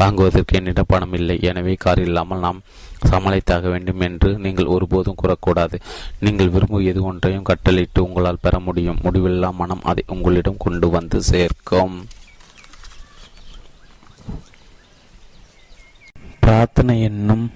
வாங்குவதற்கு 0.00 0.56
என்னிடம் 0.58 0.90
பணம் 0.92 1.16
இல்லை. 1.18 1.36
எனவே 1.50 1.74
கார் 1.84 2.02
இல்லாமல் 2.06 2.44
நாம் 2.46 2.62
சமாளித்தாக 3.10 3.70
வேண்டும் 3.74 4.04
என்று 4.08 4.30
நீங்கள் 4.44 4.72
ஒருபோதும் 4.76 5.20
கூறக்கூடாது. 5.22 5.78
நீங்கள் 6.26 6.52
விரும்பும் 6.56 6.88
எது 6.92 7.02
ஒன்றையும் 7.10 7.48
கட்டளிட்டு 7.50 8.06
உங்களால் 8.08 8.44
பெற 8.46 8.58
முடியும். 8.68 9.02
முடிவில்லா 9.06 9.50
மனம் 9.62 9.86
அதை 9.92 10.04
உங்களிடம் 10.16 10.62
கொண்டு 10.66 10.88
வந்து 10.96 11.20
சேர்க்கும். 11.32 11.96
பிரார்த்தனை 16.46 17.02
என்னும் 17.02 17.52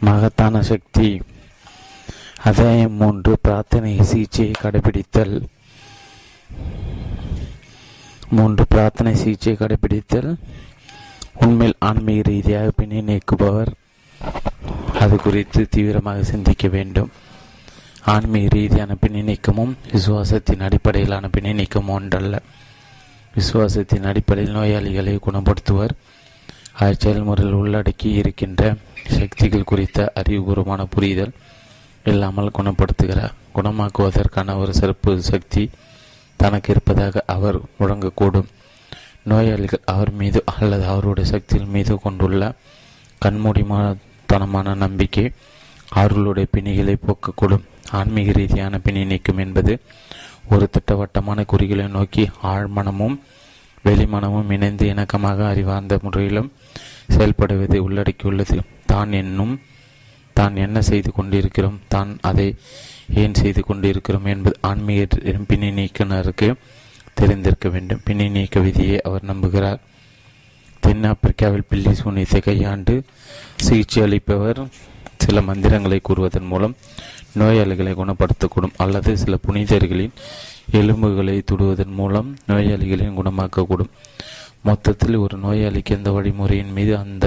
மகத்தான 0.00 0.62
சக்தி. 0.62 1.22
அதாயம் 2.42 2.92
மூன்று 2.92 3.38
பிரார்த்தனை 3.42 4.02
சிகிச்சையை 4.02 4.54
கடைபிடித்தல். 4.62 5.42
மூன்று 8.30 8.66
பிரார்த்தனை 8.68 9.14
சிகிச்சை 9.14 9.52
கடைபிடித்தல். 9.52 10.36
உண்மையில் 11.34 11.76
ஆன்மீக 11.78 12.22
ரீதியாக 12.22 12.70
பின்னி 12.70 13.00
நீக்குபவர். 13.00 13.66
அது 15.00 15.16
குறித்து 15.16 15.68
தீவிரமாக 15.68 16.22
சிந்திக்க 16.22 16.68
வேண்டும். 16.68 17.10
ஆன்மீக 18.04 18.48
ரீதியான 18.48 18.94
பின்னி 18.94 19.32
நீக்கமும் 19.32 19.74
விசுவாசத்தின் 19.92 20.60
அடிப்படையிலான 20.60 21.28
பின்னி 21.28 21.62
நீக்கமும் 21.62 21.88
ஒன்றல்ல. 21.88 22.42
விசுவாசத்தின் 23.34 24.06
அடிப்படையில் 24.06 24.54
நோயாளிகளை 24.54 25.18
குணப்படுத்துவர். 25.18 25.90
அச்செயல்முறையில் 26.78 27.54
உள்ளடக்கி 27.54 28.08
இருக்கின்ற 28.20 28.62
சக்திகள் 29.08 29.64
குறித்த 29.64 30.12
அறிவுபூர்வமான 30.14 30.84
புரிதல் 30.90 31.32
இல்லாமல் 32.04 32.54
குணப்படுத்துகிறார் 32.58 33.36
குணமாக்குவதற்கான 33.54 34.56
ஒரு 34.58 34.74
சிறப்பு 34.74 35.22
சக்தி 35.22 35.70
தனக்கு 36.36 36.70
இருப்பதாக 36.72 37.22
அவர் 37.26 37.58
முழங்கக்கூடும். 37.80 38.48
நோயாளிகள் 39.22 39.82
அவர் 39.84 40.12
மீது 40.12 40.42
அல்லது 40.58 40.86
அவருடைய 40.86 41.30
சக்தியின் 41.30 41.68
மீது 41.68 42.00
கொண்டுள்ள 42.00 42.52
கண்மூடிமானத்தனமான 43.24 44.74
நம்பிக்கை 44.74 45.32
அவர்களுடைய 45.88 46.48
பிணிகளை 46.56 46.96
போக்கக்கூடும். 47.06 47.64
ஆன்மீக 47.90 48.32
ரீதியான 48.32 48.78
பிணி 48.78 49.04
நீக்கும் 49.04 49.38
என்பது 49.38 49.78
ஒரு 50.50 50.70
திட்டவட்டமான 50.70 51.44
குறிகளை 51.44 51.86
நோக்கி 51.88 52.30
ஆழ்மனமும் 52.42 53.16
வெளிமனமும் 53.84 54.50
இணைந்து 54.50 54.86
இணக்கமாக 54.92 55.48
அறிவார்ந்த 55.48 55.98
முறையிலும் 56.02 56.52
செயல்படுவதை 57.14 57.78
உள்ளடக்கியுள்ளது. 57.86 58.58
தான் 58.92 59.12
என்னும் 59.22 59.54
தான் 60.36 60.56
என்ன 60.64 60.78
செய்து 60.88 61.10
கொண்டிருக்கிறோம் 61.16 61.78
தான் 61.94 62.10
அதை 62.30 62.48
ஏன் 63.22 63.36
செய்து 63.40 63.60
கொண்டிருக்கிறோம் 63.68 64.26
என்பது 64.32 64.56
ஆன்மீக 64.70 65.06
பின்னி 65.50 65.70
நீக்கினருக்கு 65.78 66.48
தெரிந்திருக்க 67.20 67.68
வேண்டும். 67.74 68.02
பின்னி 68.06 68.26
நீக்க 68.36 68.60
விதியை 68.66 68.98
அவர் 69.08 69.28
நம்புகிறார். 69.30 69.80
தென்னாப்பிரிக்காவில் 70.82 71.68
பில்லி 71.70 71.92
சூனியத்தை 72.00 72.40
கையாண்டு 72.40 72.94
சிகிச்சை 73.66 74.02
அளிப்பவர் 74.06 74.60
சில 75.24 75.40
மந்திரங்களை 75.46 75.98
கூறுவதன் 76.08 76.50
மூலம் 76.50 76.74
நோயாளிகளை 77.40 77.92
குணப்படுத்தக்கூடும் 78.00 78.76
அல்லது 78.82 79.10
சில 79.22 79.36
புனிதர்களின் 79.46 80.14
எலும்புகளை 80.78 81.36
துடுவதன் 81.50 81.94
மூலம் 82.00 82.28
நோயாளிகளின் 82.50 83.18
குணமாக்கக்கூடும். 83.18 83.90
மொத்தத்தில் 84.68 85.22
ஒரு 85.24 85.36
நோயாளிக்கு 85.38 85.96
எந்த 85.98 86.10
வழிமுறையின் 86.16 86.74
மீது 86.76 86.92
அந்த 87.02 87.26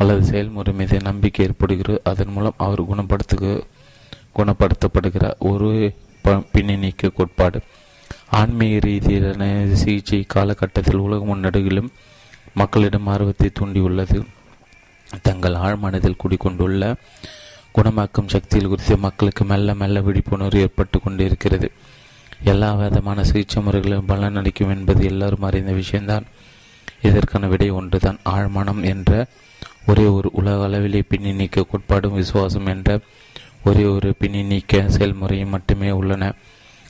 அல்லது 0.00 0.22
செயல்முறை 0.30 0.72
மீது 0.74 0.96
நம்பிக்கை 1.08 1.42
ஏற்படுகிறது 1.46 1.98
அதன் 2.10 2.32
மூலம் 2.34 2.60
அவர் 2.64 2.82
குணப்படுத்து 2.90 3.50
குணப்படுத்தப்படுகிறார் 4.38 5.38
ஒரு 5.50 5.70
பின்னணிக்கு 6.52 7.08
கோட்பாடு. 7.12 7.58
ஆன்மீக 8.38 8.74
ரீதியிலான 8.86 9.44
சிகிச்சை 9.80 10.20
காலகட்டத்தில் 10.34 11.04
உலக 11.06 11.20
முன்னெடுகிலும் 11.30 11.90
மக்களிடம் 12.60 13.08
ஆர்வத்தை 13.14 13.48
தூண்டியுள்ளது 13.58 14.18
தங்கள் 15.26 15.56
ஆழ்மனதில் 15.66 16.20
குடிக்கொண்டுள்ள 16.22 16.84
குணமாக்கும் 17.76 18.32
சக்தியில் 18.34 18.70
குறித்து 18.72 18.94
மக்களுக்கு 19.06 19.44
மெல்ல 19.50 19.74
மெல்ல 19.80 20.00
விழிப்புணர்வு 20.06 20.62
ஏற்பட்டு 20.64 20.98
கொண்டிருக்கிறது. 21.00 21.68
எல்லா 22.44 22.68
விதமான 22.74 23.24
சிகிச்சை 23.24 23.62
முறைகளும் 23.62 24.08
பலனளிக்கும் 24.08 24.72
என்பது 24.76 25.04
எல்லாரும் 25.04 25.42
அறிந்த 25.42 25.72
விஷயம்தான். 25.72 26.24
இதற்கான 27.02 27.46
விடை 27.46 27.70
ஒன்றுதான். 27.70 28.18
ஆழ்மனம் 28.24 28.82
என்ற 28.92 29.26
ஒரே 29.86 30.04
ஒரு 30.04 30.28
உலக 30.32 30.66
அளவிலே 30.68 31.02
பின்னி 31.08 31.32
நீக்க 31.32 31.66
கோட்பாடும் 31.70 32.18
விசுவாசம் 32.20 32.66
என்ற 32.66 33.00
ஒரே 33.64 33.84
ஒரு 33.84 34.14
பின்னி 34.18 34.42
நீக்க 34.42 34.82
செயல்முறையும் 34.88 35.48
மட்டுமே 35.48 35.90
உள்ளன. 35.90 36.32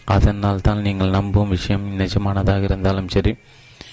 அதனால் 0.05 0.61
தான் 0.61 0.81
நீங்கள் 0.81 1.17
நம்பும் 1.19 1.49
விஷயம் 1.49 1.85
நிஜமானதாக 1.99 2.63
இருந்தாலும் 2.63 3.09
சரி 3.09 3.33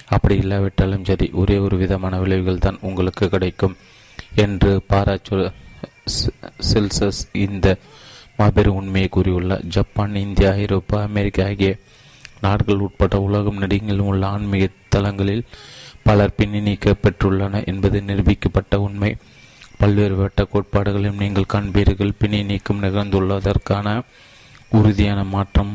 அப்படி 0.07 0.35
இல்லாவிட்டாலும் 0.37 1.03
சரி 1.03 1.29
ஒரே 1.33 1.57
ஒரு 1.57 1.77
விதமான 1.77 2.19
விளைவுகள் 2.19 2.57
தான் 2.57 2.77
உங்களுக்கு 2.81 3.29
கிடைக்கும் 3.29 3.75
என்று 4.35 4.81
பாராச்சு 4.89 5.51
செல்சஸ் 6.71 7.21
இந்த 7.31 7.77
மாபெரும் 8.39 8.77
உண்மையை 8.79 9.09
கூறியுள்ளார் 9.15 9.65
ஜப்பான் 9.75 10.13
இந்தியா 10.25 10.51
ஐரோப்பா 10.65 10.97
அமெரிக்கா 11.07 11.45
ஆகிய 11.45 11.71
நாடுகள் 12.45 12.83
உட்பட 12.85 13.15
உலகம் 13.27 13.61
நெடுங்கிலும் 13.61 14.09
உள்ள 14.11 14.23
ஆன்மீக 14.27 14.67
தலங்களில் 14.89 15.43
பலர் 16.07 16.37
பின்னி 16.37 16.59
நீக்கப்பெற்றுள்ளன 16.67 17.61
என்பது 17.65 17.97
நிரூபிக்கப்பட்ட 18.01 18.75
உண்மை. 18.85 19.11
பல்வேறு 19.81 20.15
வட்ட 20.15 20.41
கோட்பாடுகளையும் 20.53 21.21
நீங்கள் 21.23 21.51
காண்பீர்கள். 21.53 22.17
பின்னி 22.21 22.39
நீக்கம் 22.43 22.83
நிகழ்ந்துள்ளதற்கான 22.83 23.87
உறுதியான 24.77 25.19
மாற்றம் 25.35 25.73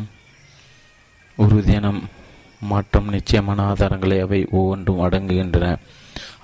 உறுதியான 1.38 1.92
மாற்றம் 2.60 3.08
நிச்சயமான 3.08 3.60
ஆதாரங்களை 3.72 4.18
அவை 4.20 4.40
ஒவ்வொன்றும் 4.50 5.02
அடங்குகின்றன. 5.06 5.68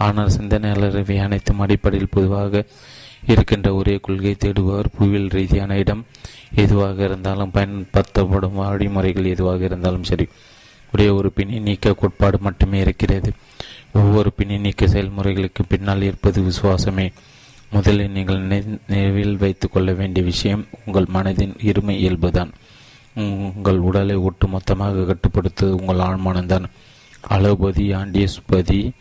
ஆனால் 0.06 0.34
சிந்தனையாளர் 0.36 0.98
இவை 1.02 1.18
அனைத்தும் 1.18 1.62
அடிப்படையில் 1.64 2.14
பொதுவாக 2.16 2.64
இருக்கின்ற 3.26 3.74
ஒரே 3.74 3.98
கொள்கை 4.02 4.36
தேடுபவர் 4.38 4.84
புவியியல் 4.98 5.28
ரீதியான 5.28 5.76
இடம் 5.76 6.06
எதுவாக 6.54 7.04
இருந்தாலும் 7.04 7.50
பயன்படுத்தப்படும் 7.50 8.54
வழிமுறைகள் 8.54 9.24
எதுவாக 9.24 9.64
இருந்தாலும் 9.64 10.04
சரி. 10.04 10.28
ஒரே 10.92 11.08
ஒரு 11.08 11.32
பின்னி 11.32 11.58
நீக்க 11.58 11.92
கோட்பாடு 11.92 12.38
மட்டுமே 12.38 12.80
இருக்கிறது. 12.80 13.32
ஒவ்வொரு 13.92 14.32
பின்னி 14.32 14.58
நீக்க 14.58 14.86
செயல்முறைகளுக்கு 14.86 15.62
பின்னால் 15.68 16.02
இருப்பது 16.02 16.42
விசுவாசமே. 16.42 17.12
முதலில் 17.70 18.10
நீங்கள் 18.10 18.62
நினைவில் 18.86 19.36
வைத்துக் 19.36 19.72
கொள்ள 19.72 19.92
வேண்டிய 19.92 20.26
விஷயம் 20.26 20.66
உங்கள் 20.86 21.06
மனதின் 21.14 21.54
இருமை 21.58 21.90
இயல்புதான். 21.90 22.50
உங்கள் 23.14 23.78
உடலை 23.78 24.16
ஒட்டுமொத்தமாக 24.16 25.06
கட்டுப்படுத்துவது 25.06 25.76
உங்கள் 25.76 26.06
ஆழ்மானம்தான். 26.06 26.64
அலோபதி 27.20 27.92
ஆண்டியஸ்பதி 27.92 28.92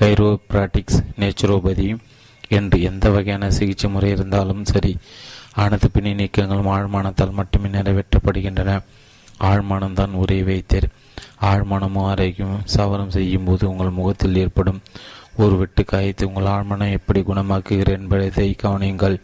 கைரோபிராட்டிக்ஸ் 0.00 1.04
நேச்சுரோபதி 1.18 1.96
என்று 2.48 2.82
எந்த 2.82 3.10
வகையான 3.10 3.50
சிகிச்சை 3.50 3.90
முறை 3.90 4.10
இருந்தாலும் 4.10 4.64
சரி 4.64 4.98
அனைத்து 5.52 5.90
பிணை 5.90 6.14
நீக்கங்களும் 6.14 6.70
ஆழ்மானத்தால் 6.70 7.32
மட்டுமே 7.32 7.68
நிறைவேற்றப்படுகின்றன. 7.68 8.80
ஆழ்மானம்தான் 9.40 10.14
ஒரே 10.14 10.42
வைத்தர். 10.42 10.88
ஆழ்மானமும் 11.40 12.06
ஆரோக்கியமும் 12.06 12.64
சவரம் 12.64 13.08
செய்யும் 13.08 13.44
போது 13.44 13.70
உங்கள் 13.70 13.90
முகத்தில் 13.90 14.36
ஏற்படும் 14.36 14.80
ஒரு 15.36 15.56
வெட்டு 15.56 15.84
காயத்தை 15.84 16.28
உங்கள் 16.28 16.52
ஆழ்மனம் 16.52 16.90
எப்படி 16.90 17.20
குணமாக்குகிறேன் 17.20 17.98
என்பதை 17.98 18.56
கவனியுங்கள். 18.62 19.20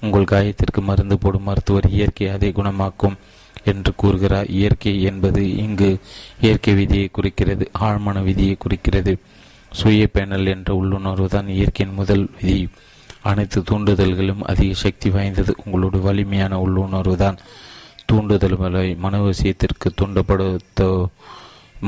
உங்கள் 0.00 0.24
காயத்திற்கு 0.24 0.80
மருந்து 0.80 1.18
போடும் 1.18 1.42
மருத்துவர் 1.42 1.90
இயற்கை 1.90 2.28
அதை 2.28 2.52
குணமாக்கும் 2.52 3.16
என்று 3.64 3.94
கூறுகிறார். 3.94 4.46
இயற்கை 4.48 5.02
என்பது 5.02 5.56
இங்கு 5.56 5.98
இயற்கை 6.40 6.74
விதியை 6.74 7.08
குறிக்கிறது 7.08 7.70
ஆழ்மன 7.80 8.22
விதியை 8.22 8.56
குறிக்கிறது. 8.58 9.18
சுய 9.78 10.08
பேனல் 10.14 10.48
என்ற 10.54 10.70
உள்ளுணர்வு 10.80 11.28
தான் 11.28 11.48
இயற்கையின் 11.54 11.96
முதல் 12.00 12.24
விதி. 12.38 12.58
அனைத்து 13.30 13.58
தூண்டுதல்களும் 13.60 14.42
அதிக 14.52 14.74
சக்தி 14.82 15.08
வாய்ந்தது. 15.10 15.52
உங்களோட 15.64 16.00
வலிமையான 16.00 16.58
உள்ளுணர்வு 16.64 17.16
தான் 17.16 17.38
தூண்டுதல்களை 18.12 18.86
மனவசியத்திற்கு 19.04 19.88
தூண்டப்படுத்த 20.00 20.88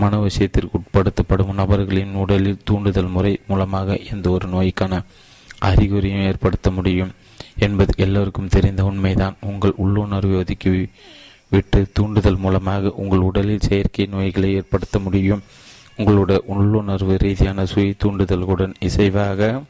மனவசியத்திற்கு 0.02 0.76
உட்படுத்தப்படும் 0.78 1.52
நபர்களின் 1.60 2.14
உடலில் 2.22 2.64
தூண்டுதல் 2.64 3.12
முறை 3.16 3.32
மூலமாக 3.46 3.98
எந்த 4.12 4.26
ஒரு 4.30 4.46
நோய்க்கான 4.54 5.02
அறிகுறியும் 5.68 6.26
ஏற்படுத்த 6.30 6.70
முடியும் 6.70 7.12
என்பது 7.66 7.92
எல்லோருக்கும் 8.04 8.52
தெரிந்த 8.56 8.82
உண்மைதான். 8.84 9.36
உங்கள் 9.50 9.78
உள்ளுணர்வை 9.84 10.34
ஒதுக்கி 10.36 10.72
விட்டு 11.54 11.80
தூண்டுதல் 11.92 12.42
மூலமாக 12.44 12.92
உங்கள் 13.02 13.26
உடலில் 13.28 13.66
செயற்கை 13.68 14.06
நோய்களை 14.14 14.50
ஏற்படுத்த 14.54 14.98
முடியும். 14.98 15.44
உங்களுடைய 15.96 16.42
உள்ளுணர்வு 16.46 17.16
ரீதியான 17.18 17.66
சுய 17.66 17.94
தூண்டுதல்களுடன் 18.04 18.74
இசைவாக 18.80 19.62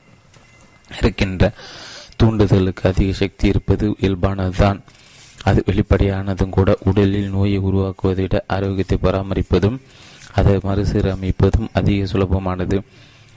இருக்கின்ற 0.99 1.53
தூண்டுதலுக்கு 2.23 2.83
அதிக 2.83 3.13
சக்தி 3.13 3.49
இருப்பது 3.49 3.97
இயல்பானதுதான். 4.01 4.81
அது 5.45 5.63
வெளிப்படையானதும் 5.67 6.49
கூட 6.49 6.79
உடலில் 6.85 7.31
நோயை 7.31 7.59
உருவாக்குவதை 7.59 8.21
விட 8.21 8.45
ஆரோக்கியத்தை 8.47 8.99
பராமரிப்பதும் 9.03 9.79
அதை 10.35 10.57
மறுசீரமைப்பதும் 10.57 11.69
அதிக 11.73 12.19
சுலபமானது. 12.19 12.83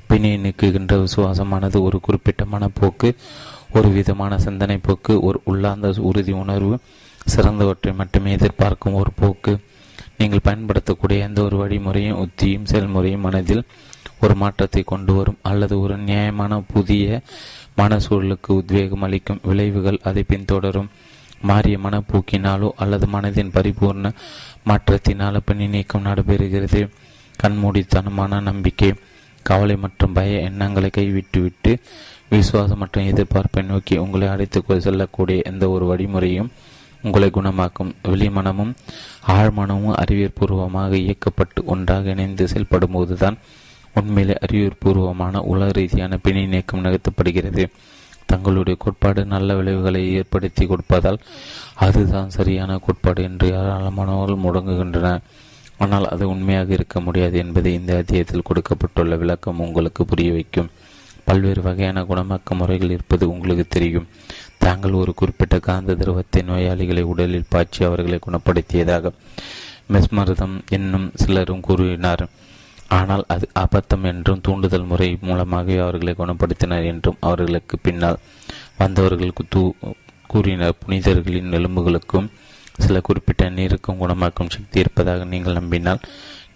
பிணியை 0.08 0.38
நீக்குகின்ற 0.38 1.06
விசுவாசமானது 1.06 1.82
ஒரு 1.82 2.00
குறிப்பிட்ட 2.00 2.46
மனப்போக்கு 2.52 3.16
ஒரு 3.74 3.90
விதமான 3.90 4.40
சிந்தனை 4.40 4.78
போக்கு 4.78 5.20
ஒரு 5.20 5.42
உள்ளார்ந்த 5.44 5.94
உறுதி 5.98 6.32
உணர்வு 6.32 6.80
சிறந்தவற்றை 7.36 7.94
மட்டுமே 7.94 8.32
எதிர்பார்க்கும் 8.32 8.94
ஒரு 8.94 9.12
போக்கு. 9.16 9.60
நீங்கள் 10.20 10.46
பயன்படுத்தக்கூடிய 10.48 11.28
எந்த 11.28 11.40
ஒரு 11.44 11.58
வழிமுறையும் 11.58 12.20
உத்தியும் 12.24 12.70
செயல்முறையும் 12.72 13.26
மனதில் 13.28 13.64
ஒரு 14.22 14.34
மாற்றத்தை 14.36 14.82
கொண்டு 14.84 15.14
வரும். 15.14 15.38
அல்லது 15.42 15.76
ஒரு 15.82 15.98
நியாயமான 16.08 16.62
புதிய 16.74 17.22
மனசூழலுக்கு 17.78 18.56
உத்வேகம் 18.62 19.06
அளிக்கும் 19.08 19.44
விளைவுகள் 19.44 20.00
அதை 20.04 20.24
பின்தொடரும். 20.30 20.90
மாறிய 21.42 21.78
மனப்போக்கினாலோ 21.84 22.70
அல்லது 22.76 23.06
மனதின் 23.08 23.54
பரிபூர்ண 23.58 24.08
மாற்றத்தினாலோ 24.70 25.40
பணி 25.46 25.68
நீக்கம் 25.68 26.06
நடைபெறுகிறது. 26.06 26.82
கண்மூடித்தனமான 27.44 28.42
நம்பிக்கை 28.42 28.90
கவலை 29.46 29.76
மற்றும் 29.78 30.16
பய 30.18 30.42
எண்ணங்களை 30.48 30.90
கைவிட்டுவிட்டு 30.90 31.72
விசுவாசம் 32.30 32.78
மற்றும் 32.78 33.08
எதிர்பார்ப்பை 33.12 33.62
நோக்கி 33.66 33.96
உங்களை 33.98 34.28
அழைத்து 34.28 34.80
செல்லக்கூடிய 34.80 35.42
எந்த 35.44 35.70
ஒரு 35.70 35.86
வழிமுறையும் 35.86 36.52
உங்களை 37.02 37.30
குணமாக்கும் 37.30 37.92
வெளிமனமும் 38.04 38.74
ஆழ்மனமும் 39.28 39.98
அறிவியற்பூர்வமாக 40.02 40.94
இயக்கப்பட்டு 41.06 41.60
ஒன்றாக 41.66 42.10
இணைந்து 42.10 42.48
செயல்படும் 42.48 42.92
போதுதான் 42.92 43.38
உண்மையிலே 43.94 44.36
அறிவியற்பூர்வமான 44.46 45.38
உலக 45.44 45.70
ரீதியான 45.72 46.18
பிணி 46.18 46.42
நீக்கம் 46.48 46.84
நிகழ்த்தப்படுகிறது 46.86 47.64
தங்களுடைய 48.26 48.78
கோட்பாடு 48.80 49.26
நல்ல 49.26 49.56
விளைவுகளை 49.56 50.02
ஏற்படுத்தி 50.14 50.66
கொடுப்பதால் 50.66 51.20
அதுதான் 51.76 52.30
சரியான 52.30 52.78
கோட்பாடு 52.78 53.24
என்று 53.24 53.48
ஏராளமானவர்கள் 53.48 54.44
முடங்குகின்றன 54.46 55.20
ஆனால் 55.78 56.06
அது 56.06 56.30
உண்மையாக 56.30 56.74
இருக்க 56.74 57.00
முடியாது 57.00 57.38
என்பதை 57.38 57.74
இந்த 57.74 57.98
அத்தியாயத்தில் 57.98 58.48
கொடுக்கப்பட்டுள்ள 58.50 59.16
விளக்கம் 59.16 59.60
உங்களுக்கு 59.60 60.06
புரிய 60.06 60.32
வைக்கும். 60.32 60.70
பல்வேறு 61.24 61.62
வகையான 61.62 62.02
குணமாக்க 62.02 62.56
முறைகள் 62.56 62.90
இருப்பது 62.90 63.30
உங்களுக்கு 63.30 63.66
தெரியும். 63.68 64.08
தாங்கள் 64.66 65.00
ஒரு 65.02 65.12
குறிப்பிட்ட 65.20 65.56
காந்த 65.68 65.96
திரவத்தை 66.02 66.42
நோயாளிகளை 66.50 67.04
உடலில் 67.12 67.50
பாய்ச்சி 67.54 67.82
அவர்களை 67.88 68.20
குணப்படுத்தியதாக 68.26 69.12
மெஸ்மருதம் 69.94 70.56
என்னும் 70.78 71.08
சிலரும் 71.22 71.66
கூறினார். 71.68 72.24
ஆனால் 72.98 73.24
அது 73.34 73.46
அபத்தம் 73.64 74.06
என்றும் 74.12 74.44
தூண்டுதல் 74.46 74.88
முறை 74.92 75.08
மூலமாகவே 75.28 75.78
அவர்களை 75.86 76.14
குணப்படுத்தினர் 76.18 76.90
என்றும் 76.92 77.20
அவர்களுக்கு 77.30 77.76
பின்னால் 77.86 78.22
வந்தவர்களுக்கு 78.82 79.44
தூ 79.56 79.64
கூறினர். 80.34 80.78
புனிதர்களின் 80.84 81.56
எலும்புகளுக்கும் 81.60 82.28
சில 82.86 83.00
குறிப்பிட்ட 83.08 83.46
நீருக்கும் 83.50 84.02
குணமாக்கும் 84.02 84.52
சக்தி 84.56 84.78
இருப்பதாக 84.80 85.24
நீங்கள் 85.34 85.58
நம்பினால் 85.60 86.04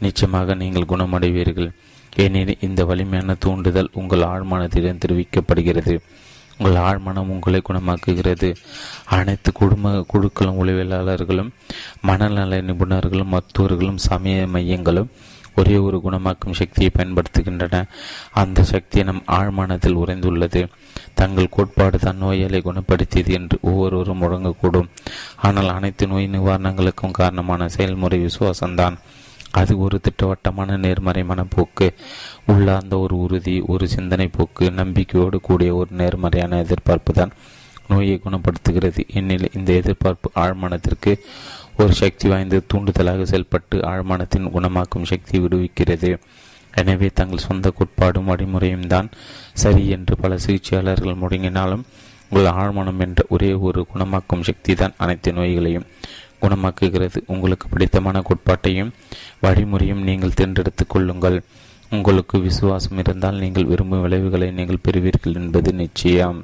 நிச்சயமாக 0.05 0.55
நீங்கள் 0.61 0.89
குணமடைவீர்கள். 0.91 1.69
ஏனெனில் 2.13 2.63
இந்த 2.67 2.81
வலிமையான 2.89 3.35
தூண்டுதல் 3.45 3.89
உங்கள் 3.99 4.27
ஆழ்மானத்திடம் 4.31 5.01
தெரிவிக்கப்படுகிறது. 5.03 5.95
உங்கள் 6.57 6.81
ஆழ்மனம் 6.84 7.31
உங்களை 7.34 7.61
குணமாக்குகிறது. 7.69 8.55
அனைத்து 9.05 9.51
குடும்ப 9.51 10.05
குழுக்களும் 10.13 10.59
உளவியலாளர்களும் 10.63 11.49
மனநல 12.01 12.61
நிபுணர்களும் 12.61 13.31
மருத்துவர்களும் 13.31 13.97
சமய 13.97 14.47
மையங்களும் 14.53 15.09
ஒரே 15.55 15.77
ஒரு 15.77 16.01
குணமாக்கும் 16.03 16.51
சக்தியை 16.51 16.91
பயன்படுத்துகின்றன. 16.97 17.84
அந்த 18.31 18.63
சக்தி 18.63 19.03
நம் 19.03 19.23
ஆழ்மானத்தில் 19.27 19.97
உறைந்துள்ளது. 19.97 20.67
தங்கள் 21.13 21.49
கோட்பாடு 21.49 21.99
தான் 21.99 22.17
நோயாளை 22.17 22.61
குணப்படுத்தியது 22.61 23.31
என்று 23.31 23.57
ஒவ்வொருவரும் 23.61 24.21
முழங்கக்கூடும். 24.21 24.89
ஆனால் 25.41 25.69
அனைத்து 25.69 26.07
நோய் 26.07 26.30
நிவாரணங்களுக்கும் 26.31 27.11
காரணமான 27.11 27.67
செயல்முறை 27.67 28.25
விசுவாசம்தான். 28.25 28.97
அது 29.59 29.73
ஒரு 29.85 29.97
திட்டவட்டமான 30.05 30.77
நேர்மறை 30.85 31.23
மனப்போக்கு 31.31 31.88
உள்ளார்ந்த 32.51 32.95
ஒரு 33.05 33.15
உறுதி 33.25 33.55
ஒரு 33.73 33.88
சிந்தனை 33.95 34.27
போக்கு 34.38 34.65
நம்பிக்கையோடு 34.80 35.39
கூடிய 35.47 35.71
ஒரு 35.80 35.91
நேர்மறையான 36.01 36.59
எதிர்பார்ப்பு 36.65 37.13
தான் 37.19 37.34
நோயை 37.91 38.15
குணப்படுத்துகிறது. 38.25 39.01
எனில் 39.19 39.53
இந்த 39.57 39.69
எதிர்பார்ப்பு 39.81 40.27
ஆழ்மனத்திற்கு 40.43 41.11
ஒரு 41.81 41.93
சக்தி 42.01 42.27
வாய்ந்த 42.31 42.61
தூண்டுதலாக 42.71 43.25
செயல்பட்டு 43.31 43.77
ஆழ்மனத்தின் 43.91 44.49
குணமாக்கும் 44.55 45.09
சக்தி 45.11 45.35
விடுவிக்கிறது. 45.43 46.11
எனவே 46.73 47.07
தங்கள் 47.19 47.45
சொந்த 47.47 47.67
கோட்பாடும் 47.77 48.30
வழிமுறையும் 48.31 48.88
தான் 48.93 49.09
சரி 49.63 49.84
என்று 49.95 50.13
பல 50.23 50.38
சிகிச்சையாளர்கள் 50.45 51.21
முடங்கினாலும் 51.23 51.84
உங்கள் 52.30 52.53
ஆழ்மனம் 52.61 53.01
என்ற 53.05 53.21
ஒரே 53.35 53.49
ஒரு 53.67 53.81
குணமாக்கும் 53.91 54.45
சக்தி 54.47 54.73
தான் 54.75 54.95
அனைத்து 55.03 55.31
நோய்களையும் 55.39 55.88
குணமாக்குகிறது. 56.44 57.20
உங்களுக்கு 57.34 57.68
பிடித்தமான 57.74 58.24
கோட்பாட்டையும் 58.30 58.91
வழிமுறையும் 59.45 60.03
நீங்கள் 60.10 60.38
தேர்ந்தெடுத்துக் 60.40 60.94
கொள்ளுங்கள். 60.94 61.38
உங்களுக்கு 61.91 62.36
விசுவாசம் 62.49 62.99
இருந்தால் 63.03 63.41
நீங்கள் 63.44 63.70
விரும்பும் 63.72 64.06
விளைவுகளை 64.06 64.49
நீங்கள் 64.60 64.84
பெறுவீர்கள் 64.86 65.40
என்பது 65.41 65.72
நிச்சயம். 65.82 66.40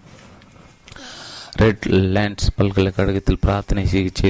ரெட் 1.61 1.85
லேண்ட்ஸ் 2.15 2.49
பல்கலைக்கழகத்தில் 2.57 3.39
பிரார்த்தனை 3.45 3.83
சிகிச்சை 3.93 4.29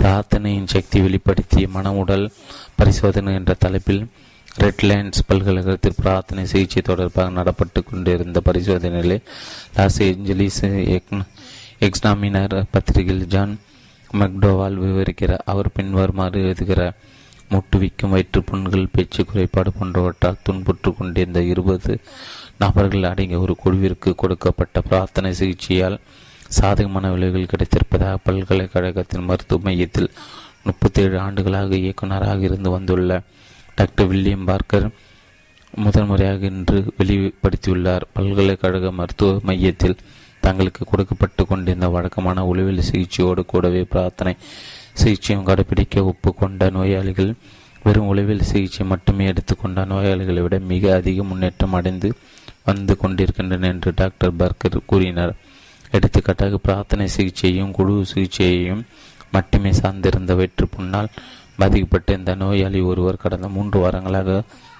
பிரார்த்தனையின் 0.00 0.68
சக்தி 0.74 0.98
வெளிப்படுத்திய 1.06 1.68
மன 1.76 1.92
உடல் 2.00 2.26
பரிசோதனை 2.80 3.32
என்ற 3.38 3.54
தலைப்பில் 3.64 4.02
ரெட்லேண்ட்ஸ் 4.64 5.24
பல்கலைக்கழகத்தில் 5.28 5.98
பிரார்த்தனை 6.02 6.44
சிகிச்சை 6.52 6.82
தொடர்பாக 6.82 7.34
நடப்பட்டு 7.38 7.80
கொண்டிருந்த 7.82 8.40
பரிசோதனைகளை 8.48 9.18
லாஸ் 9.76 9.98
ஏஞ்சலிஸ் 10.08 10.62
எக்ஸ்னாமினர் 11.86 12.56
பத்திரிகையில் 12.72 13.28
ஜான் 13.28 13.54
மெக்டோவால் 14.12 14.76
விவரிக்கிறார் 14.76 15.44
அவர் 15.44 15.68
பின்வருமாறு 15.74 16.42
எழுதுகிறார் 16.42 16.96
முட்டுவிக்கும் 17.50 18.08
வயிற்றுப்புண்கள் 18.08 18.92
பேச்சு 18.92 19.24
குறைபாடு 19.24 19.70
போன்றவற்றால் 19.70 20.42
துன்புற்று 20.42 20.96
கொண்டிருந்த 20.96 21.42
இருபது 21.42 22.00
நபர்கள் 22.58 23.02
அடங்கிய 23.02 23.38
ஒரு 23.40 23.56
குழுவிற்கு 23.56 24.14
கொடுக்கப்பட்ட 24.14 24.80
பிரார்த்தனை 24.80 25.32
சிகிச்சையால் 25.32 25.98
சாதகமான 26.48 27.10
விளைவுகள் 27.10 27.50
கிடைத்திருப்பதாக 27.50 28.16
பல்கலைக்கழகத்தின் 28.24 29.24
மருத்துவ 29.24 29.60
மையத்தில் 29.62 30.10
முப்பத்தேழு 30.64 31.18
ஆண்டுகளாக 31.18 31.76
இயக்குநராக 31.76 32.40
இருந்து 32.40 32.70
வந்துள்ள 32.70 33.22
டாக்டர் 33.74 34.06
வில்லியம் 34.06 34.44
பார்க்கர் 34.44 34.88
முதன்முறையாக 35.76 36.46
இன்று 36.46 36.94
வெளிப்படுத்தியுள்ளார். 36.98 38.02
பல்கலைக்கழக 38.12 38.90
மருத்துவ 38.92 39.40
மையத்தில் 39.42 39.96
தங்களுக்கு 40.40 40.82
கொடுக்கப்பட்டு 40.84 41.42
கொண்டிருந்த 41.46 41.88
வழக்கமான 41.88 42.44
உளவில் 42.52 42.86
சிகிச்சையோடு 42.90 43.42
கூடவே 43.46 43.82
பிரார்த்தனை 43.94 44.34
சிகிச்சையும் 44.92 45.46
கடைபிடிக்க 45.46 46.04
ஒப்புக்கொண்ட 46.10 46.70
நோயாளிகள் 46.70 47.32
வெறும் 47.84 48.08
உளவில் 48.12 48.48
சிகிச்சை 48.50 48.84
மட்டுமே 48.86 49.26
எடுத்துக்கொண்ட 49.26 49.84
நோயாளிகளை 49.84 50.40
விட 50.42 50.56
மிக 50.72 50.94
அதிக 50.94 51.22
முன்னேற்றம் 51.22 51.76
அடைந்து 51.78 52.08
வந்து 52.64 52.94
கொண்டிருக்கின்றன 52.96 53.68
என்று 53.68 53.90
டாக்டர் 53.94 54.36
பர்கர் 54.36 54.76
கூறினார். 54.86 55.32
எடுத்துக்காட்டாக 55.90 56.56
பிரார்த்தனை 56.56 57.06
சிகிச்சையும் 57.08 57.70
குழு 57.70 57.94
சிகிச்சையையும் 58.14 58.82
மட்டுமே 59.30 59.70
சார்ந்திருந்த 59.70 60.34
வயிற்று 60.34 60.66
புண்ணால் 60.76 61.08
பாதிக்கப்பட்ட 61.56 62.12
இந்த 62.12 62.34
நோயாளி 62.34 62.80
ஒருவர் 62.80 63.22
கடந்த 63.24 63.48
மூன்று 63.48 63.78
வாரங்களாக 63.80 64.36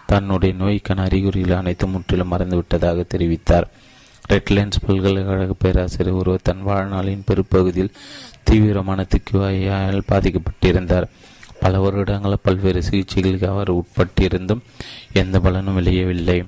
தன்னுடைய 0.07 0.53
நோய்க்கான 0.55 1.03
அறிகுறிகள் 1.03 1.59
அனைத்தும் 1.59 1.91
முற்றிலும் 1.91 2.33
மறந்துவிட்டதாக 2.33 3.05
தெரிவித்தார். 3.15 3.67
டெட்லைன்ஸ் 4.31 4.83
பல்கலைக்கழக 4.87 5.53
பேராசிரியர் 5.63 6.19
ஒருவர் 6.19 6.45
தன் 6.49 6.61
வாழ்நாளின் 6.67 7.25
பெரும்பகுதியில் 7.29 7.95
தீவிரமான 8.49 9.07
திக்குவாயால் 9.13 10.07
பாதிக்கப்பட்டிருந்தார். 10.11 11.07
பல 11.63 11.81
வருடங்கள 11.85 12.37
பல்வேறு 12.43 12.81
சிகிச்சைகளுக்கு 12.89 13.49
அவர் 13.55 13.71
உட்பட்டிருந்தும் 13.71 14.63
எந்த 15.13 15.41
பலனும் 15.41 15.79
விளையவில்லை. 15.79 16.39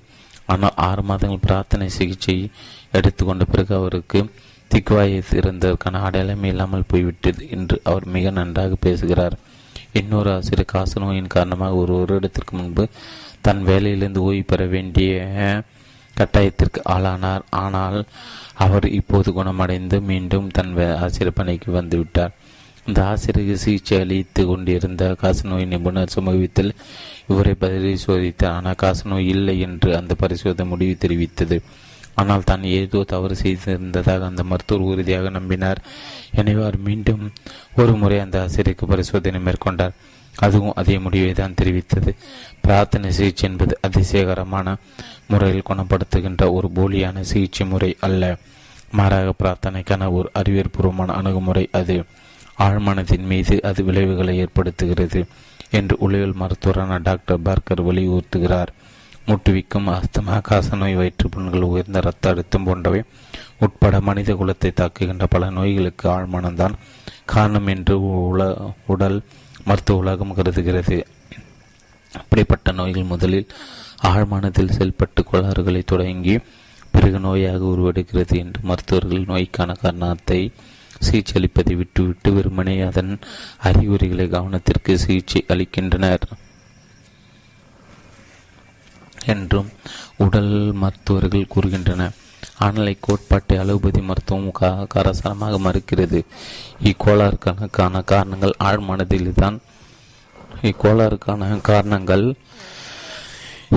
ஆனால் 0.46 0.78
ஆறு 0.88 1.02
மாதங்கள் 1.02 1.44
பிரார்த்தனை 1.46 1.88
சிகிச்சை 1.88 2.36
எடுத்துக்கொண்ட 2.92 3.44
பிறகு 3.44 3.74
அவருக்கு 3.74 4.20
திக்குவாயை 4.70 5.18
இருந்ததற்கான 5.40 6.02
அடையாளமே 6.06 6.48
இல்லாமல் 6.48 6.88
போய்விட்டது 6.88 7.42
என்று 7.56 7.76
அவர் 7.84 8.06
மிக 8.16 8.30
நன்றாக 8.30 8.74
பேசுகிறார். 8.86 9.36
இன்னொரு 10.00 10.30
ஆசிரியர் 10.36 10.72
காச 10.74 11.00
நோயின் 11.00 11.34
காரணமாக 11.36 11.80
ஒரு 11.82 11.92
வருடத்திற்கு 11.98 12.54
முன்பு 12.56 12.84
தன் 13.40 13.62
வேலையிலிருந்து 13.66 14.26
ஓய்வு 14.28 14.44
பெற 14.44 14.64
வேண்டிய 14.66 15.12
கட்டாயத்திற்கு 16.16 16.80
ஆளானார். 16.94 17.44
ஆனால் 17.64 17.98
அவர் 18.64 18.86
இப்போது 19.00 19.28
குணமடைந்து 19.38 19.98
மீண்டும் 20.10 20.48
தன் 20.56 20.72
ஆசிரியர் 21.04 21.38
பணிக்கு 21.38 21.70
வந்துவிட்டார். 21.78 22.34
இந்த 22.88 23.00
ஆசிரியருக்கு 23.10 23.56
சிகிச்சை 23.64 23.98
அளித்து 24.04 24.42
கொண்டிருந்த 24.46 25.02
காசநோய் 25.22 25.70
நிபுணர் 25.72 26.14
சமூகத்தில் 26.16 26.72
இவரை 27.30 27.52
பரிசோதித்தார் 27.62 28.56
ஆனால் 28.56 28.80
காசநோய் 28.82 29.30
இல்லை 29.34 29.54
என்று 29.66 29.90
அந்த 30.00 30.12
பரிசோதனை 30.22 30.66
முடிவு 30.72 30.94
தெரிவித்தது. 31.04 31.58
ஆனால் 32.20 32.46
தான் 32.48 32.64
ஏதோ 32.78 32.98
தவறு 33.12 33.34
செய்திருந்ததாக 33.42 34.26
அந்த 34.30 34.42
மருத்துவர் 34.48 34.88
உறுதியாக 34.92 35.30
நம்பினார். 35.36 35.78
எனவே 36.40 36.60
அவர் 36.64 36.78
மீண்டும் 36.88 37.22
ஒரு 37.82 37.92
முறை 38.00 38.18
அந்த 38.24 38.36
ஆசிரியருக்கு 38.46 38.90
பரிசோதனை 38.92 39.40
மேற்கொண்டார். 39.46 39.94
அதுவும் 40.36 40.72
அதே 40.74 40.98
முடிவை 40.98 41.32
தான் 41.32 41.54
தெரிவித்தது. 41.60 42.14
பிரார்த்தனை 42.60 43.12
சிகிச்சை 43.12 43.50
என்பது 43.50 43.78
அதிசயகரமான 43.82 44.76
முறையில் 45.28 45.68
குணப்படுத்துகின்ற 45.68 46.52
ஒரு 46.52 46.70
போலியான 46.74 47.20
சிகிச்சை 47.20 47.66
முறை 47.66 47.96
அல்ல. 48.00 48.38
மாறாக 48.90 49.34
பிரார்த்தனைக்கான 49.38 50.12
ஒரு 50.12 50.30
அறிவியற்பூர்வமான 50.38 51.06
அணுகுமுறை 51.06 51.68
அது. 51.72 52.04
ஆழ்மனத்தின் 52.58 53.24
மீது 53.24 53.62
அது 53.62 53.84
விளைவுகளை 53.84 54.44
ஏற்படுத்துகிறது 54.44 55.26
என்று 55.70 55.96
உளவியல் 55.98 56.40
மருத்துவரான 56.40 56.98
டாக்டர் 57.02 57.42
பார்க்கர் 57.42 57.82
வலியுறுத்துகிறார். 57.82 58.68
முட்டுவிக்கும் 59.26 59.88
அஸ்தமா 59.88 60.40
காசநோய் 60.48 60.94
வயிற்றுப்புண்கள் 60.94 61.62
உயர்ந்த 61.62 61.98
இரத்த 61.98 62.30
அழுத்தம் 62.30 62.64
போன்றவை 62.64 63.02
உட்பட 63.58 64.00
மனித 64.00 64.32
குலத்தை 64.32 64.70
தாக்குகின்ற 64.72 65.24
பல 65.24 65.50
நோய்களுக்கு 65.50 66.08
ஆழ்மனம்தான் 66.08 66.72
காரணம் 67.24 67.66
என்று 67.66 68.00
உல 68.00 68.72
உடல் 68.86 69.22
மருத்துவ 69.64 69.98
உலகம் 69.98 70.34
கருதுகிறது. 70.34 71.06
அப்படிப்பட்ட 72.12 72.72
நோய்கள் 72.72 73.10
முதலில் 73.12 73.46
ஆழ்மானத்தில் 74.02 74.70
செயல்பட்டு 74.70 75.24
கோளாறுகளை 75.24 75.82
தொடங்கி 75.84 76.38
பிறகு 76.92 77.18
நோயாக 77.18 77.68
உருவெடுக்கிறது 77.72 78.36
என்று 78.36 78.60
மருத்துவர்கள் 78.62 79.24
நோய்க்கான 79.24 79.72
காரணத்தை 79.72 80.52
சிகிச்சை 80.98 81.36
அளிப்பதை 81.36 81.76
விட்டுவிட்டு 81.76 82.32
வெறுமனே 82.32 82.80
அதன் 82.80 83.18
அறிகுறிகளை 83.58 84.26
கவனத்திற்கு 84.28 84.98
சிகிச்சை 84.98 85.44
அளிக்கின்றனர். 85.48 86.26
என்றும் 89.26 89.68
உடல் 90.16 90.72
மருத்துவர்கள் 90.72 91.50
கூறுகின்றனர். 91.54 92.16
ஆனால் 92.64 92.92
இக்கோட்பாட்டை 92.94 93.56
அலோபதி 93.62 94.00
மருத்துவம் 94.08 94.86
கரசரமாக 94.94 95.58
மறுக்கிறது. 95.66 96.20
இக்கோளாறுக்கான 96.90 98.02
காரணங்கள் 98.12 98.54
ஆழ்மனதில் 98.70 99.30
தான் 99.42 99.58
இக்கோளாறுக்கான 100.70 101.60
காரணங்கள் 101.70 102.26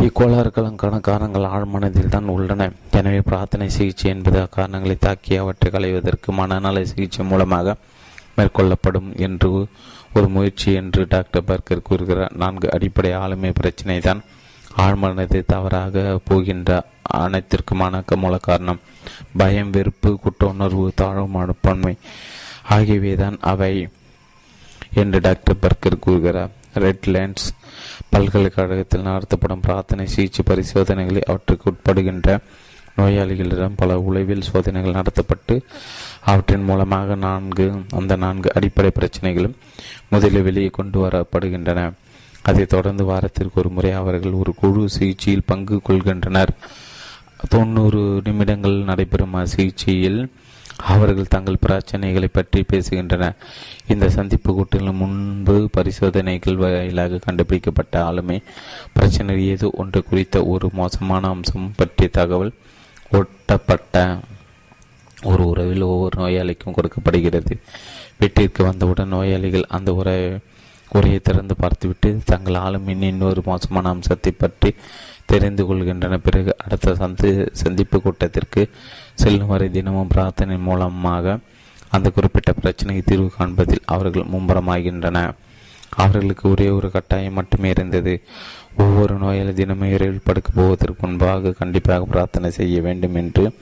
இக்கோளாறுகளுக்கான 0.06 0.96
காரணங்கள் 1.10 1.46
ஆழ்மனதில் 1.56 2.14
தான் 2.16 2.32
உள்ளன. 2.34 2.70
எனவே 3.00 3.20
பிரார்த்தனை 3.30 3.68
சிகிச்சை 3.76 4.08
என்பது 4.14 4.38
அக்காரணங்களை 4.46 4.96
தாக்கி 5.06 5.34
அவற்றை 5.44 5.70
களைவதற்கு 5.76 6.32
மனநல 6.40 6.84
சிகிச்சை 6.92 7.24
மூலமாக 7.32 7.76
மேற்கொள்ளப்படும் 8.38 9.10
என்று 9.28 9.52
ஒரு 10.18 10.28
முயற்சி 10.36 10.70
என்று 10.80 11.02
டாக்டர் 11.14 11.48
பர்கர் 11.50 11.88
கூறுகிறார். 11.90 12.34
நான்கு 12.42 12.68
அடிப்படை 12.76 13.12
ஆளுமை 13.22 13.52
பிரச்சினை 13.60 14.00
தான் 14.08 14.22
ஆழ்மனதை 14.78 15.44
தவறாக 15.48 16.20
போகின்ற 16.24 16.84
அனைத்திற்குமான 17.18 18.16
மூல 18.16 18.38
காரணம். 18.38 18.80
பயம் 19.38 19.70
வெறுப்பு 19.70 20.20
குற்ற 20.20 20.48
உணர்வு 20.48 20.92
தாழ்வு 20.96 21.28
மனப்பான்மை 21.28 21.98
ஆகியவைதான் 22.70 23.38
அவை 23.42 23.88
என்று 24.94 25.20
டாக்டர் 25.20 25.60
பர்கர் 25.60 26.00
கூறுகிறார். 26.00 26.50
ரெட்லேண்ட்ஸ் 26.74 27.48
பல்கலைக்கழகத்தில் 28.10 29.02
நடத்தப்படும் 29.02 29.60
பிரார்த்தனை 29.60 30.08
சிகிச்சை 30.08 30.46
பரிசோதனைகளை 30.46 31.22
அவற்றுக்கு 31.26 31.72
உட்படுகின்ற 31.72 32.38
நோயாளிகளிடம் 32.98 33.78
பல 33.78 34.00
உளவியல் 34.00 34.42
சோதனைகள் 34.42 35.02
நடத்தப்பட்டு 35.02 35.62
அவற்றின் 36.26 36.64
மூலமாக 36.64 37.16
நான்கு 37.16 37.72
அந்த 37.90 38.16
நான்கு 38.16 38.52
அடிப்படை 38.54 38.92
பிரச்சனைகளும் 39.00 39.56
முதலில் 40.10 40.42
வெளியே 40.42 40.68
கொண்டு 40.68 41.08
வரப்படுகின்றன. 41.08 41.92
அதைத் 42.48 42.70
தொடர்ந்து 42.70 43.04
வாரத்திற்கு 43.06 43.60
ஒரு 43.60 43.70
முறை 43.70 43.92
அவர்கள் 43.92 44.40
ஒரு 44.42 44.52
குழு 44.56 44.90
சிகிச்சையில் 44.90 45.48
பங்கு 45.52 45.82
கொள்கின்றனர். 45.88 46.52
தொண்ணூறு 47.50 48.22
நிமிடங்கள் 48.24 48.76
நடைபெறும் 48.90 49.46
சிகிச்சையில் 49.46 50.20
அவர்கள் 50.92 51.32
தங்கள் 51.34 51.64
பிரச்சனைகளை 51.68 52.28
பற்றி 52.32 52.60
பேசுகின்றனர். 52.72 53.36
இந்த 53.88 54.10
சந்திப்பு 54.10 54.54
கூட்டத்தில் 54.54 55.00
முன்பு 55.02 55.70
பரிசோதனைகள் 55.72 56.56
வாயிலாக 56.56 57.18
கண்டுபிடிக்கப்பட்ட 57.18 58.04
ஆளுமை 58.04 58.38
பிரச்சனை 58.94 59.48
ஏதோ 59.48 59.72
ஒன்று 59.74 60.04
குறித்த 60.04 60.44
ஒரு 60.44 60.70
மோசமான 60.74 61.28
அம்சம் 61.28 61.74
பற்றிய 61.76 62.10
தகவல் 62.12 62.54
ஒட்டப்பட்ட 63.12 64.20
ஒரு 65.24 65.44
உறவில் 65.48 65.88
ஒவ்வொரு 65.92 66.16
நோயாளிக்கும் 66.22 66.74
கொடுக்கப்படுகிறது. 66.74 67.54
வீட்டிற்கு 68.20 68.64
வந்தவுடன் 68.64 69.08
நோயாளிகள் 69.08 69.72
அந்த 69.78 69.94
உறவை 69.94 70.38
உரையை 70.90 71.20
திறந்து 71.20 71.56
பார்த்துவிட்டு 71.56 72.20
தங்கள் 72.26 72.54
ஆளுமையின் 72.54 73.02
இன்னொரு 73.02 73.42
மோசமான 73.46 73.90
அம்சத்தை 73.90 74.32
பற்றி 74.38 74.76
தெரிந்து 75.26 75.64
கொள்கின்றன. 75.64 76.18
பிறகு 76.18 76.56
அடுத்த 76.58 76.96
சந்தி 76.96 77.44
சந்திப்பு 77.52 78.02
கூட்டத்திற்கு 78.02 78.70
செல்லும் 79.14 79.48
வரை 79.48 79.70
தினமும் 79.70 80.08
பிரார்த்தனை 80.08 80.58
மூலமாக 80.58 81.38
அந்த 81.90 82.10
குறிப்பிட்ட 82.10 82.54
பிரச்சனைக்கு 82.62 83.04
தீர்வு 83.06 83.32
காண்பதில் 83.38 83.84
அவர்கள் 83.86 84.32
மும்பரமாகின்றன 84.34 85.34
அவர்களுக்கு 85.90 86.50
ஒரே 86.50 86.70
ஒரு 86.70 86.92
கட்டாயம் 86.92 87.34
மட்டுமே 87.34 87.70
இருந்தது. 87.70 88.24
ஒவ்வொரு 88.78 89.16
நோயாளி 89.16 89.54
தினமும் 89.54 89.92
இரவில் 89.92 90.24
படுக்கப் 90.24 90.56
போவதற்கு 90.56 91.08
முன்பாக 91.08 91.52
கண்டிப்பாக 91.52 92.06
பிரார்த்தனை 92.06 92.52
செய்ய 92.52 92.82
வேண்டும் 92.82 93.16
என்று 93.16 93.54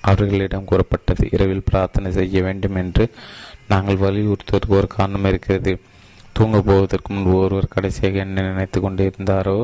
அவர்களிடம் 0.00 0.64
கூறப்பட்டது. 0.64 1.28
இரவில் 1.30 1.62
பிரார்த்தனை 1.62 2.12
செய்ய 2.12 2.42
வேண்டும் 2.42 2.74
என்று 2.74 3.10
நாங்கள் 3.68 3.96
வலியுறுத்துவதற்கு 3.96 4.68
ஒரு 4.68 4.86
காரணம் 4.86 5.24
இருக்கிறது. 5.24 5.80
தூங்க 6.40 6.58
போவதற்கு 6.68 7.10
முன்பு 7.14 7.32
ஒருவர் 7.38 7.72
கடைசியாக 7.74 8.18
என்ன 8.24 8.42
நினைத்து 8.42 8.78
கொண்டிருந்தாரோ 8.80 9.56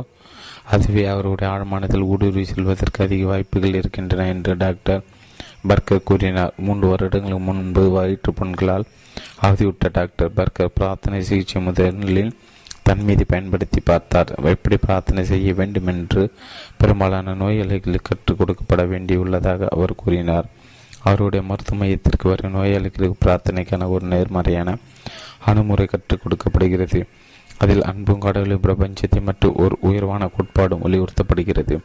அதுவே 0.75 1.05
அவருடைய 1.13 1.49
ஆழ்மானத்தில் 1.53 2.09
ஊடுருவி 2.13 2.45
செல்வதற்கு 2.45 3.05
அதிக 3.05 3.27
வாய்ப்புகள் 3.31 3.79
இருக்கின்றன 3.81 4.27
என்று 4.33 4.53
டாக்டர் 4.63 5.05
பர்கர் 5.71 6.07
கூறினார். 6.09 6.53
மூன்று 6.67 6.87
வருடங்களுக்கு 6.89 7.45
முன்பு 7.47 7.83
வயிற்று 7.97 8.33
புண்களால் 8.33 8.85
அவதிவிட்ட 9.47 9.89
டாக்டர் 9.99 10.35
பர்கர் 10.39 10.75
பிரார்த்தனை 10.75 11.21
சிகிச்சை 11.29 11.63
முதலில் 11.63 12.35
தன் 12.89 13.05
மீது 13.07 13.25
பயன்படுத்தி 13.27 13.81
பார்த்தார். 13.91 14.33
எப்படி 14.55 14.77
பிரார்த்தனை 14.87 15.25
செய்ய 15.33 15.55
வேண்டும் 15.61 15.91
என்று 15.95 16.25
பெரும்பாலான 16.81 17.35
நோயாளிகளுக்கு 17.43 18.11
கற்றுக் 18.11 18.41
கொடுக்கப்பட 18.41 18.85
வேண்டியுள்ளதாக 18.93 19.69
அவர் 19.77 20.01
கூறினார். 20.03 20.49
அவருடைய 21.09 21.41
மருத்துவ 21.49 21.79
மையத்திற்கு 21.81 22.27
வரும் 22.33 22.57
நோயாளிகளுக்கு 22.59 23.23
பிரார்த்தனைக்கான 23.25 23.89
ஒரு 23.95 24.07
நேர்மறையான 24.15 24.71
அணுமுறை 25.39 25.87
கற்றுக் 25.87 26.21
கொடுக்கப்படுகிறது. 26.23 27.07
அதில் 27.59 27.83
அன்பும் 27.83 28.21
கடவுளும் 28.21 28.63
பிரபஞ்சத்தை 28.63 29.23
மற்றும் 29.23 29.57
ஒரு 29.57 29.77
உயர்வான 29.81 30.31
கோட்பாடும் 30.37 30.83
வலியுறுத்தப்படுகிறது. 30.85 31.79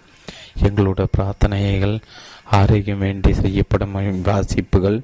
எங்களோட 0.63 1.05
பிரார்த்தனைகள் 1.17 2.01
ஆரோக்கியம் 2.43 2.99
வேண்டி 2.99 3.33
செய்யப்படும் 3.33 4.21
வாசிப்புகள் 4.21 5.01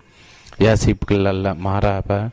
யாசிப்புகள் 0.60 1.24
அல்ல 1.24 1.54
மாறாக 1.54 2.30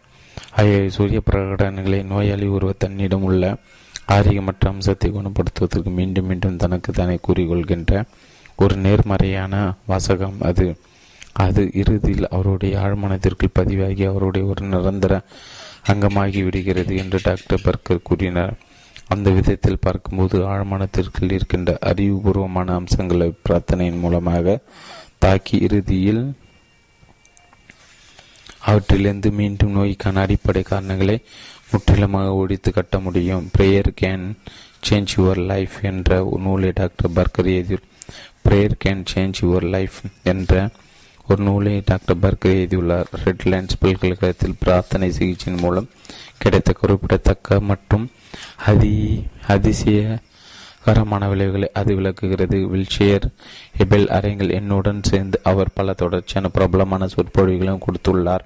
சூரிய 0.88 1.20
பிரகடனங்களை 1.30 2.04
நோயாளி 2.04 2.46
ஒருவர் 2.46 2.76
தன்னிடம் 2.78 3.22
உள்ள 3.22 3.56
ஆரோக்கியமற்ற 4.08 4.66
அம்சத்தை 4.66 5.10
குணப்படுத்துவதற்கு 5.10 5.90
மீண்டும் 5.90 6.26
மீண்டும் 6.26 6.56
தனக்கு 6.56 6.92
தானே 6.92 7.18
கூறிக்கொள்கின்ற 7.28 8.02
ஒரு 8.56 8.76
நேர்மறையான 8.76 9.74
வாசகம் 9.86 10.36
அது. 10.40 10.76
அது 11.32 11.70
இறுதியில் 11.72 12.28
அவருடைய 12.28 12.78
ஆழ்மனத்திற்குள் 12.78 13.52
பதிவாகி 13.52 14.04
அவருடைய 14.04 14.46
ஒரு 14.46 14.66
நிரந்தர 14.66 15.20
அங்கமாகி 15.86 16.42
விடுகிறது 16.42 16.96
என்று 16.96 17.18
டாக்டர் 17.22 17.64
பர்கர் 17.64 18.06
கூறினார். 18.10 18.54
அந்த 19.08 19.30
விதத்தில் 19.30 19.82
பார்க்கும்போது 19.86 20.36
ஆழமானத்திற்குள் 20.48 21.32
இருக்கின்ற 21.32 21.78
அறிவுபூர்வமான 21.86 22.68
அம்சங்களை 22.74 23.32
பிரார்த்தனையின் 23.48 24.02
மூலமாக 24.04 24.56
தாக்கி 25.18 25.56
இறுதியில் 25.58 26.24
அவற்றிலிருந்து 28.60 29.30
மீண்டும் 29.30 29.72
நோய்க்கான 29.72 30.20
அடிப்படை 30.20 30.62
காரணங்களை 30.62 31.16
முற்றிலுமாக 31.70 32.34
ஒழித்து 32.34 32.70
கட்ட 32.72 32.98
முடியும். 32.98 33.50
Prayer 33.58 33.90
can 34.00 34.24
change 34.88 35.12
your 35.16 35.40
life 35.46 35.76
என்ற 35.82 36.38
நூலை 36.44 36.70
டாக்டர் 36.74 37.12
பர்கர் 37.16 37.50
எதிர் 37.54 37.84
prayer 38.48 38.76
can 38.84 39.04
change 39.14 39.40
your 39.40 39.68
life 39.76 39.98
என்ற 40.22 40.68
ஒரு 41.28 41.42
நூலை 41.42 41.82
டாக்டர் 41.84 42.16
பர்க் 42.16 42.44
எழுதியுள்ளார். 42.44 43.08
ரெட்லைன்ஸ் 43.24 43.76
பல்கலைக்கழகத்தில் 43.80 44.56
பிரார்த்தனை 44.58 45.10
சிகிச்சையின் 45.10 45.60
மூலம் 45.60 45.88
கிடைத்த 46.38 46.72
குறிப்பிடத்தக்க 46.72 47.60
மற்றும் 47.60 48.10
அதி 48.66 49.24
அதிசயகரமான 49.48 51.28
விளைவுகளை 51.28 51.70
அது 51.72 51.94
விளக்குகிறது. 51.94 52.58
வில்ஷியர் 52.74 53.26
எபெல் 53.78 54.06
அறைகள் 54.06 54.50
என்னுடன் 54.50 55.02
சேர்ந்து 55.02 55.40
அவர் 55.42 55.74
பல 55.74 55.92
தொடர்ச்சியான 55.92 56.48
பிரபலமான 56.48 57.06
சொற்பொழிவுகளையும் 57.06 57.84
கொடுத்துள்ளார். 57.86 58.44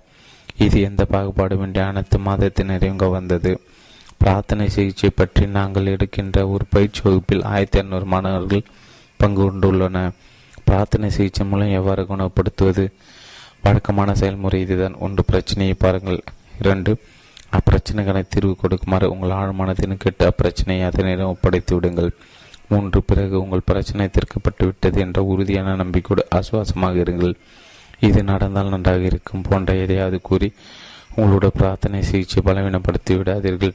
இது 0.56 0.80
எந்த 0.80 1.06
பாகுபாடுமின்றி 1.12 1.82
அனைத்து 1.86 2.18
மாதத்தினரையும் 2.18 3.02
கவர்ந்தது. 3.04 3.58
பிரார்த்தனை 4.16 4.68
சிகிச்சை 4.68 5.10
பற்றி 5.10 5.46
நாங்கள் 5.46 5.86
எடுக்கின்ற 5.86 6.48
ஒரு 6.48 6.64
பயிற்சி 6.70 7.00
வகுப்பில் 7.04 7.42
ஆயிரத்தி 7.42 7.80
இரநூறு 7.80 8.04
மாணவர்கள் 8.04 8.64
பங்கு 9.16 9.42
கொண்டுள்ளனர். 9.50 10.10
பிரார்த்தனை 10.68 11.10
சிகிச்சை 11.10 11.46
மூலம் 11.46 11.76
எவ்வாறு 11.78 12.02
குணப்படுத்துவது? 12.02 12.84
வழக்கமான 13.62 14.14
செயல்முறை 14.14 14.60
இதுதான். 14.60 14.96
ஒன்று 14.98 15.22
பிரச்சனையை 15.24 15.74
பாருங்கள். 15.78 16.20
இரண்டு 16.62 16.92
அப்பிரச்சனைகளை 17.58 18.22
தீர்வு 18.28 18.56
கொடுக்குமாறு 18.56 19.06
உங்கள் 19.10 19.30
ஆழ்மானத்தின் 19.30 20.02
கேட்டு 20.04 20.24
அப்பிரச்சனையை 20.30 20.84
அதனிடம் 20.84 21.26
ஒப்படைத்து 21.26 21.74
விடுங்கள். 21.74 22.10
மூன்று 22.70 23.02
பிறகு 23.02 23.40
உங்கள் 23.42 23.66
பிரச்சனை 23.70 24.08
தீர்க்கப்பட்டு 24.08 24.64
விட்டது 24.64 25.00
என்ற 25.00 25.22
உறுதியான 25.22 25.76
நம்பிக்கையோடு 25.76 26.24
ஆசுவாசமாக 26.38 27.00
இருங்கள். 27.04 27.34
இது 28.08 28.22
நடந்தால் 28.22 28.68
நன்றாக 28.68 28.98
இருக்கும் 28.98 29.44
போன்ற 29.48 29.74
எதையாவது 29.74 30.20
கூறி 30.20 30.48
உங்களோட 31.16 31.46
பிரார்த்தனை 31.46 32.02
சிகிச்சை 32.02 32.42
பலவீனப்படுத்தி 32.46 33.14
விடாதீர்கள். 33.20 33.74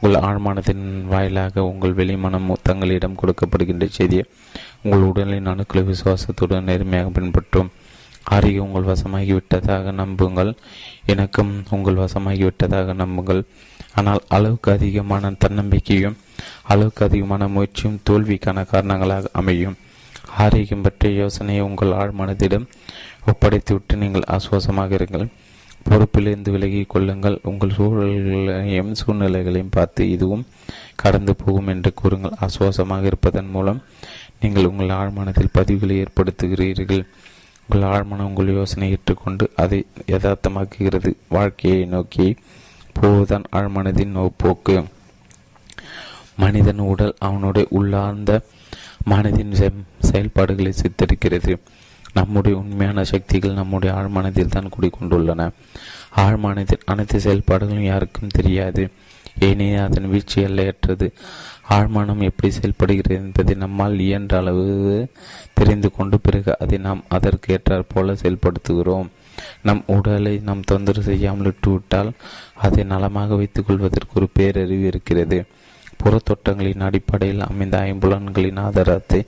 உங்கள் 0.00 0.22
ஆழ்மானத்தின் 0.22 0.84
வாயிலாக 1.06 1.64
உங்கள் 1.64 1.94
வெளிமனம் 1.94 2.52
தங்களிடம் 2.62 3.16
கொடுக்கப்படுகின்ற 3.22 3.86
செய்தியை 3.88 4.24
உங்கள் 4.82 5.06
உடலின் 5.08 5.50
அணுக்களை 5.52 5.82
விசுவாசத்துடன் 5.84 6.68
நேர்மையாக 6.68 7.08
பின்பற்றும். 7.08 7.70
ஆரோக்கியம் 8.24 8.66
உங்கள் 8.66 8.90
வசமாகி 8.92 9.32
விட்டதாக 9.32 9.90
நம்புங்கள். 9.90 10.50
எனக்கும் 11.06 11.52
உங்கள் 11.70 12.00
வசமாகி 12.04 12.42
விட்டதாக 12.42 12.92
நம்புங்கள். 12.92 13.42
ஆனால் 13.94 14.22
அளவுக்கு 14.28 14.72
அதிகமான 14.72 15.30
தன்னம்பிக்கையும் 15.44 16.16
அளவுக்கு 16.62 17.04
அதிகமான 17.04 17.48
முயற்சியும் 17.48 18.00
தோல்விக்கான 18.02 18.64
காரணங்களாக 18.64 19.30
அமையும். 19.32 19.76
ஆரோக்கியம் 20.36 20.82
பற்றிய 20.82 21.20
யோசனையை 21.22 21.62
உங்கள் 21.62 21.96
ஆழ்மனதிடம் 22.02 22.66
ஒப்படைத்துவிட்டு 23.30 23.96
நீங்கள் 23.96 24.28
ஆசுவாசமாக 24.36 24.94
இருங்கள். 24.94 25.26
பொறுப்பிலிருந்து 25.88 26.50
விலகிக் 26.50 26.88
கொள்ளுங்கள். 26.88 27.40
உங்கள் 27.42 27.74
சூழல்களையும் 27.76 28.92
சூழ்நிலைகளையும் 29.00 29.74
பார்த்து 29.76 30.10
இதுவும் 30.10 30.46
கடந்து 30.96 31.36
போகும் 31.36 31.66
என்று 31.66 31.94
கூறுங்கள். 31.94 32.36
ஆசுவாசமாக 32.40 33.04
இருப்பதன் 33.04 33.50
மூலம் 33.50 33.82
நீங்கள் 34.40 34.68
உங்கள் 34.70 34.94
ஆழ்மனத்தில் 34.96 35.54
பதிவுகளை 35.58 35.94
ஏற்படுத்துகிறீர்கள். 36.04 37.02
உங்கள் 37.68 37.88
ஆழ்மனம் 37.90 38.28
உங்கள் 38.30 38.54
யோசனை 38.54 38.90
ஏற்றுக்கொண்டு 38.90 39.50
அதை 39.56 39.86
யதார்த்தமாக்குகிறது. 40.06 41.10
வாழ்க்கையை 41.28 41.84
நோக்கி 41.94 42.36
போவதுதான் 42.92 43.48
ஆழ்மனதின் 43.52 44.16
நோப்போக்கு 44.18 44.76
மனிதன் 46.36 46.82
உடல் 46.92 47.14
அவனுடைய 47.18 47.68
உள்ளார்ந்த 47.70 48.32
மனதின் 49.10 49.52
செயல்பாடுகளை 50.08 50.72
சித்தரிக்கிறது. 50.82 51.52
நம்முடைய 52.12 52.58
உண்மையான 52.58 53.04
சக்திகள் 53.04 53.58
நம்முடைய 53.60 53.90
ஆழ்மனதில் 53.98 54.54
தான் 54.54 54.72
குடிக்கொண்டுள்ளன 54.74 55.50
ஆழ்மனதின் 56.16 56.86
அனைத்து 56.92 57.18
செயல்பாடுகளும் 57.20 57.90
யாருக்கும் 57.92 58.34
தெரியாது. 58.38 58.82
ஏனெனில் 59.40 59.84
அதன் 59.84 60.10
வீழ்ச்சி 60.10 60.42
எல்லையற்றது 60.42 61.06
ஆழ்மானம் 61.70 62.22
எப்படி 62.28 62.50
செயல்படுகிறது 62.50 63.14
என்பதை 63.14 63.54
நம்மால் 63.54 63.98
இயன்ற 63.98 64.36
அளவு 64.38 64.66
தெரிந்து 65.52 65.90
கொண்டு 65.90 66.20
பிறகு 66.20 66.58
அதை 66.58 66.78
நாம் 66.78 67.02
அதற்கு 67.08 67.48
ஏற்றாற் 67.54 67.90
போல 67.94 68.12
செயல்படுத்துகிறோம். 68.12 69.08
நம் 69.62 69.82
உடலை 69.86 70.34
நாம் 70.38 70.62
தொந்தரவு 70.64 71.04
செய்யாமல் 71.04 71.44
விட்டுவிட்டால் 71.44 72.10
அதை 72.54 72.84
நலமாக 72.84 73.34
வைத்துக் 73.34 73.66
கொள்வதற்கு 73.66 74.14
ஒரு 74.14 74.28
பேரறிவு 74.38 74.86
இருக்கிறது. 74.86 75.44
புறத்தோட்டங்களின் 76.04 76.86
அடிப்படையில் 76.88 77.40
அமைந்த 77.40 77.78
ஐம்புலன்களின் 77.78 78.60
ஆதாரத்தை 78.60 79.26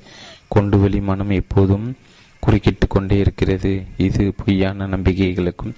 கொண்டு 0.49 0.77
வெளிமனம் 0.79 1.33
எப்போதும் 1.33 1.97
குறுக்கிட்டு 2.41 2.87
கொண்டே 2.87 3.19
இருக்கிறது. 3.19 3.83
இது 3.97 4.33
பொய்யான 4.45 4.87
நம்பிக்கைகளுக்கும் 4.87 5.77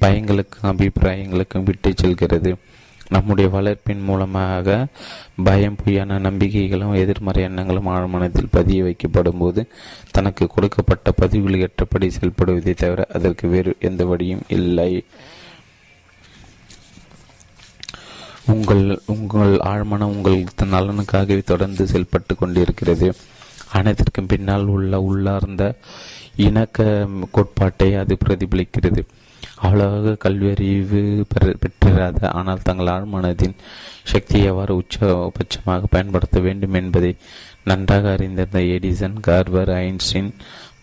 பயங்களுக்கும் 0.00 0.70
அபிப்பிராயங்களுக்கும் 0.72 1.62
விட்டு 1.62 1.92
செல்கிறது. 1.96 2.56
நம்முடைய 3.14 3.46
வளர்ப்பின் 3.54 4.02
மூலமாக 4.08 4.76
பயம் 5.48 5.78
பொய்யான 5.80 6.18
நம்பிக்கைகளும் 6.26 6.94
எதிர்மறை 7.02 7.42
எண்ணங்களும் 7.48 7.90
ஆழ்மனத்தில் 7.94 8.54
பதிய 8.56 8.84
வைக்கப்படும் 8.84 9.40
போது 9.42 9.62
தனக்கு 10.16 10.46
கொடுக்கப்பட்ட 10.54 11.12
பதிவுகள் 11.20 11.62
ஏற்றபடி 11.66 12.08
செயல்படுவதை 12.16 12.74
தவிர 12.74 13.06
அதற்கு 13.18 13.46
வேறு 13.54 13.72
எந்த 13.88 14.04
வழியும் 14.12 14.44
இல்லை. 14.58 14.92
உங்கள் 18.52 18.84
உங்கள் 19.14 19.52
ஆழ்மனம் 19.72 20.14
உங்கள் 20.14 20.38
நலனுக்காகவே 20.74 21.42
தொடர்ந்து 21.50 21.84
செயல்பட்டு 21.92 22.34
கொண்டிருக்கிறது. 22.36 23.08
அனைத்திற்கும் 23.78 24.30
பின்னால் 24.32 24.66
உள்ள 24.74 25.00
உள்ளார்ந்த 25.00 25.64
இணக்க 26.46 27.06
கோட்பாட்டை 27.36 27.88
அது 28.00 28.16
பிரதிபலிக்கிறது. 28.24 29.02
அவ்வளவாக 29.66 30.14
கல்வியறிவு 30.24 31.00
பெற்றிராத 31.62 32.20
ஆனால் 32.38 32.64
தங்கள் 32.68 32.90
ஆழ்மனதின் 32.94 33.56
சக்தியை 34.12 34.46
எவ்வாறு 34.52 34.72
உச்சபட்சமாக 34.80 35.90
பயன்படுத்த 35.94 36.38
வேண்டும் 36.46 36.76
என்பதை 36.80 37.12
நன்றாக 37.70 38.10
அறிந்திருந்த 38.14 38.60
எடிசன் 38.76 39.18
கார்பர் 39.28 39.72
ஐன்ஸ்டீன் 39.84 40.30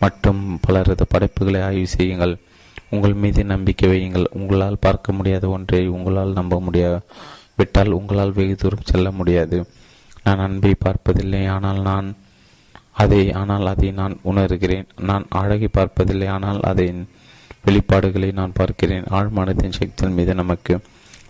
மற்றும் 0.04 0.40
பலரது 0.66 1.06
படைப்புகளை 1.14 1.60
ஆய்வு 1.68 1.88
செய்யுங்கள். 1.96 2.34
உங்கள் 2.94 3.16
மீது 3.22 3.42
நம்பிக்கை 3.52 3.88
வையுங்கள். 3.90 4.26
உங்களால் 4.38 4.82
பார்க்க 4.86 5.12
முடியாத 5.18 5.44
ஒன்றை 5.56 5.82
உங்களால் 5.96 6.38
நம்ப 6.38 6.54
முடியா 6.66 6.90
விட்டால் 7.58 7.96
உங்களால் 7.98 8.36
வெகு 8.38 8.56
தூரம் 8.56 8.88
செல்ல 8.90 9.08
முடியாது. 9.18 9.58
நான் 10.24 10.44
அன்பை 10.46 10.72
பார்ப்பதில்லை 10.84 11.42
ஆனால் 11.56 11.80
நான் 11.90 12.08
அதை 13.02 13.22
ஆனால் 13.40 13.66
அதை 13.72 13.90
நான் 14.00 14.14
உணர்கிறேன். 14.30 14.88
நான் 15.08 15.26
அழகை 15.40 15.68
பார்ப்பதில்லை 15.78 16.28
ஆனால் 16.36 16.60
அதை 16.70 16.86
வெளிப்பாடுகளை 17.64 18.32
நான் 18.32 18.56
பார்க்கிறேன். 18.58 19.06
ஆழ்மனத்தின் 19.18 19.76
சக்தியின் 19.78 20.16
மீது 20.18 20.34
நமக்கு 20.34 20.74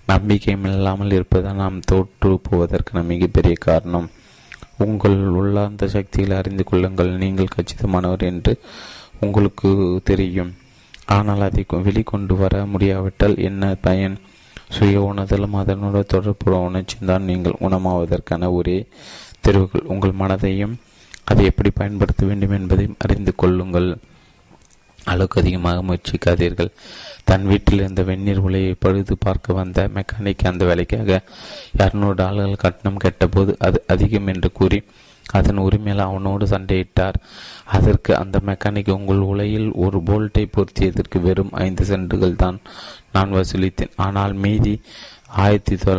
நம்பிக்கையும் 0.06 0.64
இல்லாமல் 0.64 1.10
இருப்பதால் 1.10 1.60
நாம் 1.62 1.76
தோற்று 1.80 2.30
போவதற்கான 2.46 3.02
மிகப்பெரிய 3.10 3.54
காரணம். 3.66 4.08
உங்கள் 4.86 5.18
உள்ளார்ந்த 5.40 5.86
சக்திகளை 5.88 6.34
அறிந்து 6.36 6.64
கொள்ளுங்கள். 6.64 7.10
நீங்கள் 7.22 7.54
கச்சிதமானவர் 7.54 8.24
என்று 8.30 8.52
உங்களுக்கு 9.24 9.70
தெரியும். 10.04 10.52
ஆனால் 11.16 11.40
அதை 11.40 11.62
வெளிக்கொண்டு 11.86 12.34
வர 12.36 12.54
முடியாவிட்டால் 12.66 13.36
என்ன 13.48 13.72
பயன்? 13.86 14.16
சுய 14.76 14.98
உணர்தலும் 15.02 15.56
அதனோட 15.60 16.00
தொடர்புற 16.12 16.52
உணர்ச்சியும் 16.68 17.08
தான் 17.10 17.28
நீங்கள் 17.30 17.60
உணமாவதற்கான 17.60 18.50
ஒரே 18.52 18.76
தெருவுகள். 19.44 19.88
உங்கள் 19.92 20.18
மனதையும் 20.20 20.74
அதை 21.24 21.44
எப்படி 21.44 21.70
பயன்படுத்த 21.70 22.22
வேண்டும் 22.26 22.54
என்பதையும் 22.58 22.96
அறிந்து 22.98 23.34
கொள்ளுங்கள். 23.34 23.90
அளவுக்கு 25.04 25.40
அதிகமாக 25.42 25.82
முயற்சிக்காதீர்கள். 25.88 26.70
தன் 27.28 27.44
வீட்டில் 27.50 27.82
இருந்த 27.82 28.02
வெந்நீர் 28.08 28.44
உலையை 28.46 28.72
பழுது 28.84 29.14
பார்க்க 29.26 29.58
வந்த 29.60 29.88
மெக்கானிக் 29.96 30.48
அந்த 30.50 30.64
வேலைக்காக 30.70 31.20
இரநூறு 31.78 32.18
டாலர்கள் 32.22 32.64
கட்டணம் 32.64 33.02
கேட்டபோது 33.04 33.54
அது 33.68 33.80
அதிகம் 33.94 34.30
என்று 34.34 34.50
கூறி 34.52 34.80
அதன் 35.38 35.62
உரிமையில் 35.64 36.06
அவனோடு 36.06 36.44
சண்டையிட்டார். 36.52 37.16
அதற்கு 37.76 38.12
அந்த 38.22 38.36
மெக்கானிக் 38.48 38.90
உங்கள் 38.96 39.22
உலையில் 39.32 39.68
ஒரு 39.84 39.98
போல்ட்டை 40.08 40.44
பொருத்தியதற்கு 40.56 41.18
வெறும் 41.26 41.52
ஐந்து 41.66 41.84
சென்ட்டுகள் 41.90 42.40
தான் 42.42 42.58
நான் 43.12 43.34
வசூலித்தேன். 43.38 43.94
ஆனால் 44.06 44.34
மீதி 44.44 44.74
ஆயிரத்தி 45.42 45.76
தொ 45.82 45.92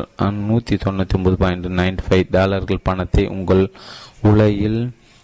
நூற்றி 0.47 0.75
தொண்ணூற்றி 0.75 1.15
ஒன்பது 1.17 1.37
பாயிண்ட் 1.43 1.67
நைன்டி 1.79 2.03
ஃபைவ் 2.07 2.33
டாலர்கள் 2.37 2.85
பணத்தை 2.89 3.23
உங்கள் 3.35 3.63
உலையில் 4.29 4.81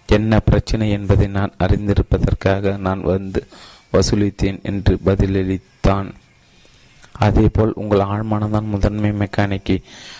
என்ன 0.07 0.39
பிரச்சனை 0.39 0.91
என்பதை 0.91 1.27
நான் 1.27 1.57
அறிந்திருப்பதற்காக 1.59 2.77
நான் 2.77 3.01
வந்து 3.01 3.47
வசூலித்தேன் 3.93 4.61
என்று 4.61 4.99
பதிலளித்தான். 5.05 6.09
அதேபோல் 7.19 7.73
உங்கள் 7.75 7.99
ஆழ்மானதான் 7.99 8.71
முதன்மை 8.73 9.11
மெக்கானிக்கி. 9.11 9.77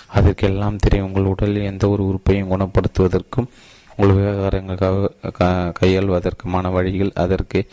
அதற்கெல்லாம் 0.08 0.78
தெரியும் 0.78 1.08
உங்கள் 1.08 1.24
உடலில் 1.24 1.62
எந்த 1.62 1.90
ஒரு 1.90 2.06
உறுப்பையும் 2.06 2.52
குணப்படுத்துவதற்கும் 2.52 3.50
உங்கள் 3.96 4.18
விவகாரங்களுக்காக 4.18 5.74
கையாள்வதற்குமான 5.80 6.72
வழிகள் 6.72 7.12
அதற்கு 7.14 7.68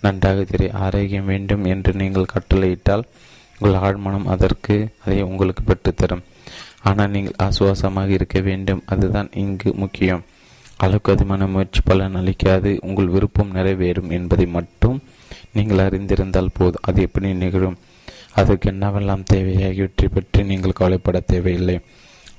நன்றாக 0.00 0.44
தெரியும் 0.44 0.80
ஆரோக்கியம் 0.80 1.24
வேண்டும் 1.24 1.64
என்று 1.64 1.92
நீங்கள் 1.92 2.32
கட்டளையிட்டால் 2.34 3.04
உங்கள் 3.58 3.80
ஆழ்மனம் 3.80 4.24
அதற்கு 4.24 4.88
அதை 5.04 5.22
உங்களுக்கு 5.22 5.62
பெற்றுத்தரும். 5.62 6.22
ஆனால் 6.82 7.10
நீங்கள் 7.10 7.38
ஆசுவாசமாக 7.42 8.08
இருக்க 8.08 8.40
வேண்டும் 8.40 8.82
அதுதான் 8.86 9.30
இங்கு 9.34 9.72
முக்கியம். 9.74 10.22
அளவுக்கு 10.84 11.12
அதிகமான 11.14 11.46
முயற்சி 11.46 11.80
பலன் 11.84 12.18
அளிக்காது 12.20 12.70
உங்கள் 12.88 13.12
விருப்பம் 13.14 13.54
நிறைவேறும் 13.54 14.10
என்பதை 14.18 14.46
மட்டும் 14.56 14.98
நீங்கள் 15.56 15.84
அறிந்திருந்தால் 15.86 16.54
போதும். 16.58 16.84
அது 16.88 16.98
எப்படி 17.06 17.28
நிகழும்? 17.34 17.78
அதற்கு 18.40 18.66
என்னவெல்லாம் 18.70 19.24
தேவையாகியவற்றை 19.32 20.08
பற்றி 20.14 20.40
நீங்கள் 20.50 20.78
கவலைப்பட 20.80 21.20
தேவையில்லை. 21.32 21.76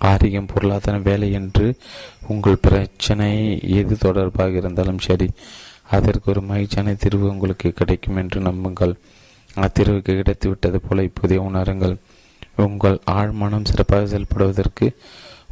ஆரோக்கியம் 0.09 0.51
பொருளாதார 0.51 0.97
வேலை 1.07 1.27
என்று 1.39 1.65
உங்கள் 2.27 2.63
பிரச்சனை 2.67 3.27
எது 3.79 3.95
தொடர்பாக 3.97 4.57
இருந்தாலும் 4.61 5.03
சரி 5.07 5.27
அதற்கு 5.97 6.31
ஒரு 6.31 6.41
மகிழ்ச்சியான 6.41 6.93
தீர்வு 6.93 7.25
உங்களுக்கு 7.33 7.69
கிடைக்கும் 7.79 8.19
என்று 8.21 8.39
நம்புங்கள். 8.47 8.93
அத்தீர்வுக்கு 9.63 10.11
கிடைத்துவிட்டது 10.19 10.79
போல 10.85 11.03
இப்போதே 11.09 11.37
உணருங்கள். 11.47 11.95
உங்கள் 12.67 12.97
ஆழ்மனம் 13.11 13.67
சிறப்பாக 13.69 14.05
செயல்படுவதற்கு 14.11 14.87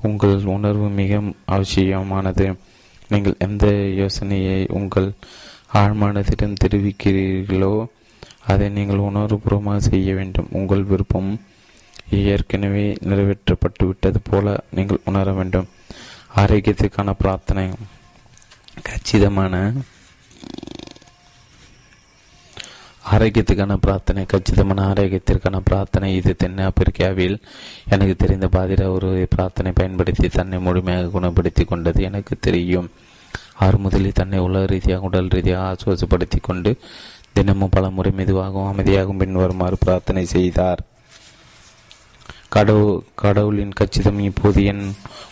உங்கள் 0.08 0.38
உணர்வு 0.56 0.88
மிக 1.00 1.22
அவசியமானது. 1.56 2.48
நீங்கள் 3.10 3.36
எந்த 3.40 3.68
யோசனையை 4.02 4.66
உங்கள் 4.70 5.12
ஆழ்மானத்திடம் 5.74 6.60
தெரிவிக்கிறீர்களோ 6.64 7.86
அதை 8.48 8.70
நீங்கள் 8.70 9.06
உணர்வுபூர்வமாக 9.10 9.80
செய்ய 9.80 10.14
வேண்டும். 10.14 10.48
உங்கள் 10.52 10.84
விருப்பம் 10.84 11.42
ஏற்கனவே 12.10 12.86
நிறைவேற்றப்பட்டு 13.04 13.86
விட்டது 13.86 14.20
போல 14.22 14.64
நீங்கள் 14.72 15.02
உணர 15.06 15.34
வேண்டும். 15.34 15.68
ஆரோக்கியத்திற்கான 16.36 17.14
பிரார்த்தனை. 17.20 17.66
கச்சிதமான 18.84 19.72
ஆரோக்கியத்துக்கான 23.14 23.76
பிரார்த்தனை 23.86 24.26
கச்சிதமான 24.32 24.80
ஆரோக்கியத்திற்கான 24.92 25.60
பிரார்த்தனை 25.68 26.10
இது 26.16 26.32
தென்னாப்பிரிக்காவில் 26.44 27.38
எனக்கு 27.94 28.16
தெரிந்த 28.16 28.48
பாதிர 28.56 28.88
ஒரு 28.96 29.10
பிரார்த்தனை 29.30 29.72
பயன்படுத்தி 29.80 30.28
தன்னை 30.28 30.60
முழுமையாக 30.60 31.14
குணப்படுத்தி 31.14 31.66
கொண்டது 31.66 32.04
எனக்கு 32.10 32.36
தெரியும். 32.48 32.90
ஆறு 33.66 33.78
முதலில் 33.78 34.20
தன்னை 34.20 34.40
உலக 34.40 34.66
ரீதியாக 34.66 35.08
உடல் 35.10 35.28
ரீதியாக 35.28 35.70
ஆசுவாசப்படுத்தி 35.72 36.40
கொண்டு 36.42 36.74
தினமும் 37.34 37.74
பல 37.76 37.90
முறை 37.90 38.12
மெதுவாகவும் 38.20 38.70
அமைதியாகவும் 38.72 39.22
பின்வருமாறு 39.24 39.78
பிரார்த்தனை 39.80 40.26
செய்தார். 40.36 40.82
கடவுள் 42.50 43.02
கடவுளின் 43.16 43.74
கச்சிதம் 43.74 44.20
இப்போது 44.20 44.64
என் 44.64 44.84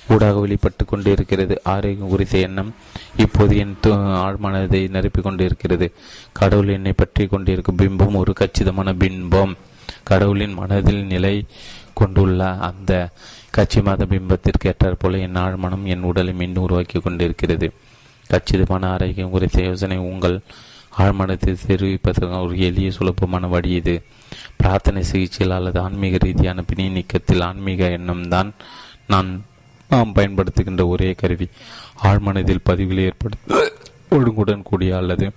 ஊடாக 0.09 0.39
வெளிப்பட்டு 0.39 0.85
கொண்டு 0.85 1.11
இருக்கிறது 1.11 1.61
ஆரோக்கியம் 1.63 2.09
குறித்த 2.09 2.37
எண்ணம் 2.37 2.73
இப்போது 3.17 3.57
என் 3.57 3.77
ஆழ்மானதை 4.25 4.81
நிரப்பிக் 4.95 5.21
கொண்டிருக்கிறது. 5.21 5.87
கடவுள் 6.31 6.67
என்னை 6.67 6.93
பற்றி 6.93 7.25
கொண்டிருக்கும் 7.27 7.77
பிம்பம் 7.77 8.15
ஒரு 8.15 8.33
கச்சிதமான 8.33 8.93
பிம்பம். 8.93 9.55
கடவுளின் 10.03 10.53
மனதில் 10.53 11.03
நிலை 11.05 11.45
கொண்டுள்ள 11.93 12.57
அந்த 12.69 13.09
கச்சிமாத 13.57 14.05
பிம்பத்திற்கு 14.13 14.71
ஏற்றாற் 14.71 14.99
போல 14.99 15.17
என் 15.17 15.35
ஆழ்மனம் 15.35 15.83
என் 15.83 16.07
உடலை 16.09 16.33
மீண்டும் 16.33 16.63
உருவாக்கி 16.63 16.99
கொண்டிருக்கிறது. 16.99 17.71
கச்சிதமான 18.27 18.89
ஆரோக்கியம் 18.91 19.29
குறித்த 19.29 19.61
யோசனை 19.61 19.97
உங்கள் 19.97 20.39
ஆழ்மனத்தை 20.97 21.51
தெரிவிப்பதற்கான 21.67 22.43
ஒரு 22.45 22.59
எளிய 22.59 22.91
சுலபமான 22.91 23.47
வழி 23.47 23.71
இது. 23.71 23.95
பிரார்த்தனை 24.57 25.03
சிகிச்சையில் 25.03 25.55
அல்லது 25.55 25.79
ஆன்மீக 25.79 26.17
ரீதியான 26.17 26.61
பிணி 26.61 26.89
நீக்கத்தில் 26.89 27.43
ஆன்மீக 27.43 27.89
எண்ணம் 27.89 28.27
தான் 28.27 28.53
நான் 29.07 29.29
நாம் 29.89 30.13
பயன்படுத்துகின்ற 30.13 30.87
ஒரே 30.87 31.13
கருவி. 31.13 31.47
ஆழ்மனதில் 32.03 32.65
பதிவில் 32.69 32.97
ஏற்படுத்த 32.97 33.71
ஒழுங்குடன் 34.09 34.63
கூடிய 34.63 34.97
அல்லது 34.97 35.31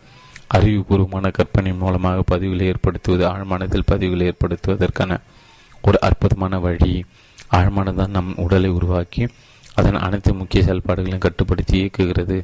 அறிவுபூர்வமான 0.55 1.31
கற்பனை 1.31 1.73
மூலமாக 1.73 2.23
பதிவில் 2.23 2.61
ஏற்படுத்துவது 2.61 3.25
ஆழ்மனதில் 3.29 3.87
பதிவில் 3.87 4.27
ஏற்படுத்துவதற்கான 4.31 5.19
ஒரு 5.83 6.01
அற்புதமான 6.01 6.59
வழி. 6.59 7.05
ஆழ்மனதான் 7.55 8.15
நம் 8.17 8.37
உடலை 8.37 8.71
உருவாக்கி 8.71 9.29
அதன் 9.75 9.95
அனைத்து 9.95 10.35
முக்கிய 10.35 10.63
செயல்பாடுகளையும் 10.65 11.27
கட்டுப்படுத்தி 11.27 11.77
இயக்குகிறது. 11.81 12.37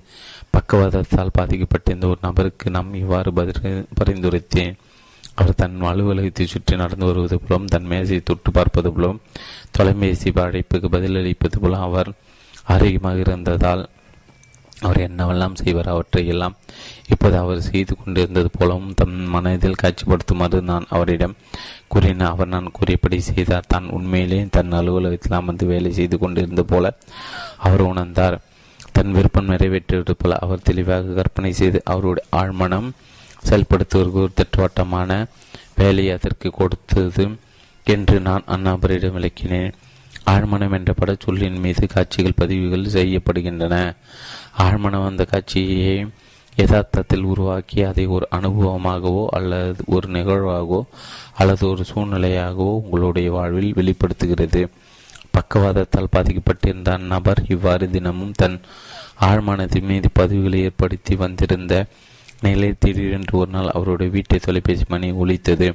பக்கவாதத்தால் 0.56 1.36
பாதிக்கப்பட்டிருந்த 1.38 2.06
ஒரு 2.12 2.20
நபருக்கு 2.26 2.66
நாம் 2.76 2.92
இவ்வாறு 3.02 3.30
பரிந்துரைத்தேன். 4.00 4.76
அவர் 5.38 5.58
தன் 5.60 5.80
அலுவலகத்தை 5.88 6.44
சுற்றி 6.52 6.74
நடந்து 6.82 7.08
வருவது 7.08 7.36
போலும் 7.40 7.66
தன் 7.72 7.88
மேசையை 7.90 8.22
தொட்டு 8.28 8.50
பார்ப்பது 8.58 8.90
போலும் 8.92 9.18
தொலைபேசி 9.76 10.30
அழைப்புக்கு 10.44 10.88
பதிலளிப்பது 10.94 11.58
போலும் 11.62 11.84
அவர் 11.88 12.10
ஆரோக்கியமாக 12.74 13.20
இருந்ததால் 13.24 13.82
அவர் 14.86 14.98
என்னவெல்லாம் 15.06 15.58
செய்வார் 15.60 15.92
அவற்றை 15.92 16.22
எல்லாம் 16.32 16.56
இப்போது 17.12 17.36
அவர் 17.42 17.60
செய்து 17.68 17.92
கொண்டிருந்தது 17.96 18.48
போலவும் 18.56 18.96
தன் 19.00 19.14
மனதில் 19.34 19.78
காட்சிப்படுத்துமாறு 19.82 20.58
நான் 20.70 20.90
அவரிடம் 20.96 21.36
கூறினேன் 21.92 22.32
அவர் 22.32 22.52
நான் 22.54 22.74
கூறியபடி 22.78 23.18
செய்தார். 23.28 23.70
தான் 23.72 23.86
உண்மையிலே 23.98 24.40
தன் 24.56 24.76
அலுவலகத்தில் 24.80 25.38
அமர்ந்து 25.40 25.66
வேலை 25.72 25.92
செய்து 26.00 26.18
கொண்டிருந்த 26.18 26.64
போல 26.72 26.94
அவர் 27.66 27.88
உணர்ந்தார். 27.92 28.36
தன் 28.96 29.14
விருப்பம் 29.16 29.50
நிறைவேற்றுவது 29.52 30.14
போல 30.18 30.38
அவர் 30.44 30.66
தெளிவாக 30.68 31.14
கற்பனை 31.18 31.52
செய்து 31.60 31.78
அவருடைய 31.92 32.26
ஆழ்மனம் 32.40 32.88
செயல்படுத்துவதற்கு 33.48 34.20
ஒரு 34.24 34.32
திட்டவட்டமான 34.34 35.10
வேலையை 35.80 36.12
அதற்கு 36.18 36.48
கொடுத்தது 36.50 37.24
என்று 37.86 38.16
நான் 38.20 38.44
அந்நபரிடம் 38.54 39.16
விளக்கினேன். 39.16 39.74
ஆழ்மனம் 40.32 40.74
என்ற 40.76 40.92
படச்சொல்லின் 41.00 41.58
மீது 41.64 41.86
காட்சிகள் 41.86 42.38
பதிவுகள் 42.40 42.94
செய்யப்படுகின்றன. 42.94 43.74
ஆழ்மனம் 44.64 45.08
அந்த 45.10 45.24
காட்சியை 45.24 45.96
யதார்த்தத்தில் 46.56 47.28
உருவாக்கி 47.32 47.78
அதை 47.82 48.04
ஒரு 48.16 48.26
அனுபவமாகவோ 48.38 49.24
அல்லது 49.38 49.82
ஒரு 49.86 50.06
நிகழ்வாகவோ 50.08 50.80
அல்லது 51.34 51.64
ஒரு 51.72 51.84
சூழ்நிலையாகவோ 51.90 52.72
உங்களுடைய 52.82 53.28
வாழ்வில் 53.36 53.76
வெளிப்படுத்துகிறது. 53.78 54.62
பக்கவாதத்தால் 55.36 56.12
பாதிக்கப்பட்டிருந்த 56.16 56.90
அந்நபர் 56.98 57.42
இவ்வாறு 57.48 57.86
தினமும் 57.90 58.36
தன் 58.36 58.58
ஆழ்மானத்தின் 59.20 59.88
மீது 59.90 60.08
பதிவுகளை 60.18 60.60
ஏற்படுத்தி 60.68 61.14
வந்திருந்த 61.16 61.74
நிலை 62.40 62.70
திடீரென்று 62.78 63.34
ஒரு 63.38 63.50
நாள் 63.50 63.74
அவருடைய 63.74 64.12
வீட்டை 64.12 64.38
தொலைபேசி 64.38 64.84
மணி 64.88 65.08
ஒழித்தது 65.12 65.68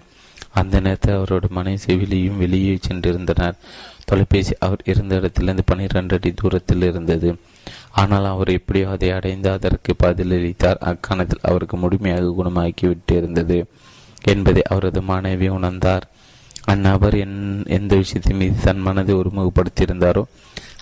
அந்த 0.54 0.76
நேரத்தில் 0.80 1.16
அவருடைய 1.16 1.52
மனை 1.56 1.74
செவிலியும் 1.86 2.38
வெளியே 2.38 2.74
சென்றிருந்தனர். 2.88 3.58
தொலைபேசி 4.06 4.54
அவர் 4.60 4.82
இருந்த 4.86 5.14
இடத்திலிருந்து 5.16 5.64
பனிரெண்டு 5.64 6.16
அடி 6.16 6.32
தூரத்தில் 6.34 6.82
இருந்தது. 6.82 7.30
ஆனால் 7.92 8.26
அவர் 8.26 8.50
எப்படியோ 8.50 8.88
அதை 8.90 9.10
அடைந்து 9.12 9.50
அதற்கு 9.50 9.92
பதிலளித்தார். 10.04 10.82
அக்காலத்தில் 10.92 11.48
அவருக்கு 11.50 11.78
முழுமையாக 11.78 12.34
குணமாக்கிவிட்டிருந்தது 12.40 13.18
இருந்தது 13.18 13.60
என்பதை 14.24 14.62
அவரது 14.64 15.02
மனைவி 15.02 15.50
உணர்ந்தார். 15.50 16.06
அந்நபர் 16.72 17.16
என் 17.20 17.66
எந்த 17.68 17.96
விஷயத்தின் 17.96 18.36
மீது 18.36 18.64
தன் 18.64 18.80
மனதை 18.80 19.16
ஒருமுகப்படுத்தியிருந்தாரோ 19.16 20.24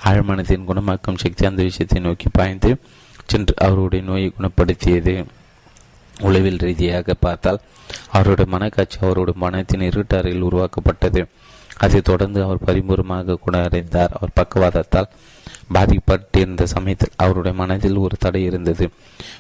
ஆழ்மனத்தின் 0.04 0.68
குணமாக்கும் 0.68 1.18
சக்தி 1.18 1.46
அந்த 1.46 1.64
விஷயத்தை 1.64 2.00
நோக்கி 2.02 2.28
பாய்ந்து 2.32 2.78
சென்று 3.26 3.54
அவருடைய 3.58 4.06
நோயை 4.06 4.34
குணப்படுத்தியது 4.40 5.26
உளவில் 6.22 6.58
ரீதியாக 6.58 7.14
பார்த்தால் 7.14 7.60
அவருடைய 8.12 8.58
மனக்காட்சி 8.58 8.98
அவருடைய 9.02 9.40
மனத்தின் 9.40 9.80
இருட்டறையில் 9.80 10.40
உருவாக்கப்பட்டது. 10.40 11.28
அதைத் 11.78 12.04
தொடர்ந்து 12.04 12.44
அவர் 12.44 12.64
பரிபூர்வமாக 12.66 13.38
கூட 13.40 13.64
அடைந்தார் 13.64 14.16
அவர் 14.16 14.38
பக்கவாதத்தால் 14.40 15.12
பாதிக்கப்பட்டிருந்த 15.74 16.64
சமயத்தில் 16.64 17.16
அவருடைய 17.16 17.58
மனதில் 17.58 17.96
ஒரு 17.96 18.16
தடை 18.20 18.44
இருந்தது. 18.44 18.90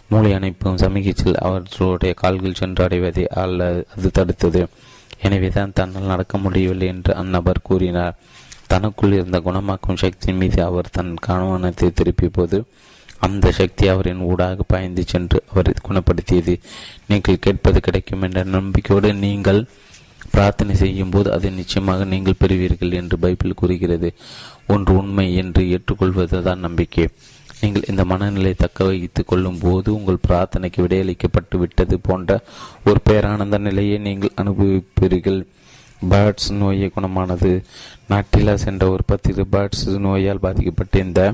மூளை 0.10 0.32
அணைப்பும் 0.34 0.82
சமிகைச்சில் 0.84 1.36
அவர்களுடைய 1.36 2.14
கால்கள் 2.14 2.54
சென்று 2.54 2.84
அடைவதை 2.84 3.28
அல்ல 3.28 3.84
அது 3.98 4.12
தடுத்தது. 4.14 4.68
எனவேதான் 5.22 5.74
தன்னால் 5.74 6.12
நடக்க 6.14 6.38
முடியவில்லை 6.38 6.88
என்று 6.88 7.14
அந்நபர் 7.14 7.62
கூறினார். 7.64 8.16
தனக்குள் 8.68 9.14
இருந்த 9.14 9.38
குணமாக்கும் 9.40 10.02
சக்தியின் 10.04 10.38
மீது 10.38 10.64
அவர் 10.64 10.90
தன் 10.92 11.14
கவனத்தை 11.16 11.90
திருப்பிய 11.90 12.30
போது 12.32 12.66
அந்த 13.20 13.52
சக்தி 13.52 13.88
அவரின் 13.88 14.22
ஊடாக 14.22 14.64
பாய்ந்து 14.68 15.04
சென்று 15.06 15.44
அவரை 15.52 15.74
குணப்படுத்தியது. 15.88 16.54
நீங்கள் 17.08 17.40
கேட்பது 17.40 17.80
கிடைக்கும் 17.80 18.22
என்ற 18.22 18.44
நம்பிக்கையோடு 18.44 19.14
நீங்கள் 19.14 19.68
பிரார்த்தனை 20.32 20.76
செய்யும் 20.76 21.10
போது 21.10 21.32
அதை 21.32 21.50
நிச்சயமாக 21.50 22.04
நீங்கள் 22.04 22.40
பெறுவீர்கள் 22.40 22.94
என்று 22.94 23.20
பைபிள் 23.20 23.54
கூறுகிறது. 23.54 24.10
ஒன்று 24.68 24.94
உண்மை 24.96 25.36
என்று 25.36 25.64
ஏற்றுக்கொள்வதுதான் 25.76 26.66
நம்பிக்கை. 26.68 27.10
நீங்கள் 27.62 27.84
இந்த 27.88 28.06
மனநிலை 28.06 28.54
தக்க 28.54 28.86
வைத்துக் 28.86 29.28
கொள்ளும் 29.28 29.58
போது 29.62 29.94
உங்கள் 29.94 30.18
பிரார்த்தனைக்கு 30.28 30.82
விடையளிக்கப்பட்டு 30.82 31.58
விட்டது 31.58 32.00
போன்ற 32.00 32.42
ஒரு 32.86 33.00
பேரானந்த 33.10 33.58
நிலையை 33.58 33.98
நீங்கள் 33.98 34.32
அனுபவிப்பீர்கள். 34.42 35.46
பேர்ட்ஸ் 36.10 36.52
நோயை 36.52 36.92
குணமானது. 36.96 37.64
நாட்டிலா 38.10 38.54
சென்ற 38.54 38.90
ஒரு 38.90 39.04
பத்திரு 39.12 39.46
பேர்ட்ஸ் 39.52 39.88
நோயால் 39.98 40.40
பாதிக்கப்பட்ட 40.40 41.00
இந்த 41.00 41.34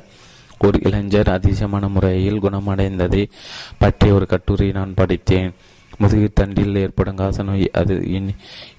ஒரு 0.60 0.80
இளைஞர் 0.84 1.28
அதிசயமான 1.28 1.88
முறையில் 1.88 2.42
குணமடைந்ததை 2.42 3.30
பற்றிய 3.78 4.14
ஒரு 4.14 4.26
கட்டுரையை 4.26 4.76
நான் 4.76 4.94
படித்தேன். 4.94 5.54
முதுகு 5.98 6.28
தண்டில் 6.34 6.76
ஏற்படும். 6.76 7.18
காசநோய் 7.18 7.66
அது 7.82 7.96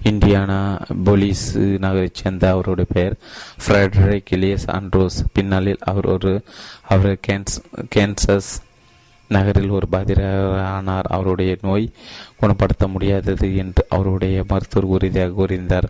இண்டியானா 0.03 0.59
போலீஸ் 1.03 1.57
நகரைச் 1.57 2.19
சேர்ந்த 2.21 2.51
அவருடைய 2.51 2.89
பெயர் 2.93 3.15
ஃப்ரெட்ரிக் 3.65 4.31
இலியஸ் 4.35 4.67
ஆண்ட்ரோஸ். 4.67 5.19
பின்னாளில் 5.33 5.83
அவர் 5.91 6.05
ஒரு 6.05 6.33
அவர் 6.87 7.17
கேன்ஸ் 7.27 7.55
கேன்சஸ் 7.95 8.51
நகரில் 9.29 9.69
ஒரு 9.69 9.87
பாதிரானார் 9.91 11.07
அவருடைய 11.15 11.57
நோய் 11.61 11.91
குணப்படுத்த 12.39 12.87
முடியாதது 12.87 13.47
என்று 13.57 13.85
அவருடைய 13.89 14.43
மருத்துவர் 14.47 14.89
உறுதியாக 14.89 15.31
கூறினார் 15.31 15.87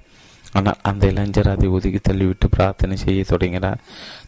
ஆனால் 0.53 0.79
அந்த 0.81 1.03
இளைஞர் 1.11 1.51
அதை 1.53 1.67
ஒதுக்கி 1.67 1.99
தள்ளிவிட்டு 1.99 2.47
பிரார்த்தனை 2.55 2.95
செய்ய 2.97 3.23
தொடங்கினார். 3.27 3.81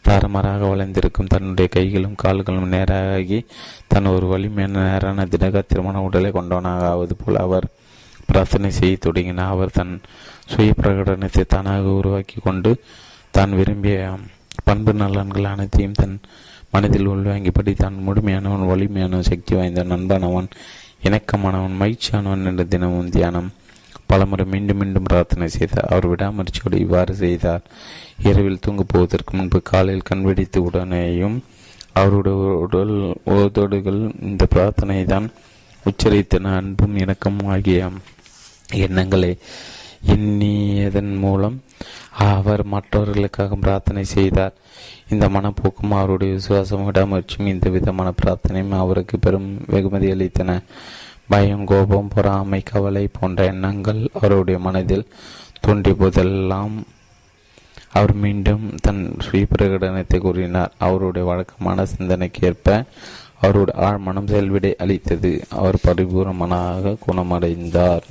தாரமராக 0.06 0.68
வளைந்திருக்கும் 0.72 1.30
தன்னுடைய 1.34 1.68
கைகளும் 1.76 2.20
கால்களும் 2.22 2.72
நேராகி 2.74 3.38
தன் 3.88 4.06
ஒரு 4.06 4.26
வலிமையான 4.26 4.82
நேரான 4.88 5.26
தினகாத்திரமான 5.34 6.02
உடலை 6.08 6.30
கொண்டவனாக 6.30 6.90
ஆவது 6.92 7.16
போல் 7.16 7.36
அவர் 7.36 7.66
பிரார்த்தனை 8.26 8.70
செய்ய 8.70 8.96
தொடங்கினார். 8.96 9.52
அவர் 9.54 9.76
தன் 9.78 9.94
சுய 10.46 10.72
பிரகடனத்தை 10.80 11.44
தானாக 11.46 11.86
உருவாக்கி 12.00 12.38
கொண்டு 12.40 12.72
தான் 13.30 13.52
விரும்பிய 13.52 13.96
பண்பு 14.64 14.92
நலன்கள் 14.92 15.44
அனைத்தையும் 15.44 15.92
தன் 15.92 16.16
மனதில் 16.74 17.10
உள்வாங்கிப்படி 17.12 17.72
தான் 17.74 17.96
முழுமையானவன் 18.06 18.66
வலிமையான 18.66 19.22
சக்தி 19.22 19.54
வாய்ந்த 19.54 19.82
நண்பனவன் 19.84 20.48
இணக்கமானவன் 21.04 21.76
மகிழ்ச்சியானவன் 21.82 22.46
என்ற 22.46 22.64
தினமும் 22.64 23.10
தியானம் 23.10 23.48
பலமுறை 24.10 24.44
மீண்டும் 24.52 24.80
மீண்டும் 24.80 25.08
பிரார்த்தனை 25.10 25.46
செய்தார். 25.56 25.88
அவர் 25.90 26.08
விடாமுயற்சியோடு 26.10 26.78
இவ்வாறு 26.84 27.14
செய்தார். 27.24 27.64
இரவில் 28.28 28.62
தூங்கப் 28.64 28.92
போவதற்கு 28.92 29.36
முன்பு 29.36 29.58
காலையில் 29.62 30.08
கண்வெடித்த 30.10 30.68
உடனேயும் 30.68 31.38
அவருடைய 32.00 32.38
உடல் 32.64 32.94
ஓதோடுகள் 33.36 34.00
இந்த 34.30 34.46
பிரார்த்தனை 34.46 34.98
தான் 35.04 35.28
உச்சரித்தன. 35.84 36.54
அன்பும் 36.56 36.96
இணக்கமும் 36.96 37.50
ஆகிய 37.54 37.88
எண்ணங்களை 38.84 39.32
எண்ணியதன் 40.12 41.12
மூலம் 41.22 41.56
அவர் 42.28 42.62
மற்றவர்களுக்காக 42.74 43.56
பிரார்த்தனை 43.64 44.02
செய்தார். 44.16 44.54
இந்த 45.12 45.24
மனப்போக்கும் 45.28 45.96
அவருடைய 45.98 46.32
விசுவாசம் 46.34 46.86
விடாமுயற்சியும் 46.86 47.52
இந்த 47.54 47.68
விதமான 47.76 48.08
பிரார்த்தனையும் 48.20 48.76
அவருக்கு 48.84 49.18
பெரும் 49.18 49.50
வெகுமதி 49.66 50.08
அளித்தன. 50.12 50.50
பயம் 51.30 51.64
கோபம் 51.64 52.08
பொறாமை 52.14 52.60
கவலை 52.70 53.02
போன்ற 53.18 53.44
எண்ணங்கள் 53.44 54.00
அவருடைய 54.14 54.56
மனதில் 54.60 55.04
தோன்றிய 55.60 55.94
போதெல்லாம் 55.98 56.74
அவர் 57.92 58.12
மீண்டும் 58.22 58.64
தன் 58.82 59.02
சுய 59.20 59.46
பிரகடனத்தை 59.50 60.18
கூறினார். 60.18 60.72
அவருடைய 60.78 61.28
வழக்கமான 61.28 61.84
சிந்தனைக்கு 61.92 62.46
ஏற்ப 62.48 62.84
அவருடைய 63.40 63.80
ஆழ்மனம் 63.88 64.28
செயல்விடை 64.28 64.72
அளித்தது. 64.76 65.32
அவர் 65.50 65.78
பரிபூர்ணமாக 65.86 66.96
குணமடைந்தார். 67.06 68.06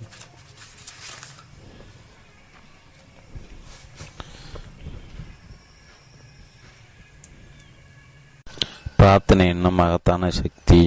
பிரார்த்தனை 8.97 9.47
என்ன 9.47 9.69
மகத்தான 9.69 10.29
சக்தி. 10.29 10.83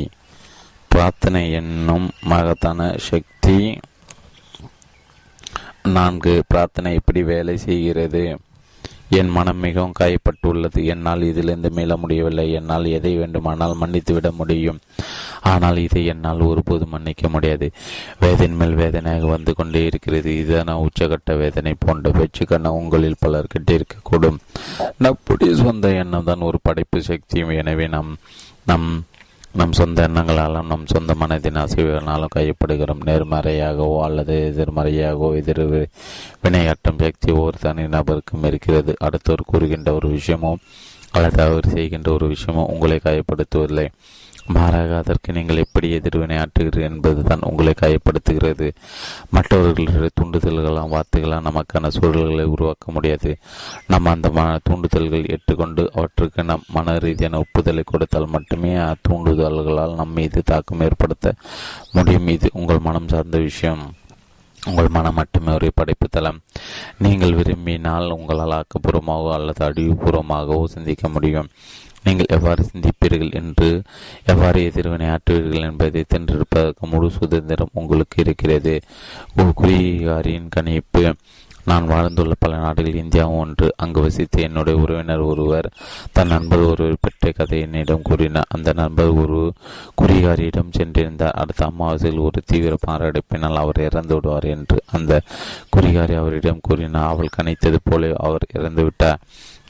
பிரார்த்தனை 0.92 1.40
என்னும் 1.58 2.06
மகத்தான 2.30 2.80
சக்தி 3.08 3.58
நான்கு 5.96 6.32
பிரார்த்தனை 6.50 6.90
எப்படி 6.98 7.20
வேலை 7.30 7.54
செய்கிறது? 7.56 8.22
என் 9.18 9.30
மனம் 9.36 9.62
மிகவும் 9.64 9.94
காயப்பட்டுள்ளது. 10.00 10.80
என்னால் 10.92 11.22
இதிலிருந்து 11.22 11.70
மீள 11.70 11.96
முடியவில்லை. 11.96 12.44
என்னால் 12.58 12.86
எதை 12.98 13.12
வேண்டுமானால் 13.16 13.74
மன்னித்து 13.74 14.12
விட 14.14 14.30
முடியும். 14.40 14.78
ஆனால் 15.52 15.78
இதை 15.86 16.02
என்னால் 16.12 16.40
ஒருபோது 16.40 16.86
மன்னிக்க 16.86 17.28
முடியாது. 17.28 17.68
வேதன் 18.18 18.56
மேல் 18.60 18.74
வேதனையாக 18.74 19.26
வந்து 19.26 19.54
கொண்டே 19.54 19.82
இருக்கிறது. 19.84 20.30
இதான 20.42 20.76
உச்சகட்ட 20.86 21.36
வேதனை 21.42 21.74
போன்ற 21.78 22.10
பேச்சுக்கண்ண 22.10 22.74
உங்களில் 22.80 23.22
பலர் 23.24 23.52
கிட்டிருக்கக்கூடும் 23.54 24.38
நம்முடைய 25.06 25.54
சொந்த 25.62 25.88
எண்ணம் 26.02 26.28
தான் 26.30 26.46
ஒரு 26.50 26.60
படைப்பு 26.62 27.00
சக்தியும். 27.10 27.54
எனவே 27.62 27.88
நம் 27.96 28.12
நம் 28.70 28.88
நம் 29.54 29.72
சொந்த 29.72 30.08
எண்ணங்களாலும் 30.08 30.66
நம் 30.66 30.86
சொந்த 30.86 31.14
மனதின் 31.20 31.58
அசைவுகளாலும் 31.62 32.34
கையப்படுகிறோம். 32.36 33.02
நேர்மறையாகவோ 33.06 34.00
அல்லது 34.00 34.54
எதிர்மறையாகவோ 34.54 35.34
எதிர் 35.34 35.88
வினையாட்டம் 36.42 36.98
சக்தி 36.98 37.32
ஒரு 37.32 37.58
தனி 37.60 37.82
நபருக்கும் 37.82 38.44
இருக்கிறது. 38.44 38.94
அடுத்தவர் 38.98 39.42
கூறுகின்ற 39.46 39.94
ஒரு 39.94 40.08
விஷயமோ 40.08 40.54
அல்லது 41.10 41.42
அவர் 41.42 41.68
செய்கின்ற 41.68 42.12
ஒரு 42.12 42.34
விஷயமோ 42.34 42.64
உங்களை 42.66 43.00
காயப்படுத்துவதில்லை. 43.04 43.86
மாறாக 44.46 44.96
அதற்கு 44.96 45.32
நீங்கள் 45.32 45.56
எப்படி 45.56 45.90
எதிர்வினை 45.90 46.36
ஆற்றுகிறீர்கள் 46.36 46.88
என்பதுதான் 46.90 47.40
உங்களை 47.40 47.74
காயப்படுத்துகிறது. 47.80 48.72
மற்றவர்களுடைய 49.30 50.10
தூண்டுதல்களாம் 50.20 50.92
வார்த்தைகளாம் 50.94 51.48
நமக்கான 51.48 51.90
சூழல்களை 52.00 52.44
உருவாக்க 52.44 52.92
முடியாது. 52.92 53.38
நம்ம 53.86 54.10
அந்த 54.10 54.30
மன 54.30 54.58
தூண்டுதல்கள் 54.70 55.30
ஏற்றுக்கொண்டு 55.30 55.90
அவற்றுக்கு 55.94 56.44
நம் 56.44 56.62
மன 56.68 56.98
ரீதியான 56.98 57.38
ஒப்புதலை 57.38 57.82
கொடுத்தால் 57.86 58.26
மட்டுமே 58.26 58.74
அத்தூண்டுதல்களால் 58.74 59.94
நம் 59.94 60.12
மீது 60.12 60.42
தாக்கம் 60.44 60.80
ஏற்படுத்த 60.80 61.34
முடியும். 61.92 62.28
இது 62.28 62.50
உங்கள் 62.52 62.78
மனம் 62.78 63.08
சார்ந்த 63.08 63.38
விஷயம். 63.38 63.94
உங்கள் 64.66 64.88
மனம் 64.88 65.14
மட்டுமே 65.14 65.52
ஒரு 65.52 65.70
படைப்பு 65.74 66.08
தளம். 66.08 66.40
நீங்கள் 66.98 67.34
விரும்பினால் 67.34 68.10
உங்களால் 68.10 68.62
ஆக்கப்பூர்வமாகவோ 68.62 69.32
அல்லது 69.32 69.66
அழிவுபூர்வமாகவோ 69.66 70.64
சிந்திக்க 70.64 71.08
முடியும். 71.08 71.48
நீங்கள் 72.04 72.32
எவ்வாறு 72.36 72.62
சிந்திப்பீர்கள் 72.70 73.36
என்று 73.40 73.68
எவ்வாறு 74.32 74.60
எதிர்வினை 74.70 75.08
ஆற்றுவீர்கள் 75.08 75.68
என்பதை 75.70 76.04
தென்றெடுப்பதற்கு 76.14 76.90
முழு 76.92 77.10
சுதந்திரம் 77.10 77.76
உங்களுக்கு 77.82 78.18
இருக்கிறது. 78.24 78.74
குறிகாரியின் 79.60 80.52
கணிப்பு 80.56 81.04
நான் 81.70 81.84
வாழ்ந்துள்ள 81.86 82.34
பல 82.38 82.52
நாடுகள் 82.56 83.00
இந்தியாவும் 83.02 83.40
ஒன்று. 83.42 83.66
அங்கு 83.76 84.00
வசித்த 84.00 84.40
என்னுடைய 84.40 84.76
உறவினர் 84.80 85.22
ஒருவர் 85.28 85.68
தன் 86.12 86.32
நண்பர் 86.32 86.64
ஒருவர் 86.70 86.96
பெற்ற 87.00 87.30
கதை 87.30 87.58
என்னிடம் 87.60 88.06
கூறினார். 88.08 88.48
அந்த 88.48 88.72
நண்பர் 88.80 89.12
ஒரு 89.22 89.40
குறிகாரியிடம் 90.00 90.74
சென்றிருந்தார். 90.78 91.38
அடுத்த 91.42 91.70
அமாவாசையில் 91.70 92.24
ஒரு 92.26 92.42
தீவிர 92.44 92.74
மாரடைப்பினால் 92.88 93.62
அவர் 93.62 93.80
இறந்து 93.88 94.14
விடுவார் 94.14 94.48
என்று 94.56 94.78
அந்த 94.92 95.20
குறிகாரி 95.76 96.16
அவரிடம் 96.22 96.64
கூறினார். 96.68 97.10
அவள் 97.12 97.36
கணித்தது 97.38 97.80
போல 97.84 98.12
அவர் 98.26 98.46
இறந்துவிட்டார் 98.58 99.22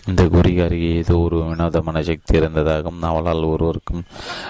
இந்த 0.07 0.23
குறிகாரிக்கு 0.25 0.89
ஏதோ 0.95 1.17
ஒரு 1.17 1.37
வினோதமான 1.49 2.03
சக்தி 2.03 2.37
இருந்ததாகவும் 2.37 3.03
அவளால் 3.03 3.45
ஒருவருக்கும் 3.45 4.03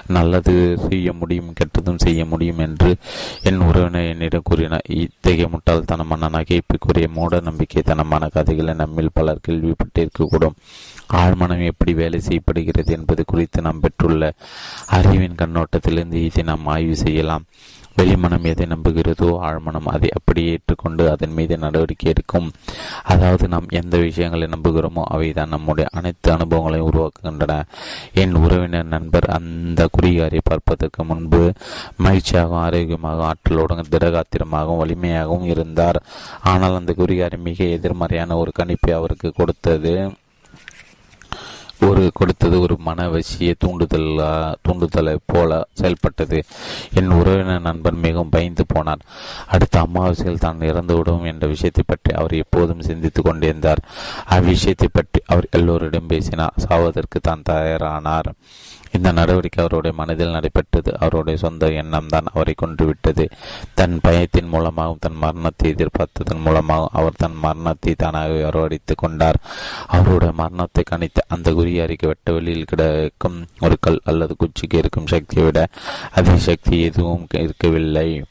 நல்லது 0.06 0.78
செய்ய 0.88 1.12
முடியும் 1.12 1.52
கெட்டதும் 1.52 2.00
செய்ய 2.04 2.24
முடியும் 2.24 2.58
என்று 2.58 2.90
என் 3.42 3.60
உறவினர் 3.60 4.08
என்னிடம் 4.12 4.46
கூறினார் 4.50 4.88
இத்தகைய 5.00 5.48
முட்டாள்தனமான 5.48 6.30
நகைப்புக்குரிய 6.36 7.08
மூட 7.08 7.40
நம்பிக்கை 7.40 7.82
தனமான 7.82 8.28
கதைகளை 8.28 8.74
நம்மில் 8.74 9.14
பலர் 9.14 9.44
கேள்விப்பட்டிருக்கக்கூடும் 9.48 10.58
ஆழ்மனம் 11.12 11.64
எப்படி 11.64 11.94
வேலை 11.94 12.20
செய்யப்படுகிறது 12.20 12.92
என்பது 12.92 13.24
குறித்து 13.24 13.62
நாம் 13.62 13.80
பெற்றுள்ள 13.80 14.32
அறிவின் 14.86 15.34
கண்ணோட்டத்திலிருந்து 15.34 16.20
இதை 16.24 16.44
நாம் 16.44 16.66
ஆய்வு 16.66 16.96
செய்யலாம். 16.96 17.44
வெளிமனம் 17.96 18.46
எதை 18.50 18.66
நம்புகிறதோ 18.66 19.28
ஆழ்மனம் 19.48 19.88
அதை 19.94 20.08
அப்படியே 20.10 20.50
ஏற்றுக்கொண்டு 20.50 21.10
அதன் 21.10 21.32
மீது 21.32 21.58
நடவடிக்கை 21.58 22.10
எடுக்கும். 22.10 22.48
அதாவது 23.02 23.48
நாம் 23.48 23.68
எந்த 23.68 23.96
விஷயங்களை 23.96 24.46
நம்புகிறோமோ 24.46 25.02
அவைதான் 25.14 25.52
நம்முடைய 25.54 25.88
அனைத்து 25.92 26.32
அனுபவங்களையும் 26.32 26.88
உருவாக்குகின்றன. 26.90 27.58
என் 28.14 28.34
உறவினர் 28.34 28.92
நண்பர் 28.94 29.28
அந்த 29.38 29.88
குறிகாரை 29.96 30.40
பார்ப்பதற்கு 30.44 31.04
முன்பு 31.04 31.42
மகிழ்ச்சியாகவும் 32.04 32.62
ஆரோக்கியமாகவும் 32.66 33.28
ஆற்றலோடும் 33.30 33.92
திடகாத்திரமாகவும் 33.94 34.82
வலிமையாகவும் 34.82 35.44
இருந்தார். 35.44 36.00
ஆனால் 36.40 36.78
அந்த 36.80 36.94
குறிகாரி 36.98 37.38
மிக 37.48 37.64
எதிர்மறையான 37.64 38.36
ஒரு 38.36 38.52
கணிப்பை 38.58 38.92
அவருக்கு 38.92 39.32
கொடுத்தது. 39.32 39.94
ஒரு 41.88 42.02
கொடுத்தது 42.14 42.56
ஒரு 42.60 42.74
மனவசிய 42.86 43.52
தூண்டுதலா 43.64 44.30
தூண்டுதலை 44.66 45.14
போல 45.32 45.50
செயல்பட்டது. 45.80 46.38
என் 46.94 47.10
உறவினர் 47.18 47.66
நண்பன் 47.66 48.02
மிகவும் 48.04 48.32
பயந்து 48.34 48.64
போனார் 48.74 49.02
அடுத்த 49.54 49.80
அமாவாசையில் 49.86 50.42
தான் 50.46 50.60
இறந்துவிடும் 50.70 51.24
என்ற 51.32 51.46
விஷயத்தை 51.54 51.84
பற்றி 51.86 52.12
அவர் 52.20 52.34
எப்போதும் 52.42 52.86
சிந்தித்து 52.88 53.22
கொண்டிருந்தார். 53.22 53.82
அவ்விஷயத்தை 54.36 54.90
பற்றி 54.92 55.20
அவர் 55.26 55.48
எல்லோரிடம் 55.58 56.10
பேசினார். 56.14 56.58
சாவதற்கு 56.66 57.20
தான் 57.20 57.46
தயாரானார். 57.50 58.30
இந்த 58.92 59.12
நடவடிக்கை 59.12 59.64
அவருடைய 59.64 59.96
மனதில் 59.96 60.30
நடைபெற்றது. 60.30 60.98
அவருடைய 60.98 61.38
சொந்த 61.38 61.70
எண்ணம் 61.70 62.06
தான் 62.06 62.24
அவரை 62.34 62.54
கொன்றுவிட்டது. 62.62 63.30
தன் 63.74 64.00
பயத்தின் 64.02 64.48
மூலமாகவும் 64.48 64.98
தன் 65.00 65.16
மரணத்தை 65.16 65.74
எதிர்பார்த்ததன் 65.74 66.40
மூலமாகவும் 66.44 66.88
அவர் 66.92 67.12
தன் 67.16 67.34
மரணத்தை 67.34 67.94
தானாகவே 67.94 68.42
வரவழைத்துக் 68.42 68.98
கொண்டார். 68.98 69.36
அவருடைய 69.86 70.32
மரணத்தை 70.36 70.84
கணித்த 70.90 71.20
அந்த 71.28 71.50
குறியாரிக்கு 71.50 72.06
வெட்ட 72.06 72.32
வெளியில் 72.32 72.64
கிடக்கும் 72.64 73.46
ஒரு 73.60 73.76
கல் 73.80 74.00
அல்லது 74.04 74.36
குச்சிக்கு 74.38 74.74
இருக்கும் 74.74 75.06
சக்தியை 75.06 75.44
விட 75.44 75.66
அதிக 76.12 76.36
சக்தி 76.36 76.82
எதுவும் 76.82 77.26
இருக்கவில்லை. 77.30 78.22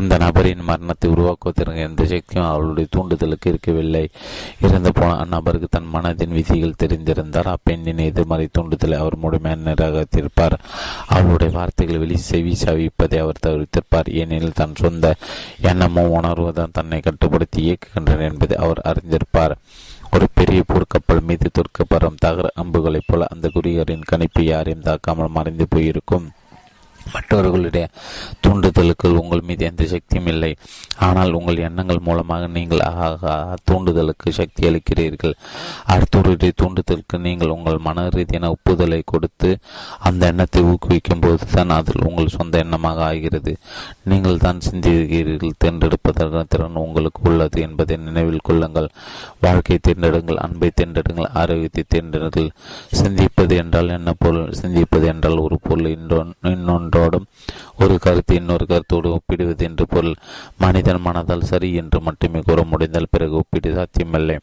அந்த 0.00 0.16
நபரின் 0.18 0.62
மரணத்தை 0.62 1.10
உருவாக்குவதற்கு 1.10 1.80
எந்த 1.80 2.04
சக்தியும் 2.04 2.48
அவளுடைய 2.48 2.88
தூண்டுதலுக்கு 2.96 3.48
இருக்கவில்லை. 3.52 4.08
இறந்து 4.60 4.92
போன 4.92 5.10
அந்நபருக்கு 5.22 5.68
தன் 5.70 5.90
மனதின் 5.94 6.34
விதிகள் 6.38 6.78
தெரிந்திருந்தார் 6.82 7.50
அப்பெண்ணின் 7.54 8.04
எதிர்மறை 8.06 8.48
தூண்டுதலை 8.58 8.96
அவர் 8.96 9.16
முழுமையாக 9.16 9.60
நிராகரித்திருப்பார். 9.66 10.56
அவளுடைய 11.06 11.52
வார்த்தைகளை 11.58 12.00
வெளி 12.00 12.16
செவி 12.16 12.56
சவிப்பதை 12.64 13.18
அவர் 13.18 13.42
தவிர்த்திருப்பார். 13.46 14.10
ஏனெனில் 14.12 14.58
தன் 14.62 14.74
சொந்த 14.74 15.14
எண்ணமும் 15.60 16.12
உணர்வுதான் 16.14 16.76
தன்னை 16.78 17.00
கட்டுப்படுத்தி 17.00 17.60
இயக்குகின்றன 17.68 18.26
என்பதை 18.32 18.56
அவர் 18.56 18.82
அறிந்திருப்பார். 18.84 19.56
ஒரு 20.12 20.26
பெரிய 20.34 20.62
போர்க்கப்பல் 20.68 21.26
மீது 21.28 21.48
தொற்கப்படும் 21.50 22.16
தகர 22.18 22.46
அம்புகளைப் 22.54 23.06
போல 23.06 23.26
அந்த 23.28 23.50
குறியரின் 23.54 24.08
கணிப்பு 24.12 24.44
யாரையும் 24.44 24.82
தாக்காமல் 24.82 25.36
மறைந்து 25.36 25.66
போயிருக்கும். 25.68 26.26
மற்றவர்களுடைய 27.14 27.86
தூண்டுதலுக்கு 28.44 29.08
உங்கள் 29.22 29.44
மீது 29.48 29.64
எந்த 29.70 29.84
சக்தியும் 29.92 30.30
இல்லை. 30.32 30.52
ஆனால் 31.08 31.32
உங்கள் 31.38 31.64
எண்ணங்கள் 31.68 32.04
மூலமாக 32.08 32.48
நீங்கள் 32.56 32.84
தூண்டுதலுக்கு 33.68 34.28
சக்தி 34.40 34.68
அளிக்கிறீர்கள். 34.68 35.34
அடுத்தவருடைய 35.94 36.52
தூண்டுதலுக்கு 36.62 37.18
நீங்கள் 37.26 37.54
உங்கள் 37.56 37.78
மன 37.86 38.06
ரீதியான 38.16 38.50
ஒப்புதலை 38.56 39.00
கொடுத்து 39.12 39.50
அந்த 40.08 40.22
எண்ணத்தை 40.32 40.62
ஊக்குவிக்கும் 40.70 41.22
போது 41.24 41.50
தான் 41.54 41.76
அதில் 41.78 42.06
உங்கள் 42.10 42.34
சொந்த 42.36 42.62
எண்ணமாக 42.64 43.02
ஆகிறது. 43.10 43.54
நீங்கள் 44.10 44.42
தான் 44.44 44.64
சிந்திக்கிறீர்கள் 44.68 45.58
தேர்ந்தெடுப்பதற்கான 45.64 46.44
திறன் 46.54 46.80
உங்களுக்கு 46.84 47.20
உள்ளது 47.30 47.58
என்பதை 47.66 47.96
நினைவில் 48.08 48.46
கொள்ளுங்கள். 48.48 48.88
வாழ்க்கை 49.46 49.78
தேர்ந்தெடுங்கள் 49.88 50.42
அன்பை 50.46 50.70
தேர்ந்தெடுங்கள் 50.80 51.30
ஆரோக்கியத்தை 51.42 51.84
தேர்ந்தெடுங்கள். 51.94 52.50
சிந்திப்பது 53.00 53.54
என்றால் 53.62 53.94
என்ன 53.98 54.14
பொருள்? 54.24 54.50
சிந்திப்பது 54.62 55.06
என்றால் 55.14 55.44
ஒரு 55.46 55.58
பொருள் 55.68 55.90
இன்னொன்று 56.54 56.99
ஒன்றோடும் 57.00 57.28
ஒரு 57.82 57.94
கருத்து 58.04 58.32
இன்னொரு 58.40 58.64
கருத்தோடு 58.70 59.08
ஒப்பிடுவது 59.16 59.62
என்று 59.68 59.84
பொருள். 59.92 60.16
மனிதன் 60.64 61.04
மனதால் 61.06 61.48
சரி 61.50 61.68
என்று 61.82 61.98
மட்டுமே 62.08 62.40
கூற 62.48 62.62
முடிந்தால் 62.72 63.12
பிறகு 63.14 63.34
ஒப்பீடு 63.40 63.70
சாத்தியமில்லை. 63.78 64.36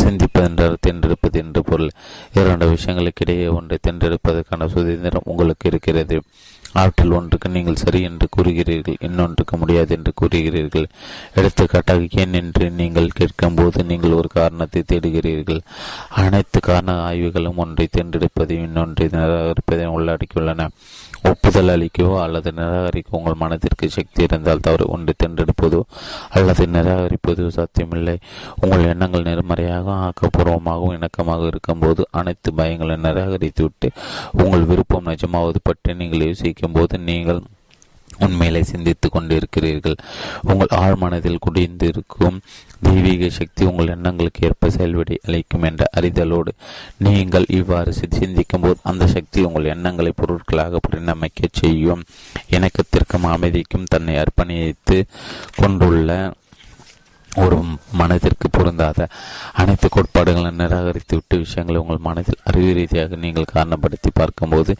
சிந்திப்பது 0.00 0.46
என்றால் 0.48 0.82
தென்றெடுப்பது 0.86 1.38
என்று 1.42 1.60
பொருள். 1.62 1.92
இரண்டு 2.40 2.66
விஷயங்களுக்கிடையே 2.74 3.46
ஒன்றை 3.58 3.78
தென்றெடுப்பதற்கான 3.86 4.68
சுதந்திரம் 4.74 5.28
உங்களுக்கு 5.32 5.64
இருக்கிறது. 5.72 6.18
அவற்றில் 6.78 7.14
ஒன்றுக்கு 7.16 7.48
நீங்கள் 7.56 7.80
சரி 7.82 7.98
என்று 8.06 8.26
கூறுகிறீர்கள் 8.36 9.02
இன்னொன்றுக்கு 9.06 9.54
முடியாது 9.56 9.92
என்று 9.96 10.12
கூறுகிறீர்கள். 10.20 10.86
எடுத்துக்காட்டாக 11.34 12.08
ஏன் 12.22 12.34
என்று 12.40 12.64
நீங்கள் 12.80 13.14
கேட்கும்போது 13.18 13.84
நீங்கள் 13.90 14.16
ஒரு 14.20 14.28
காரணத்தை 14.38 14.82
தேடுகிறீர்கள். 14.92 15.60
அனைத்து 16.22 16.60
காரண 16.60 16.96
ஆய்வுகளும் 17.08 17.60
ஒன்றை 17.64 17.86
தேர்ந்தெடுப்பதையும் 17.96 18.66
இன்னொன்றை 18.68 19.08
நிராகரிப்பதையும் 19.14 19.96
உள்ளடக்கியுள்ளன. 19.98 20.68
ஒப்புதல் 21.28 21.72
அளிக்கவோ 21.74 22.14
அல்லது 22.22 22.50
நிராகரிக்கவோ 22.50 23.18
உங்கள் 23.18 23.40
மனதிற்கு 23.42 23.86
சக்தி 23.90 24.22
இருந்தால் 24.22 24.60
தவறு 24.60 24.86
ஒன்று 24.86 25.12
தேர்ந்தெடுப்பதோ 25.22 25.80
அல்லது 26.28 26.66
நிராகரிப்பதோ 26.66 27.46
சாத்தியமில்லை. 27.48 28.16
உங்கள் 28.60 28.84
எண்ணங்கள் 28.84 29.26
நேர்மறையாக 29.28 29.90
ஆக்கப்பூர்வமாகவும் 30.06 30.96
இணக்கமாக 30.98 31.46
இருக்கும்போது 31.46 32.04
அனைத்து 32.10 32.52
பயங்களை 32.56 32.96
நிராகரித்துவிட்டு 33.06 33.90
உங்கள் 34.44 34.64
விருப்பம் 34.64 35.10
நிஜமாவது 35.12 35.60
பற்றி 35.62 35.94
நீங்கள் 35.94 36.26
யோசிக்கும் 36.26 36.72
போது 36.72 36.98
நீங்கள் 36.98 37.42
உண்மையிலே 38.18 38.62
சிந்தித்துக் 38.62 39.14
கொண்டிருக்கிறீர்கள். 39.14 39.96
உங்கள் 40.42 40.74
ஆழ்மனதில் 40.80 41.44
குடிந்திருக்கும் 41.46 42.36
தெய்வீக 42.84 43.28
சக்தி 43.28 43.64
உங்கள் 43.64 43.88
எண்ணங்களுக்கு 43.88 44.46
ஏற்ப 44.46 44.70
செயல்படி 44.70 45.14
அளிக்கும் 45.26 45.62
என்ற 45.62 45.84
அறிதலோடு 45.96 46.52
நீங்கள் 46.98 47.44
இவ்வாறு 47.48 47.92
சிந்திக்கும் 47.92 48.60
போது 48.60 48.76
அந்த 48.82 49.06
சக்தி 49.06 49.42
உங்கள் 49.42 49.64
எண்ணங்களை 49.64 50.12
பொருட்களாக 50.16 50.80
பரிணமிக்க 50.86 51.48
செய்யும். 51.52 52.02
இணக்கத்திற்கும் 52.50 53.28
அமைதிக்கும் 53.34 53.90
தன்னை 53.90 54.14
அர்ப்பணித்து 54.16 54.98
கொண்டுள்ள 55.56 56.10
ஒரு 57.34 57.56
மனதிற்கு 57.92 58.50
பொருந்தாத 58.50 59.08
அனைத்து 59.52 59.88
கோட்பாடுகளும் 59.88 60.58
நிராகரித்துவிட்டு 60.58 61.38
விஷயங்களை 61.38 61.80
உங்கள் 61.80 61.96
மனதில் 61.98 62.38
அறிவு 62.44 62.72
ரீதியாக 62.72 63.16
நீங்கள் 63.16 63.50
காரணப்படுத்தி 63.54 64.10
பார்க்கும்போது 64.12 64.76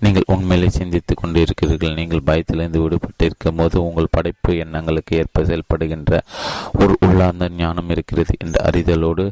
நீங்கள் 0.00 0.22
உண்மையிலே 0.26 0.68
சிந்தித்துக் 0.70 1.16
கொண்டு 1.16 1.40
இருக்கிறீர்கள் 1.40 1.94
நீங்கள் 1.94 2.22
பயத்திலிருந்து 2.24 2.80
விடுபட்டு 2.80 3.22
இருக்கும் 3.22 3.56
போது 3.56 3.84
உங்கள் 3.84 4.06
படைப்பு 4.10 4.56
எண்ணங்களுக்கு 4.56 5.16
ஏற்ப 5.16 5.42
செயல்படுகின்ற 5.42 6.20
ஒரு 6.78 6.96
உள்ளார்ந்த 7.00 7.48
ஞானம் 7.48 7.90
இருக்கிறது 7.90 8.34
என்ற 8.44 8.70
அறிதலோடு 8.70 9.26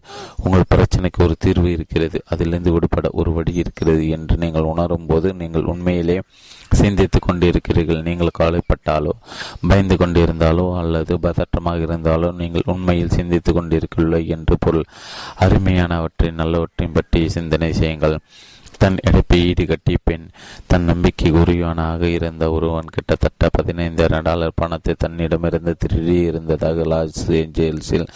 உங்கள் 0.45 0.71
பிரச்சனைக்கு 0.75 1.23
ஒரு 1.23 1.35
தீர்வு 1.39 1.71
இருக்கிறது. 1.73 2.23
அதிலிருந்து 2.25 2.73
விடுபட 2.73 3.09
ஒரு 3.13 3.33
வழி 3.33 3.55
இருக்கிறது 3.55 4.09
என்று 4.09 4.37
நீங்கள் 4.37 4.63
உணரும் 4.63 5.07
போது 5.07 5.35
நீங்கள் 5.35 5.63
உண்மையிலே 5.63 6.23
சிந்தித்துக் 6.75 7.27
கொண்டிருக்கிறீர்கள் 7.27 8.03
நீங்கள் 8.03 8.37
கவலைப்பட்டாலோ 8.39 9.13
பயந்து 9.69 9.97
கொண்டிருந்தாலோ 9.97 10.67
அல்லது 10.79 11.19
பதற்றமாக 11.19 11.85
இருந்தாலோ 11.87 12.33
நீங்கள் 12.33 12.67
உண்மையில் 12.67 13.15
சிந்தித்துக் 13.19 13.55
கொண்டிருக்கவில்லை 13.55 14.23
என்று 14.29 14.57
பொருள். 14.59 14.87
அருமையானவற்றை 15.41 16.31
நல்லவற்றையும் 16.41 16.93
பற்றி 16.93 17.29
சிந்தனை 17.29 17.73
செய்யுங்கள். 17.73 18.17
தன் 18.85 18.98
இழப்பை 19.02 19.36
ஈடுகட்டிய 19.51 19.98
பெண் 20.05 20.24
தன் 20.66 20.82
நம்பிக்கை 20.85 21.31
உரியவனாக 21.32 22.02
இருந்த 22.02 22.51
ஒருவன் 22.51 22.90
கிட்டத்தட்ட 22.94 23.48
பதினைந்தாயிரம் 23.56 24.23
டாலர் 24.23 24.52
பணத்தை 24.55 24.94
தன்னிடமிருந்து 24.98 25.74
திருடி 25.78 26.16
இருந்ததாக 26.20 26.85
லாஸ் 26.85 27.31
ஏஞ்சல்ஸில் 27.31 28.06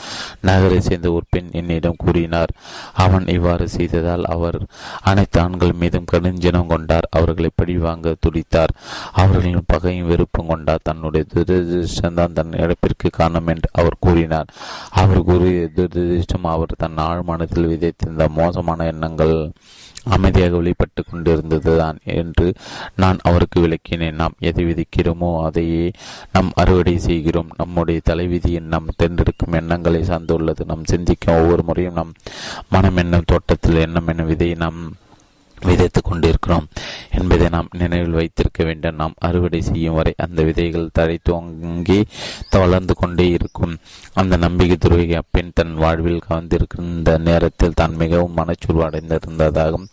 நகரை 0.41 0.81
சேர்ந்த 0.81 1.13
ஒரு 1.13 1.25
பெண் 1.31 1.49
என்னிடம் 1.53 1.99
கூறினார். 1.99 2.53
அவன் 2.95 3.27
இவ்வாறு 3.27 3.69
செய்ததால் 3.69 4.25
அவர் 4.25 4.59
அனைத்து 5.03 5.41
ஆண்கள் 5.41 5.73
மீதும் 5.73 6.11
கடுஞ்சினம் 6.13 6.67
கொண்டார். 6.67 7.09
அவர்களை 7.11 7.51
பழிவாங்க 7.55 8.15
துடித்தார். 8.27 8.75
அவர்களின் 9.13 9.65
பகையும் 9.67 10.07
வெறுப்பும் 10.07 10.47
கொண்டார் 10.47 10.81
தன்னுடைய 10.83 11.27
துரதிருஷ்டம்தான் 11.35 12.33
தன் 12.33 12.53
இழப்பிற்கு 12.53 13.11
காரணம் 13.11 13.47
என்று 13.47 13.71
அவர் 13.73 13.99
கூறினார். 14.01 14.47
அவர் 14.91 15.23
கூறிய 15.23 15.71
துரதிருஷ்டம் 15.77 16.53
அவர் 16.55 16.79
தன் 16.79 17.01
ஆழ்மனத்தில் 17.09 17.71
விதைத்திருந்த 17.73 18.27
மோசமான 18.29 18.87
எண்ணங்கள் 18.87 19.37
அமைதியாக 20.11 20.57
வெளிப்பட்டு 20.57 21.05
கொண்டிருந்ததுதான் 21.05 21.99
என்று 22.03 22.55
நான் 22.97 23.19
அவருக்கு 23.23 23.59
விளக்கினேன். 23.61 24.13
நாம் 24.13 24.37
எதை 24.39 24.65
விதிக்கிறோமோ 24.65 25.31
அதையே 25.45 25.91
நாம் 26.33 26.51
அறுவடை 26.55 26.99
செய்கிறோம். 26.99 27.51
நம்முடைய 27.57 28.01
தலைவிதியின் 28.11 28.73
நாம் 28.75 28.95
தேர்ந்தெடுக்கும் 28.97 29.53
எண்ணங்களை 29.53 30.01
சார்ந்துள்ளது. 30.01 30.65
நாம் 30.67 30.85
சிந்திக்கும் 30.85 31.37
ஒவ்வொரு 31.37 31.63
முறையும் 31.63 31.95
நம் 31.95 32.15
மனம் 32.69 32.97
என்னும் 32.97 33.23
தோட்டத்தில் 33.27 33.85
எண்ணம் 33.87 34.07
என்னும் 34.07 34.31
விதையை 34.31 34.57
நாம் 34.57 34.81
விதைத்து 35.67 36.03
கொண்டிருக்கிறோம் 36.03 36.67
என்பதை 37.11 37.49
நாம் 37.49 37.69
நினைவில் 37.79 38.19
வைத்திருக்க 38.21 38.65
வேண்டும். 38.65 38.97
நாம் 38.97 39.15
அறுவடை 39.19 39.63
செய்யும் 39.63 39.95
வரை 39.95 40.15
அந்த 40.17 40.43
விதைகள் 40.43 40.91
தடை 40.93 41.19
துவங்கி 41.23 42.07
வளர்ந்து 42.51 42.95
கொண்டே 42.95 43.29
இருக்கும். 43.29 43.77
அந்த 44.15 44.37
நம்பிக்கை 44.37 44.77
துருவிக 44.81 45.15
அப்பெண் 45.15 45.51
தன் 45.55 45.75
வாழ்வில் 45.75 46.23
கவர்ந்திருக்கின்ற 46.29 47.19
நேரத்தில் 47.19 47.75
தான் 47.75 47.95
மிகவும் 47.95 48.37
மனச்சூர்வு 48.37 48.83
அடைந்திருந்ததாகவும் 48.89 49.89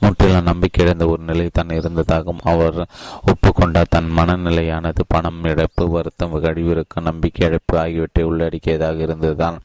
முற்றிலும் 0.00 0.42
நம்பிக்கை 0.42 0.84
இழந்த 0.84 1.06
ஒரு 1.06 1.22
நிலை 1.22 1.48
தான் 1.52 1.68
இருந்ததாகவும் 1.68 2.42
அவர் 2.42 2.86
ஒப்புக்கொண்டார். 3.26 3.88
தன் 3.88 4.10
மனநிலையானது 4.16 5.02
பணம் 5.08 5.44
இழப்பு 5.44 5.88
வருத்தம் 5.88 6.34
கழிவிறக்கம் 6.42 7.08
நம்பிக்கை 7.10 7.48
இழப்பு 7.48 7.78
ஆகியவற்றை 7.78 8.24
உள்ளடக்கியதாக 8.24 9.02
இருந்ததுதான். 9.02 9.60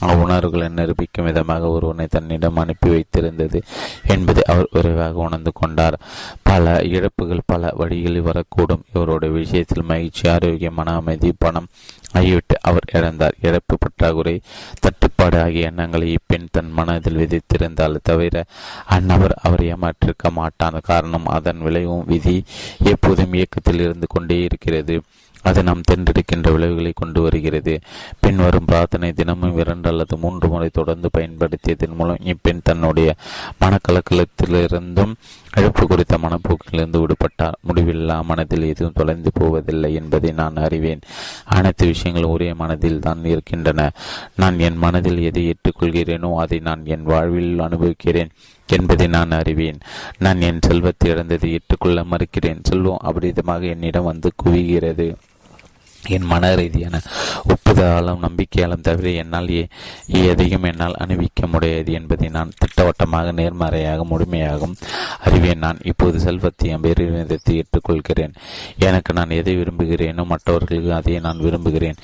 உணர்வுகளை 0.00 0.68
நிரூபிக்கும் 0.68 1.24
விதமாக 1.24 1.68
ஒருவனை 1.68 2.06
தன்னிடம் 2.06 2.56
அனுப்பி 2.56 2.88
வைத்திருந்தது 2.88 3.62
என்பதை 4.06 4.42
அவர் 4.46 4.68
விரைவாக 4.70 5.12
உணர்ந்து 5.12 5.52
கொண்டார். 5.54 6.00
பல 6.42 6.82
இழப்புகள் 6.82 7.40
பல 7.46 7.72
வழிகளில் 7.74 8.22
வரக்கூடும். 8.22 8.82
இவருடைய 8.94 9.34
விஷயத்தில் 9.34 9.84
மகிழ்ச்சி 9.84 10.28
ஆரோக்கியம் 10.28 10.74
மன 10.74 10.94
அமைதி 10.94 11.32
பணம் 11.38 11.66
ஆகியவற்றை 12.12 12.58
அவர் 12.60 12.90
இழந்தார். 12.92 13.32
இழப்பு 13.40 13.76
பற்றாக்குறை 13.78 14.40
தட்டுப்பாடு 14.80 15.40
ஆகிய 15.40 15.66
எண்ணங்களை 15.66 16.12
இப்பெண் 16.12 16.46
தன் 16.50 16.70
மனதில் 16.70 17.16
விதித்திருந்தால் 17.16 17.96
தவிர 18.02 18.44
அந்நவர் 18.90 19.34
அவர் 19.42 19.60
ஏமாற்றிருக்க 19.60 20.30
மாட்டான். 20.30 20.80
காரணம் 20.82 21.24
அதன் 21.24 21.58
விளைவும் 21.58 22.04
விதி 22.06 22.44
எப்போதும் 22.84 23.32
இயக்கத்தில் 23.32 23.80
இருந்து 23.80 24.06
கொண்டே 24.08 24.42
இருக்கிறது. 24.42 25.00
அது 25.42 25.62
நாம் 25.62 25.86
தென்றெடுக்கின்ற 25.90 26.52
விளைவுகளை 26.52 26.92
கொண்டு 26.94 27.20
வருகிறது. 27.22 27.80
பின்வரும் 28.20 28.64
பிரார்த்தனை 28.64 29.12
தினமும் 29.12 29.58
இரண்டு 29.58 29.88
அல்லது 29.88 30.16
மூன்று 30.16 30.48
முறை 30.48 30.68
தொடர்ந்து 30.72 31.10
பயன்படுத்தியதன் 31.18 31.94
மூலம் 31.94 32.16
இப்பெண் 32.24 32.60
தன்னுடைய 32.62 33.14
மனக்கலக்கலத்திலிருந்தும் 33.60 35.14
இழப்பு 35.56 35.86
குறித்த 35.86 36.18
மனப்போக்கிலிருந்து 36.18 36.98
விடுபட்டார். 37.02 37.56
முடிவில்லா 37.68 38.24
மனதில் 38.24 38.62
எதுவும் 38.62 38.92
தொலைந்து 38.92 39.30
போவதில்லை 39.34 39.94
என்பதை 39.94 40.30
நான் 40.32 40.56
அறிவேன். 40.56 41.00
அனைத்து 41.44 41.86
விஷயங்களும் 41.86 42.30
ஒரே 42.30 42.52
மனதில் 42.54 43.00
தான் 43.00 43.24
இருக்கின்றன. 43.24 43.90
நான் 44.36 44.58
என் 44.58 44.76
மனதில் 44.76 45.18
எதை 45.18 45.52
ஏற்றுக்கொள்கிறேனோ 45.52 46.34
அதை 46.34 46.58
நான் 46.58 46.86
என் 46.86 47.02
வாழ்வில் 47.02 47.60
அனுபவிக்கிறேன் 47.60 48.30
என்பதை 48.66 49.06
நான் 49.06 49.30
அறிவேன். 49.30 49.78
நான் 50.18 50.40
என் 50.40 50.60
செல்வத்தை 50.60 51.10
இழந்ததை 51.10 51.52
ஏற்றுக்கொள்ள 51.52 52.02
மறுக்கிறேன். 52.02 52.62
செல்வம் 52.62 53.02
அபரிதமாக 53.04 53.62
என்னிடம் 53.68 54.04
வந்து 54.04 54.30
குவிகிறது. 54.44 55.08
என் 56.08 56.26
மன 56.32 56.54
ரீதியான 56.54 57.00
ஒப்புதலாலும் 57.52 58.22
நம்பிக்கையாலும் 58.26 58.84
தவிர 58.86 59.08
என்னால் 59.22 59.48
எதையும் 60.30 60.66
என்னால் 60.70 60.96
அணிவிக்க 61.02 61.46
முடியாது 61.46 61.92
என்பதை 61.92 62.28
நான் 62.28 62.52
திட்டவட்டமாக 62.58 63.32
நேர்மறையாக 63.32 64.04
முழுமையாகவும் 64.04 64.76
அறிவேன். 65.26 65.58
நான் 65.58 65.78
இப்போது 65.82 66.20
செல்வத்தை 66.20 66.68
அபரிமிதத்தை 66.76 67.54
ஏற்றுக்கொள்கிறேன். 67.60 68.34
எனக்கு 68.78 69.12
நான் 69.12 69.30
எதை 69.30 69.54
விரும்புகிறேனோ 69.56 70.24
மற்றவர்களுக்கு 70.24 70.92
அதை 70.92 71.18
நான் 71.20 71.42
விரும்புகிறேன். 71.46 72.00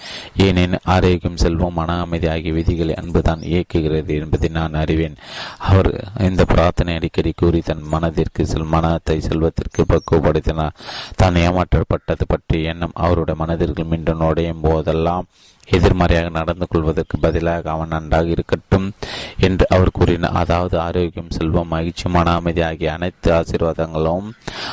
ஏனெனில் 0.47 0.85
ஆரோக்கியம் 0.85 1.40
செல்வம் 1.44 1.77
மன 1.78 1.98
அமைதி 2.01 2.28
ஆகிய 2.28 2.52
விதிகளை 2.52 2.94
அன்புதான் 2.94 3.40
இயக்குகிறது 3.40 4.14
என்பதை 4.20 4.48
நான் 4.48 4.78
அறிவேன். 4.82 5.16
அவர் 5.59 5.90
இந்த 6.18 6.44
பிரார்த்தனை 6.44 6.94
அடிக்கடி 6.94 7.32
கூறி 7.32 7.60
தன் 7.60 7.82
மனதிற்கு 7.82 8.47
செல் 8.47 8.73
மனத்தை 8.77 9.20
செல்வத்திற்கு 9.20 9.85
பக்குவப்படுத்தினார். 9.94 10.77
தான் 11.16 11.35
ஏமாற்றப்பட்டது 11.35 12.24
பற்றிய 12.28 12.73
எண்ணம் 12.73 12.94
அவருடைய 12.94 13.40
மனதிற்கு 13.43 13.85
மீண்டும் 13.87 14.17
நுழையும் 14.17 14.63
போதெல்லாம் 14.63 15.27
எதிர்மறையாக 15.66 16.28
நடந்து 16.28 16.66
கொள்வதற்கு 16.68 17.18
பதிலாக 17.18 17.70
அவன் 17.70 17.88
நன்றாக 17.88 18.26
இருக்கட்டும் 18.26 18.93
என்று 19.38 19.66
அவர் 19.68 19.90
கூறினார். 19.93 20.32
அதாவது 20.32 20.78
ஆரோக்கியம் 20.80 21.30
செல்வம் 21.30 21.68
மகிழ்ச்சி 21.68 22.09
மன 22.09 22.34
அமைதி 22.34 22.62
ஆகிய 22.62 22.93
அனைத்து 22.93 23.32
ஆசீர்வாதங்களும் 23.32 24.28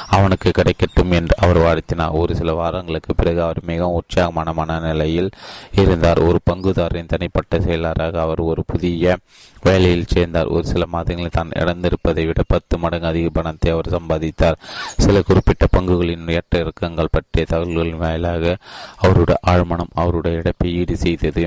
அவனுக்கு 0.07 0.51
கிடைக்கட்டும் 0.57 1.11
என்று 1.11 1.35
அவர் 1.37 1.57
வாழ்த்தினார். 1.57 2.11
ஒரு 2.11 2.35
சில 2.35 2.53
வாரங்களுக்கு 2.53 3.15
பிறகு 3.15 3.41
அவர் 3.41 3.59
மிகவும் 3.63 3.93
உற்சாகமான 3.93 4.53
மனநிலையில் 4.53 5.29
இருந்தார். 5.71 6.17
ஒரு 6.17 6.39
பங்குதாரின் 6.51 7.05
தனிப்பட்ட 7.05 7.59
செயலாளராக 7.59 8.21
அவர் 8.21 8.39
ஒரு 8.39 8.63
புதிய 8.67 9.17
வேலையில் 9.63 10.09
சேர்ந்தார். 10.13 10.45
ஒரு 10.45 10.65
சில 10.65 10.85
மாதங்களில் 10.85 11.37
தான் 11.39 11.49
இழந்திருப்பதை 11.49 12.25
விட 12.25 12.41
பத்து 12.47 12.77
மடங்கு 12.77 13.07
அதிக 13.07 13.29
பணத்தை 13.29 13.71
அவர் 13.71 13.93
சம்பாதித்தார். 13.95 14.59
சில 14.97 15.21
குறிப்பிட்ட 15.21 15.65
பங்குகளின் 15.77 16.27
ஏற்ற 16.27 16.59
இறக்கங்கள் 16.59 17.11
பற்றிய 17.11 17.45
தகவல்களின் 17.49 18.01
வாயிலாக 18.03 18.57
அவருடைய 18.97 19.39
ஆழ்மனம் 19.47 19.93
அவருடைய 19.93 20.41
இடப்பையும் 20.41 20.81
ஈடு 20.83 20.97
செய்தது. 20.97 21.43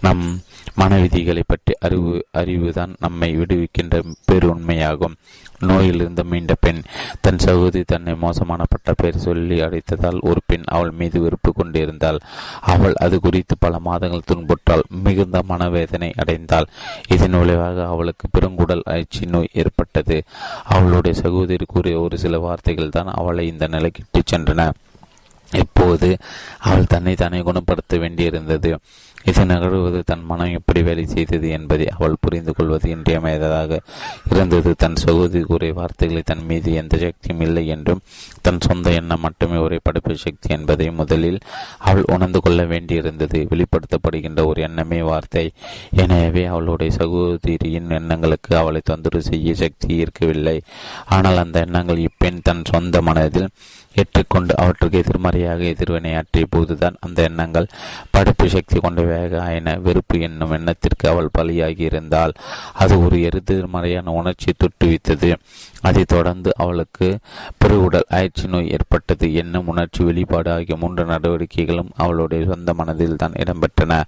நம் 0.00 0.24
மனவிதிகளை 0.80 1.42
பற்றி 1.46 1.72
அறிவு 1.80 2.12
அறிவுதான் 2.38 2.92
நம்மை 2.98 3.28
விடுவிக்கின்ற 3.38 3.96
பெருண்மையாகும். 4.30 5.16
நோயிலிருந்து 5.68 6.22
மீண்ட 6.30 6.54
பெண் 6.60 6.80
தன் 7.24 7.38
சகோதரி 7.38 7.84
தன்னை 7.86 8.14
மோசமான 8.14 8.62
பட்ட 8.68 8.92
பெயர் 8.96 9.18
சொல்லி 9.18 9.56
அடைத்ததால் 9.60 10.18
ஒரு 10.20 10.40
பெண் 10.46 10.66
அவள் 10.76 10.90
மீது 11.00 11.20
வெறுப்பு 11.20 11.50
கொண்டிருந்தாள். 11.52 12.18
அவள் 12.60 12.96
அது 13.04 13.20
குறித்து 13.20 13.56
பல 13.58 13.78
மாதங்கள் 13.78 14.28
துன்புற்றால் 14.30 14.84
மிகுந்த 15.04 15.40
மனவேதனை 15.42 16.10
அடைந்தாள். 16.22 16.68
இதன் 17.08 17.38
விளைவாக 17.38 17.86
அவளுக்கு 17.86 18.28
பெருங்குடல் 18.34 18.86
அழற்சி 18.92 19.26
நோய் 19.26 19.54
ஏற்பட்டது. 19.62 20.18
அவளுடைய 20.76 21.14
சகோதரி 21.20 21.66
கூறிய 21.68 22.00
ஒரு 22.00 22.18
சில 22.18 22.38
வார்த்தைகள் 22.38 22.96
தான் 22.98 23.12
அவளை 23.20 23.46
இந்த 23.46 23.66
நிலைக்கு 23.66 24.02
இட்டுச் 24.04 24.32
சென்றன. 24.32 24.70
இப்போது 25.58 26.10
அவள் 26.58 26.90
தன்னை 26.94 27.14
தானே 27.14 27.40
குணப்படுத்த 27.40 27.98
வேண்டியிருந்தது. 27.98 28.70
இது 29.24 29.42
நிகழ்வது 29.46 29.98
தன் 30.04 30.22
மனம் 30.24 30.54
எப்படி 30.58 30.82
வேலை 30.82 31.06
செய்தது 31.06 31.48
என்பதை 31.48 31.86
அவள் 31.88 32.16
புரிந்து 32.20 32.52
கொள்வது 32.54 32.86
இன்றியமையாததாக 32.90 33.78
இருந்தது. 34.30 34.70
தன் 34.76 34.96
சகோதரி 34.96 35.42
கூறிய 35.42 35.72
வார்த்தைகளை 35.72 36.22
தன் 36.22 36.44
மீது 36.44 36.72
எந்த 36.72 36.98
சக்தியும் 36.98 37.40
இல்லை 37.40 37.66
என்றும் 37.66 38.00
தன் 38.42 38.60
சொந்த 38.60 38.90
எண்ணம் 38.90 39.20
மட்டுமே 39.20 39.56
ஒரே 39.56 39.78
படைப்பு 39.82 40.16
சக்தி 40.16 40.48
என்பதை 40.56 40.90
முதலில் 40.90 41.38
அவள் 41.78 42.10
உணர்ந்து 42.14 42.40
கொள்ள 42.40 42.62
வேண்டியிருந்தது. 42.64 43.40
வெளிப்படுத்தப்படுகின்ற 43.52 44.46
ஒரு 44.46 44.62
எண்ணமே 44.62 45.02
வார்த்தை. 45.02 45.52
எனவே 45.90 46.44
அவளுடைய 46.44 46.92
சகோதரியின் 46.98 47.90
எண்ணங்களுக்கு 47.90 48.56
அவளை 48.56 48.80
தொந்தரவு 48.84 49.22
செய்ய 49.22 49.54
சக்தி 49.54 49.94
இருக்கவில்லை. 49.96 50.62
ஆனால் 51.06 51.36
அந்த 51.36 51.60
எண்ணங்கள் 51.60 52.04
இப்பெண் 52.08 52.42
தன் 52.42 52.64
சொந்த 52.64 53.02
மனதில் 53.02 53.48
ஏற்றுக்கொண்டு 53.94 54.58
அவற்றுக்கு 54.58 54.98
எதிர்மறையாக 54.98 55.62
எதிர்வினையாற்றிய 55.64 56.44
போதுதான் 56.50 56.96
அந்த 57.00 57.22
எண்ணங்கள் 57.22 57.68
படைப்பு 58.10 58.48
சக்தி 58.48 58.78
கொண்டவையாக 58.78 59.38
ஆயின 59.38 59.76
வெறுப்பு 59.76 60.20
என்னும் 60.20 60.50
எண்ணத்திற்கு 60.50 61.08
அவள் 61.08 61.34
பலியாகி 61.38 61.80
இருந்தால் 61.80 62.32
அது 62.72 63.04
ஒரு 63.04 63.22
எதிர்மறையான 63.22 64.10
உணர்ச்சி 64.10 64.52
தொட்டுவித்தது. 64.56 65.34
அதைத் 65.80 66.08
தொடர்ந்து 66.08 66.52
அவளுக்கு 66.56 67.18
பெருவுடல் 67.58 68.08
அயற்சி 68.08 68.46
நோய் 68.46 68.70
ஏற்பட்டது. 68.70 69.34
என்னும் 69.34 69.66
உணர்ச்சி 69.66 70.04
வெளிப்பாடு 70.04 70.50
ஆகிய 70.50 70.76
மூன்று 70.76 71.04
நடவடிக்கைகளும் 71.04 71.90
அவளுடைய 71.96 72.44
சொந்த 72.44 72.74
மனதில் 72.74 73.16
தான் 73.16 73.32
இடம்பெற்றன. 73.32 74.02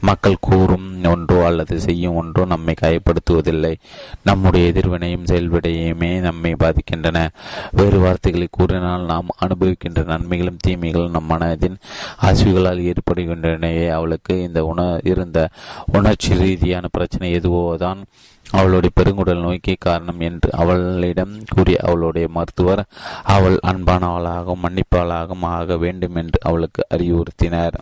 மக்கள் 0.00 0.36
கூறும் 0.40 1.04
ஒன்றோ 1.04 1.46
அல்லது 1.46 1.80
செய்யும் 1.80 2.14
ஒன்றோ 2.14 2.44
நம்மை 2.44 2.74
காயப்படுத்துவதில்லை. 2.80 3.74
நம்முடைய 4.22 4.72
எதிர்வினையும் 4.72 5.24
செயல்விடையுமே 5.24 6.20
நம்மை 6.20 6.54
பாதிக்கின்றன. 6.64 7.28
வேறு 7.72 7.98
வார்த்தைகளை 7.98 8.48
கூறினால் 8.50 9.04
நாம் 9.04 9.25
அனுபவிக்கின்ற 9.40 10.04
நன்மைகளும் 10.04 10.62
தீமைகளும் 10.66 11.10
நம் 11.10 11.30
மனதின் 11.30 11.76
அசுவிகளால் 12.22 12.92
ஏற்படுகின்றனவே. 12.92 13.88
அவளுக்கு 13.90 14.42
இந்த 14.42 14.64
உண 14.64 15.00
இருந்த 15.04 15.48
உணர்ச்சி 15.92 16.34
ரீதியான 16.34 16.88
பிரச்சனை 16.92 17.34
எதுவோதான் 17.34 18.02
அவளுடைய 18.50 18.90
பெருங்குடல் 19.00 19.40
நோய்க்கு 19.40 19.74
காரணம் 19.78 20.20
என்று 20.20 20.48
அவளிடம் 20.52 21.34
கூறி 21.48 21.76
அவளுடைய 21.76 22.28
மருத்துவர் 22.30 22.82
அவள் 23.22 23.58
அன்பானவளாகவும் 23.66 24.64
மன்னிப்பாளாகவும் 24.66 25.46
ஆக 25.58 25.76
வேண்டும் 25.76 26.14
என்று 26.14 26.38
அவளுக்கு 26.42 26.82
அறிவுறுத்தினர். 26.94 27.78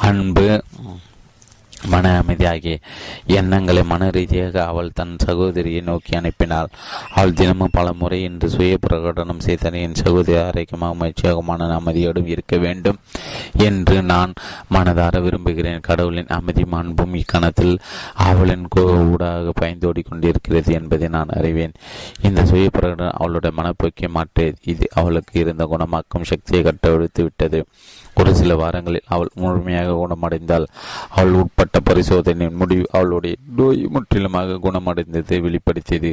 அன்பு 0.00 0.62
மன 1.88 2.22
அமைதியாகிய 2.22 2.78
எண்ணங்களை 3.26 3.82
மன 3.82 4.10
ரீதியாக 4.10 4.66
அவள் 4.66 4.90
தன் 4.94 5.16
சகோதரியை 5.18 5.80
நோக்கி 5.80 6.16
அனுப்பினாள். 6.16 6.66
அவள் 7.14 7.32
தினமும் 7.32 7.70
பல 7.72 7.92
முறை 7.92 8.22
இன்று 8.22 8.50
சுய 8.50 8.78
பிரகடனம் 8.88 9.38
செய்த 9.38 9.70
என் 9.70 9.94
சகோதரி 9.94 10.38
ஆரோக்கியமாக 10.38 10.94
மகிழ்ச்சியாக 10.94 11.42
மன 11.42 11.78
அமைதியோடும் 11.78 12.26
இருக்க 12.26 12.56
வேண்டும் 12.56 12.98
என்று 13.56 14.02
நான் 14.02 14.32
மனதார 14.74 15.22
விரும்புகிறேன். 15.22 15.80
கடவுளின் 15.80 16.26
அமைதி 16.26 16.66
அன்பும் 16.70 17.14
இக்கணத்தில் 17.14 17.78
அவளின் 18.14 18.68
ஊடாக 18.74 19.52
பயந்தோடி 19.60 20.02
கொண்டிருக்கிறது 20.08 20.72
என்பதை 20.72 21.08
நான் 21.08 21.28
அறிவேன். 21.28 21.72
இந்த 22.22 22.44
சுய 22.44 22.70
பிரகடனம் 22.78 23.10
அவளுடைய 23.10 23.62
மனப்போக்கை 23.62 24.08
மாற்றியது. 24.08 24.56
இது 24.64 24.88
அவளுக்கு 24.94 25.40
இருந்த 25.40 25.64
குணமாக்கும் 25.64 26.22
சக்தியை 26.22 26.64
கட்டவிழ்த்து 26.64 27.22
விட்டது 27.22 27.64
ஒரு 28.20 28.34
சில 28.34 28.54
வாரங்களில் 28.54 29.08
அவள் 29.08 29.30
முழுமையாக 29.34 29.96
குணமடைந்தாள். 30.00 30.66
அவள் 31.10 31.32
உட்பட்ட 31.32 31.78
பரிசோதனையின் 31.80 32.60
முடிவு 32.62 32.86
அவளுடைய 32.92 33.36
நோய் 33.56 33.86
முற்றிலுமாக 33.86 34.58
குணமடைந்தது 34.62 35.36
வெளிப்படுத்தியது. 35.40 36.12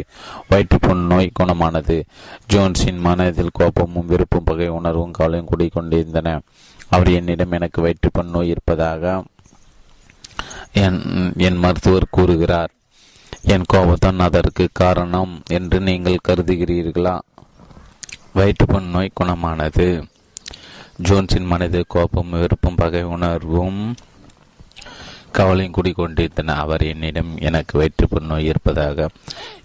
வயிற்றுப்புண் 0.49 1.05
நோய் 1.05 1.37
குணமானது. 1.39 1.97
ஜோன்ஸின் 2.53 2.99
மனதில் 2.99 3.55
கோபமும் 3.59 4.05
விருப்பும் 4.05 4.43
பகை 4.43 4.67
உணர்வும் 4.67 5.11
கவலையும் 5.11 5.49
கூடிக்கொண்டிருந்தன 5.49 6.39
அவர் 6.89 7.09
என்னிடம் 7.11 7.51
எனக்கு 7.51 7.81
வயிற்றுப்புண் 7.81 8.29
நோய் 8.29 8.47
இருப்பதாக 8.47 9.23
என் 10.73 10.99
என் 11.37 11.57
மருத்துவர் 11.57 12.11
கூறுகிறார். 12.11 12.71
என் 13.41 13.63
கோபத்தான் 13.73 14.19
அதற்கு 14.19 14.67
காரணம் 14.71 15.33
என்று 15.49 15.79
நீங்கள் 15.79 16.25
கருதுகிறீர்களா? 16.27 17.15
வயிற்றுப்புண் 18.33 18.89
நோய் 18.89 19.17
குணமானது. 19.19 19.87
ஜோன்ஸின் 21.03 21.45
மனது 21.45 21.85
கோபம் 21.87 22.29
விருப்பம் 22.29 22.75
பகை 22.75 23.03
உணர்வும் 23.03 23.95
கவலையும் 25.31 25.73
குடிக்கொண்டிருந்தன 25.73 26.55
அவர் 26.55 26.81
என்னிடம் 26.81 27.37
எனக்கு 27.37 27.77
வயிற்றுப்புண் 27.77 28.25
நோய் 28.25 28.45
இருப்பதாக 28.45 29.09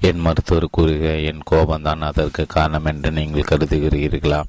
என் 0.00 0.18
மருத்துவர் 0.18 0.68
கூறுக. 0.70 1.24
என் 1.24 1.42
கோபம்தான் 1.50 2.00
அதற்கு 2.00 2.46
காரணம் 2.46 2.84
என்று 2.84 3.10
நீங்கள் 3.10 3.44
கருதுகிறீர்களா? 3.50 4.42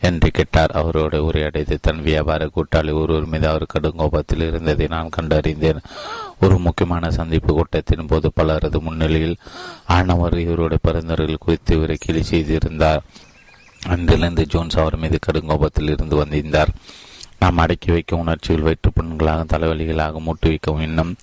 என்று 0.00 0.30
கேட்டார். 0.30 0.70
அவரோட 0.74 1.16
உரையாடியது 1.18 1.78
தன் 1.82 2.02
வியாபார 2.02 2.46
கூட்டாளி 2.46 2.92
ஒருவர் 2.92 3.26
மீது 3.26 3.48
அவர் 3.48 3.66
கடும் 3.66 3.96
கோபத்தில் 3.96 4.48
இருந்ததை 4.48 4.86
நான் 4.86 5.10
கண்டறிந்தேன். 5.20 5.82
ஒரு 6.40 6.58
முக்கியமான 6.58 7.10
சந்திப்பு 7.10 7.54
கூட்டத்தின் 7.54 8.06
போது 8.06 8.32
பலரது 8.34 8.80
முன்னிலையில் 8.80 9.36
ஆனவர் 9.86 10.38
இவருடைய 10.38 10.78
பரிந்துரைகள் 10.82 11.36
குறித்து 11.40 11.76
இவரை 11.76 11.96
கேலி 12.00 12.22
செய்திருந்தார். 12.22 13.02
அன்றிலிருந்து 13.86 14.46
ஜோன்ஸ் 14.46 14.78
அவர் 14.78 14.96
மீது 14.96 15.18
கடுங்கோபத்தில் 15.26 15.90
இருந்து 15.90 16.16
வந்திருந்தார். 16.16 16.68
நாம் 17.38 17.58
அடக்கி 17.58 17.90
வைக்கும் 17.90 18.18
உணர்ச்சிகள் 18.18 18.64
வயிற்றுப்புண்களாக 18.68 19.44
தலைவலிகளாக 19.52 20.20
மூட்டு 20.20 20.48
வைக்கவும் 20.48 20.80
இன்னும் 20.80 21.16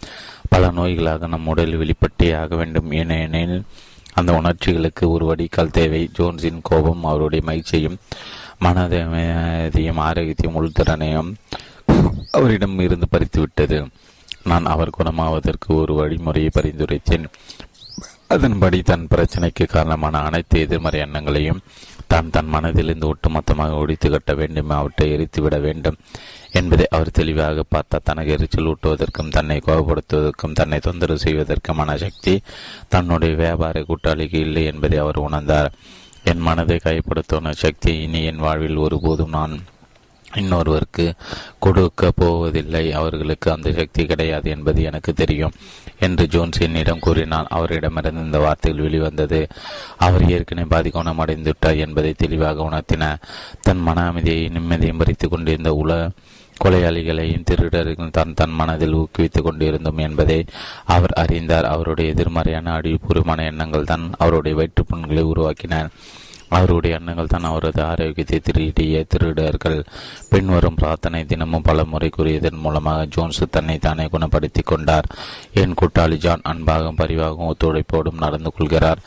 பல 0.50 0.68
நோய்களாக 0.68 1.28
நம் 1.28 1.48
உடலில் 1.48 1.78
வெளிப்பட்டே 1.78 2.38
ஆக 2.38 2.56
வேண்டும். 2.56 2.92
ஏனெனில் 2.92 3.64
அந்த 4.14 4.34
உணர்ச்சிகளுக்கு 4.34 5.08
ஒரு 5.08 5.26
வடிகால் 5.26 5.72
தேவை. 5.72 6.10
ஜோன்ஸின் 6.18 6.60
கோபம் 6.62 7.06
அவருடைய 7.06 7.46
மகிழ்ச்சியும் 7.46 7.98
மனதையும் 8.62 9.96
ஆரோக்கியத்தையும் 9.96 10.60
உள்திறனையும் 10.62 11.34
அவரிடம் 12.32 12.80
இருந்து 12.80 13.08
பறித்துவிட்டது. 13.12 13.88
நான் 14.44 14.66
அவர் 14.66 14.90
குணமாவதற்கு 14.90 15.68
ஒரு 15.68 15.94
வழிமுறையை 15.94 16.50
பரிந்துரைத்தேன். 16.60 17.26
அதன்படி 18.28 18.82
தன் 18.82 19.08
பிரச்சனைக்கு 19.16 19.68
காரணமான 19.68 20.18
அனைத்து 20.18 20.60
எதிர்மறை 20.60 21.00
எண்ணங்களையும் 21.00 21.62
தான் 22.08 22.32
தன் 22.36 22.54
மனதிலிருந்து 22.54 23.10
ஒட்டுமொத்தமாக 23.12 23.80
ஒடித்து 23.82 24.10
கட்ட 24.10 24.34
வேண்டும் 24.34 24.74
அவற்றை 24.78 25.08
எரித்துவிட 25.16 25.58
வேண்டும் 25.66 25.98
என்பதை 26.60 26.86
அவர் 26.92 27.18
தெளிவாக 27.20 27.64
பார்த்தார். 27.74 28.08
தனக்கு 28.10 28.34
எரிச்சல் 28.36 28.70
ஊட்டுவதற்கும் 28.72 29.34
தன்னை 29.38 29.58
கோபப்படுத்துவதற்கும் 29.68 30.58
தன்னை 30.60 30.80
தொந்தரவு 30.80 31.24
செய்வதற்குமான 31.26 31.96
சக்தி 32.06 32.36
தன்னுடைய 32.88 33.36
வியாபார 33.36 33.84
கூட்டாளிக்கு 33.90 34.40
இல்லை 34.48 34.66
என்பதை 34.72 34.98
அவர் 34.98 35.24
உணர்ந்தார். 35.28 35.72
என் 36.32 36.46
மனதை 36.48 36.80
கைப்படுத்தும் 36.84 37.50
சக்தி 37.64 37.92
இனி 38.04 38.22
என் 38.24 38.44
வாழ்வில் 38.46 38.84
ஒருபோதும் 38.86 39.36
நான் 39.38 39.56
இன்னொருவருக்கு 40.36 41.14
கொடுக்க 41.60 42.12
போவதில்லை. 42.16 42.92
அவர்களுக்கு 42.92 43.52
அந்த 43.52 43.72
சக்தி 43.72 44.06
கிடையாது 44.06 44.50
என்பது 44.50 44.84
எனக்கு 44.84 45.14
தெரியும் 45.14 45.52
என்று 46.00 46.28
ஜோன்ஸ் 46.28 46.60
என்னிடம் 46.60 47.00
கூறினான். 47.00 47.46
அவரிடமிருந்து 47.50 48.24
இந்த 48.24 48.40
வார்த்தைகள் 48.40 48.82
வெளிவந்தது. 48.82 49.48
அவர் 49.98 50.30
ஏற்கனவே 50.30 50.68
பாதிக்கோணம் 50.76 51.20
அடைந்துவிட்டார் 51.20 51.78
என்பதை 51.78 52.14
தெளிவாக 52.14 52.70
உணர்த்தின. 52.70 53.16
தன் 53.62 53.78
மன 53.78 54.08
அமைதியை 54.08 54.52
நிம்மதியும் 54.54 54.98
பறித்து 54.98 55.30
கொண்டிருந்த 55.30 55.82
உல 55.86 56.10
கொலையாளிகளையும் 56.64 57.44
திருடர்கள் 57.44 58.12
தான் 58.12 58.34
தன் 58.34 58.50
மனதில் 58.50 58.96
ஊக்குவித்துக் 58.96 59.44
கொண்டிருந்தோம் 59.44 59.98
என்பதை 59.98 60.46
அவர் 60.86 61.12
அறிந்தார். 61.12 61.66
அவருடைய 61.66 62.12
எதிர்மறையான 62.12 62.80
அடிப்பூர்வமான 62.80 63.46
எண்ணங்கள் 63.46 63.84
தான் 63.84 64.12
அவருடைய 64.18 64.58
வயிற்றுப்புண்களை 64.58 65.22
உருவாக்கின. 65.22 65.88
அவருடைய 66.58 66.98
எண்ணங்கள் 67.00 67.32
தான் 67.34 67.48
அவரது 67.50 67.82
ஆரோக்கியத்தை 67.92 68.40
திருடிய 68.48 69.04
திருடர்கள். 69.14 69.80
பின்வரும் 70.30 70.80
பிரார்த்தனை 70.82 71.22
தினமும் 71.32 71.66
பல 71.70 71.86
முறை 71.94 72.10
கூறியதன் 72.18 72.64
மூலமாக 72.66 73.06
ஜோன்ஸ் 73.16 73.42
தன்னை 73.58 73.78
தானே 73.78 74.06
குணப்படுத்தி 74.06 74.64
கொண்டார். 74.66 75.10
என் 75.64 75.78
கூட்டாளி 75.82 76.18
ஜான் 76.26 76.48
அன்பாகவும் 76.52 77.02
பரிவாகவும் 77.02 77.52
ஒத்துழைப்போடும் 77.54 78.22
நடந்து 78.26 78.52
கொள்கிறார். 78.58 79.04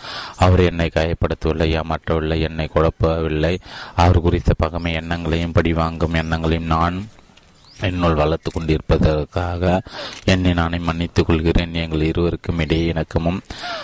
அவர் 0.46 0.62
என்னை 0.70 0.88
காயப்படுத்தவில்லை 0.94 1.68
ஏமாற்றவில்லை 1.80 2.40
என்னை 2.48 2.68
குழப்பவில்லை. 2.74 3.54
அவர் 4.04 4.24
குறித்த 4.26 4.54
பகமை 4.64 4.92
எண்ணங்களையும் 5.02 5.56
படிவாங்கும் 5.58 6.18
எண்ணங்களையும் 6.22 6.72
நான் 6.76 6.98
என்னுள் 7.80 8.14
வளர்த்து 8.14 8.50
கொண்டிருப்பதற்காக 8.50 9.80
என்னை 10.24 10.52
நானே 10.52 10.78
மன்னித்துக் 10.78 11.26
கொள்கிறேன். 11.26 11.74
எங்கள் 11.74 12.00
இருவருக்கும் 12.00 12.58
இடையே 12.58 12.92
இணக்கமும் 12.92 13.38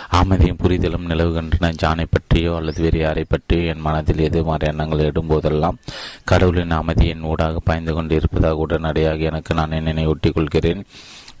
அமைதியும் 0.09 0.57
புரிதலும் 0.57 1.09
நிலவுகின்றன. 1.09 1.73
ஜானை 1.83 2.05
பற்றியோ 2.09 2.55
அல்லது 2.55 2.81
வேறு 2.81 2.99
யாரை 2.99 3.25
பற்றியோ 3.29 3.73
என் 3.73 3.79
மனதில் 3.79 4.29
எதிர்மாறு 4.29 4.59
எண்ணங்கள் 4.59 5.11
எடும்போதெல்லாம் 5.11 5.77
கடவுளின் 6.23 6.71
அமைதி 6.71 7.07
என் 7.07 7.21
ஊடாக 7.21 7.59
பாய்ந்து 7.59 7.93
கொண்டிருப்பதாக 7.93 8.55
உடனடியாக 8.55 9.17
எனக்கு 9.17 9.53
நான் 9.53 9.69
நினைவூட்டிக் 9.69 10.33
கொள்கிறேன். 10.33 10.85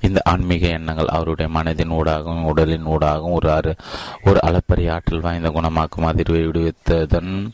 இந்த 0.01 0.21
ஆன்மீக 0.23 0.67
எண்ணங்கள் 0.67 1.07
அவருடைய 1.07 1.59
மனதின் 1.59 1.93
ஊடாகவும் 1.99 2.43
உடலின் 2.43 2.85
ஊடாகவும் 2.85 3.31
ஒரு 3.31 3.75
ஒரு 4.23 4.41
அளப்பரிய 4.41 4.93
ஆற்றல் 4.93 5.19
வாய்ந்த 5.19 5.49
குணமாக்கும் 5.49 6.07
அதிர்வை 6.09 6.41
விடுவித்ததன் 6.45 7.49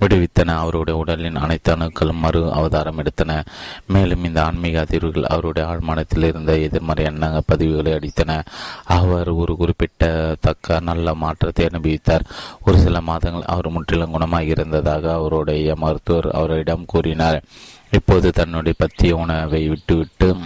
விடுவித்தன. 0.00 0.54
அவருடைய 0.54 0.98
உடலின் 0.98 1.36
அனைத்து 1.36 1.76
அணுக்களும் 1.76 2.22
மறு 2.24 2.52
அவதாரம் 2.52 2.98
எடுத்தன. 2.98 3.44
மேலும் 3.86 4.24
இந்த 4.24 4.44
ஆன்மீக 4.44 4.82
அதிர்வுகள் 4.82 5.22
அவருடைய 5.22 5.68
ஆழ்மானத்தில் 5.68 6.24
இருந்த 6.24 6.58
எதிர்மறை 6.58 7.04
எண்ண 7.04 7.42
பதிவுகளை 7.52 7.92
அடித்தன. 7.98 8.44
அவர் 8.84 9.28
ஒரு 9.28 9.56
குறிப்பிட்ட 9.56 10.34
தக்க 10.40 10.80
நல்ல 10.80 11.14
மாற்றத்தை 11.14 11.68
அனுபவித்தார். 11.72 12.24
ஒரு 12.64 12.78
சில 12.78 13.00
மாதங்கள் 13.00 13.42
அவர் 13.42 13.70
முற்றிலும் 13.70 14.20
குணமாக 14.20 14.40
இருந்ததாக 14.40 15.12
அவருடைய 15.12 15.74
மருத்துவர் 15.76 16.30
அவரிடம் 16.30 16.84
கூறினார். 16.86 17.42
இப்போது 17.90 18.30
தன்னுடைய 18.30 18.74
பத்திய 18.78 19.10
உணவை 19.10 19.68
விட்டுவிட்டு 19.68 20.36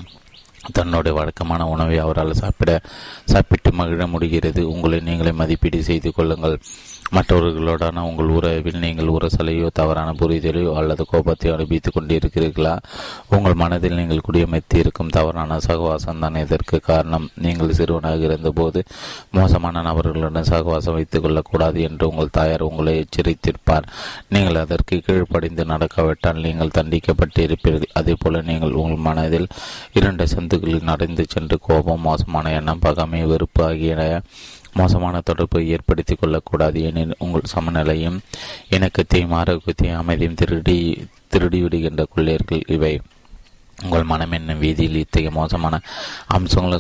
தன்னுடைய 0.73 1.19
வழக்கமான 1.19 1.67
உணவை 1.67 1.99
அவரால் 1.99 2.33
சாப்பிட 2.33 2.81
சாப்பிட்டு 3.25 3.73
மகிழ 3.73 4.07
முடிகிறது. 4.07 4.69
உங்களை 4.69 5.01
நீங்களே 5.01 5.33
மதிப்பீடு 5.33 5.83
செய்து 5.83 6.13
கொள்ளுங்கள். 6.13 6.59
மற்றவர்களுடனான 7.17 8.03
உங்கள் 8.09 8.29
உறவில் 8.29 8.79
நீங்கள் 8.79 9.09
உரசலையோ 9.09 9.69
தவறான 9.73 10.13
புரிதலையோ 10.13 10.73
அல்லது 10.75 11.07
கோபத்தையோ 11.13 11.53
அனுபவித்துக் 11.53 11.97
கொண்டிருக்கிறீர்களா? 11.97 12.79
உங்கள் 13.29 13.55
மனதில் 13.55 13.95
நீங்கள் 13.95 14.25
குடியமைத்து 14.29 14.77
இருக்கும் 14.77 15.09
தவறான 15.09 15.59
சகவாசம் 15.59 16.19
தான் 16.19 16.35
இதற்கு 16.35 16.81
காரணம். 16.81 17.31
நீங்கள் 17.35 17.73
சிறுவனாக 17.73 18.19
இருந்தபோது 18.19 18.83
மோசமான 19.31 19.83
நபர்களுடன் 19.83 20.51
சகவாசம் 20.51 20.97
வைத்துக் 20.99 21.23
கொள்ளக்கூடாது 21.23 21.81
என்று 21.83 22.09
உங்கள் 22.09 22.35
தாயார் 22.39 22.67
உங்களை 22.69 22.95
எச்சரித்திருப்பார். 22.99 23.89
நீங்கள் 24.29 24.61
அதற்கு 24.65 24.99
கீழ்ப்படிந்து 25.07 25.65
நடக்காவிட்டால் 25.65 26.45
நீங்கள் 26.47 26.77
தண்டிக்கப்பட்டு 26.79 27.41
இருப்பீர்கள் 27.49 27.97
அதே 28.01 28.15
போல 28.15 28.43
நீங்கள் 28.43 28.73
உங்கள் 28.73 29.07
மனதில் 29.09 29.49
இரண்டு 29.93 30.27
சந்துகளில் 30.29 30.89
நடந்து 30.93 31.25
சென்று 31.29 31.59
கோபம் 31.61 32.01
மோசமான 32.01 32.53
எண்ணம் 32.53 32.85
பகமை 32.85 33.27
வெறுப்பு 33.27 33.65
ஆகிய 33.65 34.23
மோசமான 34.75 35.21
தொடர்பை 35.21 35.69
ஏற்படுத்திக் 35.69 36.19
கொள்ளக்கூடாது 36.21 36.83
எனில் 36.83 37.15
உங்கள் 37.19 37.53
சமநிலையும் 37.55 38.19
இணக்கத்தையும் 38.71 39.33
ஆரோக்கியத்தையும் 39.33 39.99
அமைதியும் 39.99 40.35
திருடி 40.35 41.09
திருடிவிடுகின்ற 41.33 42.05
கொள்ளையர்கள் 42.15 42.63
இவை. 42.67 43.01
உங்கள் 43.83 44.03
மனம் 44.03 44.33
என்னும் 44.33 44.59
வீதியில் 44.59 44.97
இத்தகைய 44.97 45.31
மோசமான 45.31 45.81
அம்சங்களை 46.27 46.79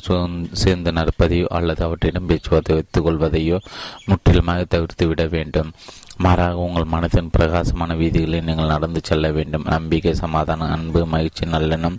சேர்ந்து 0.52 0.92
நடப்பதையோ 0.92 1.46
அல்லது 1.46 1.88
அவற்றிடம் 1.88 2.26
பேச்சுவார்த்தை 2.26 2.76
வைத்துக் 2.76 3.06
கொள்வதையோ 3.06 3.58
முற்றிலுமாக 4.06 4.64
தவிர்த்து 4.64 5.06
விட 5.06 5.26
வேண்டும். 5.26 5.72
மாறாக 6.18 6.56
உங்கள் 6.56 6.90
மனதின் 6.92 7.32
பிரகாசமான 7.32 7.94
வீதிகளில் 7.94 8.44
நீங்கள் 8.44 8.72
நடந்து 8.74 9.00
செல்ல 9.02 9.30
வேண்டும். 9.30 9.66
நம்பிக்கை 9.68 10.14
சமாதானம் 10.14 10.70
அன்பு 10.70 11.06
மகிழ்ச்சி 11.06 11.44
நல்லெண்ணம் 11.46 11.98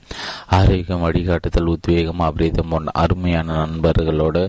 ஆரோக்கியம் 0.49 1.05
வழிகாட்டுதல் 1.05 1.71
உத்வேகம் 1.75 2.19
அபிரீதம் 2.19 2.67
போன்ற 2.69 2.91
அருமையான 2.93 3.65
நண்பர்களோடு 3.65 4.43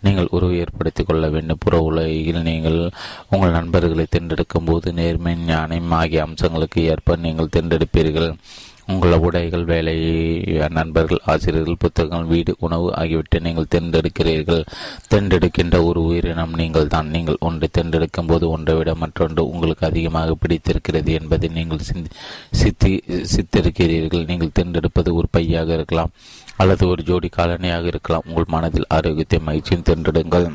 நீங்கள் 0.00 0.30
உறவு 0.30 0.56
ஏற்படுத்திக் 0.58 1.06
கொள்ள 1.06 1.28
வேண்டும். 1.28 1.60
புற 1.60 1.80
உலகில் 1.80 2.42
நீங்கள் 2.42 2.90
உங்கள் 3.30 3.56
நண்பர்களை 3.58 4.06
தேர்ந்தெடுக்கும் 4.08 4.64
போது 4.64 4.92
நேர்மை 4.92 5.34
ஞானம் 5.34 5.90
ஆகிய 5.90 6.26
அம்சங்களுக்கு 6.26 6.80
ஏற்ப 6.92 7.16
நீங்கள் 7.16 7.52
தேர்ந்தெடுப்பீர்கள். 7.56 8.30
உங்கள் 8.92 9.14
உடைகள் 9.26 9.64
வேலை 9.70 9.94
நண்பர்கள் 10.76 11.20
ஆசிரியர்கள் 11.32 11.80
புத்தகங்கள் 11.84 12.30
வீடு 12.32 12.52
உணவு 12.66 12.86
ஆகியவற்றை 13.00 13.38
நீங்கள் 13.46 13.70
தேர்ந்தெடுக்கிறீர்கள். 13.74 14.62
தேர்ந்தெடுக்கின்ற 15.12 15.76
ஒரு 15.88 16.00
உயிரினம் 16.08 16.54
நீங்கள் 16.60 16.90
தான் 16.94 17.08
நீங்கள் 17.16 17.40
ஒன்றை 17.48 17.68
தேர்ந்தெடுக்கும் 17.78 18.30
போது 18.30 18.44
ஒன்றை 18.54 18.76
விட 18.78 18.94
மற்றொன்று 19.02 19.44
உங்களுக்கு 19.54 19.84
அதிகமாக 19.90 20.36
பிடித்திருக்கிறது 20.44 21.12
என்பதை 21.20 21.50
நீங்கள் 21.58 21.84
சித்தி 22.62 22.92
சித்திருக்கிறீர்கள். 23.34 24.24
நீங்கள் 24.30 24.56
தேர்ந்தெடுப்பது 24.60 25.12
ஒரு 25.20 25.30
பையாக 25.38 25.74
இருக்கலாம் 25.80 26.14
அல்லது 26.62 26.84
ஒரு 26.92 27.02
ஜோடி 27.10 27.30
காலனியாக 27.38 27.92
இருக்கலாம். 27.94 28.26
உங்கள் 28.30 28.52
மனதில் 28.56 28.90
ஆரோக்கியத்தை 28.98 29.40
மகிழ்ச்சியும் 29.48 29.86
தேர்ந்தெடுங்கள். 29.90 30.48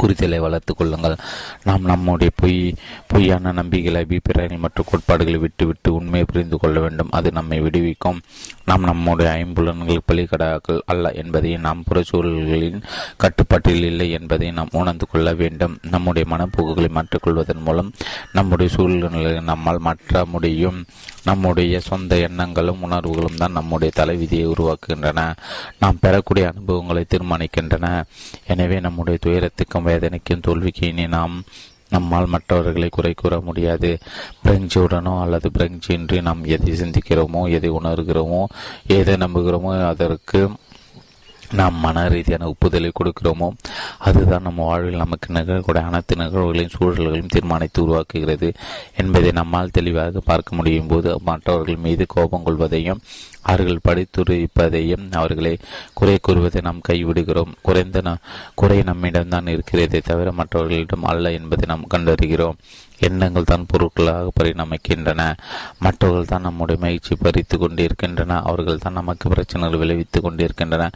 புரிதலை 0.00 0.38
வளர்த்து 0.38 0.74
கொள்ளுங்கள். 0.74 1.16
நாம் 1.64 1.82
நம்முடைய 1.82 2.32
பொய் 2.36 2.74
பொய்யான 3.06 3.52
நம்பிக்கைகளை 3.52 4.00
அபிப்பிராயங்கள் 4.00 4.58
மற்றும் 4.58 4.84
கோட்பாடுகளை 4.90 5.38
விட்டுவிட்டு 5.38 5.94
உண்மையை 5.94 6.24
புரிந்து 6.24 6.58
கொள்ள 6.58 6.80
வேண்டும். 6.80 7.08
அது 7.10 7.32
நம்மை 7.32 7.60
விடுவிக்கும். 7.60 8.20
நாம் 8.64 8.82
நம்முடைய 8.82 9.32
ஐம்புலன்கள் 9.32 9.98
பலிகடாக்கள் 10.12 10.80
அல்ல 10.86 11.10
என்பதையும் 11.10 11.60
நாம் 11.60 11.84
புறச்சூழல்களின் 11.92 12.82
கட்டுப்பாட்டில் 13.16 13.84
இல்லை 13.84 14.10
என்பதை 14.10 14.50
நாம் 14.50 14.68
உணர்ந்து 14.72 15.06
கொள்ள 15.10 15.34
வேண்டும். 15.34 15.78
நம்முடைய 15.90 16.36
மனப்போக்குகளை 16.36 16.88
மாற்றிக்கொள்வதன் 16.88 17.62
மூலம் 17.64 17.92
நம்முடைய 18.32 18.74
சூழ்நிலைகளை 18.74 19.40
நம்மால் 19.40 19.78
மாற்ற 19.78 20.24
முடியும். 20.24 20.84
நம்முடைய 21.24 21.80
சொந்த 21.80 22.16
எண்ணங்களும் 22.16 22.82
உணர்வுகளும் 22.82 23.36
தான் 23.36 23.52
நம்முடைய 23.52 23.92
தலைவிதியை 23.96 24.46
உருவாக்குகின்றன. 24.46 25.36
நாம் 25.78 25.98
பெறக்கூடிய 26.00 26.48
அனுபவங்களை 26.48 27.04
தீர்மானிக்கின்றன. 27.08 28.02
எனவே 28.46 28.80
நம்முடைய 28.80 29.18
துயரத்துக்கு 29.22 29.71
துயரத்துக்கும் 29.72 29.82
வேதனைக்கும் 29.82 30.40
தோல்விக்கு 30.40 30.86
இனி 30.86 31.06
நாம் 31.06 31.42
நம்மால் 31.88 32.26
மற்றவர்களை 32.26 32.88
குறை 32.88 33.14
கூற 33.14 33.40
முடியாது. 33.40 33.98
பிரெஞ்சுடனோ 34.44 35.20
அல்லது 35.20 35.50
பிரெஞ்சின்றி 35.58 36.22
நாம் 36.22 36.44
எதை 36.44 36.80
சிந்திக்கிறோமோ 36.80 37.50
எதை 37.50 37.70
உணர்கிறோமோ 37.70 38.44
எதை 38.86 39.14
நம்புகிறோமோ 39.14 39.86
அதற்கு 39.86 40.50
நாம் 41.52 41.74
மன 41.74 42.08
ரீதியான 42.08 42.46
ஒப்புதலை 42.46 42.90
கொடுக்கிறோமோ 43.00 43.48
அதுதான் 43.98 44.42
நம்ம 44.42 44.64
வாழ்வில் 44.64 44.96
நமக்கு 44.96 45.32
நிகழக்கூடிய 45.32 45.82
அனைத்து 45.82 46.16
நிகழ்வுகளையும் 46.16 46.74
சூழல்களையும் 46.78 47.32
தீர்மானித்து 47.34 47.82
உருவாக்குகிறது. 47.82 48.54
என்பதை 48.96 49.30
நம்மால் 49.30 49.70
தெளிவாக 49.70 50.20
பார்க்க 50.20 50.56
முடியும் 50.56 50.86
போது 50.86 51.20
மற்றவர்கள் 51.20 51.76
மீது 51.76 52.04
கோபம் 52.08 52.46
கொள்வதையும் 52.46 53.00
அவர்கள் 53.42 53.80
படித்துரைப்பதையும் 53.88 55.12
அவர்களை 55.12 55.58
குறை 55.94 56.18
கூறுவதை 56.20 56.60
நாம் 56.62 56.80
கைவிடுகிறோம். 56.88 57.52
குறைந்த 57.62 58.02
குறை 58.54 58.78
நம்மிடம்தான் 58.78 59.48
இருக்கிறதே 59.48 60.00
தவிர 60.04 60.32
மற்றவர்களிடம் 60.32 61.02
அல்ல 61.02 61.32
என்பதை 61.32 61.64
நாம் 61.68 61.90
கண்டறிகிறோம். 61.94 62.58
எண்ணங்கள் 63.08 63.48
தான் 63.50 63.66
பொருட்களாக 63.72 64.32
பரிணமிக்கின்றன. 64.38 65.20
மற்றவர்கள் 65.84 66.30
தான் 66.32 66.46
நம்முடைய 66.48 66.78
மகிழ்ச்சி 66.84 67.16
பறித்து 67.24 67.58
கொண்டிருக்கின்றன. 67.58 68.38
அவர்கள் 68.50 68.82
தான் 68.84 68.98
நமக்கு 69.00 69.32
பிரச்சனைகள் 69.34 69.80
விளைவித்துக் 69.82 70.26
கொண்டிருக்கின்றன 70.26 70.90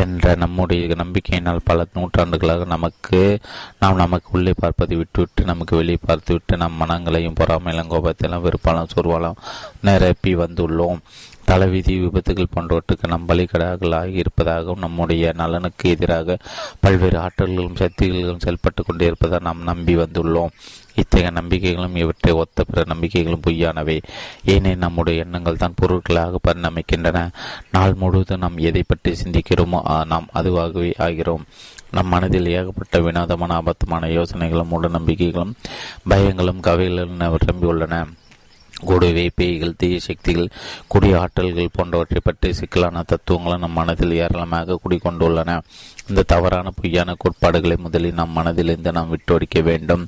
என்ற 0.00 0.34
நம்முடைய 0.44 0.94
நம்பிக்கையினால் 1.02 1.66
பல 1.70 1.86
நூற்றாண்டுகளாக 1.98 2.64
நமக்கு 2.74 3.20
நாம் 3.80 4.02
நமக்கு 4.04 4.30
உள்ளே 4.32 4.54
பார்ப்பதை 4.62 4.96
விட்டுவிட்டு 4.96 5.44
நமக்கு 5.44 5.76
வெளியே 5.76 6.00
பார்த்துவிட்டு 6.06 6.56
நம் 6.56 6.80
மனங்களையும் 6.82 7.38
பொறாமையிலும் 7.40 7.92
கோபத்திலும் 7.92 8.44
வெறுப்பாலும் 8.46 8.92
சொர்வாலும் 8.94 9.40
நிரப்பி 9.80 10.34
வந்துள்ளோம். 10.44 11.00
தலைவிதி 11.50 11.94
விபத்துகள் 12.02 12.52
போன்றவற்றுக்கு 12.54 13.06
நம் 13.12 13.26
பலிகடாக்களாக 13.28 14.10
இருப்பதாகவும் 14.22 14.82
நம்முடைய 14.84 15.32
நலனுக்கு 15.40 15.90
எதிராக 15.94 16.38
பல்வேறு 16.80 17.18
ஆற்றல்களும் 17.18 17.78
சக்திகளும் 17.82 18.42
செயல்பட்டு 18.44 18.82
கொண்டிருப்பதாக 18.84 19.44
நாம் 19.48 19.62
நம்பி 19.70 19.96
வந்துள்ளோம். 19.96 20.54
இத்தகைய 20.96 21.30
நம்பிக்கைகளும் 21.30 21.96
இவற்றை 21.96 22.32
ஒத்த 22.32 22.64
பிற 22.64 22.82
நம்பிக்கைகளும் 22.86 23.44
பொய்யானவை. 23.46 23.96
ஏனெனில் 24.44 24.78
நம்முடைய 24.78 25.24
எண்ணங்கள் 25.24 25.56
தான் 25.56 25.76
பொருட்களாக 25.76 26.38
பரிணமிக்கின்றன. 26.48 27.28
நாள் 27.72 27.94
முழுவதும் 27.94 28.38
நாம் 28.38 28.58
எதை 28.58 28.82
பற்றி 28.86 29.12
சிந்திக்கிறோமோ 29.22 30.04
நாம் 30.04 30.28
அதுவாகவே 30.34 30.92
ஆகிறோம். 30.98 31.44
நம் 31.90 32.06
மனதில் 32.06 32.48
ஏகப்பட்ட 32.48 33.00
வினோதமான 33.00 33.54
ஆபத்தமான 33.60 34.06
யோசனைகளும் 34.18 34.68
மூட 34.68 34.88
நம்பிக்கைகளும் 34.88 35.54
பயங்களும் 36.10 36.62
கவைகளும் 36.62 37.18
நிரம்பியுள்ளன 37.20 38.04
கூடவே 38.80 39.30
பேய்கள் 39.34 39.76
தீய 39.76 39.98
சக்திகள் 39.98 40.48
குடி 40.88 41.12
ஆற்றல்கள் 41.12 41.72
போன்றவற்றை 41.72 42.20
பற்றி 42.24 42.52
சிக்கலான 42.52 43.02
தத்துவங்களும் 43.02 43.60
நம் 43.60 43.72
மனதில் 43.72 44.12
ஏராளமாக 44.12 44.78
குடிக்கொண்டுள்ளன 44.84 45.60
இந்த 46.08 46.22
தவறான 46.22 46.70
பொய்யான 46.70 47.14
கோட்பாடுகளை 47.18 47.76
முதலில் 47.76 48.14
நம் 48.14 48.36
மனதிலிருந்து 48.36 48.92
நாம் 48.92 49.16
விட்டொடிக்க 49.16 49.62
வேண்டும். 49.62 50.06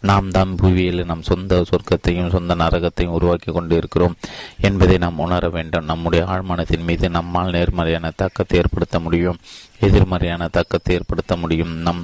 நாம் 0.00 0.30
தான் 0.30 0.54
புவியில் 0.54 1.04
நம் 1.04 1.22
சொந்த 1.22 1.64
சொர்க்கத்தையும் 1.70 2.30
சொந்த 2.30 2.54
நரகத்தையும் 2.54 3.16
உருவாக்கி 3.18 3.52
கொண்டு 3.52 3.76
இருக்கிறோம் 3.76 4.16
என்பதை 4.60 4.98
நாம் 4.98 5.18
உணர 5.18 5.48
வேண்டும். 5.48 5.84
நம்முடைய 5.84 6.24
ஆழ்மனத்தின் 6.24 6.84
மீது 6.84 7.10
நம்மால் 7.10 7.50
நேர்மறையான 7.50 8.10
தாக்கத்தை 8.16 8.58
ஏற்படுத்த 8.58 9.00
முடியும். 9.00 9.38
எதிர்மறையான 9.86 10.48
தாக்கத்தை 10.56 10.94
ஏற்படுத்த 10.96 11.36
முடியும். 11.42 11.72
நம் 11.86 12.02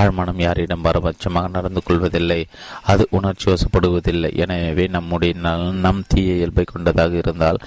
ஆழ்மனம் 0.00 0.40
யாரிடம் 0.44 0.84
பரபட்சமாக 0.86 1.48
நடந்து 1.56 1.80
கொள்வதில்லை 1.86 2.40
அது 2.92 3.02
உணர்ச்சி 3.18 3.46
வசப்படுவதில்லை. 3.50 4.30
எனவே 4.44 4.86
நம்முடைய 4.96 5.34
நம் 5.84 6.02
தீய 6.12 6.38
இயல்பை 6.40 6.64
கொண்டதாக 6.72 7.14
இருந்தால் 7.22 7.60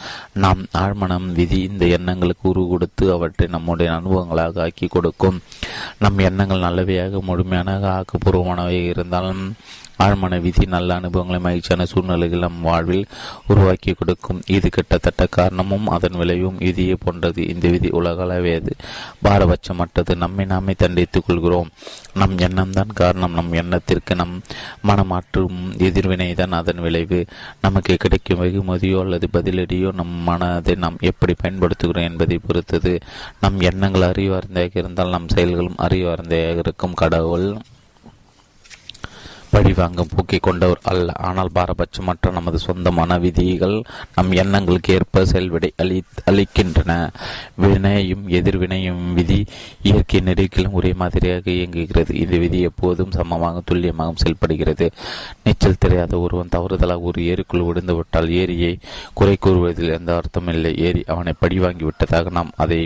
நாம் 0.46 0.62
ஆழ்மனம் 0.84 1.28
விதி 1.40 1.62
இந்த 1.70 1.86
எண்ணங்களுக்கு 1.98 2.46
உரு 2.52 2.64
கொடுத்து 2.74 3.06
அவற்றை 3.16 3.48
நம்முடைய 3.56 3.90
அனுபவங்களாக 3.98 4.64
ஆக்கி 4.68 4.88
கொடுக்கும். 4.98 5.40
நம் 6.04 6.24
எண்ணங்கள் 6.30 6.66
நல்லவையாக 6.68 7.22
முழுமையான 7.30 7.80
ஆக்கப்பூர்வமானவை 7.96 8.80
இருந்தாலும் 8.94 9.44
ஆழ்மன 10.04 10.42
விதி 10.42 10.66
நல்ல 10.66 10.96
அனுபவங்களை 10.96 11.42
மகிழ்ச்சியான 11.42 11.86
சூழ்நிலைகள் 11.86 12.40
நம் 12.40 12.62
வாழ்வில் 12.62 13.06
உருவாக்கி 13.48 13.94
கொடுக்கும். 13.94 14.42
இது 14.48 14.70
கிட்டத்தட்ட 14.70 15.26
காரணமும் 15.26 15.88
அதன் 15.88 16.18
விளைவும் 16.18 16.58
விதியை 16.58 16.96
போன்றது. 16.96 17.48
இந்த 17.48 17.70
விதி 17.70 17.90
உலகளவியது. 17.90 18.72
பாரபட்சமற்றது. 19.24 20.16
நம்மை 20.16 20.46
நாமே 20.46 20.74
தண்டித்துக் 20.78 21.24
கொள்கிறோம். 21.28 21.70
நம் 22.14 22.38
எண்ணம் 22.38 22.72
தான் 22.72 22.92
காரணம். 22.94 23.34
நம் 23.34 23.52
எண்ணத்திற்கு 23.52 24.16
நம் 24.16 24.42
மனமாற்றும் 24.88 25.78
எதிர்வினை 25.78 26.34
தான் 26.34 26.52
அதன் 26.52 26.82
விளைவு. 26.82 27.26
நமக்கு 27.62 27.96
கிடைக்கும் 27.96 28.42
வெகுமதியோ 28.42 29.00
அல்லது 29.00 29.28
பதிலடியோ 29.34 29.94
நம் 29.94 30.08
மனதை 30.08 30.76
நாம் 30.76 30.98
எப்படி 31.00 31.34
பயன்படுத்துகிறோம் 31.44 32.10
என்பதை 32.10 32.38
பொறுத்தது. 32.38 33.00
நம் 33.40 33.60
எண்ணங்கள் 33.60 34.10
அறிவார்ந்தையாக 34.12 34.80
இருந்தால் 34.80 35.10
நம் 35.10 35.30
செயல்களும் 35.30 35.76
அறிவார்ந்தையாக 35.78 36.58
இருக்கும். 36.58 36.94
கடவுள் 36.94 37.58
பழிவாங்கும் 39.56 40.12
போக்கிக் 40.16 40.46
கொண்டவர் 40.48 40.82
அல்ல. 40.92 41.12
ஆனால் 41.28 41.52
பாரபட்சமற்ற 41.56 42.32
நமது 42.38 42.60
சொந்தமான 42.68 43.18
விதிகள் 43.26 43.78
நம் 44.16 44.32
எண்ணங்களுக்கு 44.44 44.94
ஏற்ப 44.98 45.24
செல்விடை 45.34 45.72
அளி 45.84 46.00
அளிக்கின்றன. 46.32 46.92
வினையும் 47.62 48.26
எதிர்வினையும் 48.40 49.04
விதி 49.14 49.40
இயற்கை 49.82 50.22
நெருக்கிலும் 50.30 50.78
ஒரே 50.80 50.94
மாதிரியாக 50.94 51.52
இயங்குகிறது. 51.52 52.14
இந்த 52.24 52.38
விதி 52.38 52.62
எப்போதும் 52.62 53.16
சமமாக 53.18 53.62
துல்லியமாக 53.66 54.14
செயல்படுகிறது. 54.16 54.88
நீச்சல் 55.44 55.82
தெரியாத 55.86 56.14
ஒருவன் 56.20 56.54
தவறுதலாக 56.56 57.10
ஒரு 57.10 57.22
ஏரிக்குள் 57.32 57.66
விழுந்துவிட்டால் 57.68 58.30
ஏரியை 58.42 58.74
குறை 59.14 59.36
கூறுவதில் 59.40 59.96
எந்த 59.98 60.12
அர்த்தமில்லை 60.20 60.72
ஏரி 60.88 61.04
அவனை 61.14 61.34
பழிவாங்கி 61.40 61.84
விட்டதாக 61.84 62.30
நாம் 62.30 62.52
அதை 62.64 62.80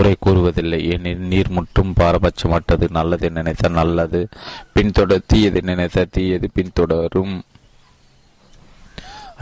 குறை 0.00 0.16
கூறுவதில்லை. 0.26 0.78
ஏனெனில் 0.92 1.26
நீர் 1.32 1.50
முற்றும் 1.50 1.94
பாரபட்சமற்றது. 2.00 2.86
நல்லது 2.90 3.30
நினைத்த 3.30 3.68
நல்லது. 3.68 4.28
பின்தொடர் 4.74 5.26
தீயது 5.26 5.62
நினைத்த 5.62 6.06
தீயது 6.10 6.50
பின்தொடரும். 6.54 7.34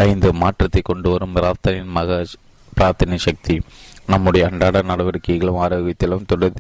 ஐந்து 0.06 0.32
மாற்றத்தை 0.32 0.80
கொண்டு 0.84 1.10
வரும் 1.10 1.36
பிரார்த்தனையின் 1.36 1.94
மக 1.98 2.24
பிரார்த்தனை 2.74 3.18
சக்தி. 3.18 3.60
நம்முடைய 4.06 4.48
அன்றாட 4.48 4.82
நடவடிக்கைகளும் 4.82 5.60
ஆரோக்கியத்திலும் 5.66 6.26
தொடர் 6.26 6.58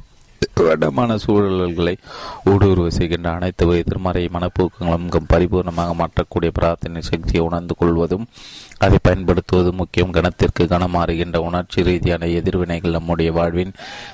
வடமான 0.60 1.16
சூழல்களை 1.24 1.96
ஊடுருவ 2.44 2.88
செய்கின்ற 2.88 3.28
அனைத்து 3.30 3.66
எதிர்மறை 3.78 4.22
மனப்போக்கங்களும் 4.32 5.28
பரிபூர்ணமாக 5.32 5.90
மாற்றக்கூடிய 6.00 6.50
பிரார்த்தனை 6.52 7.02
சக்தியை 7.02 7.42
உணர்ந்து 7.46 7.74
கொள்வதும் 7.78 8.26
அதை 8.78 8.98
பயன்படுத்துவது 9.02 9.72
முக்கியம். 9.72 10.14
கணத்திற்கு 10.16 10.64
கனமாறுகின்ற 10.64 11.36
உணர்ச்சி 11.48 11.82
ரீதியான 11.82 12.26
எதிர்வினைகள் 12.26 12.96
நம்முடைய 12.98 13.32
வாழ்வின் 13.32 13.72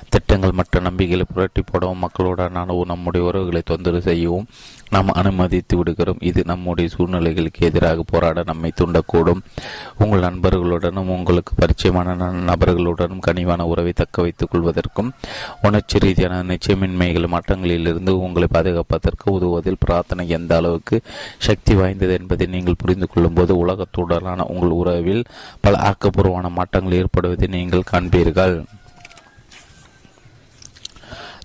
திட்டங்கள் 0.09 0.57
மற்ற 0.59 0.79
நம்பிக்கைகளை 0.79 1.25
புரட்டி 1.33 1.61
போடவும் 1.61 2.03
மக்களுடனான 2.05 2.85
நம்முடைய 2.85 3.27
உறவுகளை 3.27 3.61
தொந்தரவு 3.65 4.01
செய்யவும் 4.01 4.47
நாம் 4.89 5.07
அனுமதித்து 5.19 5.77
விடுகிறோம். 5.77 6.19
இது 6.19 6.41
நம்முடைய 6.45 6.87
சூழ்நிலைகளுக்கு 6.95 7.61
எதிராக 7.69 8.03
போராட 8.11 8.43
நம்மை 8.45 8.71
தூண்டக்கூடும். 8.81 9.41
உங்கள் 9.97 10.25
நண்பர்களுடனும் 10.27 11.11
உங்களுக்கு 11.15 11.53
பரிச்சயமான 11.61 12.15
நபர்களுடனும் 12.51 13.23
கனிவான 13.27 13.61
உறவை 13.61 13.93
தக்க 13.93 14.21
வைத்துக் 14.21 14.51
கொள்வதற்கும் 14.51 15.09
உணர்ச்சி 15.61 15.99
ரீதியான 15.99 16.41
நிச்சயமின்மைகள் 16.43 17.31
மட்டங்களிலிருந்து 17.35 18.09
உங்களை 18.09 18.47
பாதுகாப்பதற்கு 18.53 19.27
உதவுவதில் 19.29 19.79
பிரார்த்தனை 19.79 20.29
எந்த 20.29 20.55
அளவுக்கு 20.55 21.01
சக்தி 21.37 21.75
வாய்ந்தது 21.75 22.13
என்பதை 22.13 22.47
நீங்கள் 22.47 22.79
புரிந்து 22.83 23.07
கொள்ளும் 23.07 23.33
போது 23.33 23.53
உலகத்துடனான 23.65 24.47
உங்கள் 24.55 24.79
உறவில் 24.81 25.23
பல 25.65 25.75
ஆக்கப்பூர்வமான 25.89 26.55
மாற்றங்கள் 26.59 26.99
ஏற்படுவதை 27.01 27.49
நீங்கள் 27.57 27.89
காண்பீர்கள். 27.93 28.57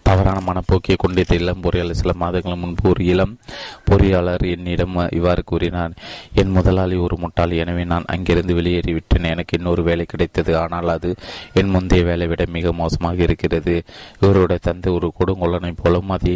தவறான 0.09 0.39
மனப்போக்கியை 0.47 0.95
கொண்டிருந்த 1.01 1.35
இளம் 1.41 1.61
பொறியாளர் 1.65 1.99
சில 1.99 2.13
மாதங்கள் 2.21 2.61
முன்பு 2.63 2.87
ஒரு 2.93 3.03
இளம் 3.13 3.35
பொறியாளர் 3.89 4.45
என்னிடம் 4.53 4.97
இவ்வாறு 5.19 5.43
கூறினார் 5.51 5.93
என் 6.41 6.55
முதலாளி 6.57 6.97
ஒரு 7.05 7.17
முட்டாள் 7.25 7.53
எனவே 7.65 7.85
நான் 7.93 8.09
அங்கிருந்து 8.15 8.57
வெளியேறிவிட்டேன். 8.59 9.29
எனக்கு 9.35 9.59
இன்னொரு 9.59 9.83
வேலை 9.89 10.07
கிடைத்தது. 10.13 10.53
ஆனால் 10.63 10.91
அது 10.97 11.11
என் 11.61 11.73
முந்தைய 11.75 12.05
வேலை 12.11 12.29
விட 12.33 12.45
மிக 12.57 12.73
மோசமாக 12.81 13.23
இருக்கிறது. 13.29 13.77
இவருடைய 14.23 14.61
தந்தை 14.69 14.91
ஒரு 14.99 15.11
கொடுங்கொள்ளனை 15.21 15.73
போலும் 15.83 16.13
அதை 16.17 16.35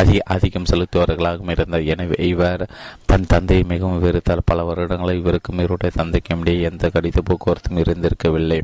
அதிக 0.00 0.18
ஆதிக்கம் 0.34 0.68
செலுத்துவர்களாகவும் 0.70 1.52
இருந்தார் 1.54 1.88
எனவே 1.94 2.18
இவர் 2.32 2.62
தன் 3.10 3.30
தந்தையை 3.32 3.64
மிகவும் 3.72 4.02
வெறுத்தார் 4.04 4.48
பல 4.50 4.64
வருடங்களில் 4.68 5.20
இவருக்கும் 5.22 5.60
இவருடைய 5.64 5.92
தந்தைக்கும் 6.00 6.42
இடையே 6.44 6.66
எந்த 6.70 6.90
கடித 6.94 7.22
போக்குவரத்தும் 7.28 7.80
இருந்திருக்கவில்லை. 7.82 8.60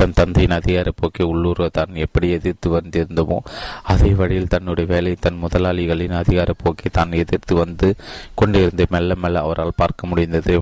தன் 0.00 0.16
தந்தையின் 0.18 0.56
அதிகார 0.58 0.88
போக்கை 0.90 1.24
உள்ளூர் 1.26 1.62
தான் 1.78 1.94
எப்படி 2.04 2.26
எதிர்த்து 2.30 2.68
வந்திருந்தமோ 2.76 3.38
அதே 3.92 4.10
வழியில் 4.20 4.52
தன்னுடைய 4.54 4.86
வேலை 4.92 5.12
தன் 5.24 5.40
முதலாளிகளின் 5.44 6.14
அதிகார 6.20 6.52
போக்கை 6.62 6.90
தான் 6.92 7.16
எதிர்த்து 7.22 7.54
வந்து 7.54 7.88
கொண்டிருந்து 8.42 8.86
மெல்ல 8.94 9.16
மெல்ல 9.22 9.42
அவரால் 9.46 9.78
பார்க்க 9.82 10.06
முடிந்தது. 10.06 10.56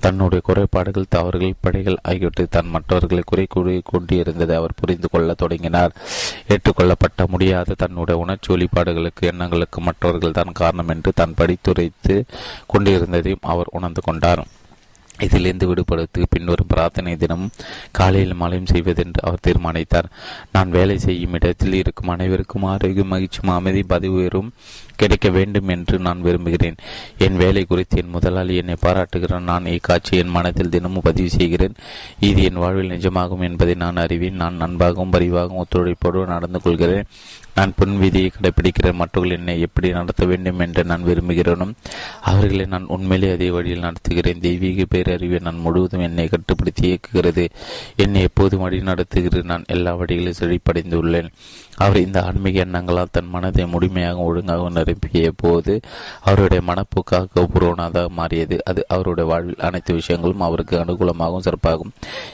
தன்னுடைய 0.00 0.40
குறைபாடுகள் 0.46 1.12
தவறுகள் 1.16 1.60
படைகள் 1.60 1.98
ஆகியவற்றை 2.02 2.46
தன் 2.50 2.68
மற்றவர்களை 2.68 3.22
குறை 3.26 3.46
கூறி 3.48 3.82
கொண்டிருந்ததை 3.84 4.56
அவர் 4.56 4.78
புரிந்து 4.80 5.08
கொள்ள 5.08 5.34
தொடங்கினார். 5.34 5.94
ஏற்றுக்கொள்ளப்பட்ட 6.48 7.26
முடியாத. 7.26 7.74
தன்னுடைய 7.74 8.20
உணர்ச்சி 8.20 8.54
வெளிப்பாடுகளுக்கு 8.54 9.30
எண்ணங்களுக்கு 9.32 9.80
மற்றவர்கள் 9.80 10.36
தான் 10.38 10.58
காரணம் 10.62 10.88
என்று 10.88 11.12
தான் 11.12 11.36
படித்துரைத்து 11.38 12.16
கொண்டிருந்ததையும் 12.74 13.48
அவர் 13.54 13.74
உணர்ந்து 13.78 14.00
கொண்டார். 14.00 14.44
இதிலிருந்து 15.20 15.66
விடுபடுத்து 15.68 16.26
பின்வரும் 16.30 16.66
பிரார்த்தனை 16.66 17.16
தினம் 17.16 17.50
காலையில் 17.90 18.34
மாலையும் 18.34 18.66
செய்வதென்று 18.66 19.20
அவர் 19.22 19.42
தீர்மானித்தார். 19.42 20.08
நான் 20.52 20.70
வேலை 20.70 20.98
செய்யும் 20.98 21.32
இடத்தில் 21.32 21.72
இருக்கும் 21.72 22.08
அனைவருக்கும் 22.08 22.62
ஆரோக்கியம் 22.62 23.12
மகிழ்ச்சியும் 23.14 23.54
அமைதி 23.54 23.82
பதிவுயரும் 23.88 24.50
கிடைக்க 24.98 25.28
வேண்டும் 25.28 25.68
என்று 25.68 25.96
நான் 25.98 26.20
விரும்புகிறேன். 26.20 26.78
என் 27.18 27.36
வேலை 27.36 27.64
குறித்து 27.64 27.96
என் 28.02 28.14
முதலாளி 28.16 28.56
என்னை 28.56 28.76
பாராட்டுகிறான். 28.80 29.48
நான் 29.50 29.72
இக்காட்சி 29.76 30.16
என் 30.22 30.36
மனத்தில் 30.36 30.74
தினமும் 30.74 31.06
பதிவு 31.08 31.30
செய்கிறேன். 31.38 31.74
இது 32.20 32.42
என் 32.42 32.62
வாழ்வில் 32.62 32.90
நிஜமாகும் 32.90 33.46
என்பதை 33.48 33.74
நான் 33.74 34.02
அறிவேன். 34.04 34.40
நான் 34.42 34.60
நண்பாகவும் 34.62 35.14
பரிவாகவும் 35.16 35.62
ஒத்துழைப்போடு 35.64 36.26
நடந்து 36.26 36.60
கொள்கிறேன். 36.60 37.08
நான் 37.54 37.72
பொன் 37.76 37.94
விதியை 37.98 38.30
கடைபிடிக்கிறேன் 38.30 39.00
மற்றவர்கள் 39.00 39.38
என்னை 39.38 39.54
எப்படி 39.60 39.88
நடத்த 39.90 40.24
வேண்டும் 40.24 40.58
என்று 40.58 40.82
நான் 40.84 41.06
விரும்புகிறேனும் 41.06 41.72
அவர்களை 42.22 42.64
நான் 42.64 42.90
உண்மையிலே 42.96 43.32
அதே 43.32 43.48
வழியில் 43.50 43.82
நடத்துகிறேன். 43.82 44.40
தெய்வீக 44.40 44.84
பேரறிவை 44.90 45.40
நான் 45.40 45.64
முழுவதும் 45.64 46.00
என்னை 46.00 46.26
கட்டுப்படுத்தி 46.28 46.86
இயக்குகிறது. 46.88 47.44
என்னை 47.96 48.20
எப்போதும் 48.22 48.64
வழி 48.66 48.80
நடத்துகிறது 48.80 49.42
நான் 49.44 49.64
எல்லா 49.66 49.94
வழிகளிலும் 49.94 50.40
செழிப்படைந்துள்ளேன். 50.40 51.30
அவர் 51.78 51.96
இந்த 51.96 52.22
ஆன்மீக 52.22 52.64
எண்ணங்களால் 52.64 53.12
தன் 53.12 53.28
மனதை 53.28 53.66
முழுமையாக 53.66 54.18
ஒழுங்காக 54.18 54.70
நிரப்பிய 54.70 55.30
போது 55.36 55.80
அவருடைய 56.20 56.62
மனப்போக்காக 56.66 57.44
பூர்வனாக 57.54 58.08
மாறியது. 58.08 58.56
அது 58.64 58.84
அவருடைய 58.88 59.30
வாழ்வில் 59.30 59.64
அனைத்து 59.68 59.94
விஷயங்களும் 59.94 60.40
அவருக்கு 60.40 60.76
அனுகூலமாகவும் 60.78 61.46
சிறப்பாகவும் 61.48 61.92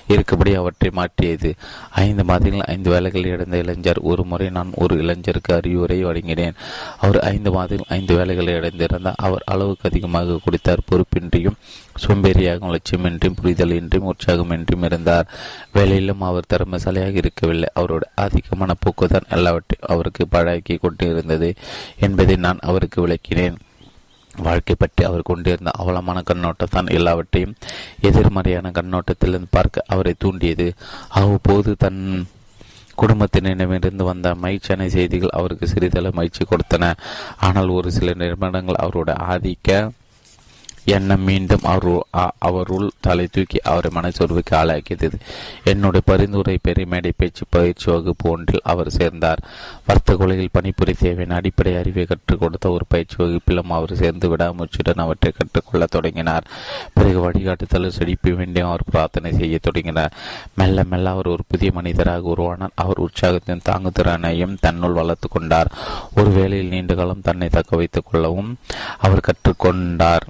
இருக்கபடி 0.09 0.55
அவற்றை 0.55 0.91
மாற்றியது. 0.93 1.55
ஐந்து 1.91 2.25
மாதங்கள் 2.25 2.71
ஐந்து 2.75 2.91
வேலைகள் 2.91 3.25
இழந்த 3.25 3.57
இளைஞர் 3.57 4.01
ஒரு 4.03 4.25
முறை 4.25 4.51
நான் 4.51 4.73
ஒரு 4.77 4.97
இளைஞருக்கு 4.97 5.55
அறிவுரை 5.55 6.05
வழங்கினேன். 6.05 6.55
அவர் 6.99 7.21
ஐந்து 7.21 7.51
மாதங்கள் 7.51 7.99
ஐந்து 7.99 8.17
வேலைகளை 8.17 8.55
இழந்திருந்தால் 8.55 9.23
அவர் 9.27 9.43
அளவுக்கு 9.47 9.89
அதிகமாக 9.89 10.39
குடித்தார். 10.45 10.87
பொறுப்பின்றியும் 10.91 11.59
சோம்பேறியாகவும் 12.03 12.75
லட்சியமின்றியும் 12.75 13.39
புரிதலின்றியும் 13.43 14.09
உற்சாகமின்றியும் 14.13 14.85
இருந்தார். 14.85 15.29
வேலையிலும் 15.73 16.21
அவர் 16.21 16.51
திறமைசாலியாக 16.53 17.15
இருக்கவில்லை. 17.15 17.69
அவரோட 17.81 18.01
அதிகமான 18.15 18.75
போக்குதான் 18.85 19.31
எல்லாவற்றையும் 19.31 19.89
அவருக்கு 19.89 20.27
பழக்கி 20.31 20.77
கொண்டு 20.77 21.09
இருந்தது 21.09 21.55
என்பதை 21.99 22.37
நான் 22.37 22.65
அவருக்கு 22.71 23.07
விளக்கினேன். 23.07 23.59
வாழ்க்கை 24.43 24.75
பற்றி 24.79 25.05
அவர் 25.05 25.23
கொண்டிருந்த 25.23 25.71
அவலமான 25.71 26.23
கண்ணோட்டத்தான் 26.31 26.89
எல்லாவற்றையும் 26.91 27.57
எதிர்மறையான 28.01 28.71
கண்ணோட்டத்திலிருந்து 28.71 29.51
பார்க்க 29.51 29.85
அவரை 29.87 30.15
தூண்டியது. 30.19 30.67
அவ்வப்போது 31.09 31.73
தன் 31.79 32.01
குடும்பத்தினரிடமிருந்து 33.03 34.03
வந்த 34.03 34.35
மகிழ்ச்சியான 34.35 34.89
செய்திகள் 34.89 35.37
அவருக்கு 35.39 35.67
சிறிதளவு 35.67 36.15
மகிழ்ச்சி 36.15 36.45
கொடுத்தன. 36.45 36.93
ஆனால் 37.37 37.69
ஒரு 37.69 37.91
சில 37.93 38.13
நிறுவனங்கள் 38.13 38.83
அவரோட 38.85 39.13
ஆதிக்க 39.33 39.91
எண்ணம் 40.85 41.21
மீண்டும் 41.21 41.61
அவர் 41.63 42.05
அவருள் 42.39 42.91
தலை 43.01 43.29
தூக்கி 43.31 43.61
அவரை 43.61 43.91
மனச்சோர்வுக்கு 43.95 44.55
ஆளாக்கியது. 44.55 45.13
என்னுடைய 45.65 46.01
பரிந்துரை 46.05 46.59
பெரிய 46.63 46.87
மேடை 46.87 47.13
பேச்சு 47.17 47.45
பயிற்சி 47.49 47.91
வகுப்பு 47.91 48.31
ஒன்றில் 48.31 48.61
அவர் 48.63 48.91
சேர்ந்தார். 48.91 49.43
வர்த்தக 49.87 50.25
உலகில் 50.25 50.49
பணிபுரி 50.53 50.93
தேவையின் 50.93 51.35
அடிப்படை 51.35 51.77
அறிவை 51.77 52.05
கற்றுக் 52.05 52.41
கொடுத்த 52.41 52.71
ஒரு 52.71 52.85
பயிற்சி 52.89 53.15
வகுப்பிலும் 53.19 53.71
அவர் 53.71 53.97
சேர்ந்து 53.97 54.37
விடாமுச்சுடன் 54.37 54.97
அவற்றை 54.97 55.33
கற்றுக்கொள்ள 55.37 55.87
தொடங்கினார். 55.87 56.47
பிறகு 56.93 57.21
வழிகாட்டுதல் 57.21 57.91
செழிப்பு 57.91 58.31
வேண்டியும் 58.31 58.67
அவர் 58.67 58.85
பிரார்த்தனை 58.91 59.33
செய்ய 59.33 59.59
தொடங்கினார். 59.59 60.13
மெல்ல 60.55 60.85
மெல்ல 60.85 61.11
அவர் 61.11 61.27
ஒரு 61.27 61.43
புதிய 61.49 61.71
மனிதராக 61.75 62.33
உருவானார். 62.37 62.75
அவர் 62.75 62.99
உற்சாகத்தின் 62.99 63.61
தாங்குதிறனையும் 63.69 64.57
தன்னுள் 64.61 64.93
வளர்த்து 64.93 65.29
கொண்டார். 65.29 65.73
ஒரு 66.17 66.31
வேளையில் 66.31 66.69
நீண்ட 66.69 66.95
காலம் 66.95 67.21
தன்னை 67.21 67.49
தக்க 67.49 67.77
வைத்துக் 67.77 68.07
கொள்ளவும் 68.11 68.59
அவர் 68.99 69.21
கற்றுக்கொண்டார். 69.21 70.27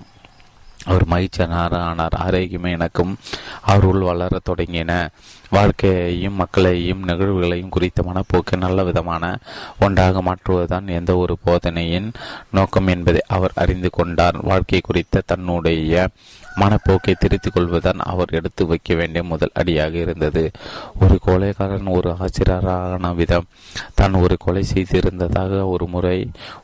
அவர் 0.84 1.08
மகிழ்ச்சியானார் 1.08 1.74
ஆனார் 1.74 2.16
ஆரோக்கியமே 2.24 2.70
எனக்கும் 2.70 3.16
அவருள் 3.60 4.00
வளர 4.00 4.38
தொடங்கின. 4.50 5.08
வாழ்க்கையையும் 5.50 6.34
மக்களையும் 6.34 7.08
நிகழ்வுகளையும் 7.08 7.68
குறித்த 7.68 8.02
மனப்போக்கு 8.02 8.56
நல்ல 8.56 8.84
விதமான 8.84 9.38
ஒன்றாக 9.80 10.22
மாற்றுவதுதான் 10.22 10.86
எந்த 10.86 11.16
ஒரு 11.16 11.36
போதனையின் 11.44 12.12
நோக்கம் 12.50 12.86
என்பதை 12.86 13.20
அவர் 13.26 13.52
அறிந்து 13.54 13.90
கொண்டார். 13.90 14.36
வாழ்க்கை 14.42 14.80
குறித்த 14.82 15.22
தன்னுடைய 15.26 16.08
மனப்போக்கை 16.60 17.14
திருத்திக் 17.18 17.54
கொள்வதுதான் 17.54 18.00
அவர் 18.12 18.34
எடுத்து 18.38 18.62
வைக்க 18.66 18.94
வேண்டிய 18.94 19.22
முதல் 19.24 19.54
அடியாக 19.54 19.94
இருந்தது. 19.96 20.42
ஒரு 21.00 21.16
கொலைகாரன் 21.26 21.90
ஒரு 21.98 22.10
ஆசிரியரான 22.24 23.14
விதம். 23.14 23.48
தான் 23.94 24.14
ஒரு 24.14 24.36
கொலை 24.36 24.62
செய்திருந்ததாக 24.74 25.62
ஒரு 25.68 25.86
முறை 25.86 26.16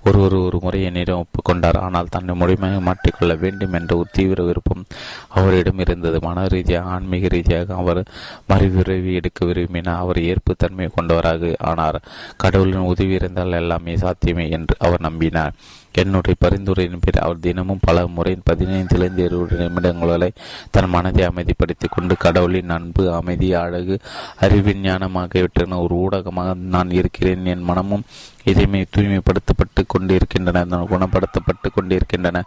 ஒருவர் 0.05 0.37
ஒரு 0.47 0.59
முறை 0.63 0.83
என்னிடம் 0.83 1.23
ஒப்புக்கொண்டார். 1.25 1.79
ஆனால் 1.79 2.13
தன்னை 2.17 2.35
முழுமையாக 2.35 2.81
மாற்றிக்கொள்ள 2.81 3.35
வேண்டும் 3.45 3.73
என்ற 3.73 3.97
ஒரு 3.97 4.09
தீவிர 4.13 4.43
விருப்பம் 4.43 4.85
அவரிடம் 5.29 5.79
இருந்தது. 5.79 6.21
மன 6.21 6.47
ரீதியாக 6.47 6.89
ஆன்மீக 6.89 7.29
ரீதியாக 7.29 7.75
அவர் 7.75 8.03
மறுவிரைவி 8.49 9.13
எடுக்க 9.15 9.45
விரும்பினார் 9.45 10.03
அவர் 10.05 10.21
ஏற்பு 10.23 10.55
தன்மை 10.57 10.89
கொண்டவராக 10.95 11.53
ஆனார். 11.73 12.01
கடவுளின் 12.37 12.89
உதவி 12.93 13.15
இருந்தால் 13.15 13.53
எல்லாமே 13.53 13.97
சாத்தியமே 13.97 14.47
என்று 14.51 14.77
அவர் 14.79 15.07
நம்பினார். 15.09 15.55
என்னுடைய 15.93 16.35
பரிந்துரையின் 16.45 17.03
பேர் 17.05 17.19
அவர் 17.23 17.41
தினமும் 17.41 17.83
பல 17.83 18.07
முறை 18.07 18.33
பதினைந்திலிருந்து 18.51 19.23
இருபது 19.29 19.57
நிமிடங்களை 19.61 20.29
தன் 20.71 20.89
மனதை 20.89 21.23
அமைதிப்படுத்திக் 21.29 21.95
கொண்டு 21.95 22.17
கடவுளின் 22.17 22.75
அன்பு 22.77 23.05
அமைதி 23.13 23.49
அழகு 23.55 23.97
அறிவின் 24.37 24.81
ஞானம் 24.81 25.15
ஆகியவற்றின் 25.15 25.77
ஒரு 25.85 25.97
ஊடகமாக 26.05 26.55
நான் 26.55 26.91
இருக்கிறேன். 26.91 27.45
என் 27.45 27.67
மனமும் 27.71 28.05
இதயமே 28.45 28.85
தூய்மைப்படுத்தப்பட்டு 28.97 29.83
கொண்டிருக்கின்றன 29.87 30.85
குணப்படுத்தப்பட்டு 30.93 31.71
கொண்டிருக்கின்றன 31.75 32.45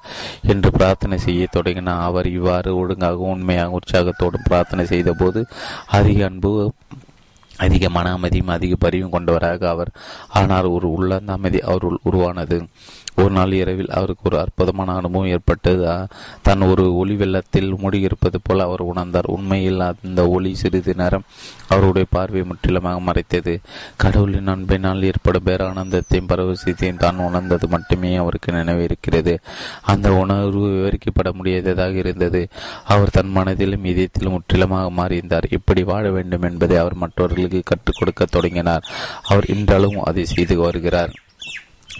என்று 0.48 0.72
பிரார்த்தனை 0.72 1.18
செய்ய 1.18 1.48
தொடங்கினார் 1.52 2.06
அவர் 2.08 2.30
இவ்வாறு 2.38 2.72
ஒழுங்காக 2.76 3.32
உண்மையாக 3.34 3.80
உற்சாகத்தோடும் 3.80 4.48
பிரார்த்தனை 4.50 4.86
செய்த 4.86 5.14
போது 5.14 5.42
அதிக 6.00 6.26
அன்பு 6.26 6.72
அதிக 7.52 7.90
மன 7.90 8.12
அமைதியும் 8.12 8.48
அதிக 8.48 8.76
பரிவும் 8.76 9.12
கொண்டவராக 9.12 9.70
அவர் 9.70 9.92
ஆனால் 10.40 10.68
ஒரு 10.76 10.88
உள்ளார்ந்த 10.92 11.34
அமைதி 11.34 11.60
அவருள் 11.60 12.00
உருவானது. 12.04 12.58
ஒரு 13.16 13.30
நாள் 13.30 13.52
இரவில் 13.52 13.90
அவருக்கு 13.90 14.24
ஒரு 14.24 14.40
அற்புதமான 14.40 14.96
அனுபவம் 14.96 15.28
ஏற்பட்டது. 15.28 16.08
தான் 16.42 16.62
ஒரு 16.62 16.96
ஒளி 16.96 17.16
வெள்ளத்தில் 17.16 17.76
மூடியிருப்பது 17.76 18.36
போல் 18.44 18.60
அவர் 18.60 18.84
உணர்ந்தார். 18.84 19.28
உண்மையில் 19.28 19.80
அந்த 19.80 20.30
ஒளி 20.30 20.56
சிறிது 20.56 20.94
நேரம் 20.96 21.24
அவருடைய 21.68 22.08
பார்வையை 22.10 22.48
முற்றிலுமாக 22.48 23.00
மறைத்தது. 23.00 23.60
கடவுளின் 23.98 24.48
அன்பினால் 24.48 25.04
ஏற்படும் 25.04 25.44
பேரானந்தத்தையும் 25.46 26.30
பரவசத்தையும் 26.30 26.98
தான் 26.98 27.18
உணர்ந்தது 27.18 27.68
மட்டுமே 27.68 28.16
அவருக்கு 28.16 28.52
நினைவிருக்கிறது. 28.52 29.38
அந்த 29.82 30.14
உணர்வு 30.14 30.68
விவரிக்கப்பட 30.68 31.32
முடியாததாக 31.34 31.94
இருந்தது. 31.94 32.48
அவர் 32.84 33.10
தன் 33.10 33.30
மனதிலும் 33.30 33.86
இதயத்திலும் 33.86 34.38
முற்றிலுமாக 34.38 34.92
மாறியிருந்தார். 35.02 35.44
இப்படி 35.50 35.84
வாழ 35.84 36.12
வேண்டும் 36.12 36.42
என்பதை 36.42 36.78
அவர் 36.78 36.94
மற்றவர்களுக்கு 36.94 37.62
கற்றுக் 37.66 37.96
கொடுக்க 38.00 38.26
தொடங்கினார். 38.26 38.86
அவர் 39.24 39.46
இன்றளவும் 39.46 40.04
அதை 40.04 40.26
செய்து 40.26 40.58
வருகிறார். 40.60 41.14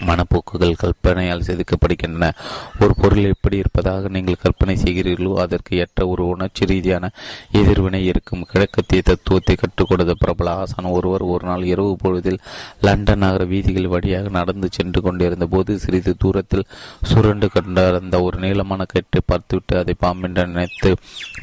மனப்போக்குகள் 0.00 0.74
கற்பனையால் 0.74 1.46
செதுக்கப்படுகின்றன. 1.46 2.30
ஒரு 2.80 2.94
பொருள் 2.94 3.24
எப்படி 3.24 3.56
இருப்பதாக 3.56 4.08
நீங்கள் 4.08 4.40
கற்பனை 4.42 4.76
செய்கிறீர்களோ 4.82 5.32
அதற்கு 5.34 5.76
ஏற்ற 5.76 6.06
ஒரு 6.06 6.26
உணர்ச்சி 6.26 6.64
ரீதியான 6.64 7.10
எதிர்வினை 7.52 8.02
இருக்கும். 8.04 8.46
கிழக்கத்திய 8.52 9.02
தத்துவத்தை 9.02 9.54
கற்றுக் 9.54 9.88
கொடுத்த 9.88 10.14
பிரபல 10.14 10.50
ஆசான் 10.54 10.90
ஒருவர் 10.90 11.22
ஒரு 11.22 11.46
நாள் 11.46 11.64
இரவு 11.64 11.96
பொழுதில் 11.96 12.40
லண்டன் 12.80 13.18
நகர 13.18 13.44
வீதிகள் 13.44 13.86
வழியாக 13.86 14.28
நடந்து 14.28 14.68
சென்று 14.70 15.00
கொண்டிருந்த 15.02 15.46
போது 15.46 15.78
சிறிது 15.78 16.12
தூரத்தில் 16.18 16.66
சுரண்டு 17.02 17.48
கொண்டிருந்த 17.48 18.22
ஒரு 18.22 18.38
நீளமான 18.38 18.84
கயிற்றை 18.84 19.20
பார்த்துவிட்டு 19.26 19.76
அதை 19.76 19.94
பாம்பென்று 20.00 20.46
நினைத்து 20.46 20.90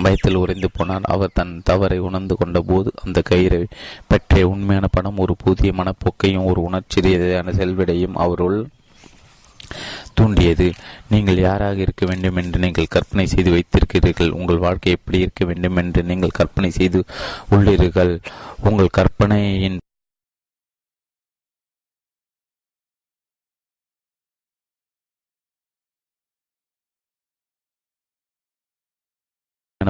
பயத்தில் 0.04 0.36
உறைந்து 0.36 0.70
போனார் 0.80 1.02
அவர் 1.04 1.34
தன் 1.34 1.54
தவறை 1.64 2.00
உணர்ந்து 2.00 2.36
கொண்ட 2.36 2.60
போது 2.62 2.92
அந்த 3.06 3.22
கயிறை 3.30 3.62
பற்றிய 4.08 4.48
உண்மையான 4.48 4.88
படம் 4.88 5.18
ஒரு 5.18 5.36
புதிய 5.44 5.72
மனப்போக்கையும் 5.72 6.46
ஒரு 6.46 6.62
உணர்ச்சி 6.62 7.02
ரீதியான 7.02 7.52
செல்விடையும் 7.52 8.14
அவர் 8.16 8.41
பொருள் 8.42 8.62
தூண்டியது. 10.18 10.68
நீங்கள் 11.12 11.40
யாராக 11.48 11.78
இருக்க 11.86 12.06
வேண்டும் 12.10 12.40
என்று 12.42 12.60
நீங்கள் 12.66 12.94
கற்பனை 12.96 13.26
செய்து 13.34 13.52
வைத்திருக்கிறீர்கள். 13.58 14.36
உங்கள் 14.40 14.64
வாழ்க்கை 14.66 14.92
எப்படி 14.98 15.20
இருக்க 15.26 15.46
வேண்டும் 15.52 15.80
என்று 15.84 16.04
நீங்கள் 16.12 16.38
கற்பனை 16.40 16.72
செய்து 16.80 17.02
உள்ளீர்கள். 17.52 18.14
உங்கள் 18.70 18.96
கற்பனையின் 19.00 19.80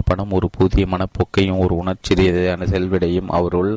படம் 0.06 0.32
ஒரு 0.38 0.48
புதிய 0.58 0.84
மனப்போக்கையும் 0.92 1.60
ஒரு 1.64 1.74
உணர்ச்சி 1.82 2.14
செல்விடையும் 2.72 3.30
அவருள் 3.38 3.72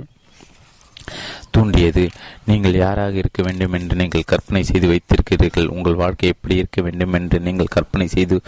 தூண்டியது. 1.56 2.04
நீங்கள் 2.50 2.80
யாராக 2.84 3.14
இருக்க 3.22 3.42
வேண்டும் 3.48 3.76
என்று 3.78 3.94
நீங்கள் 4.02 4.30
கற்பனை 4.32 4.62
செய்து 4.70 4.88
வைத்திருக்கிறீர்கள். 4.92 5.72
உங்கள் 5.76 6.00
வாழ்க்கை 6.02 6.30
எப்படி 6.34 6.56
இருக்க 6.62 6.80
வேண்டும் 6.86 7.16
என்று 7.20 7.38
நீங்கள் 7.48 7.74
கற்பனை 7.76 8.08
செய்து 8.16 8.38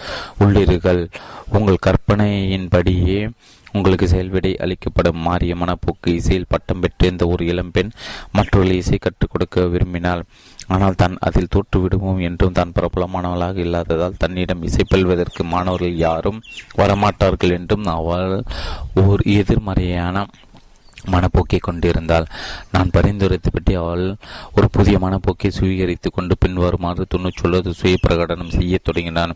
உள்ளீர்கள். 0.45 1.03
உங்கள் 1.59 1.85
கற்பனையின்படியே 1.89 3.21
உங்களுக்கு 3.77 4.07
செயல்விடை 4.13 4.51
அளிக்கப்படும். 4.65 5.19
மாறிய 5.29 5.55
மனப்போக்கு 5.63 6.11
இசையில் 6.19 6.51
பட்டம் 6.53 6.83
பெற்றிருந்த 6.83 7.25
ஒரு 7.33 7.43
இளம்பெண் 7.53 7.91
மற்றொரு 8.39 8.75
இசை 8.83 8.99
கற்றுக் 8.99 9.33
கொடுக்க 9.33 9.65
விரும்பினாள். 9.73 10.23
ஆனால் 10.75 10.99
தான் 11.01 11.17
அதில் 11.27 11.51
தோற்றுவிடுவோம் 11.55 12.21
என்றும் 12.29 12.57
தான் 12.59 12.73
பிரபலமானவளாக 12.77 13.61
இல்லாததால் 13.65 14.19
தன்னிடம் 14.23 14.65
இசை 14.69 14.85
பெல்வதற்கு 14.93 15.43
மாணவர்கள் 15.53 16.01
யாரும் 16.07 16.41
வரமாட்டார்கள் 16.81 17.55
என்றும் 17.59 17.87
அவள் 17.97 18.33
ஓர் 19.03 19.23
எதிர்மறையான 19.39 20.25
மனப்போக்கை 21.15 21.61
கொண்டிருந்தாள். 21.61 22.27
நான் 22.75 22.93
பரிந்துரைத்து 22.97 23.51
பற்றி 23.53 23.75
அவள் 23.75 24.05
ஒரு 24.57 24.69
புதிய 24.71 24.99
மனப்போக்கை 24.99 25.51
சுவீகரித்து 25.59 26.11
கொண்டு 26.13 26.37
பின்வருமாறு 26.41 27.07
துணுச்சொல்லது 27.15 27.73
சுய 27.81 27.97
பிரகடனம் 28.07 28.55
செய்ய 28.59 28.79
தொடங்கினான். 28.83 29.35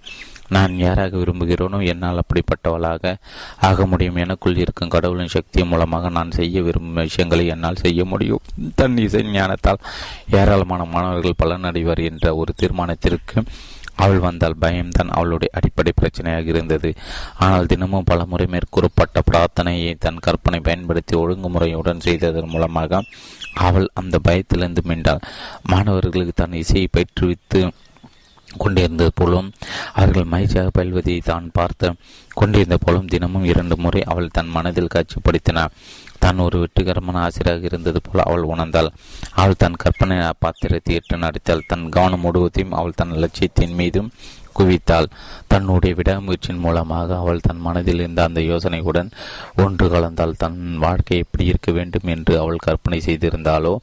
நான் 0.48 0.72
யாராக 0.76 1.16
விரும்புகிறோனோ 1.16 1.78
என்னால் 1.92 2.20
அப்படிப்பட்டவளாக 2.20 3.12
ஆக 3.68 3.86
முடியும். 3.86 4.16
எனக்குள் 4.16 4.56
இருக்கும் 4.56 4.92
கடவுளின் 4.94 5.34
சக்தி 5.34 5.64
மூலமாக 5.64 6.08
நான் 6.08 6.36
செய்ய 6.38 6.62
விரும்பும் 6.62 7.02
விஷயங்களை 7.02 7.44
என்னால் 7.46 7.82
செய்ய 7.84 8.04
முடியும். 8.04 8.44
தன் 8.74 8.96
இசை 9.06 9.22
ஞானத்தால் 9.36 9.84
ஏராளமான 10.40 10.84
மாணவர்கள் 10.94 11.40
பலனடைவர் 11.42 12.02
என்ற 12.10 12.34
ஒரு 12.34 12.54
தீர்மானத்திற்கு 12.62 13.44
அவள் 14.02 14.24
வந்தால் 14.26 14.60
பயம்தான் 14.64 15.14
அவளுடைய 15.16 15.50
அடிப்படை 15.58 15.92
பிரச்சனையாக 16.00 16.50
இருந்தது. 16.52 16.90
ஆனால் 17.44 17.70
தினமும் 17.72 18.08
பல 18.10 18.24
முறை 18.32 18.46
மேற்கூறப்பட்ட 18.54 19.20
பிரார்த்தனையை 19.30 19.92
தன் 20.04 20.24
கற்பனை 20.26 20.60
பயன்படுத்தி 20.68 21.16
ஒழுங்குமுறையுடன் 21.22 22.04
செய்ததன் 22.06 22.52
மூலமாக 22.54 23.02
அவள் 23.66 23.86
அந்த 24.00 24.16
பயத்திலிருந்து 24.28 24.82
மீண்டாள். 24.90 25.22
மாணவர்களுக்கு 25.72 26.34
தன் 26.42 26.58
இசையை 26.62 26.88
பயிற்றுவித்து 26.96 27.62
கொண்டிருந்தது 28.48 29.12
போலும் 29.14 29.48
அவர்கள் 29.98 30.30
மகிழ்ச்சியாக 30.32 30.70
பயில்வதை 30.76 31.16
தான் 31.28 31.44
பார்த்து 31.58 31.88
கொண்டிருந்த 32.34 32.76
போலும் 32.84 33.10
தினமும் 33.12 33.44
இரண்டு 33.50 33.76
முறை 33.84 34.00
அவள் 34.12 34.34
தன் 34.36 34.50
மனதில் 34.56 34.92
காட்சிப்படுத்தினார் 34.94 35.74
தான் 36.20 36.44
ஒரு 36.44 36.56
வெற்றிகரமான 36.62 37.20
ஆசிரியராக 37.26 37.68
இருந்தது 37.70 38.00
போல 38.02 38.24
அவள் 38.28 38.50
உணர்ந்தாள். 38.52 38.90
அவள் 39.34 39.60
தன் 39.62 39.80
கற்பனை 39.82 40.16
பாத்திரத்தை 40.44 40.94
ஏற்று 40.96 41.16
நடித்தாள். 41.24 41.66
தன் 41.66 41.86
கவனம் 41.88 42.24
முழுவதையும் 42.26 42.76
அவள் 42.80 42.98
தன் 43.00 43.16
லட்சியத்தின் 43.22 43.78
மீதும் 43.80 44.10
குவித்தாள். 44.58 45.08
தன்னுடைய 45.48 45.92
விடாமுயற்சியின் 45.98 46.62
மூலமாக 46.64 47.16
அவள் 47.16 47.44
தன் 47.46 47.62
மனதில் 47.66 48.00
இருந்த 48.02 48.20
அந்த 48.22 48.40
யோசனையுடன் 48.48 49.10
ஒன்று 49.64 49.86
கலந்தால் 49.88 50.34
தன் 50.36 50.58
வாழ்க்கை 50.78 51.18
எப்படி 51.18 51.44
இருக்க 51.50 51.70
வேண்டும் 51.72 52.08
என்று 52.14 52.32
அவள் 52.42 52.64
கற்பனை 52.66 52.98
செய்திருந்தாலோ 53.06 53.74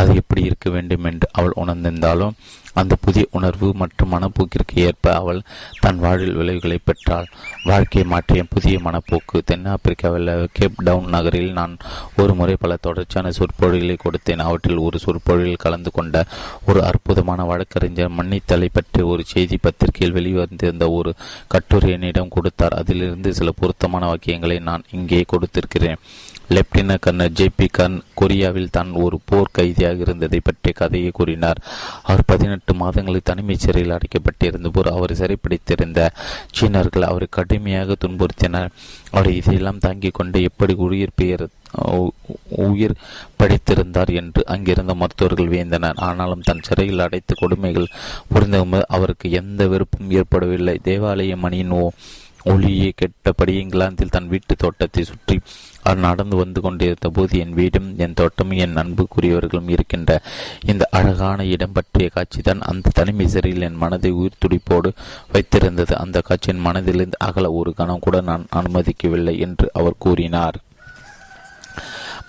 அது 0.00 0.12
எப்படி 0.14 0.42
இருக்க 0.48 0.70
வேண்டும் 0.70 1.08
என்று 1.10 1.28
அவள் 1.32 1.58
உணர்ந்திருந்தாலோ 1.62 2.28
அந்த 2.74 2.96
புதிய 3.00 3.26
உணர்வு 3.30 3.74
மற்றும் 3.74 4.12
மனப்போக்கிற்கு 4.12 4.74
ஏற்ப 4.74 5.14
அவள் 5.14 5.42
தன் 5.80 5.98
வாழ்வில் 5.98 6.34
விளைவுகளை 6.34 6.78
பெற்றாள். 6.84 7.28
வாழ்க்கையை 7.64 8.10
மாற்றிய 8.10 8.44
புதிய 8.44 8.78
மனப்போக்கு. 8.78 9.42
தென்னாப்பிரிக்காவில் 9.46 10.48
கேப் 10.52 10.82
டவுன் 10.82 11.08
நகரில் 11.08 11.52
நான் 11.52 11.76
ஒரு 12.16 12.34
முறை 12.34 12.56
பல 12.58 12.76
தொடர்ச்சியான 12.76 13.30
சொற்பொழிகளை 13.30 13.96
கொடுத்தேன். 13.96 14.38
அவற்றில் 14.38 14.76
ஒரு 14.76 14.98
சொற்பொழில் 14.98 15.56
கலந்து 15.56 15.90
கொண்ட 15.90 16.24
ஒரு 16.66 16.84
அற்புதமான 16.84 17.44
வழக்கறிஞர் 17.44 18.10
மன்னித்தலை 18.10 18.68
பற்றி 18.72 19.02
ஒரு 19.02 19.24
செய்தி 19.26 19.56
பத்திரிகையில் 19.56 20.16
வெளிவந்திருந்த 20.16 20.90
ஒரு 20.90 21.14
கட்டுரை 21.48 21.90
என்னிடம் 21.90 22.28
கொடுத்தார். 22.28 22.72
அதிலிருந்து 22.72 23.34
சில 23.34 23.50
பொருத்தமான 23.50 24.14
வாக்கியங்களை 24.14 24.60
நான் 24.60 24.82
இங்கே 24.90 25.24
கொடுத்திருக்கிறேன். 25.32 25.96
Lieutenant 26.54 27.02
colonel 27.04 27.34
J 27.38 27.46
P 27.58 27.66
Kern 27.76 27.96
கொரியாவில் 28.20 28.72
தான் 28.76 28.90
ஒரு 29.04 29.16
போர் 29.28 29.54
கைதியாக 29.58 30.04
இருந்ததை 30.04 30.40
பற்றிய 30.48 30.72
கதையை 30.80 31.10
கூறினார். 31.18 31.58
அவர் 32.08 32.22
பதினெட்டு 32.32 32.72
மாதங்களில் 32.82 33.28
தனிமை 33.30 33.56
சிறையில் 33.64 33.96
அடைக்கப்பட்டிருந்த 33.96 34.70
போர் 34.76 34.90
அவரை 34.94 35.16
சிறைப்பிடித்திருந்த 35.20 36.00
சீனர்கள் 36.56 37.08
அவரை 37.10 37.28
கடுமையாக 37.30 37.96
துன்புறுத்தினர். 38.04 38.70
அவர் 39.14 39.30
இதையெல்லாம் 39.38 39.82
தாங்கிக் 39.86 40.16
கொண்டு 40.18 40.40
எப்படி 40.48 40.74
உயிர் 40.86 41.18
பெயர் 41.20 41.44
உயிர் 42.68 42.94
படைத்திருந்தார் 43.40 44.10
என்று 44.20 44.40
அங்கிருந்த 44.54 44.94
மருத்துவர்கள் 45.02 45.52
வியந்தனர். 45.52 46.00
ஆனாலும் 46.08 46.44
தன் 46.48 46.64
சிறையில் 46.68 47.04
அடைத்து 47.06 47.34
கொடுமைகள் 47.34 47.92
புரிந்த 48.32 48.58
அவருக்கு 48.96 49.26
எந்த 49.40 49.66
வெறுப்பும் 49.74 50.12
ஏற்படவில்லை. 50.20 50.76
தேவாலய 50.88 51.36
மணியின் 51.44 51.74
ஒளியை 52.44 52.94
கெட்டபடி 53.00 53.52
இங்கிலாந்தில் 53.52 54.10
தன் 54.10 54.28
வீட்டு 54.28 54.54
தோட்டத்தை 54.56 55.04
சுற்றி 55.04 55.36
அவர் 55.82 55.98
நடந்து 55.98 56.36
வந்து 56.36 56.60
கொண்டிருந்த 56.60 57.08
போது 57.08 57.38
என் 57.38 57.54
வீடும் 57.54 57.88
என் 57.96 58.14
தோட்டமும் 58.14 58.56
என் 58.56 58.76
அன்புக்குரியவர்களும் 58.76 59.68
இருக்கின்ற 59.68 60.20
இந்த 60.66 60.88
அழகான 60.90 61.44
இடம் 61.44 61.72
பற்றிய 61.72 62.10
காட்சிதான் 62.14 62.60
அந்த 62.60 62.90
தனிமை 62.94 63.26
சிறையில் 63.26 63.60
என் 63.60 63.74
மனதை 63.74 64.10
உயிர் 64.10 64.40
துடிப்போடு 64.44 64.92
வைத்திருந்தது. 65.32 65.94
அந்த 65.94 66.20
காட்சியின் 66.20 66.64
மனதிலிருந்து 66.66 67.18
அகல 67.18 67.52
ஒரு 67.52 67.72
கணம் 67.74 67.98
கூட 67.98 68.20
நான் 68.20 68.46
அனுமதிக்கவில்லை 68.56 69.38
என்று 69.38 69.68
அவர் 69.72 69.98
கூறினார். 69.98 70.58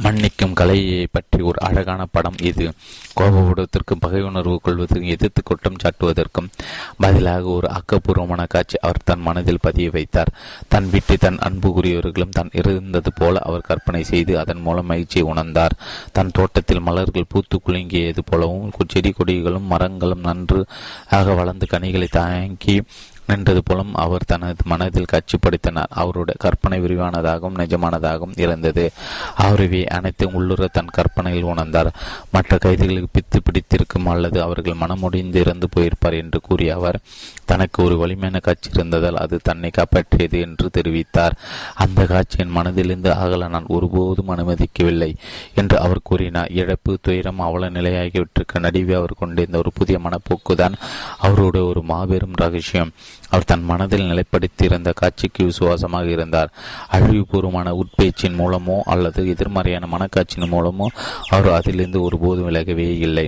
மன்னிக்கும் 0.01 0.53
கலையை 0.53 1.07
பற்றி 1.11 1.41
ஒரு 1.41 1.59
அழகான 1.59 2.05
படம் 2.05 2.35
இது. 2.41 2.73
கோபப்படுவதற்கும் 3.19 3.99
பகை 3.99 4.21
உணர்வு 4.21 4.61
கொள்வதற்கும் 4.63 5.07
எதிர்த்து 5.07 5.43
குற்றம் 5.43 5.75
சாட்டுவதற்கும் 5.83 6.49
பதிலாக 6.97 7.43
ஒரு 7.43 7.69
ஆக்கப்பூர்வமான 7.69 8.47
காட்சி 8.47 8.77
அவர் 8.79 9.01
தன் 9.03 9.19
மனதில் 9.19 9.59
பதிய 9.61 9.89
வைத்தார். 9.89 10.33
தன் 10.67 10.89
வீட்டை 10.89 11.17
தன் 11.17 11.37
அன்புக்குரியவர்களும் 11.37 12.29
தான் 12.29 12.49
இருந்தது 12.53 13.13
போல 13.13 13.39
அவர் 13.39 13.61
கற்பனை 13.61 14.03
செய்து 14.03 14.39
அதன் 14.39 14.61
மூலம் 14.61 14.85
மகிழ்ச்சியை 14.85 15.33
உணர்ந்தார். 15.33 15.71
தன் 16.11 16.31
தோட்டத்தில் 16.31 16.79
மலர்கள் 16.79 17.29
பூத்து 17.29 17.59
குலுங்கியது 17.67 18.19
போலவும் 18.25 18.71
செடி 18.87 19.13
கொடிகளும் 19.17 19.65
மரங்களும் 19.65 20.19
நன்று 20.19 20.65
ஆக 21.09 21.33
வளர்ந்து 21.33 21.65
கனிகளை 21.69 22.07
தாங்கி 22.07 22.83
நின்றது 23.27 23.61
போலும் 23.63 23.95
அவர் 23.95 24.25
தனது 24.27 24.63
மனதில் 24.63 25.05
காட்சிப்படுத்தினார். 25.11 25.89
அவருடைய 25.89 26.33
கற்பனை 26.39 26.81
விரிவானதாகவும் 26.81 27.57
நிஜமானதாகவும் 27.57 28.39
இருந்தது. 28.39 28.91
அவரவே 29.37 29.85
அனைத்தும் 29.85 30.33
உள்ளுர 30.33 30.67
தன் 30.67 30.85
கற்பனையில் 30.85 31.45
உணர்ந்தார். 31.45 31.91
மற்ற 32.31 32.57
கைதிகளுக்கு 32.57 33.07
பித்து 33.13 33.39
பிடித்திருக்கும் 33.43 34.05
அல்லது 34.05 34.41
அவர்கள் 34.41 34.79
மனமுடிந்து 34.79 35.35
இறந்து 35.35 35.67
போயிருப்பார் 35.75 36.21
என்று 36.21 36.41
கூறிய 36.41 36.75
அவர் 36.75 36.99
தனக்கு 37.45 37.83
ஒரு 37.83 37.97
வலிமையான 37.97 38.39
காட்சி 38.39 38.69
இருந்ததால் 38.73 39.15
அது 39.15 39.39
தன்னை 39.43 39.71
காப்பாற்றியது 39.73 40.41
என்று 40.41 40.69
தெரிவித்தார். 40.77 41.31
அந்த 41.75 42.05
காட்சியின் 42.05 42.55
மனதிலிருந்து 42.55 43.09
அகல 43.09 43.47
நான் 43.47 43.65
ஒருபோதும் 43.67 44.29
அனுமதிக்கவில்லை 44.29 45.15
என்று 45.55 45.79
அவர் 45.79 45.99
கூறினார். 46.03 46.51
இழப்பு 46.51 46.97
துயரம் 47.01 47.39
அவல 47.39 47.69
நிலையாகிவிட்டிருக்க 47.69 48.59
நடுவே 48.59 48.93
அவர் 48.93 49.19
கொண்டிருந்த 49.19 49.57
ஒரு 49.57 49.71
புதிய 49.73 49.99
மனப்போக்குதான் 50.03 50.73
அவருடைய 51.17 51.67
ஒரு 51.67 51.81
மாபெரும் 51.81 52.31
ரகசியம். 52.35 52.91
அவர் 53.31 53.49
தன் 53.51 53.67
மனதில் 53.69 54.09
நிலைப்படுத்தியிருந்த 54.09 54.89
காட்சிக்கு 55.01 55.43
விசுவாசமாக 55.49 56.07
இருந்தார். 56.15 56.51
அழிவுபூர்வமான 56.95 57.73
உட்பேச்சின் 57.81 58.39
மூலமோ 58.41 58.77
அல்லது 58.93 59.21
எதிர்மறையான 59.33 59.87
மனக்காட்சியின் 59.93 60.53
மூலமோ 60.55 60.87
அவர் 61.35 61.57
அதிலிருந்து 61.59 62.01
ஒருபோதும் 62.07 62.47
விலகவே 62.49 62.89
இல்லை. 63.07 63.27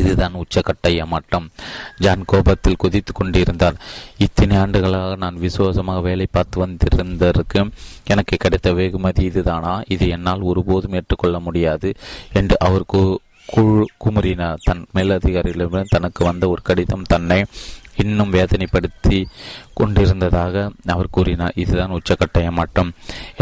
இதுதான் 0.00 0.38
உச்சக்கட்ட 0.40 0.86
ஏமாட்டம் 1.02 1.44
ஜான் 2.04 2.24
கோபத்தில் 2.30 2.80
குதித்து 2.82 3.12
கொண்டிருந்தார். 3.12 3.76
இத்தனை 4.24 4.54
ஆண்டுகளாக 4.62 5.12
நான் 5.24 5.36
விசுவாசமாக 5.44 6.00
வேலை 6.08 6.26
பார்த்து 6.30 6.56
வந்திருந்ததற்கு 6.64 7.60
எனக்கு 8.12 8.36
கிடைத்த 8.44 8.72
வெகுமதி 8.78 9.24
இதுதானா? 9.30 9.74
இது 9.94 10.06
என்னால் 10.16 10.42
ஒருபோதும் 10.50 10.96
ஏற்றுக்கொள்ள 11.00 11.38
முடியாது 11.46 11.90
என்று 12.40 12.58
அவர் 12.68 12.90
குமுறினார். 14.02 14.62
தன் 14.68 14.84
மேலதிகாரிகளிடம் 14.96 15.94
தனக்கு 15.96 16.22
வந்த 16.30 16.44
ஒரு 16.54 16.62
கடிதம் 16.68 17.10
தன்னை 17.12 17.40
இன்னும் 17.96 18.32
வேதனைப்படுத்தி 18.32 19.18
கொண்டிருந்ததாக 19.80 20.54
அவர் 20.94 21.14
கூறினார். 21.16 21.54
இதுதான் 21.62 21.94
உச்சக்கட்ட 21.98 22.42
ஏமாற்றம் 22.48 22.90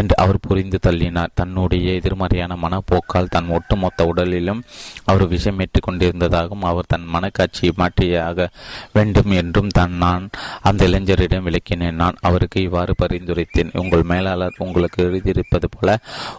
என்று 0.01 0.15
அவர் 0.23 0.45
புரிந்து 0.47 0.79
தள்ளினார். 0.87 1.35
தன்னுடைய 1.41 1.93
எதிர்மறையான 2.01 2.59
மனப்போக்கால் 2.65 3.33
தன் 3.35 3.53
ஒட்டுமொத்த 3.57 4.07
உடலிலும் 4.11 4.63
அவர் 5.11 5.25
விஷமேற்றுக் 5.35 5.87
கொண்டிருந்ததாகவும் 5.87 6.67
அவர் 6.71 6.91
தன் 6.95 7.07
மனக்காட்சியை 7.15 7.73
மாற்றியாக 7.83 8.49
வேண்டும் 8.97 9.33
என்றும் 9.41 9.75
தான் 9.79 9.95
நான் 10.05 10.25
அந்த 10.71 10.89
இளைஞரிடம் 10.91 11.47
விளக்கினேன். 11.49 12.01
நான் 12.03 12.21
அவருக்கு 12.29 12.59
இவ்வாறு 12.69 12.95
பரிந்துரைத்தேன். 13.03 13.75
உங்கள் 13.83 14.09
மேலாளர் 14.13 14.61
உங்களுக்கு 14.67 15.01
எழுதியிருப்பது 15.09 15.69
போல 15.77 15.99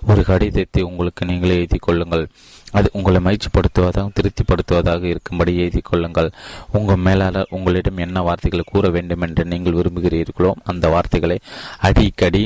ஒரு 0.09 0.23
கடிதத்தை 0.31 0.83
உங்களுக்கு 0.91 1.23
நீங்களே 1.31 1.57
எழுதி 1.61 1.79
கொள்ளுங்கள். 1.87 2.25
அது 2.77 2.87
உங்களை 2.97 3.19
மகிழ்ச்சிப்படுத்துவதாகவும் 3.25 4.15
திருப்திப்படுத்துவதாக 4.17 5.03
இருக்கும்படி 5.11 5.51
எழுதி 5.63 5.81
கொள்ளுங்கள். 5.89 6.29
உங்கள் 6.77 7.03
மேலாளர் 7.07 7.51
உங்களிடம் 7.57 8.01
என்ன 8.05 8.21
வார்த்தைகள் 8.27 8.71
கூற 8.71 8.89
வேண்டும் 8.95 9.23
என்று 9.27 9.43
நீங்கள் 9.51 9.77
விரும்புகிறீர்களோ 9.85 10.51
அந்த 10.63 10.87
வார்த்தைகளை 10.87 11.39
அடிக்கடி 11.79 12.43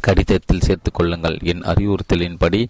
கடிதத்தில் 0.00 0.64
சேர்த்துக் 0.66 0.94
கொள்ளுங்கள். 0.94 1.36
என் 1.42 1.62
அறிவுறுத்தலின்படி 1.70 2.60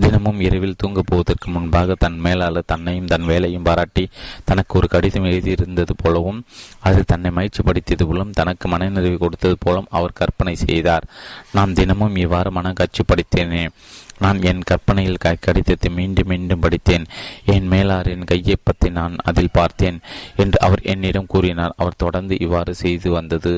தினமும் 0.00 0.40
இரவில் 0.46 0.74
தூங்கப் 0.76 1.08
போவதற்கு 1.10 1.46
முன்பாக 1.50 1.94
தன் 1.98 2.18
மேலாளர் 2.26 2.66
தன்னையும் 2.66 3.08
தன் 3.12 3.24
வேலையும் 3.24 3.64
பாராட்டி 3.68 4.04
தனக்கு 4.44 4.76
ஒரு 4.78 4.88
கடிதம் 4.94 5.28
எழுதியிருந்தது 5.30 5.94
போலவும் 6.02 6.40
அது 6.88 7.00
தன்னை 7.06 7.30
மகிழ்ச்சிப்படுத்தியது 7.38 8.06
போலும் 8.10 8.34
தனக்கு 8.40 8.68
மனநிறைவு 8.68 9.18
கொடுத்தது 9.18 9.56
போலும் 9.60 9.88
அவர் 9.90 10.18
கற்பனை 10.20 10.54
செய்தார். 10.66 11.08
நாம் 11.52 11.72
தினமும் 11.72 12.16
இவ்வாறு 12.16 12.52
மன 12.58 12.72
காட்சிப்படுத்தினேன் 12.72 13.74
நான் 14.18 14.42
என் 14.42 14.62
கற்பனையில் 14.62 15.22
கடிதத்தை 15.40 15.90
மீண்டும் 15.90 16.26
மீண்டும் 16.26 16.60
படித்தேன். 16.60 17.06
என் 17.44 17.68
மேலாரின் 17.70 18.24
கையை 18.24 18.56
பற்றி 18.62 18.90
நான் 18.90 19.14
அதில் 19.24 19.52
பார்த்தேன் 19.52 20.00
என்று 20.36 20.60
அவர் 20.60 20.82
என்னிடம் 20.82 21.26
கூறினார். 21.26 21.76
அவர் 21.76 22.02
தொடர்ந்து 22.04 22.36
இவ்வாறு 22.40 22.74
செய்து 22.74 23.10
வந்தது. 23.10 23.54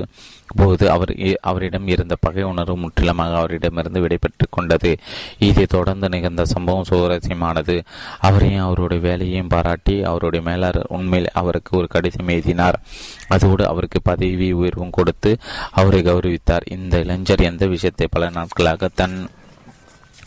போது 0.57 0.91
அவர் 0.91 1.11
அவரிடம் 1.41 1.87
இருந்த 1.87 2.15
பகை 2.21 2.43
உணர்வு 2.43 2.77
முற்றிலுமாக 2.77 3.37
அவரிடமிருந்து 3.37 4.01
விடைபெற்று 4.01 4.47
கொண்டது. 4.51 4.99
இதை 5.39 5.67
தொடர்ந்து 5.67 6.09
நிகழ்ந்த 6.09 6.45
சம்பவம் 6.45 6.89
சுவாரஸ்யமானது. 6.89 7.77
அவரையும் 8.21 8.65
அவருடைய 8.65 9.03
வேலையையும் 9.09 9.49
பாராட்டி 9.49 9.97
அவருடைய 10.03 10.45
மேலாளர் 10.49 10.89
உண்மையில் 10.89 11.31
அவருக்கு 11.33 11.77
ஒரு 11.77 11.87
கடிதம் 11.87 12.29
எழுதினார். 12.29 12.81
அதோடு 13.29 13.67
அவருக்கு 13.67 14.01
பதவி 14.03 14.53
உயர்வும் 14.53 14.91
கொடுத்து 14.91 15.33
அவரை 15.71 16.03
கௌரவித்தார். 16.03 16.67
இந்த 16.71 16.99
இளைஞர் 16.99 17.49
எந்த 17.51 17.67
விஷயத்தை 17.67 18.09
பல 18.11 18.31
நாட்களாக 18.31 18.91
தன் 18.95 19.17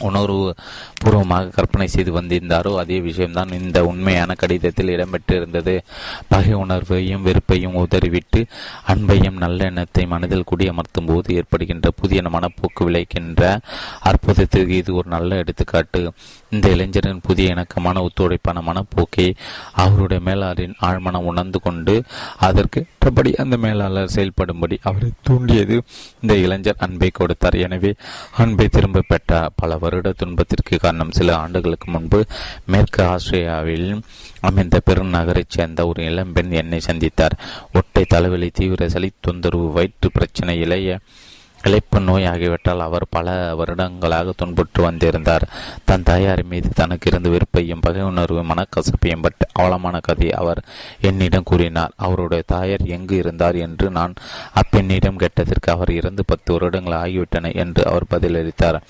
உணர்வு 0.10 0.46
பூர்வமாக 1.02 1.52
கற்பனை 1.58 1.88
செய்து 1.88 2.12
வந்திருந்தாரோ 2.20 2.72
அதே 2.76 2.98
விஷயம்தான் 3.00 3.52
இந்த 3.60 3.80
உண்மையான 3.86 4.36
கடிதத்தில் 4.42 4.94
இடம்பெற்றிருந்தது. 4.96 5.76
பகை 6.28 6.54
உணர்வையும் 6.64 7.26
வெறுப்பையும் 7.28 7.78
உதறிவிட்டு 7.84 8.42
அன்பையும் 8.94 9.42
நல்லெண்ணத்தை 9.46 10.06
மனதில் 10.14 10.50
குடியமர்த்தும் 10.52 11.10
போது 11.12 11.36
ஏற்படுகின்ற 11.40 11.90
புதிய 12.02 12.22
மனப்போக்கு 12.36 12.84
விளைக்கின்ற 12.90 13.42
அற்புதத்திற்கு 14.12 14.76
இது 14.82 14.92
ஒரு 14.96 15.10
நல்ல 15.16 15.42
எடுத்துக்காட்டு. 15.44 16.02
இந்த 16.54 16.68
இளைஞரின் 16.76 17.24
புதிய 17.28 17.54
இணக்கமான 17.56 18.04
ஒத்துழைப்பான 18.08 18.64
மனப்போக்கை 18.70 19.28
அவருடைய 19.84 20.22
மேலாளரின் 20.28 20.76
ஆழ்மனம் 20.90 21.30
உணர்ந்து 21.32 21.60
கொண்டு 21.60 21.96
அதற்கு 22.48 22.82
ஏற்றபடி 23.04 23.32
அந்த 23.44 23.56
மேலாளர் 23.58 24.12
செயல்படும்படி 24.16 24.76
அவரை 24.90 25.10
தூண்டியது 25.22 25.76
இந்த 26.22 26.34
இளைஞர் 26.44 26.82
அன்பை 26.86 27.10
கொடுத்தார். 27.14 27.56
எனவே 27.66 27.92
அன்பை 28.38 28.68
திரும்ப 28.68 29.04
பெற்றார் 29.08 29.56
பல 29.56 29.78
வருட 29.78 30.12
துன்பத்திற்கு 30.22 30.78
காரணம் 30.78 31.16
சில 31.18 31.36
ஆண்டுகளுக்கு 31.38 31.90
முன்பு 31.92 32.20
மேற்கு 32.66 33.02
ஆஸ்திரேலியாவில் 33.04 33.90
அமைந்த 34.42 34.82
பெருநகரைச் 34.88 35.56
சேர்ந்த 35.56 35.88
ஒரு 35.88 36.02
இளம்பெண் 36.12 36.54
என்னை 36.62 36.80
சந்தித்தார். 36.88 37.38
ஒட்டை 37.74 38.06
தலைவலி 38.14 38.50
தீவிர 38.60 38.90
சளி 38.90 39.12
தொந்தரவு 39.28 39.68
வயிற்று 39.72 40.10
பிரச்சனை 40.12 40.56
இளைய 40.60 41.00
இழைப்பு 41.68 42.00
நோய் 42.00 42.26
ஆகிவிட்டால் 42.26 42.80
அவர் 42.80 43.06
பல 43.10 43.56
வருடங்களாக 43.56 44.34
துன்புற்று 44.38 44.84
வந்திருந்தார். 44.84 45.46
தன் 45.86 46.04
தாயார் 46.04 46.44
மீது 46.46 46.70
தனக்கு 46.70 47.10
இருந்த 47.12 47.30
வெறுப்பையும் 47.30 47.82
பகை 47.82 48.02
உணர்வு 48.02 48.44
மனக்கசப்பையும் 48.44 49.22
பட்டு 49.22 49.46
அவலமான 49.54 50.00
கதையை 50.00 50.34
அவர் 50.36 50.64
என்னிடம் 51.02 51.44
கூறினார். 51.44 51.92
அவருடைய 51.96 52.44
தாயார் 52.48 52.86
எங்கு 52.86 53.16
இருந்தார் 53.16 53.56
என்று 53.56 53.90
நான் 53.90 54.14
அப்பெண்ணிடம் 54.54 55.16
கேட்டதற்கு 55.16 55.72
அவர் 55.72 55.92
இறந்து 55.92 56.24
பத்து 56.26 56.54
வருடங்கள் 56.54 57.00
ஆகிவிட்டன 57.00 57.56
என்று 57.56 57.86
அவர் 57.86 58.10
பதிலளித்தார். 58.10 58.82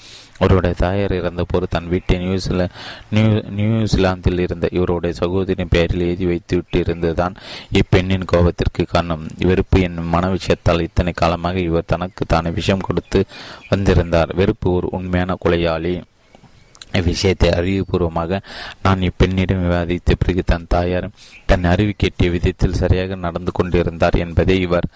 அவருடைய 0.44 0.76
தாயார் 0.80 1.12
இறந்தபோது 1.12 1.68
தன் 1.70 1.90
வீட்டை 1.90 2.18
நியூசிலா 2.18 2.68
நியூ 3.10 3.28
நியூசிலாந்தில் 3.58 4.40
இருந்த 4.40 4.68
இவருடைய 4.72 5.16
சகோதரின் 5.16 5.70
பெயரில் 5.70 6.06
எழுதி 6.08 6.26
வைத்துவிட்டு 6.26 6.80
இருந்ததுதான் 6.80 7.36
இப்பெண்ணின் 7.72 8.28
கோபத்திற்கு 8.32 8.84
காரணம். 8.88 9.26
வெறுப்பு 9.38 9.82
என் 9.82 10.00
மன 10.14 10.28
விஷயத்தால் 10.28 10.82
இத்தனை 10.82 11.14
காலமாக 11.16 11.60
இவர் 11.60 11.92
தனக்கு 11.94 12.26
தானே 12.26 12.50
விஷம் 12.50 12.88
கொடுத்து 12.88 13.26
வந்திருந்தார். 13.70 14.32
வெறுப்பு 14.36 14.72
ஒரு 14.72 14.88
உண்மையான 14.92 15.38
கொலையாளி. 15.46 15.94
இவ்விஷயத்தை 16.94 17.50
அறிவுபூர்வமாக 17.50 18.42
நான் 18.84 19.00
இப்பெண்ணிடம் 19.00 19.64
விவாதித்த 19.66 20.16
பிறகு 20.20 20.44
தன் 20.46 20.68
தாயார் 20.68 21.10
தன் 21.46 21.64
அறிவு 21.64 21.94
கேட்டிய 21.98 22.32
விதத்தில் 22.32 22.74
சரியாக 22.74 23.16
நடந்து 23.16 23.52
கொண்டிருந்தார் 23.52 24.16
என்பதை 24.16 24.60
இவர் 24.62 24.88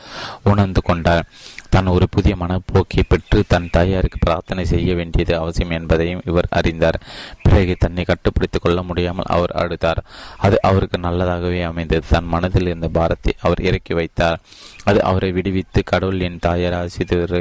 உணர்ந்து 0.44 0.82
கொண்டார். 0.82 1.26
தான் 1.70 1.88
ஒரு 1.88 2.06
புதிய 2.10 2.36
மனப்போக்கை 2.36 3.04
பெற்று 3.08 3.44
தன் 3.48 3.70
தாயாருக்கு 3.72 4.18
பிரார்த்தனை 4.20 4.66
செய்ய 4.66 4.94
வேண்டியது 4.96 5.38
அவசியம் 5.38 5.70
என்பதையும் 5.70 6.22
இவர் 6.26 6.48
அறிந்தார். 6.50 7.00
பிறகு 7.44 7.76
தன்னை 7.80 8.04
கட்டுப்படுத்திக் 8.04 8.62
கொள்ள 8.62 8.82
முடியாமல் 8.82 9.26
அவர் 9.28 9.54
அழுதார். 9.56 10.02
அது 10.38 10.58
அவருக்கு 10.62 10.98
நல்லதாகவே 10.98 11.64
அமைந்தது. 11.64 12.04
தன் 12.10 12.26
மனதில் 12.26 12.66
இருந்த 12.66 12.88
பாரத்தை 12.88 13.34
அவர் 13.42 13.62
இறக்கி 13.62 13.94
வைத்தார். 13.94 14.40
அது 14.88 15.00
அவரை 15.10 15.30
விடுவித்து 15.32 15.80
கடவுள் 15.84 16.26
என் 16.28 16.40
தாயார் 16.40 16.76
ஆசிரியர் 16.80 17.36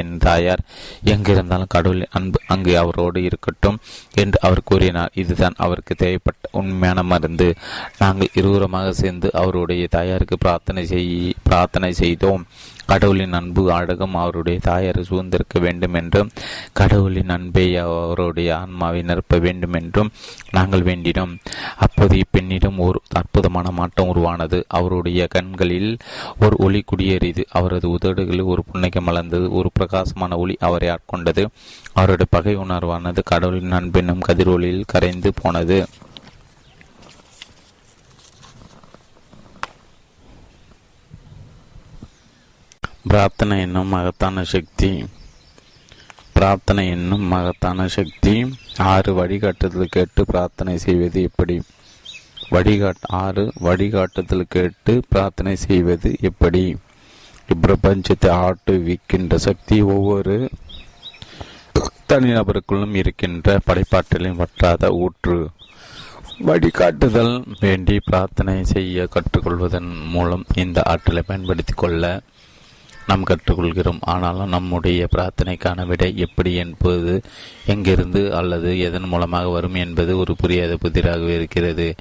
என் 0.00 0.14
தாயார் 0.18 0.62
எங்கிருந்தாலும் 1.04 1.72
கடவுள் 1.74 2.02
அன்பு 2.10 2.38
அங்கு 2.46 2.74
அவரோடு 2.78 3.20
இருக்கட்டும் 3.22 3.78
என்று 4.22 4.38
அவர் 4.42 4.62
கூறினார். 4.64 5.14
இதுதான் 5.14 5.60
அவருக்கு 5.66 5.94
தேவைப்பட்ட 5.94 6.48
உண்மையான 6.52 7.02
மருந்து. 7.12 7.48
நாங்கள் 7.98 8.34
இருவரமாக 8.34 8.92
சேர்ந்து 8.92 9.30
அவருடைய 9.32 9.86
தாயாருக்கு 9.90 10.38
பிரார்த்தனை 10.38 10.84
செய் 10.86 11.10
பிரார்த்தனை 11.42 11.92
செய்தோம். 11.92 12.44
கடவுளின் 12.86 13.32
அன்பு 13.32 13.70
ஆடகம் 13.70 14.14
அவருடைய 14.14 14.58
தாயாரை 14.62 15.04
சூழ்ந்திருக்க 15.10 15.60
வேண்டும் 15.60 15.94
என்றும் 15.94 16.30
கடவுளின் 16.72 17.28
அன்பை 17.28 17.76
அவருடைய 17.76 18.56
ஆன்மாவை 18.56 19.02
நிரப்ப 19.02 19.38
வேண்டும் 19.38 19.72
என்றும் 19.72 20.10
நாங்கள் 20.50 20.82
வேண்டினோம். 20.82 21.34
அப்போது 21.76 22.20
இப்பெண்ணிடம் 22.20 22.76
ஒரு 22.76 23.00
அற்புதமான 23.12 23.70
மாற்றம் 23.70 24.08
உருவானது. 24.08 24.64
அவருடைய 24.68 25.26
கண்களில் 25.26 25.98
ஒரு 26.40 26.56
ஒளி 26.58 26.84
குடியேறியது. 26.86 27.44
அவரது 27.50 27.90
உதடுகளில் 27.90 28.44
ஒரு 28.44 28.64
புன்னகை 28.72 29.02
மலர்ந்தது 29.06 29.48
ஒரு 29.50 29.70
பிரகாசமான 29.74 30.36
ஒளி 30.36 30.56
அவரை 30.60 30.88
ஆட்கொண்டது. 30.88 31.46
அவருடைய 31.92 32.26
பகை 32.30 32.56
உணர்வானது 32.56 33.18
கடவுளின் 33.24 33.72
அன்பெனும் 33.72 34.24
கதிரொலியில் 34.28 34.84
கரைந்து 34.86 35.32
போனது. 35.42 35.86
பிரார்த்தனை 43.08 43.60
என்னும் 43.60 43.86
மகத்தான 43.86 44.44
சக்தி. 44.44 45.06
பிரார்த்தனை 46.32 46.88
என்னும் 46.88 47.22
மகத்தான 47.22 47.86
சக்தி. 47.88 48.32
ஆறு 48.76 49.12
வழிகாட்டுதல் 49.14 49.92
கேட்டு 49.96 50.24
பிரார்த்தனை 50.24 50.78
செய்வது 50.78 51.22
எப்படி? 51.22 51.62
வழிகாட் 52.50 53.02
ஆறு 53.02 53.52
வழிகாட்டுதல் 53.60 54.44
கேட்டு 54.48 55.02
பிரார்த்தனை 55.08 55.56
செய்வது 55.56 56.16
எப்படி? 56.20 56.76
இப்பிரபஞ்சத்தை 57.48 58.30
ஆட்டுவிக்கின்ற 58.46 59.34
சக்தி 59.34 59.80
ஒவ்வொரு 59.80 60.50
தனிநபருக்குள்ளும் 62.08 62.94
இருக்கின்ற 62.94 63.58
படைப்பாற்றலின் 63.66 64.40
வற்றாத 64.42 64.90
ஊற்று. 64.90 65.48
வழிகாட்டுதல் 66.38 67.34
வேண்டி 67.60 68.00
பிரார்த்தனை 68.04 68.64
செய்ய 68.64 69.08
கற்றுக்கொள்வதன் 69.10 69.90
மூலம் 70.08 70.44
இந்த 70.54 70.82
ஆற்றலை 70.84 71.22
பயன்படுத்தி 71.22 71.72
கொள்ள 71.76 72.20
நாம் 73.06 73.24
கற்றுக்கொள்கிறோம். 73.24 74.00
ஆனாலும் 74.00 74.48
நம்முடைய 74.48 75.08
பிரார்த்தனைக்கான 75.14 75.86
விடை 75.86 76.10
எப்படி 76.16 76.54
என்பது 76.54 77.14
எங்கிருந்து 77.66 78.22
அல்லது 78.36 78.70
எதன் 78.78 79.08
மூலமாக 79.08 79.48
வரும் 79.48 79.74
என்பது 79.74 80.18
ஒரு 80.18 80.36
புரியாத 80.36 80.78
புதிராகவே 80.84 81.34
இருக்கிறது. 81.34 81.94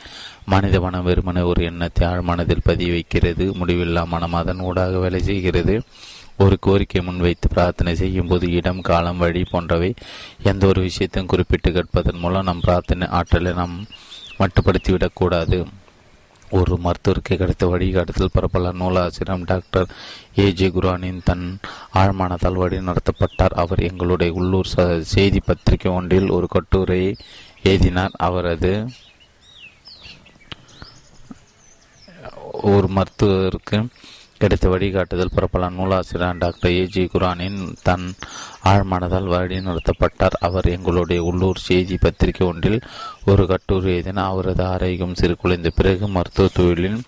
மனித 0.45 0.79
மனம் 0.79 1.07
வெறுமனை 1.07 1.43
ஒரு 1.43 1.63
எண்ணத்தை 1.63 2.07
ஆழ்மனதில் 2.07 2.67
பதிய 2.69 2.91
வைக்கிறது. 2.91 3.45
முடிவில்லா 3.59 4.05
மனம் 4.05 4.33
அதன் 4.33 4.59
ஊடாக 4.59 4.97
வேலை 4.97 5.21
செய்கிறது. 5.21 5.75
ஒரு 6.37 6.55
கோரிக்கை 6.59 7.01
முன்வைத்து 7.01 7.47
பிரார்த்தனை 7.47 7.95
செய்யும் 7.95 8.27
போது 8.27 8.45
இடம் 8.51 8.81
காலம் 8.81 9.17
வழி 9.17 9.43
போன்றவை 9.51 9.93
எந்த 10.43 10.67
ஒரு 10.67 10.81
விஷயத்தையும் 10.81 11.29
குறிப்பிட்டு 11.31 11.69
கேட்பதன் 11.71 12.19
மூலம் 12.19 12.43
நம் 12.43 12.59
பிரார்த்தனை 12.59 13.07
ஆற்றலை 13.07 13.53
நாம் 13.53 13.75
மட்டுப்படுத்திவிடக்கூடாது 14.39 15.59
ஒரு 16.59 16.75
மருத்துவருக்கு 16.83 17.37
கிடைத்த 17.37 17.65
வழிகாட்டுதல் 17.67 18.33
பரப்பல 18.35 18.71
நூலாசிரியர் 18.81 19.49
டாக்டர் 19.51 19.87
ஏ 20.39 20.45
ஜே 20.59 20.67
குரானின் 20.75 21.23
தன் 21.29 21.45
ஆழ்மானத்தால் 21.93 22.61
வழி 22.61 22.77
நடத்தப்பட்டார். 22.89 23.55
அவர் 23.63 23.81
எங்களுடைய 23.89 24.33
உள்ளூர் 24.39 24.69
செய்தி 25.13 25.41
பத்திரிகை 25.45 25.91
ஒன்றில் 25.91 26.35
ஒரு 26.37 26.47
கட்டுரையை 26.47 27.11
எழுதினார். 27.63 28.15
அவரது 28.27 28.73
ஒரு 32.73 32.87
மருத்துவருக்கு 32.97 33.77
கிடைத்த 34.37 34.69
வழிகாட்டுதல் 34.69 35.31
பிரபல 35.35 35.69
நூலாசிரியர் 35.69 36.37
டாக்டர் 36.37 36.71
ஏஜி 36.71 37.03
குரானின் 37.13 37.59
தன் 37.83 38.13
ஆழ்மனதால் 38.63 39.27
வழி 39.27 39.57
நடத்தப்பட்டார். 39.57 40.35
அவர் 40.39 40.65
எங்களுடைய 40.65 41.23
உள்ளூர் 41.23 41.57
செய்தி 41.57 41.97
பத்திரிகை 41.97 42.47
ஒன்றில் 42.47 42.81
ஒரு 43.25 43.47
கட்டுரை 43.47 43.93
எழுதின 43.93 44.25
அவரது 44.25 44.63
ஆரோக்கியம் 44.63 45.13
சிறுகுலைந்த 45.13 45.71
பிறகு 45.75 46.07
மருத்துவ 46.07 46.49
தொழிலின் 46.57 46.99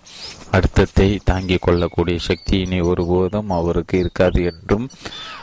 அழுத்தத்தை 0.51 1.19
தாங்கிக் 1.23 1.61
கொள்ளக்கூடிய 1.61 2.17
சக்தி 2.19 2.59
இனி 2.59 2.79
ஒருபோதும் 2.81 3.49
அவருக்கு 3.49 3.99
இருக்காது 3.99 4.43
என்றும் 4.43 4.89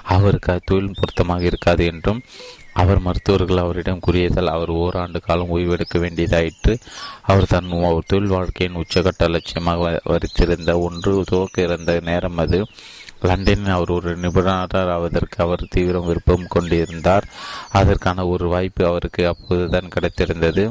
அவருக்கு 0.03 0.53
அத்தொழில் 0.53 0.99
பொருத்தமாக 1.01 1.45
இருக்காது 1.45 1.85
என்றும் 1.85 2.23
அவர் 2.75 3.01
மருத்துவர்கள் 3.01 3.57
அவரிடம் 3.57 4.01
கூறியதால் 4.01 4.55
அவர் 4.57 4.69
ஓராண்டு 4.69 5.21
காலம் 5.21 5.51
ஓய்வெடுக்க 5.57 5.99
வேண்டியதாயிற்று. 5.99 6.75
அவர் 7.23 7.47
தன் 7.47 7.71
ஒரு 7.71 8.03
தொழில் 8.07 8.35
வாழ்க்கையின் 8.37 8.77
உச்சகட்ட 8.77 9.25
லட்சியமாக 9.25 9.99
வரித்திருந்த 10.05 10.79
ஒன்று 10.79 11.25
துவக்க 11.27 11.63
இருந்த 11.63 12.01
நேரம் 12.03 12.39
அது. 12.39 12.67
லண்டனில் 13.21 13.77
அவர் 13.77 13.91
ஒரு 13.91 14.17
நிபுணர் 14.17 14.91
ஆவதற்கு 14.91 15.45
அவர் 15.45 15.69
தீவிரம் 15.71 16.07
விருப்பம் 16.07 16.47
கொண்டிருந்தார். 16.49 17.25
அதற்கான 17.73 18.27
ஒரு 18.27 18.49
வாய்ப்பு 18.49 18.87
அவருக்கு 18.87 19.27
அப்போதுதான் 19.27 19.89
கிடைத்திருந்தது. 19.89 20.65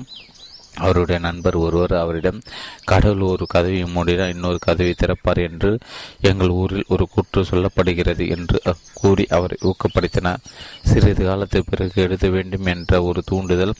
அவருடைய 0.75 1.21
நண்பர் 1.21 1.55
ஒருவர் 1.55 1.93
அவரிடம் 1.93 2.41
கடவுள் 2.83 3.21
ஒரு 3.21 3.45
கதவை 3.45 3.83
மூடினால் 3.83 4.29
இன்னொரு 4.29 4.59
கதவை 4.59 4.93
திறப்பார் 4.97 5.51
என்று 5.51 5.77
எங்கள் 6.21 6.49
ஊரில் 6.49 6.85
ஒரு 6.87 7.07
கூற்று 7.07 7.41
சொல்லப்படுகிறது 7.41 8.29
என்று 8.29 8.61
கூறி 8.93 9.27
அவரை 9.27 9.57
ஊக்கப்படுத்தினார். 9.61 10.43
சிறிது 10.83 11.25
காலத்து 11.25 11.63
பிறகு 11.69 12.01
எழுத 12.01 12.29
வேண்டும் 12.29 12.65
என்ற 12.65 13.03
ஒரு 13.03 13.23
தூண்டுதல் 13.25 13.73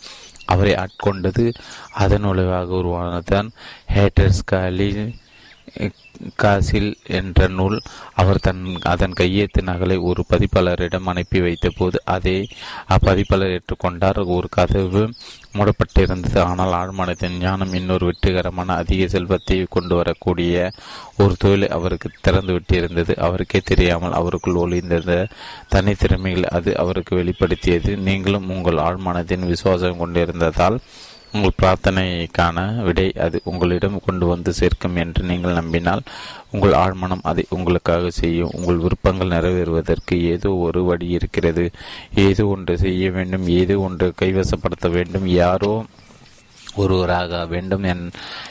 அவரை 0.45 0.73
ஆட்கொண்டது. 0.73 1.53
அதன் 1.91 2.21
விளைவாக 2.21 2.73
உருவானதான் 2.73 3.49
ஹேட்டர்ஸ் 3.93 4.43
காலி 4.45 5.15
காசில் 6.41 6.89
என்ற 7.17 7.47
நூல் 7.57 7.77
அவர் 8.21 8.39
தன் 8.39 8.61
அதன் 8.91 9.15
கையெழுத்து 9.19 9.61
நகலை 9.61 9.95
ஒரு 10.09 10.21
பதிப்பாளரிடம் 10.31 11.07
அனுப்பி 11.11 11.39
வைத்த 11.41 11.67
போது 11.77 11.97
அதை 12.15 12.35
அப்பதிப்பாளர் 12.95 13.53
ஏற்றுக்கொண்டார். 13.55 14.19
ஒரு 14.35 14.47
கதவு 14.57 15.03
மூடப்பட்டிருந்தது. 15.57 16.39
ஆனால் 16.49 16.73
ஆழ்மனத்தின் 16.81 17.37
ஞானம் 17.37 17.73
இன்னொரு 17.73 18.05
வெற்றிகரமான 18.09 18.75
அதிக 18.83 19.07
செல்வத்தை 19.07 19.57
கொண்டு 19.75 19.95
வரக்கூடிய 19.95 20.53
ஒரு 21.23 21.33
தொழிலை 21.43 21.69
அவருக்கு 21.77 22.09
திறந்து 22.27 22.53
விட்டிருந்தது 22.57 23.15
அவருக்கே 23.27 23.61
தெரியாமல் 23.71 24.17
அவருக்குள் 24.21 24.61
ஒளிந்திருந்த 24.63 25.17
தனித்திறமைகள் 25.75 26.51
அது 26.57 26.71
அவருக்கு 26.83 27.13
வெளிப்படுத்தியது. 27.21 27.91
நீங்களும் 28.09 28.49
உங்கள் 28.55 28.83
ஆழ்மனத்தின் 28.87 29.49
விசுவாசம் 29.53 30.01
கொண்டிருந்ததால் 30.03 30.77
உங்கள் 31.35 31.57
பிரார்த்தனைக்கான 31.61 32.83
விடை 32.83 33.05
அது 33.25 33.37
உங்களிடம் 33.43 33.97
கொண்டு 34.05 34.25
வந்து 34.25 34.53
சேர்க்கும் 34.53 34.95
என்று 34.95 35.21
நீங்கள் 35.23 35.53
நம்பினால் 35.53 36.03
உங்கள் 36.51 36.73
ஆழ்மனம் 36.73 37.23
அதை 37.23 37.43
உங்களுக்காக 37.49 38.09
செய்யும். 38.09 38.53
உங்கள் 38.53 38.83
விருப்பங்கள் 38.85 39.33
நிறைவேறுவதற்கு 39.35 40.15
ஏதோ 40.33 40.51
ஒரு 40.67 40.83
வழி 40.83 41.07
இருக்கிறது. 41.09 41.65
ஏதோ 42.27 42.45
ஒன்று 42.45 42.77
செய்ய 42.77 43.11
வேண்டும் 43.11 43.47
ஏதோ 43.59 43.77
ஒன்று 43.79 44.07
கைவசப்படுத்த 44.21 44.89
வேண்டும். 44.91 45.27
யாரோ 45.43 45.73
ஒருவராக 46.75 47.45
வேண்டும் 47.45 47.83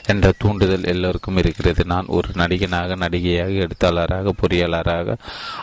என்ற 0.06 0.32
தூண்டுதல் 0.38 0.84
எல்லோருக்கும் 0.84 1.36
இருக்கிறது. 1.36 1.84
நான் 1.84 2.04
ஒரு 2.06 2.28
நடிகனாக 2.34 2.96
நடிகையாக 2.96 3.50
எழுத்தாளராக 3.50 4.32
பொறியாளராக 4.40 5.16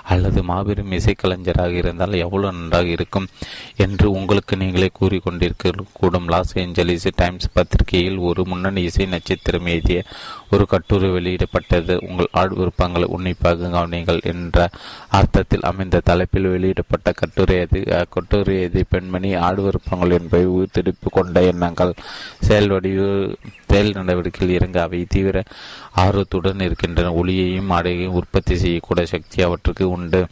அல்லது 0.04 0.44
மாபெரும் 0.44 0.92
இசைக்கலைஞராக 0.92 1.72
இருந்தால் 1.72 2.14
எவ்வளவு 2.14 2.58
நன்றாக 2.58 2.86
இருக்கும் 2.86 3.28
என்று 3.76 4.12
உங்களுக்கு 4.12 4.58
நீங்களே 4.58 4.90
கூறிக்கொண்டிருக்க 5.02 5.72
கூடும். 5.94 6.28
லாஸ் 6.28 6.58
ஏஞ்சலிஸ் 6.58 7.08
டைம்ஸ் 7.16 7.52
பத்திரிகையில் 7.54 8.18
ஒரு 8.18 8.46
முன்னணி 8.46 8.82
இசை 8.82 9.06
நட்சத்திரம் 9.06 9.66
எழுதிய 9.66 10.04
ஒரு 10.52 10.66
கட்டுரை 10.66 11.10
வெளியிடப்பட்டது. 11.10 12.00
உங்கள் 12.10 12.28
ஆள் 12.32 12.48
விருப்பங்களை 12.48 13.08
உன்னிப்பாக 13.08 13.68
கவனிங்கள் 13.68 14.22
என்ற 14.22 14.70
அர்த்தத்தில் 15.10 15.62
அமைந்த 15.62 16.00
தலைப்பில் 16.00 16.48
வெளியிடப்பட்ட 16.48 17.12
கட்டுரை 17.12 17.58
எது? 17.58 18.06
கட்டுரை 18.10 18.62
எது? 18.62 18.86
பெண்மணி 18.90 19.34
ஆடு 19.34 19.62
விருப்பங்கள் 19.62 20.20
என்பவை 20.20 20.48
உயிர்த்தெடுப்பு 20.48 21.10
கொண்ட 21.12 21.42
எண்ணங்கள். 21.42 21.94
செயல் 22.40 22.68
வடிவு 22.68 23.38
செயல் 23.68 23.92
நடவடிக்கையில் 23.92 24.56
இறங்க 24.56 24.82
அவை 24.82 25.06
தீவிர 25.10 25.44
ஆர்வத்துடன் 25.92 26.60
இருக்கின்றன. 26.60 27.14
ஒளியையும் 27.14 27.70
ஆடையையும் 27.70 28.18
உற்பத்தி 28.22 28.58
செய்யக்கூடிய 28.58 29.08
சக்தி 29.08 29.44
அவற்றுக்கு 29.44 29.90
உண்டு. 29.90 30.28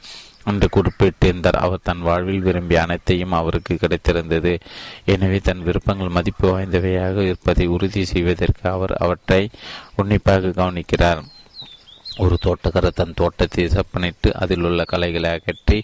என்று 0.52 0.68
குறிப்பிட்டிருந்தார் 0.70 1.62
அவர் 1.66 1.86
தன் 1.90 2.04
வாழ்வில் 2.08 2.46
விரும்பிய 2.48 2.82
அனைத்தையும் 2.82 3.38
அவருக்கு 3.40 3.76
கிடைத்திருந்தது. 3.76 4.54
எனவே 5.14 5.40
தன் 5.48 5.66
விருப்பங்கள் 5.70 6.16
மதிப்பு 6.18 6.46
வாய்ந்தவையாக 6.50 7.26
இருப்பதை 7.30 7.68
உறுதி 7.78 8.04
செய்வதற்கு 8.06 8.68
அவர் 8.76 8.94
அவற்றை 9.06 9.42
உன்னிப்பாக 9.96 10.54
கவனிக்கிறார். 10.62 11.24
ஒரு 12.24 12.36
தோட்டக்காரர் 12.44 12.96
தன் 13.00 13.18
தோட்டத்தை 13.20 13.64
செப்பனிட்டு 13.74 14.30
அதில் 14.42 14.64
உள்ள 14.68 14.84
கலைகளை 14.92 15.30
அகற்றி 15.30 15.78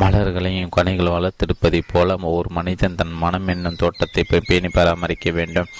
மலர்களையும் 0.00 0.74
கனிகள் 0.76 1.14
வளர்த்தெடுப்பதைப் 1.14 1.88
போல 1.92 2.16
ஒரு 2.38 2.50
மனிதன் 2.58 2.98
தன் 3.00 3.14
மனம் 3.22 3.48
என்னும் 3.54 3.80
தோட்டத்தை 3.82 4.22
பேணி 4.48 4.68
பராமரிக்க 4.76 5.30
வேண்டும். 5.38 5.70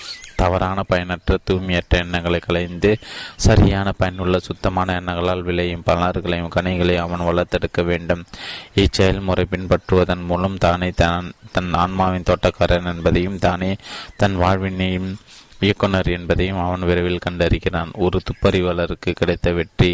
தவறான 0.43 0.85
பயனற்ற 0.93 1.39
தூய்மையற்ற 1.49 2.03
எண்ணங்களை 2.05 2.41
கலைந்து 2.47 2.93
சரியான 3.47 3.89
பயனுள்ள 4.01 4.39
சுத்தமான 4.49 4.95
எண்ணங்களால் 5.01 5.47
விளையும் 5.49 5.87
பலர்களையும் 5.89 6.55
கனிகளையும் 6.57 7.05
அவன் 7.07 7.27
வளர்த்தெடுக்க 7.29 7.83
வேண்டும். 7.91 8.25
இச்செயல்முறை 8.85 9.47
பின்பற்றுவதன் 9.53 10.25
மூலம் 10.31 10.63
தானே 10.67 10.91
தான் 11.03 11.29
தன் 11.57 11.73
ஆன்மாவின் 11.83 12.29
தோட்டக்காரன் 12.31 12.91
என்பதையும் 12.95 13.43
தானே 13.47 13.71
தன் 14.23 14.37
வாழ்வினையும் 14.43 15.11
இயக்குனர் 15.67 16.09
என்பதையும் 16.15 16.61
அவன் 16.63 16.87
விரைவில் 16.89 17.25
கண்டறிகிறான். 17.25 17.91
ஒரு 18.05 18.19
துப்பறிவாளருக்கு 18.29 19.11
கிடைத்த 19.21 19.49
வெற்றி 19.59 19.91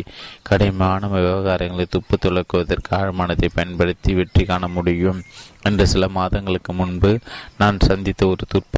கடுமையான 0.49 1.11
விவகாரங்களை 1.15 1.87
துப்பு 1.95 2.17
துளக்குவதற்கு 2.25 2.93
ஆழ்மானத்தை 3.01 3.51
பயன்படுத்தி 3.59 4.13
வெற்றி 4.21 4.45
காண 4.51 4.69
முடியும். 4.77 5.21
என்று 5.69 5.87
சில 5.93 6.09
மாதங்களுக்கு 6.19 6.73
முன்பு 6.81 7.13
நான் 7.63 7.85
சந்தித்த 7.89 8.25
ஒரு 8.33 8.47
துப்ப 8.55 8.75